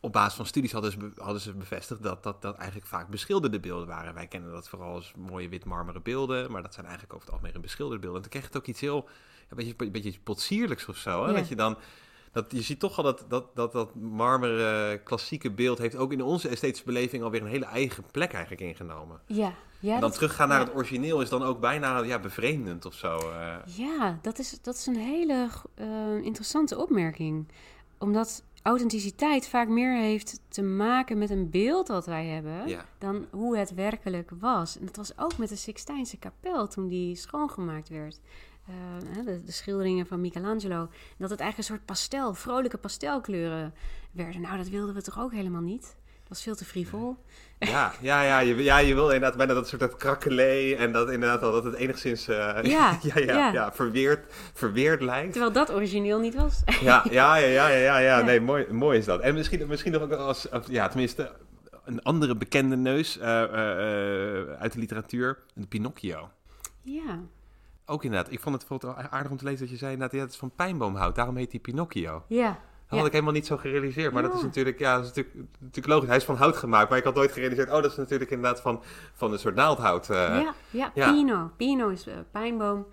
op 0.00 0.12
basis 0.12 0.34
van 0.34 0.46
studies 0.46 0.72
hadden 0.72 0.92
ze, 0.92 1.10
hadden 1.16 1.40
ze 1.40 1.52
bevestigd 1.52 2.02
dat, 2.02 2.22
dat 2.22 2.42
dat 2.42 2.56
eigenlijk 2.56 2.86
vaak 2.86 3.08
beschilderde 3.08 3.60
beelden 3.60 3.86
waren. 3.86 4.14
Wij 4.14 4.26
kennen 4.26 4.52
dat 4.52 4.68
vooral 4.68 4.94
als 4.94 5.14
mooie 5.16 5.48
wit-marmeren 5.48 6.02
beelden, 6.02 6.50
maar 6.50 6.62
dat 6.62 6.74
zijn 6.74 6.86
eigenlijk 6.86 7.14
over 7.14 7.26
het 7.26 7.36
algemeen 7.36 7.62
beschilderde 7.62 8.00
beelden. 8.00 8.22
En 8.22 8.30
toen 8.30 8.40
kreeg 8.40 8.52
het 8.52 8.62
ook 8.62 8.66
iets 8.66 8.80
heel, 8.80 9.08
een 9.48 9.56
beetje, 9.56 9.74
een 9.76 9.92
beetje 9.92 10.20
potsierlijks 10.22 10.86
of 10.86 10.96
zo. 10.96 11.24
Hè? 11.24 11.30
Ja. 11.30 11.36
Dat 11.36 11.48
je 11.48 11.56
dan, 11.56 11.78
dat, 12.32 12.44
je 12.48 12.62
ziet 12.62 12.78
toch 12.80 12.96
al 12.96 13.02
dat 13.04 13.24
dat, 13.28 13.44
dat, 13.54 13.72
dat 13.72 13.94
marmeren 13.94 15.02
klassieke 15.02 15.50
beeld 15.50 15.78
heeft 15.78 15.96
ook 15.96 16.12
in 16.12 16.22
onze 16.22 16.48
esthetische 16.48 16.84
beleving 16.84 17.22
alweer 17.22 17.40
een 17.42 17.46
hele 17.48 17.64
eigen 17.64 18.04
plek 18.10 18.32
eigenlijk 18.32 18.62
ingenomen. 18.62 19.20
Ja, 19.26 19.52
ja. 19.80 19.94
en 19.94 20.00
dan 20.00 20.00
dat- 20.00 20.12
teruggaan 20.14 20.48
naar 20.48 20.60
ja. 20.60 20.64
het 20.66 20.74
origineel 20.74 21.20
is 21.20 21.28
dan 21.28 21.42
ook 21.42 21.60
bijna 21.60 21.98
ja, 22.02 22.18
bevreemdend 22.18 22.86
of 22.86 22.94
zo. 22.94 23.18
eh. 23.18 23.56
Ja, 23.76 24.18
dat 24.22 24.38
is, 24.38 24.58
dat 24.62 24.74
is 24.74 24.86
een 24.86 24.96
hele 24.96 25.48
eh, 25.74 25.86
interessante 26.22 26.78
opmerking. 26.78 27.48
Omdat 27.98 28.44
authenticiteit 28.62 29.48
vaak 29.48 29.68
meer 29.68 29.96
heeft 29.96 30.40
te 30.48 30.62
maken 30.62 31.18
met 31.18 31.30
een 31.30 31.50
beeld 31.50 31.86
dat 31.86 32.06
wij 32.06 32.26
hebben... 32.26 32.68
ja. 32.68 32.84
dan 32.98 33.26
hoe 33.30 33.56
het 33.56 33.74
werkelijk 33.74 34.30
was. 34.40 34.78
En 34.78 34.84
dat 34.86 34.96
was 34.96 35.18
ook 35.18 35.36
met 35.38 35.48
de 35.48 35.56
Sixtijnse 35.56 36.16
kapel 36.18 36.68
toen 36.68 36.88
die 36.88 37.16
schoongemaakt 37.16 37.88
werd. 37.88 38.20
Eh, 38.66 38.74
hè, 39.16 39.24
de, 39.24 39.44
de 39.44 39.52
schilderingen 39.52 40.06
van 40.06 40.20
Michelangelo. 40.20 40.88
Dat 41.18 41.30
het 41.30 41.40
eigenlijk 41.40 41.58
een 41.58 41.76
soort 41.76 41.84
pastel, 41.84 42.34
vrolijke 42.34 42.78
pastelkleuren 42.78 43.74
werden. 44.10 44.40
Nou, 44.40 44.56
dat 44.56 44.68
wilden 44.68 44.94
we 44.94 45.02
toch 45.02 45.18
ook 45.18 45.32
helemaal 45.32 45.60
niet? 45.60 45.82
Dat 45.82 46.28
was 46.28 46.42
veel 46.42 46.54
te 46.54 46.64
frivol. 46.64 47.16
Ja, 47.58 47.92
ja, 48.00 48.22
ja, 48.22 48.38
je, 48.38 48.62
ja, 48.62 48.78
je 48.78 48.94
wil 48.94 49.10
inderdaad 49.10 49.36
bijna 49.36 49.54
dat 49.54 49.68
soort 49.68 49.80
dat 49.80 50.24
en 50.24 50.92
dat 50.92 51.10
inderdaad 51.10 51.42
al 51.42 51.52
dat 51.52 51.64
het 51.64 51.74
enigszins 51.74 52.28
eh, 52.28 52.36
Ja, 52.62 52.98
ja, 53.02 53.18
ja, 53.18 53.34
ja. 53.34 53.52
ja, 53.52 53.72
verweerd, 53.72 54.32
verweerd 54.52 55.00
lijkt. 55.00 55.32
Terwijl 55.32 55.52
dat 55.52 55.72
origineel 55.72 56.18
niet 56.18 56.34
was. 56.34 56.62
Ja, 56.80 57.04
ja, 57.10 57.36
ja, 57.36 57.68
ja, 57.68 57.68
ja, 57.68 57.98
ja, 57.98 58.20
nee, 58.20 58.40
mooi, 58.40 58.66
mooi 58.72 58.98
is 58.98 59.04
dat. 59.04 59.20
En 59.20 59.34
misschien, 59.34 59.66
misschien 59.66 59.92
nog 59.92 60.02
ook 60.02 60.12
als, 60.12 60.48
ja, 60.68 60.88
tenminste, 60.88 61.32
een 61.84 62.02
andere 62.02 62.36
bekende 62.36 62.76
neus 62.76 63.18
eh, 63.18 63.42
eh, 63.42 64.60
uit 64.60 64.72
de 64.72 64.78
literatuur, 64.78 65.38
de 65.54 65.66
Pinocchio. 65.66 66.30
ja, 66.82 67.20
Ook 67.90 68.04
inderdaad, 68.04 68.32
ik 68.32 68.40
vond 68.40 68.54
het 68.60 68.68
bijvoorbeeld 68.68 69.00
wel 69.02 69.10
aardig 69.10 69.30
om 69.30 69.36
te 69.38 69.44
lezen 69.44 69.60
dat 69.60 69.70
je 69.70 69.76
zei, 69.76 69.92
inderdaad, 69.92 70.16
ja, 70.16 70.22
het 70.24 70.32
is 70.32 70.38
van 70.38 70.50
pijnboomhout, 70.56 71.14
daarom 71.14 71.36
heet 71.36 71.50
hij 71.50 71.60
Pinocchio. 71.60 72.24
ja. 72.28 72.58
Dat 72.88 72.98
had 72.98 73.08
ik 73.08 73.14
helemaal 73.14 73.34
niet 73.34 73.46
zo 73.46 73.56
gerealiseerd, 73.56 74.12
maar 74.12 74.22
dat 74.22 74.32
is 74.34 74.40
Ja. 74.40 74.46
natuurlijk, 74.46 74.78
ja, 74.78 74.94
dat 74.94 75.02
is 75.02 75.08
natuurlijk, 75.08 75.36
natuurlijk 75.58 75.86
logisch. 75.86 76.08
Hij 76.08 76.16
is 76.16 76.24
van 76.24 76.36
hout 76.36 76.56
gemaakt, 76.56 76.88
maar 76.88 76.98
ik 76.98 77.04
had 77.04 77.14
nooit 77.14 77.32
gerealiseerd, 77.32 77.68
oh, 77.68 77.82
dat 77.82 77.90
is 77.90 77.96
natuurlijk 77.96 78.30
inderdaad 78.30 78.60
van, 78.60 78.82
van 79.14 79.32
een 79.32 79.38
soort 79.38 79.54
naaldhout. 79.54 80.10
eh. 80.10 80.16
ja, 80.16 80.54
ja, 80.70 80.90
ja. 80.94 81.12
Pino. 81.12 81.50
Pino 81.56 81.88
is 81.88 82.06
eh, 82.06 82.14
pijnboom. 82.30 82.86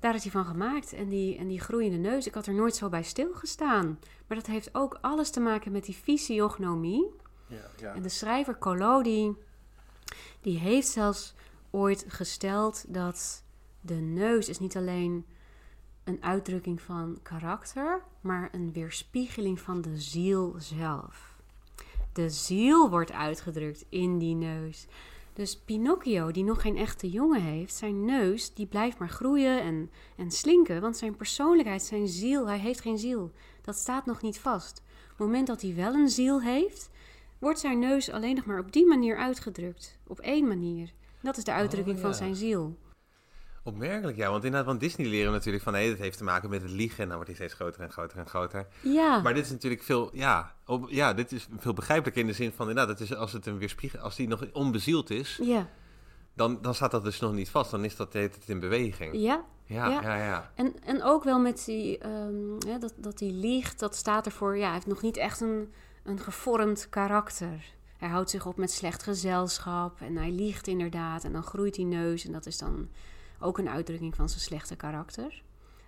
Daar 0.00 0.14
is 0.14 0.22
hij 0.22 0.32
van 0.32 0.44
gemaakt. 0.44 0.92
En 0.92 1.08
die, 1.08 1.36
en 1.38 1.48
die 1.48 1.60
groeiende 1.60 1.96
neus, 1.96 2.26
ik 2.26 2.34
had 2.34 2.46
er 2.46 2.54
nooit 2.54 2.76
zo 2.76 2.88
bij 2.88 3.02
stilgestaan. 3.02 3.98
Maar 4.26 4.36
dat 4.36 4.46
heeft 4.46 4.68
ook 4.72 4.98
alles 5.00 5.30
te 5.30 5.40
maken 5.40 5.72
met 5.72 5.84
die 5.84 5.94
fysiognomie. 5.94 7.10
En 7.94 8.02
de 8.02 8.08
schrijver 8.08 8.58
Collodi, 8.58 9.34
die 10.40 10.58
heeft 10.58 10.88
zelfs 10.88 11.34
ooit 11.70 12.04
gesteld 12.08 12.84
dat 12.94 13.44
de 13.80 13.94
neus 13.94 14.48
is 14.48 14.58
niet 14.58 14.76
alleen 14.76 15.24
een 16.04 16.22
uitdrukking 16.22 16.80
van 16.80 17.18
karakter, 17.22 18.02
maar 18.20 18.48
een 18.52 18.72
weerspiegeling 18.72 19.60
van 19.60 19.80
de 19.80 19.96
ziel 20.00 20.54
zelf. 20.58 21.36
De 22.12 22.30
ziel 22.30 22.90
wordt 22.90 23.12
uitgedrukt 23.12 23.84
in 23.88 24.18
die 24.18 24.34
neus. 24.34 24.86
Dus 25.32 25.58
Pinocchio, 25.58 26.30
die 26.30 26.44
nog 26.44 26.60
geen 26.60 26.76
echte 26.76 27.10
jongen 27.10 27.42
heeft, 27.42 27.74
zijn 27.74 28.04
neus, 28.04 28.54
die 28.54 28.66
blijft 28.66 28.98
maar 28.98 29.08
groeien 29.08 29.60
en, 29.60 29.90
en 30.16 30.30
slinken. 30.30 30.80
Want 30.80 30.96
zijn 30.96 31.16
persoonlijkheid, 31.16 31.82
zijn 31.82 32.08
ziel, 32.08 32.46
hij 32.46 32.58
heeft 32.58 32.80
geen 32.80 32.98
ziel. 32.98 33.32
Dat 33.62 33.76
staat 33.76 34.06
nog 34.06 34.22
niet 34.22 34.38
vast. 34.38 34.82
Op 35.04 35.08
het 35.08 35.26
moment 35.26 35.46
dat 35.46 35.62
hij 35.62 35.74
wel 35.74 35.94
een 35.94 36.08
ziel 36.08 36.42
heeft, 36.42 36.90
wordt 37.38 37.58
zijn 37.58 37.78
neus 37.78 38.10
alleen 38.10 38.34
nog 38.34 38.44
maar 38.44 38.58
op 38.58 38.72
die 38.72 38.86
manier 38.86 39.16
uitgedrukt. 39.16 39.98
Op 40.06 40.20
één 40.20 40.48
manier. 40.48 40.92
Dat 41.20 41.36
is 41.36 41.44
de 41.44 41.52
uitdrukking 41.52 41.96
Oh, 41.96 42.02
van 42.02 42.14
zijn 42.14 42.34
ziel. 42.34 42.76
Opmerkelijk, 43.68 44.16
ja, 44.16 44.30
want 44.30 44.44
inderdaad, 44.44 44.68
van 44.68 44.78
Disney 44.78 45.06
leren 45.06 45.26
we 45.26 45.36
natuurlijk 45.36 45.64
van, 45.64 45.74
hé, 45.74 45.88
dat 45.88 45.98
heeft 45.98 46.18
te 46.18 46.24
maken 46.24 46.50
met 46.50 46.62
het 46.62 46.70
liegen, 46.70 46.98
en 47.02 47.06
dan 47.08 47.16
wordt 47.16 47.26
hij 47.26 47.36
steeds 47.36 47.54
groter 47.54 47.80
en 47.80 47.90
groter 47.90 48.18
en 48.18 48.26
groter. 48.26 48.66
Ja, 48.82 49.20
Maar 49.20 49.34
dit 49.34 49.44
is 49.44 49.50
natuurlijk 49.50 49.82
veel, 49.82 50.10
ja, 50.12 50.54
op, 50.66 50.86
ja, 50.90 51.14
dit 51.14 51.32
is 51.32 51.46
veel 51.58 51.72
begrijpelijker 51.72 52.22
in 52.22 52.28
de 52.28 52.34
zin 52.34 52.52
van, 52.52 52.68
inderdaad, 52.68 52.98
het 52.98 53.10
is, 53.10 53.16
als 53.16 53.32
het 53.32 53.46
een 53.46 53.58
weerspiegel, 53.58 53.98
als 53.98 54.16
die 54.16 54.28
nog 54.28 54.44
onbezield 54.52 55.10
is, 55.10 55.38
ja, 55.42 55.68
dan, 56.34 56.58
dan 56.62 56.74
staat 56.74 56.90
dat 56.90 57.04
dus 57.04 57.20
nog 57.20 57.32
niet 57.32 57.50
vast, 57.50 57.70
dan 57.70 57.84
is 57.84 57.96
dat 57.96 58.10
tijd 58.10 58.38
in 58.46 58.60
beweging. 58.60 59.14
ja. 59.14 59.44
Ja, 59.64 59.88
Ja. 59.88 60.00
ja, 60.02 60.16
ja. 60.16 60.50
En, 60.54 60.74
en 60.84 61.02
ook 61.02 61.24
wel 61.24 61.38
met 61.38 61.64
die, 61.64 61.98
ehm, 61.98 62.58
hè, 62.66 62.78
dat, 62.78 62.92
dat 62.96 63.20
hij 63.20 63.30
liegt, 63.30 63.78
dat 63.78 63.96
staat 63.96 64.26
ervoor, 64.26 64.56
ja, 64.56 64.64
hij 64.64 64.72
heeft 64.72 64.86
nog 64.86 65.02
niet 65.02 65.16
echt 65.16 65.40
een, 65.40 65.72
een 66.04 66.18
gevormd 66.18 66.88
karakter. 66.88 67.76
Hij 67.98 68.08
houdt 68.08 68.30
zich 68.30 68.46
op 68.46 68.56
met 68.56 68.70
slecht 68.70 69.02
gezelschap 69.02 70.00
en 70.00 70.16
hij 70.16 70.30
liegt 70.30 70.66
inderdaad. 70.66 71.24
En 71.24 71.32
dan 71.32 71.42
groeit 71.42 71.74
die 71.74 71.84
neus 71.84 72.24
en 72.24 72.32
dat 72.32 72.46
is 72.46 72.58
dan 72.58 72.88
ook 73.40 73.58
een 73.58 73.68
uitdrukking 73.68 74.14
van 74.16 74.28
zijn 74.28 74.40
slechte 74.40 74.76
karakter. 74.76 75.42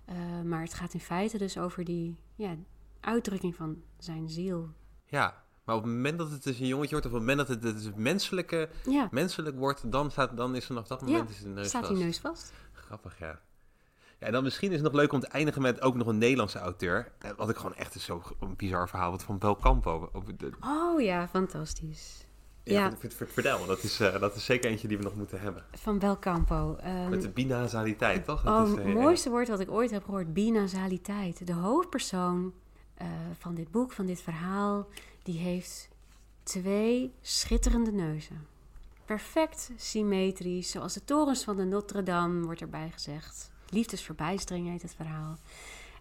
Eh, 0.05 0.15
maar 0.43 0.61
het 0.61 0.73
gaat 0.73 0.93
in 0.93 0.99
feite 0.99 1.37
dus 1.37 1.57
over 1.57 1.83
die 1.85 2.15
ja, 2.35 2.55
uitdrukking 2.99 3.55
van 3.55 3.81
zijn 3.97 4.29
ziel. 4.29 4.69
Ja, 5.05 5.43
maar 5.63 5.75
op 5.75 5.83
het 5.83 5.91
moment 5.91 6.17
dat 6.17 6.31
het 6.31 6.43
dus 6.43 6.59
een 6.59 6.67
jongetje 6.67 6.91
wordt, 6.91 7.05
of 7.05 7.11
op 7.13 7.17
het 7.19 7.27
moment 7.27 7.47
dat 7.47 7.63
het, 7.63 7.83
het 7.85 7.95
menselijke, 7.95 8.69
Ja, 8.89 9.07
menselijk 9.11 9.57
wordt, 9.57 9.91
dan, 9.91 10.11
staat, 10.11 10.37
dan 10.37 10.55
is 10.55 10.61
er 10.61 10.67
vanaf 10.67 10.87
dat 10.87 11.01
moment 11.01 11.29
is 11.29 11.41
de 11.41 11.47
neus 11.49 11.67
staat 11.67 11.81
vast. 11.85 11.93
die 11.95 12.03
neus 12.03 12.19
vast. 12.19 12.53
Grappig, 12.73 13.19
ja. 13.19 13.39
Ja, 14.19 14.27
en 14.27 14.31
dan 14.33 14.43
misschien 14.43 14.69
is 14.69 14.75
het 14.75 14.83
nog 14.83 14.93
leuk 14.93 15.13
om 15.13 15.19
te 15.19 15.27
eindigen 15.27 15.61
met 15.61 15.81
ook 15.81 15.95
nog 15.95 16.07
een 16.07 16.17
Nederlandse 16.17 16.59
auteur. 16.59 17.11
Eh, 17.19 17.31
Wat 17.37 17.49
ik 17.49 17.55
gewoon 17.55 17.75
echt 17.75 17.95
is 17.95 18.03
zo 18.03 18.21
een 18.39 18.55
bizar 18.55 18.89
verhaal, 18.89 19.11
wat 19.11 19.23
van 19.23 19.37
Belkampo. 19.37 20.09
Over 20.13 20.37
de- 20.37 20.51
Oh 20.61 21.01
ja, 21.01 21.27
fantastisch. 21.27 22.25
Ja, 22.63 22.73
Ja. 22.73 22.97
ver- 22.99 23.11
ver- 23.11 23.27
vertel, 23.27 23.65
dat 23.65 23.83
is, 23.83 23.99
eh, 23.99 24.19
dat 24.19 24.35
is 24.35 24.45
zeker 24.45 24.69
eentje 24.69 24.87
die 24.87 24.97
we 24.97 25.03
nog 25.03 25.15
moeten 25.15 25.39
hebben. 25.41 25.65
Van 25.71 25.99
Belcampo. 25.99 26.75
Ehm, 26.75 27.09
Met 27.09 27.21
de 27.21 27.29
binasaliteit, 27.29 28.25
toch? 28.25 28.41
Dat 28.43 28.61
Oh, 28.67 28.69
is, 28.71 28.83
het 28.83 28.93
mooiste 28.93 29.29
woord 29.29 29.47
wat 29.47 29.59
ik 29.59 29.71
ooit 29.71 29.91
heb 29.91 30.03
gehoord, 30.03 30.33
binasaliteit. 30.33 31.47
De 31.47 31.53
hoofdpersoon 31.53 32.53
eh, 32.95 33.07
van 33.39 33.55
dit 33.55 33.71
boek, 33.71 33.91
van 33.91 34.05
dit 34.05 34.21
verhaal, 34.21 34.87
die 35.23 35.37
heeft 35.39 35.89
twee 36.43 37.13
schitterende 37.21 37.91
neuzen. 37.91 38.47
Perfect 39.05 39.71
symmetrisch, 39.75 40.71
zoals 40.71 40.93
de 40.93 41.03
torens 41.03 41.43
van 41.43 41.55
de 41.55 41.63
Notre 41.63 42.03
Dame, 42.03 42.43
wordt 42.45 42.61
erbij 42.61 42.89
gezegd. 42.91 43.51
Liefdesverbijstering 43.69 44.67
heet 44.69 44.81
het 44.81 44.93
verhaal. 44.95 45.37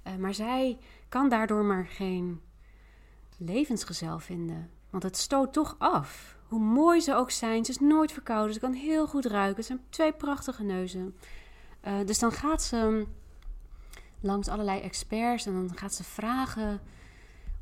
Eh, 0.03 0.15
maar 0.17 0.35
zij 0.35 0.79
kan 1.09 1.29
daardoor 1.29 1.65
maar 1.65 1.87
geen 1.87 2.41
levensgezel 3.37 4.19
vinden. 4.19 4.71
Want 4.91 5.03
het 5.03 5.17
stoot 5.17 5.53
toch 5.53 5.77
af. 5.79 6.37
Hoe 6.51 6.61
mooi 6.61 7.01
ze 7.01 7.15
ook 7.15 7.31
zijn, 7.31 7.65
ze 7.65 7.71
is 7.71 7.79
nooit 7.79 8.13
verkouden. 8.13 8.55
Ze 8.55 8.61
kan 8.61 8.73
heel 8.73 9.07
goed 9.07 9.25
ruiken. 9.25 9.57
Het 9.57 9.67
zijn 9.67 9.81
twee 9.89 10.13
prachtige 10.13 10.63
neuzen. 10.63 11.17
Eh, 11.81 11.99
dus 12.07 12.19
dan 12.19 12.33
gaat 12.33 12.63
ze 12.63 13.07
langs 14.21 14.49
allerlei 14.49 14.81
experts 14.81 15.47
en 15.47 15.53
dan 15.53 15.77
gaat 15.77 15.95
ze 15.95 16.05
vragen 16.05 16.81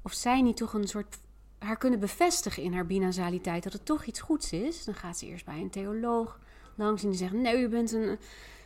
of 0.03 0.13
zij 0.13 0.43
niet 0.43 0.57
toch 0.57 0.73
een 0.73 0.89
soort 0.89 1.19
haar 1.59 1.77
kunnen 1.77 2.01
bevestigen 2.01 2.63
in 2.63 2.75
haar 2.75 2.87
binasaliteit 2.87 3.63
dat 3.63 3.73
het 3.73 3.85
toch 3.85 4.05
iets 4.05 4.21
goeds 4.21 4.53
is. 4.53 4.85
Dan 4.85 4.95
gaat 4.95 5.19
ze 5.19 5.27
eerst 5.27 5.45
bij 5.45 5.61
een 5.61 5.71
theoloog 5.71 6.39
langs 6.75 7.03
en 7.03 7.09
die 7.09 7.19
zegt: 7.19 7.33
Nee, 7.33 7.63
u 7.63 7.69
bent 7.69 7.93
een, 7.93 8.19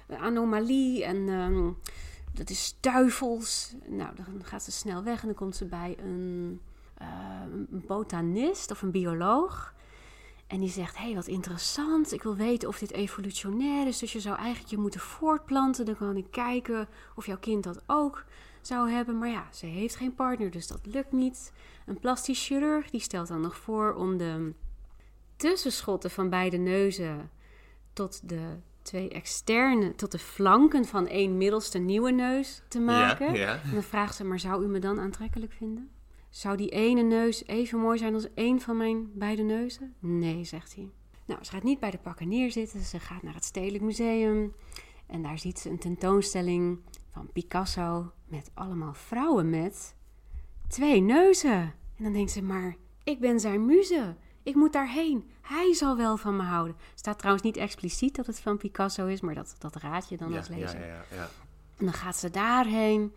anomalie 0.09 1.05
en 1.05 1.29
ehm, 1.29 1.70
dat 2.33 2.51
is 2.51 2.77
duivels. 2.81 3.75
Nou, 3.87 4.14
dan 4.16 4.45
gaat 4.45 4.62
ze 4.62 4.73
snel 4.73 5.03
weg 5.03 5.20
en 5.20 5.27
dan 5.27 5.37
komt 5.37 5.57
ze 5.57 5.64
bij 5.64 5.97
een, 5.99 6.61
uh, 7.03 7.09
een 7.70 7.85
botanist 7.87 8.70
of 8.70 8.83
een 8.83 8.91
bioloog. 8.91 9.75
En 10.53 10.61
die 10.61 10.71
zegt, 10.71 10.97
hé, 10.97 11.05
hey, 11.05 11.15
wat 11.15 11.27
interessant. 11.27 12.13
Ik 12.13 12.23
wil 12.23 12.37
weten 12.37 12.69
of 12.69 12.79
dit 12.79 12.93
evolutionair 12.93 13.87
is. 13.87 13.99
Dus 13.99 14.13
je 14.13 14.21
zou 14.21 14.37
eigenlijk 14.37 14.71
je 14.71 14.79
moeten 14.79 15.01
voortplanten. 15.01 15.85
Dan 15.85 15.97
kan 15.97 16.17
ik 16.17 16.31
kijken 16.31 16.89
of 17.15 17.27
jouw 17.27 17.39
kind 17.39 17.65
dat 17.65 17.83
ook 17.87 18.25
zou 18.61 18.91
hebben. 18.91 19.19
Maar 19.19 19.29
ja, 19.29 19.47
ze 19.53 19.67
heeft 19.67 19.97
geen 19.97 20.15
partner, 20.15 20.51
dus 20.51 20.67
dat 20.67 20.81
lukt 20.87 21.13
niet. 21.13 21.53
Een 21.87 21.99
plastisch 21.99 22.47
chirurg 22.47 22.91
die 22.91 23.01
stelt 23.01 23.29
dan 23.29 23.41
nog 23.41 23.57
voor 23.57 23.95
om 23.95 24.17
de 24.17 24.53
tussenschotten 25.37 26.11
van 26.11 26.29
beide 26.29 26.57
neuzen 26.57 27.31
tot 27.93 28.29
de 28.29 28.57
twee 28.83 29.09
externe, 29.09 29.95
tot 29.95 30.13
de 30.13 30.19
flanken 30.19 30.85
van 30.85 31.07
één 31.07 31.37
middelste 31.37 31.79
nieuwe 31.79 32.11
neus 32.11 32.63
te 32.69 32.81
maken. 32.81 33.35
Ja, 33.35 33.61
En 33.65 33.71
dan 33.73 33.83
vraagt 33.83 34.15
ze, 34.15 34.25
maar 34.25 34.41
zou 34.41 34.65
u 34.65 34.67
me 34.67 34.79
dan 34.79 35.01
aantrekkelijk 35.01 35.53
vinden? 35.53 35.91
Zou 36.33 36.57
die 36.57 36.68
ene 36.68 37.03
neus 37.03 37.47
even 37.47 37.78
mooi 37.78 37.99
zijn 37.99 38.14
als 38.14 38.35
één 38.35 38.61
van 38.61 38.76
mijn 38.76 39.11
beide 39.14 39.43
neuzen? 39.43 39.95
Nee, 39.99 40.45
zegt 40.45 40.74
hij. 40.74 40.91
Nou, 41.26 41.45
ze 41.45 41.51
gaat 41.51 41.62
niet 41.62 41.80
bij 41.80 41.91
de 41.91 41.99
pakken 41.99 42.28
neerzitten. 42.28 42.80
Ze 42.80 43.01
gaat 43.01 43.22
naar 43.22 43.35
het 43.35 43.45
Stedelijk 43.45 43.85
Museum. 43.85 44.55
En 45.07 45.22
daar 45.22 45.39
ziet 45.39 45.59
ze 45.59 45.70
een 45.70 45.78
tentoonstelling 45.78 46.78
van 47.12 47.33
Picasso 47.33 48.12
met 48.26 48.51
allemaal 48.55 48.95
vrouwen 48.95 49.51
met 49.51 49.95
twee 50.68 51.01
neuzen. 51.01 51.74
En 51.97 52.05
dan 52.05 52.12
denkt 52.12 52.30
ze, 52.30 52.43
maar 52.43 52.76
ik 53.05 53.20
ben 53.20 53.41
zijn 53.41 53.66
muze. 53.66 54.16
Ik 54.43 54.55
moet 54.55 54.72
daarheen. 54.72 55.30
Hij 55.41 55.74
zal 55.74 55.97
wel 55.97 56.16
van 56.16 56.37
me 56.37 56.43
houden. 56.43 56.76
Staat 56.95 57.18
trouwens 57.18 57.45
niet 57.45 57.57
expliciet 57.57 58.16
dat 58.16 58.26
het 58.26 58.41
van 58.41 58.57
Picasso 58.57 59.07
is, 59.07 59.20
maar 59.20 59.35
dat, 59.35 59.57
dat 59.59 59.76
raad 59.76 60.09
je 60.09 60.16
dan 60.16 60.30
ja, 60.30 60.37
als 60.39 60.49
lezer. 60.49 60.80
Ja, 60.80 60.87
ja, 60.87 61.05
ja. 61.11 61.28
En 61.76 61.85
dan 61.85 61.95
gaat 61.95 62.16
ze 62.16 62.30
daarheen. 62.30 63.12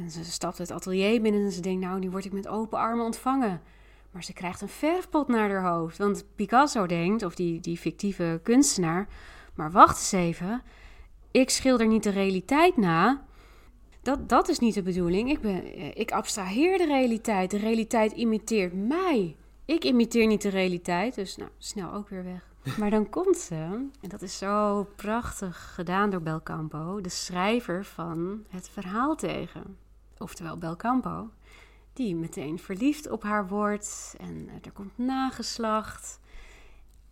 En 0.00 0.10
ze 0.10 0.24
stapt 0.24 0.58
het 0.58 0.70
atelier 0.70 1.20
binnen 1.20 1.44
en 1.44 1.52
ze 1.52 1.60
denkt, 1.60 1.80
nou, 1.80 1.98
nu 1.98 2.10
word 2.10 2.24
ik 2.24 2.32
met 2.32 2.48
open 2.48 2.78
armen 2.78 3.04
ontvangen. 3.04 3.60
Maar 4.10 4.24
ze 4.24 4.32
krijgt 4.32 4.60
een 4.60 4.68
verfpot 4.68 5.28
naar 5.28 5.50
haar 5.50 5.72
hoofd. 5.72 5.98
Want 5.98 6.24
Picasso 6.34 6.86
denkt, 6.86 7.22
of 7.22 7.34
die, 7.34 7.60
die 7.60 7.76
fictieve 7.76 8.40
kunstenaar, 8.42 9.08
maar 9.54 9.70
wacht 9.70 9.96
eens 9.96 10.12
even. 10.12 10.62
Ik 11.30 11.50
schilder 11.50 11.86
niet 11.86 12.02
de 12.02 12.10
realiteit 12.10 12.76
na. 12.76 13.24
Dat, 14.02 14.28
dat 14.28 14.48
is 14.48 14.58
niet 14.58 14.74
de 14.74 14.82
bedoeling. 14.82 15.30
Ik, 15.30 15.40
ben, 15.40 15.96
ik 15.96 16.12
abstraheer 16.12 16.78
de 16.78 16.86
realiteit. 16.86 17.50
De 17.50 17.58
realiteit 17.58 18.12
imiteert 18.12 18.72
mij. 18.72 19.36
Ik 19.64 19.84
imiteer 19.84 20.26
niet 20.26 20.42
de 20.42 20.48
realiteit, 20.48 21.14
dus 21.14 21.36
nou, 21.36 21.50
snel 21.58 21.92
ook 21.92 22.08
weer 22.08 22.24
weg. 22.24 22.48
Maar 22.78 22.90
dan 22.90 23.08
komt 23.08 23.36
ze, 23.36 23.54
en 24.00 24.08
dat 24.08 24.22
is 24.22 24.38
zo 24.38 24.86
prachtig 24.96 25.74
gedaan 25.74 26.10
door 26.10 26.22
Belcampo, 26.22 27.00
de 27.00 27.08
schrijver 27.08 27.84
van 27.84 28.44
het 28.48 28.68
verhaal 28.68 29.16
tegen. 29.16 29.76
Oftewel 30.20 30.58
Belcampo, 30.58 31.30
die 31.92 32.16
meteen 32.16 32.58
verliefd 32.58 33.10
op 33.10 33.22
haar 33.22 33.48
wordt 33.48 34.14
en 34.18 34.48
er 34.62 34.72
komt 34.72 34.98
nageslacht. 34.98 36.20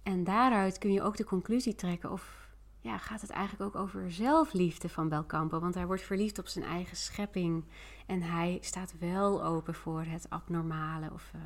En 0.02 0.24
daaruit 0.24 0.78
kun 0.78 0.92
je 0.92 1.02
ook 1.02 1.16
de 1.16 1.24
conclusie 1.24 1.74
trekken 1.74 2.10
of 2.10 2.48
ja, 2.80 2.98
gaat 2.98 3.20
het 3.20 3.30
eigenlijk 3.30 3.62
ook 3.62 3.82
over 3.82 4.10
zelfliefde 4.10 4.88
van 4.88 5.08
Belcampo. 5.08 5.60
Want 5.60 5.74
hij 5.74 5.86
wordt 5.86 6.02
verliefd 6.02 6.38
op 6.38 6.46
zijn 6.46 6.64
eigen 6.64 6.96
schepping 6.96 7.64
en 8.06 8.22
hij 8.22 8.58
staat 8.60 8.94
wel 8.98 9.44
open 9.44 9.74
voor 9.74 10.04
het 10.06 10.26
abnormale 10.28 11.10
of... 11.12 11.30
Uh, 11.34 11.40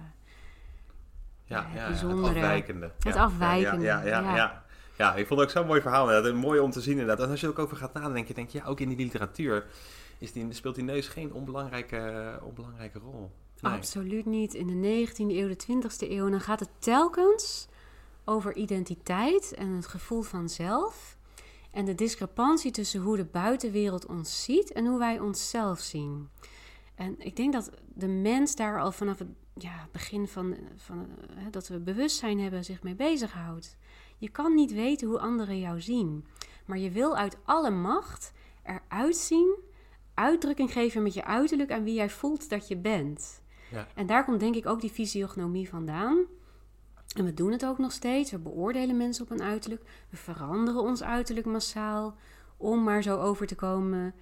ja, 1.45 1.67
ja, 1.75 1.93
het 1.93 2.05
afwijkende. 2.05 2.93
Het 2.99 3.17
afwijkende, 3.17 3.85
ja. 3.85 4.03
Ja, 4.03 4.21
ja, 4.21 4.37
ja, 4.37 4.65
ja. 4.97 5.15
ik 5.15 5.27
vond 5.27 5.41
het 5.41 5.49
ook 5.49 5.55
zo'n 5.55 5.67
mooi 5.67 5.81
verhaal. 5.81 6.07
Inderdaad. 6.07 6.43
Mooi 6.43 6.61
om 6.61 6.71
te 6.71 6.81
zien 6.81 6.99
inderdaad. 6.99 7.25
En 7.25 7.31
als 7.31 7.41
je 7.41 7.47
er 7.47 7.53
ook 7.53 7.59
over 7.59 7.77
gaat 7.77 7.93
nadenken, 7.93 8.35
denk 8.35 8.51
je, 8.51 8.59
ja, 8.59 8.65
ook 8.65 8.81
in 8.81 8.89
die 8.89 8.97
literatuur 8.97 9.67
is 10.23 10.33
die, 10.33 10.53
speelt 10.53 10.75
die 10.75 10.85
neus 10.85 11.09
geen 11.09 11.33
onbelangrijke, 11.33 12.41
onbelangrijke 12.45 12.99
rol. 12.99 13.31
Absoluut 13.61 14.27
niet. 14.27 14.55
In 14.55 14.66
de 14.66 15.07
19e 15.07 15.16
eeuw, 15.16 15.49
de 15.49 15.62
20e 15.66 16.11
eeuw, 16.11 16.31
dan 16.31 16.41
gaat 16.41 16.61
het 16.61 16.70
telkens 16.79 17.68
over 18.25 18.57
identiteit 18.57 19.55
en 19.55 19.68
het 19.68 19.87
gevoel 19.87 20.23
van 20.23 20.49
zelf. 20.49 21.16
En 21.70 21.85
de 21.85 21.95
discrepantie 21.95 22.70
tussen 22.70 23.01
hoe 23.01 23.16
de 23.16 23.25
buitenwereld 23.25 24.07
ons 24.07 24.45
ziet 24.45 24.73
en 24.73 24.87
hoe 24.87 24.99
wij 24.99 25.18
onszelf 25.20 25.79
zien. 25.79 26.29
En 26.95 27.14
ik 27.18 27.37
denk 27.37 27.53
dat 27.53 27.70
de 27.95 28.09
mens 28.09 28.57
daar 28.57 28.81
al 28.81 28.93
vanaf 28.93 29.18
het 29.18 29.29
ja, 29.55 29.89
begin 29.93 30.29
van, 30.29 30.57
van 30.77 31.09
hè, 31.35 31.51
dat 31.51 31.68
we 31.68 31.79
bewustzijn 31.79 32.41
hebben 32.41 32.64
zich 32.64 32.83
mee 32.83 32.95
bezighoudt. 32.95 33.77
Je 34.18 34.29
kan 34.29 34.55
niet 34.55 34.73
weten 34.73 35.09
hoe 35.09 35.18
anderen 35.18 35.59
jou 35.59 35.81
zien, 35.81 36.27
maar 36.64 36.79
je 36.79 36.91
wil 36.91 37.16
uit 37.16 37.37
alle 37.45 37.70
macht 37.70 38.33
eruit 38.62 39.16
zien, 39.16 39.59
uitdrukking 40.15 40.73
geven 40.73 41.03
met 41.03 41.15
je 41.15 41.25
uiterlijk 41.25 41.73
aan 41.73 41.85
wie 41.85 41.95
jij 41.95 42.11
voelt 42.11 42.49
dat 42.49 42.69
je 42.69 42.77
bent. 42.77 43.43
Ja. 43.71 43.87
En 43.95 44.07
daar 44.07 44.25
komt 44.25 44.41
denk 44.41 44.55
ik 44.55 44.67
ook 44.67 44.81
die 44.81 44.91
fysiognomie 44.91 45.69
vandaan. 45.69 46.25
En 47.17 47.25
we 47.25 47.35
doen 47.35 47.53
het 47.53 47.67
ook 47.67 47.79
nog 47.79 47.93
steeds. 47.93 48.31
We 48.31 48.39
beoordelen 48.39 48.97
mensen 48.97 49.25
op 49.25 49.31
een 49.31 49.43
uiterlijk. 49.43 49.83
We 50.11 50.17
veranderen 50.17 50.81
ons 50.81 51.03
uiterlijk 51.03 51.47
massaal 51.47 52.17
om 52.57 52.83
maar 52.83 53.03
zo 53.03 53.19
over 53.19 53.47
te 53.47 53.55
komen 53.55 54.15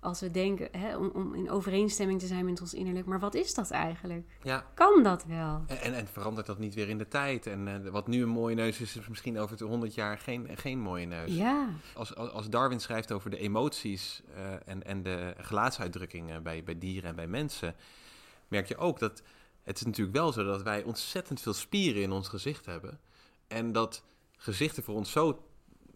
als 0.00 0.20
we 0.20 0.30
denken, 0.30 0.68
hè, 0.72 0.96
om, 0.96 1.10
om, 1.14 1.34
in 1.34 1.50
overeenstemming 1.50 2.20
te 2.20 2.26
zijn 2.26 2.44
met 2.44 2.60
ons 2.60 2.74
innerlijk. 2.74 3.06
Maar 3.06 3.20
wat 3.20 3.34
is 3.34 3.54
dat 3.54 3.70
eigenlijk? 3.70 4.38
Ja. 4.42 4.66
Kan 4.74 5.02
dat 5.02 5.24
wel? 5.24 5.64
En, 5.66 5.80
en, 5.80 5.94
en 5.94 6.06
verandert 6.06 6.46
dat 6.46 6.58
niet 6.58 6.74
weer 6.74 6.88
in 6.88 6.98
de 6.98 7.08
tijd? 7.08 7.46
En 7.46 7.66
uh, 7.66 7.90
wat 7.90 8.06
nu 8.06 8.22
een 8.22 8.28
mooie 8.28 8.54
neus 8.54 8.80
is, 8.80 8.96
is 8.96 9.08
misschien 9.08 9.38
over 9.38 9.62
100 9.62 9.94
jaar 9.94 10.18
geen, 10.18 10.48
geen 10.54 10.80
mooie 10.80 11.06
neus. 11.06 11.36
Ja. 11.36 11.68
Als, 11.94 12.14
als 12.14 12.48
Darwin 12.48 12.80
schrijft 12.80 13.12
over 13.12 13.30
de 13.30 13.38
emoties 13.38 14.22
uh, 14.36 14.52
en, 14.64 14.84
en 14.84 15.02
de 15.02 15.34
gelaatsuitdrukkingen 15.38 16.42
bij, 16.42 16.62
bij 16.64 16.78
dieren 16.78 17.10
en 17.10 17.16
bij 17.16 17.26
mensen, 17.26 17.74
merk 18.48 18.68
je 18.68 18.76
ook 18.76 18.98
dat 18.98 19.22
het 19.66 19.78
is 19.78 19.84
natuurlijk 19.84 20.16
wel 20.16 20.32
zo 20.32 20.44
dat 20.44 20.62
wij 20.62 20.82
ontzettend 20.82 21.40
veel 21.40 21.52
spieren 21.52 22.02
in 22.02 22.12
ons 22.12 22.28
gezicht 22.28 22.66
hebben. 22.66 23.00
En 23.46 23.72
dat 23.72 24.02
gezichten 24.36 24.82
voor 24.82 24.94
ons 24.94 25.10
zo 25.10 25.45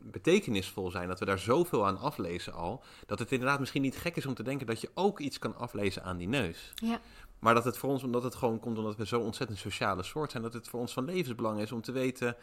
betekenisvol 0.03 0.91
zijn, 0.91 1.09
dat 1.09 1.19
we 1.19 1.25
daar 1.25 1.39
zoveel 1.39 1.87
aan 1.87 1.99
aflezen 1.99 2.53
al, 2.55 2.83
dat 3.07 3.19
het 3.19 3.33
inderdaad 3.33 3.61
misschien 3.61 3.83
niet 3.83 3.97
gek 3.97 4.17
is 4.17 4.27
om 4.27 4.35
te 4.35 4.43
denken 4.43 4.67
dat 4.67 4.81
je 4.81 4.91
ook 4.95 5.19
iets 5.19 5.39
kan 5.39 5.57
aflezen 5.57 6.03
aan 6.05 6.17
die 6.17 6.29
neus. 6.29 6.73
Ja. 6.75 7.01
Maar 7.39 7.55
dat 7.55 7.65
het 7.65 7.79
voor 7.79 7.91
ons, 7.91 8.03
omdat 8.03 8.23
het 8.23 8.35
gewoon 8.35 8.61
komt 8.61 8.79
omdat 8.79 8.97
we 8.97 9.07
zo 9.07 9.21
ontzettend 9.21 9.59
sociale 9.59 10.03
soort 10.03 10.31
zijn, 10.31 10.43
dat 10.43 10.53
het 10.53 10.69
voor 10.69 10.81
ons 10.81 10.93
van 10.93 11.05
levensbelang 11.05 11.61
is 11.61 11.73
om 11.73 11.81
te 11.81 11.93
weten, 11.93 12.37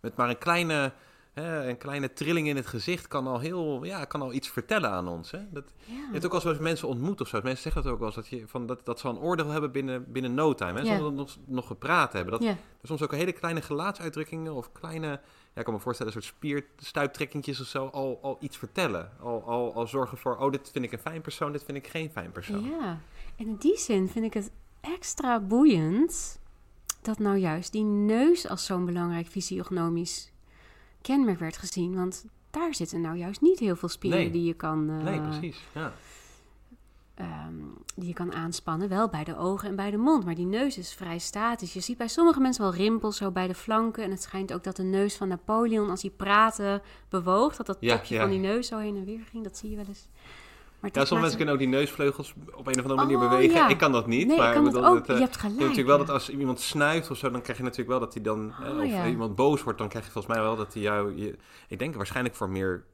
met 0.00 0.16
maar 0.16 0.28
een 0.28 0.38
kleine, 0.38 0.92
hè, 1.32 1.68
een 1.68 1.78
kleine 1.78 2.12
trilling 2.12 2.48
in 2.48 2.56
het 2.56 2.66
gezicht 2.66 3.08
kan 3.08 3.26
al 3.26 3.38
heel, 3.40 3.84
ja, 3.84 4.04
kan 4.04 4.22
al 4.22 4.32
iets 4.32 4.48
vertellen 4.48 4.90
aan 4.90 5.08
ons. 5.08 5.30
Hè? 5.30 5.38
Dat, 5.50 5.64
Ja. 5.84 5.92
Je 5.94 6.08
hebt 6.12 6.24
ook 6.24 6.34
als 6.34 6.58
mensen 6.58 6.88
ontmoet 6.88 7.20
of 7.20 7.28
zo. 7.28 7.40
Mensen 7.42 7.62
zeggen 7.62 7.82
dat 7.82 7.92
ook 7.92 7.98
wel 7.98 8.06
eens, 8.06 8.16
dat, 8.16 8.28
je, 8.28 8.48
van, 8.48 8.66
dat, 8.66 8.84
dat 8.84 9.00
ze 9.00 9.08
een 9.08 9.18
oordeel 9.18 9.48
hebben 9.48 9.72
binnen, 9.72 10.12
binnen 10.12 10.34
no 10.34 10.54
time. 10.54 10.80
Hè? 10.80 10.86
Ja. 10.86 10.94
Zonder 10.94 11.12
nog, 11.12 11.36
nog 11.46 11.66
gepraat 11.66 12.12
hebben. 12.12 12.32
Dat, 12.32 12.42
Ja. 12.42 12.56
soms 12.82 13.02
ook 13.02 13.12
hele 13.12 13.32
kleine 13.32 13.62
gelaatsuitdrukkingen 13.62 14.54
of 14.54 14.72
kleine, 14.72 15.20
ja, 15.54 15.60
ik 15.60 15.64
kan 15.64 15.74
me 15.74 15.80
voorstellen, 15.80 16.14
een 16.16 16.22
soort 16.22 16.34
spierstuiptrekkingjes 16.34 17.60
of 17.60 17.66
zo, 17.66 17.86
al, 17.86 18.18
al 18.22 18.36
iets 18.40 18.56
vertellen. 18.56 19.10
Al, 19.20 19.42
al, 19.46 19.74
al 19.74 19.86
zorgen 19.86 20.18
voor, 20.18 20.36
oh, 20.36 20.50
dit 20.50 20.70
vind 20.72 20.84
ik 20.84 20.92
een 20.92 20.98
fijn 20.98 21.20
persoon, 21.20 21.52
dit 21.52 21.64
vind 21.64 21.78
ik 21.78 21.86
geen 21.86 22.10
fijn 22.10 22.32
persoon. 22.32 22.64
Ja, 22.64 23.00
en 23.36 23.46
in 23.46 23.56
die 23.56 23.78
zin 23.78 24.08
vind 24.08 24.24
ik 24.24 24.34
het 24.34 24.50
extra 24.80 25.40
boeiend 25.40 26.38
dat 27.02 27.18
nou 27.18 27.36
juist 27.36 27.72
die 27.72 27.84
neus 27.84 28.48
als 28.48 28.64
zo'n 28.64 28.84
belangrijk 28.84 29.26
fysiognomisch 29.26 30.32
kenmerk 31.00 31.38
werd 31.38 31.56
gezien. 31.56 31.94
Want 31.94 32.24
daar 32.50 32.74
zitten 32.74 33.00
nou 33.00 33.16
juist 33.16 33.40
niet 33.40 33.58
heel 33.58 33.76
veel 33.76 33.88
spieren 33.88 34.18
Nee. 34.18 34.30
die 34.30 34.44
je 34.44 34.54
kan, 34.54 34.90
eh, 34.90 35.04
Nee, 35.04 35.20
precies. 35.20 35.60
Ja. 35.74 35.92
Ehm, 37.14 37.54
die 37.96 38.08
je 38.08 38.14
kan 38.14 38.32
aanspannen. 38.34 38.88
Wel 38.88 39.08
bij 39.08 39.24
de 39.24 39.36
ogen 39.36 39.68
en 39.68 39.76
bij 39.76 39.90
de 39.90 39.96
mond, 39.96 40.24
maar 40.24 40.34
die 40.34 40.46
neus 40.46 40.78
is 40.78 40.94
vrij 40.94 41.18
statisch. 41.18 41.72
Je 41.72 41.80
ziet 41.80 41.96
bij 41.98 42.08
sommige 42.08 42.40
mensen 42.40 42.62
wel 42.62 42.74
rimpels 42.74 43.16
zo 43.16 43.30
bij 43.30 43.46
de 43.46 43.54
flanken. 43.54 44.02
En 44.04 44.10
het 44.10 44.22
schijnt 44.22 44.52
ook 44.52 44.64
dat 44.64 44.76
de 44.76 44.82
neus 44.82 45.16
van 45.16 45.28
Napoleon, 45.28 45.90
als 45.90 46.02
hij 46.02 46.10
praatte, 46.10 46.82
bewoog. 47.08 47.56
Dat 47.56 47.66
dat 47.66 47.76
Ja, 47.80 47.96
topje 47.96 48.14
ja. 48.14 48.20
van 48.20 48.30
die 48.30 48.38
neus 48.38 48.66
zo 48.68 48.78
heen 48.78 48.96
en 48.96 49.04
weer 49.04 49.20
ging. 49.30 49.44
Dat 49.44 49.56
zie 49.56 49.70
je 49.70 49.76
wel 49.76 49.84
eens. 49.88 50.08
Maar 50.80 50.92
Ja, 50.92 50.98
sommige 51.04 51.20
mensen 51.20 51.36
kunnen 51.36 51.54
ook 51.54 51.60
die 51.60 51.68
neusvleugels 51.80 52.34
op 52.54 52.66
een 52.66 52.74
of 52.74 52.80
andere 52.82 52.94
manier 52.94 53.16
Oh, 53.16 53.28
bewegen. 53.30 53.54
ja. 53.56 53.68
Ik 53.68 53.78
kan 53.78 53.92
dat 53.92 54.06
niet. 54.06 54.26
Nee, 54.26 54.36
ik 54.36 54.42
maar 54.42 54.52
kan 54.52 54.66
ik 54.66 54.72
het 54.72 54.80
bedoel, 54.80 54.96
ook. 54.96 55.06
eh, 55.06 55.14
Je 55.16 55.22
hebt 55.22 55.36
gelijk, 55.36 55.58
natuurlijk 55.58 55.86
wel 55.86 55.98
dat 55.98 56.10
als 56.10 56.28
iemand 56.30 56.60
snuift 56.60 57.10
of 57.10 57.16
zo, 57.16 57.30
dan 57.30 57.40
krijg 57.42 57.58
je 57.58 57.64
natuurlijk 57.64 57.90
wel 57.90 58.00
dat 58.00 58.14
hij 58.14 58.22
dan... 58.22 58.52
eh, 58.62 58.70
Oh, 58.70 58.78
of 58.78 58.84
ja. 58.90 59.06
iemand 59.06 59.34
boos 59.34 59.62
wordt, 59.62 59.78
dan 59.78 59.88
krijg 59.88 60.04
je 60.04 60.10
volgens 60.10 60.34
mij 60.34 60.42
wel 60.44 60.56
dat 60.56 60.72
hij 60.72 60.82
jou... 60.82 61.16
Je, 61.16 61.36
ik 61.68 61.78
denk 61.78 61.94
waarschijnlijk 61.94 62.34
voor 62.34 62.50
meer 62.50 62.84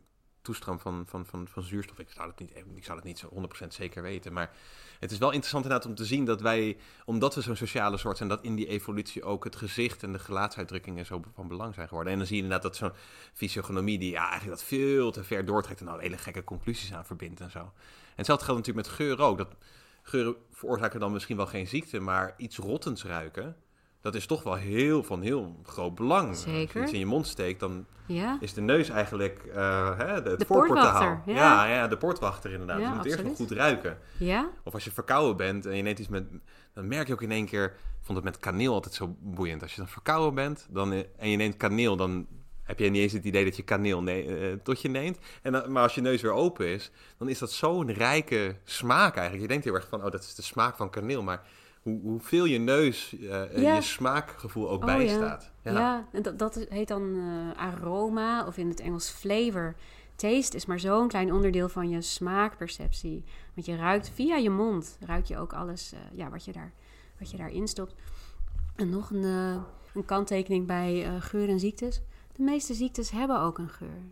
toestroom 0.42 0.78
van, 0.78 1.04
van, 1.06 1.26
van, 1.26 1.48
van 1.48 1.62
zuurstof. 1.62 1.98
Ik 1.98 2.10
zou, 2.10 2.28
het 2.28 2.38
niet, 2.38 2.56
ik 2.74 2.84
zou 2.84 2.96
het 2.96 3.06
niet 3.06 3.18
zo 3.18 3.28
100% 3.64 3.66
zeker 3.68 4.02
weten. 4.02 4.32
Maar 4.32 4.50
het 4.98 5.10
is 5.10 5.18
wel 5.18 5.30
interessant 5.30 5.64
inderdaad 5.64 5.88
om 5.88 5.94
te 5.94 6.04
zien 6.04 6.24
dat 6.24 6.40
wij... 6.40 6.76
Omdat 7.04 7.34
we 7.34 7.40
zo'n 7.40 7.56
sociale 7.56 7.96
soort 7.96 8.16
zijn, 8.16 8.28
dat 8.28 8.42
in 8.42 8.54
die 8.54 8.66
evolutie 8.66 9.22
ook 9.22 9.44
het 9.44 9.56
gezicht 9.56 10.02
en 10.02 10.12
de 10.12 10.18
gelaatsuitdrukkingen 10.18 11.06
zo 11.06 11.22
van 11.34 11.48
belang 11.48 11.74
zijn 11.74 11.88
geworden. 11.88 12.12
En 12.12 12.18
dan 12.18 12.26
zie 12.26 12.36
je 12.36 12.42
inderdaad 12.42 12.70
dat 12.70 12.76
zo'n 12.76 12.98
fysiognomie 13.32 13.98
die 13.98 14.10
ja, 14.10 14.28
eigenlijk 14.28 14.58
dat 14.58 14.68
veel 14.68 15.10
te 15.10 15.24
ver 15.24 15.44
doortrekt... 15.44 15.80
en 15.80 15.86
nou 15.86 16.00
hele 16.00 16.18
gekke 16.18 16.44
conclusies 16.44 16.92
aan 16.92 17.06
verbindt 17.06 17.40
en 17.40 17.50
zo. 17.50 17.58
En 17.58 18.16
hetzelfde 18.16 18.44
geldt 18.44 18.60
natuurlijk 18.60 18.86
met 18.86 18.96
geuren 18.96 19.24
ook. 19.24 19.38
Dat 19.38 19.54
geuren 20.02 20.36
veroorzaken 20.50 21.00
dan 21.00 21.12
misschien 21.12 21.36
wel 21.36 21.46
geen 21.46 21.66
ziekte, 21.66 22.00
maar 22.00 22.34
iets 22.36 22.56
rottends 22.56 23.04
ruiken 23.04 23.56
dat 24.00 24.14
is 24.14 24.26
toch 24.26 24.42
wel 24.42 24.54
heel 24.54 25.02
van 25.02 25.22
heel 25.22 25.56
groot 25.64 25.94
belang. 25.94 26.28
Als 26.28 26.44
je 26.44 26.50
Zeker. 26.50 26.82
iets 26.82 26.92
in 26.92 26.98
je 26.98 27.06
mond 27.06 27.26
steekt, 27.26 27.60
dan 27.60 27.86
Ja, 28.06 28.38
is 28.40 28.54
de 28.54 28.60
neus 28.60 28.88
eigenlijk 28.88 29.44
eh, 29.54 29.98
hè, 29.98 30.06
het 30.06 30.38
De 30.38 30.46
voorportaal. 30.46 31.22
ja. 31.26 31.34
ja, 31.34 31.64
ja, 31.66 31.88
de 31.88 31.96
poortwachter 31.96 32.50
inderdaad. 32.52 32.78
Ja, 32.80 32.88
je 32.88 32.94
moet 32.94 33.04
eerst 33.04 33.18
absoluut. 33.18 33.36
goed 33.36 33.50
ruiken. 33.50 33.98
ja, 34.16 34.50
Of 34.64 34.74
als 34.74 34.84
je 34.84 34.90
verkouden 34.90 35.36
bent 35.36 35.66
en 35.66 35.76
je 35.76 35.82
neemt 35.82 35.98
iets 35.98 36.08
met... 36.08 36.24
Dan 36.74 36.88
merk 36.88 37.06
je 37.06 37.12
ook 37.12 37.22
in 37.22 37.30
één 37.30 37.46
keer... 37.46 37.64
Ik 37.64 38.06
vond 38.06 38.18
het 38.18 38.24
met 38.26 38.38
kaneel 38.38 38.72
altijd 38.74 38.94
zo 38.94 39.16
boeiend. 39.20 39.62
Als 39.62 39.70
je 39.70 39.76
dan 39.80 39.88
verkouden 39.88 40.34
bent 40.34 40.66
dan, 40.70 40.92
eh, 40.92 40.98
en 41.18 41.28
je 41.30 41.36
neemt 41.36 41.56
kaneel... 41.56 41.96
dan 41.96 42.26
heb 42.62 42.78
je 42.78 42.88
niet 42.90 43.02
eens 43.02 43.12
het 43.12 43.24
idee 43.24 43.44
dat 43.44 43.56
je 43.56 43.62
kaneel 43.62 44.02
ne- 44.02 44.22
eh, 44.50 44.52
tot 44.62 44.82
je 44.82 44.88
neemt. 44.88 45.18
En 45.42 45.52
dan, 45.52 45.72
maar 45.72 45.82
als 45.82 45.94
je 45.94 46.00
neus 46.00 46.22
weer 46.22 46.32
open 46.32 46.66
is... 46.66 46.90
dan 47.18 47.28
is 47.28 47.38
dat 47.38 47.52
zo'n 47.52 47.92
rijke 47.92 48.56
smaak 48.64 49.12
eigenlijk. 49.14 49.42
Je 49.42 49.48
denkt 49.48 49.64
heel 49.64 49.74
erg 49.74 49.88
van... 49.88 50.04
oh, 50.04 50.10
dat 50.10 50.22
is 50.22 50.34
de 50.34 50.42
smaak 50.42 50.76
van 50.76 50.90
kaneel. 50.90 51.22
Maar 51.22 51.42
hoe, 51.82 52.00
hoeveel 52.02 52.44
je 52.44 52.58
neus 52.58 53.18
eh, 53.18 53.58
Ja. 53.62 53.74
je 53.74 53.82
smaakgevoel 53.82 54.70
ook 54.70 54.80
Oh, 54.80 54.86
bijstaat. 54.86 55.50
ja. 55.62 55.72
Ja, 55.72 56.08
en 56.12 56.22
dat, 56.22 56.38
dat 56.38 56.66
heet 56.68 56.88
dan 56.88 57.16
eh, 57.16 57.62
aroma 57.62 58.46
of 58.46 58.56
in 58.56 58.68
het 58.68 58.80
Engels 58.80 59.08
flavor. 59.10 59.74
Taste 60.16 60.56
is 60.56 60.66
maar 60.66 60.80
zo'n 60.80 61.08
klein 61.08 61.32
onderdeel 61.32 61.68
van 61.68 61.88
je 61.88 62.00
smaakperceptie. 62.02 63.24
Want 63.54 63.66
je 63.66 63.76
ruikt 63.76 64.10
via 64.14 64.36
je 64.36 64.50
mond, 64.50 64.98
ruik 65.00 65.24
je 65.24 65.38
ook 65.38 65.52
alles 65.52 65.92
eh, 65.92 65.98
ja, 66.12 66.30
wat, 66.30 66.44
je 66.44 66.52
daar, 66.52 66.72
wat 67.18 67.30
je 67.30 67.36
daarin 67.36 67.68
stopt. 67.68 67.94
En 68.76 68.90
nog 68.90 69.10
een, 69.10 69.24
een 69.94 70.04
kanttekening 70.04 70.66
bij 70.66 71.20
geur 71.20 71.48
en 71.48 71.60
ziektes. 71.60 72.00
De 72.36 72.42
meeste 72.42 72.74
ziektes 72.74 73.10
hebben 73.10 73.40
ook 73.40 73.58
een 73.58 73.68
geur. 73.68 74.02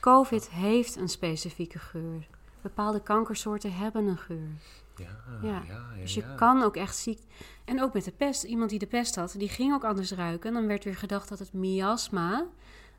COVID 0.00 0.50
heeft 0.50 0.96
een 0.96 1.08
specifieke 1.08 1.78
geur. 1.78 2.26
Bepaalde 2.60 3.00
kankersoorten 3.02 3.72
hebben 3.74 4.06
een 4.06 4.16
geur. 4.18 4.48
Ja, 4.96 5.22
Ja, 5.42 5.48
ja, 5.48 5.62
ja, 5.68 6.00
Dus 6.00 6.14
je 6.14 6.20
ja. 6.20 6.34
kan 6.34 6.62
ook 6.62 6.76
echt 6.76 6.96
ziek. 6.96 7.20
En 7.64 7.82
ook 7.82 7.92
met 7.92 8.04
de 8.04 8.12
pest. 8.12 8.42
Iemand 8.42 8.70
die 8.70 8.78
de 8.78 8.86
pest 8.86 9.14
had, 9.14 9.34
die 9.38 9.48
ging 9.48 9.74
ook 9.74 9.84
anders 9.84 10.12
ruiken. 10.12 10.48
En 10.48 10.54
dan 10.54 10.66
werd 10.66 10.84
weer 10.84 10.96
gedacht 10.96 11.28
dat 11.28 11.38
het 11.38 11.52
miasma 11.52 12.46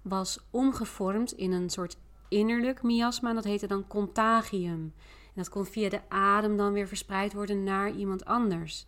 was 0.02 0.40
omgevormd 0.50 1.32
in 1.32 1.52
een 1.52 1.70
soort 1.70 1.98
innerlijk 2.28 2.84
miasma. 2.84 3.30
En 3.30 3.36
dat 3.36 3.44
heette 3.44 3.68
dan 3.68 3.88
contagium. 3.88 4.94
En 5.26 5.42
dat 5.42 5.50
kon 5.50 5.66
via 5.66 5.90
de 5.90 6.02
adem 6.10 6.58
dan 6.58 6.74
weer 6.74 6.88
verspreid 6.88 7.34
worden 7.34 7.64
naar 7.64 7.92
iemand 7.92 8.26
anders. 8.26 8.86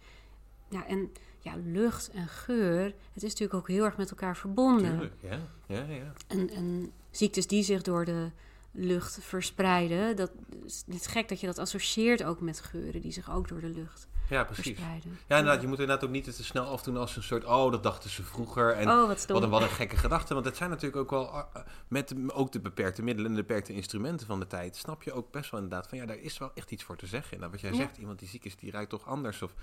Ja, 0.70 0.86
en 0.86 1.12
ja, 1.40 1.54
lucht 1.66 2.10
en 2.10 2.28
geur, 2.28 2.84
het 3.14 3.24
is 3.24 3.30
natuurlijk 3.32 3.54
ook 3.54 3.68
heel 3.68 3.86
erg 3.86 3.98
met 3.98 4.10
elkaar 4.10 4.38
verbonden. 4.38 4.92
Tuurlijk, 4.92 5.16
ja, 5.22 5.40
ja, 5.68 5.94
ja. 5.94 6.14
En, 6.28 6.50
en 6.50 6.92
ziektes 7.12 7.48
die 7.48 7.64
zich 7.64 7.82
door 7.82 8.06
de 8.06 8.32
lucht 8.72 9.18
verspreiden, 9.22 10.16
dat 10.16 10.32
is 10.66 10.84
niet 10.86 11.08
gek 11.08 11.30
dat 11.30 11.40
je 11.40 11.46
dat 11.48 11.58
associeert 11.58 12.24
ook 12.24 12.42
met 12.42 12.60
geuren 12.60 13.02
die 13.02 13.12
zich 13.12 13.32
ook 13.32 13.48
door 13.48 13.60
de 13.60 13.70
lucht 13.70 14.08
Ja, 14.30 14.44
precies. 14.44 14.64
verspreiden. 14.64 15.18
Ja, 15.28 15.38
inderdaad, 15.38 15.62
je 15.62 15.68
moet 15.68 15.80
inderdaad 15.80 16.04
ook 16.06 16.12
niet 16.14 16.26
het 16.26 16.36
te 16.36 16.44
snel 16.44 16.66
afdoen 16.66 16.98
als 16.98 17.16
een 17.16 17.24
soort... 17.24 17.46
oh, 17.46 17.72
dat 17.72 17.84
dachten 17.84 18.10
ze 18.10 18.24
vroeger. 18.24 18.74
En 18.74 18.90
oh, 18.90 19.08
wat 19.08 19.20
stom. 19.20 19.36
wat, 19.36 19.44
een, 19.44 19.50
wat 19.50 19.62
een 19.62 19.70
gekke 19.70 19.98
gedachte. 19.98 20.34
Want 20.34 20.46
het 20.46 20.58
zijn 20.58 20.70
natuurlijk 20.70 21.02
ook 21.02 21.10
wel... 21.10 21.30
ah, 21.30 21.56
met 21.88 22.16
ook 22.34 22.52
de 22.52 22.60
beperkte 22.60 23.02
middelen 23.04 23.30
en 23.32 23.36
de 23.38 23.42
beperkte 23.44 23.74
instrumenten 23.74 24.28
van 24.28 24.40
de 24.40 24.48
tijd... 24.48 24.76
snap 24.76 25.04
je 25.04 25.14
ook 25.14 25.32
best 25.32 25.52
wel 25.52 25.62
inderdaad 25.62 25.88
van... 25.88 25.98
ja, 25.98 26.06
daar 26.06 26.18
is 26.20 26.38
wel 26.38 26.52
echt 26.54 26.72
iets 26.72 26.84
voor 26.84 26.98
te 26.98 27.08
zeggen. 27.08 27.40
Nou, 27.40 27.52
wat 27.52 27.62
jij 27.62 27.72
Ja. 27.72 27.76
zegt, 27.78 27.98
iemand 27.98 28.20
die 28.20 28.28
ziek 28.28 28.46
is, 28.46 28.56
die 28.56 28.72
ruikt 28.72 28.90
toch 28.90 29.06
anders. 29.08 29.42
Of 29.42 29.54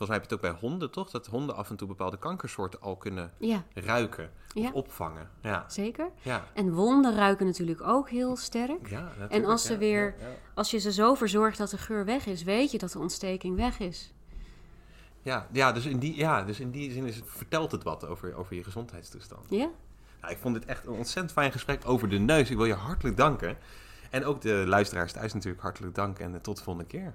volgens 0.00 0.08
mij 0.08 0.18
heb 0.18 0.28
je 0.28 0.34
het 0.34 0.44
ook 0.44 0.60
bij 0.60 0.68
honden, 0.68 0.90
toch? 0.90 1.10
Dat 1.10 1.26
honden 1.26 1.56
af 1.56 1.70
en 1.70 1.76
toe 1.76 1.88
bepaalde 1.88 2.18
kankersoorten 2.18 2.80
al 2.80 2.96
kunnen 2.96 3.32
Ja, 3.38 3.64
ruiken 3.74 4.30
of 4.54 4.62
Ja. 4.62 4.70
opvangen. 4.72 5.30
Ja, 5.42 5.64
zeker. 5.68 6.10
ja. 6.22 6.44
En 6.54 6.72
wonden 6.72 7.14
ruiken 7.14 7.46
natuurlijk 7.46 7.82
ook 7.82 8.08
heel 8.10 8.36
sterk. 8.36 8.88
ja 8.88 9.12
En 9.28 9.44
als 9.44 9.62
ze 9.64 9.76
weer-. 9.76 10.14
Als 10.54 10.70
je 10.70 10.78
ze 10.78 10.92
zo 10.92 11.14
verzorgt 11.14 11.58
dat 11.58 11.70
de 11.70 11.78
geur 11.78 12.04
weg 12.04 12.26
is, 12.26 12.42
weet 12.42 12.70
je 12.70 12.78
dat 12.78 12.92
de 12.92 12.98
ontsteking 12.98 13.56
weg 13.56 13.78
is. 13.78 14.12
Ja, 15.22 15.46
ja, 15.52 15.72
dus 15.72 15.86
in 15.86 15.98
die, 15.98 16.16
ja, 16.16 16.42
dus 16.42 16.60
in 16.60 16.70
die 16.70 16.92
zin 16.92 17.04
is 17.06 17.16
het, 17.16 17.24
vertelt 17.26 17.72
het 17.72 17.82
wat 17.82 18.06
over, 18.06 18.34
over 18.34 18.56
je 18.56 18.64
gezondheidstoestand. 18.64 19.46
Ja? 19.50 19.68
Nou, 20.20 20.32
ik 20.32 20.38
vond 20.38 20.54
dit 20.54 20.64
echt 20.64 20.86
een 20.86 20.92
ontzettend 20.92 21.32
fijn 21.32 21.52
gesprek 21.52 21.82
over 21.88 22.08
de 22.08 22.18
neus. 22.18 22.50
Ik 22.50 22.56
wil 22.56 22.66
je 22.66 22.74
hartelijk 22.74 23.16
danken. 23.16 23.58
En 24.10 24.24
ook 24.24 24.40
de 24.40 24.64
luisteraars 24.66 25.12
thuis 25.12 25.32
natuurlijk 25.32 25.62
hartelijk 25.62 25.94
dank. 25.94 26.18
En 26.18 26.40
tot 26.42 26.56
de 26.56 26.62
volgende 26.62 26.88
keer. 26.88 27.14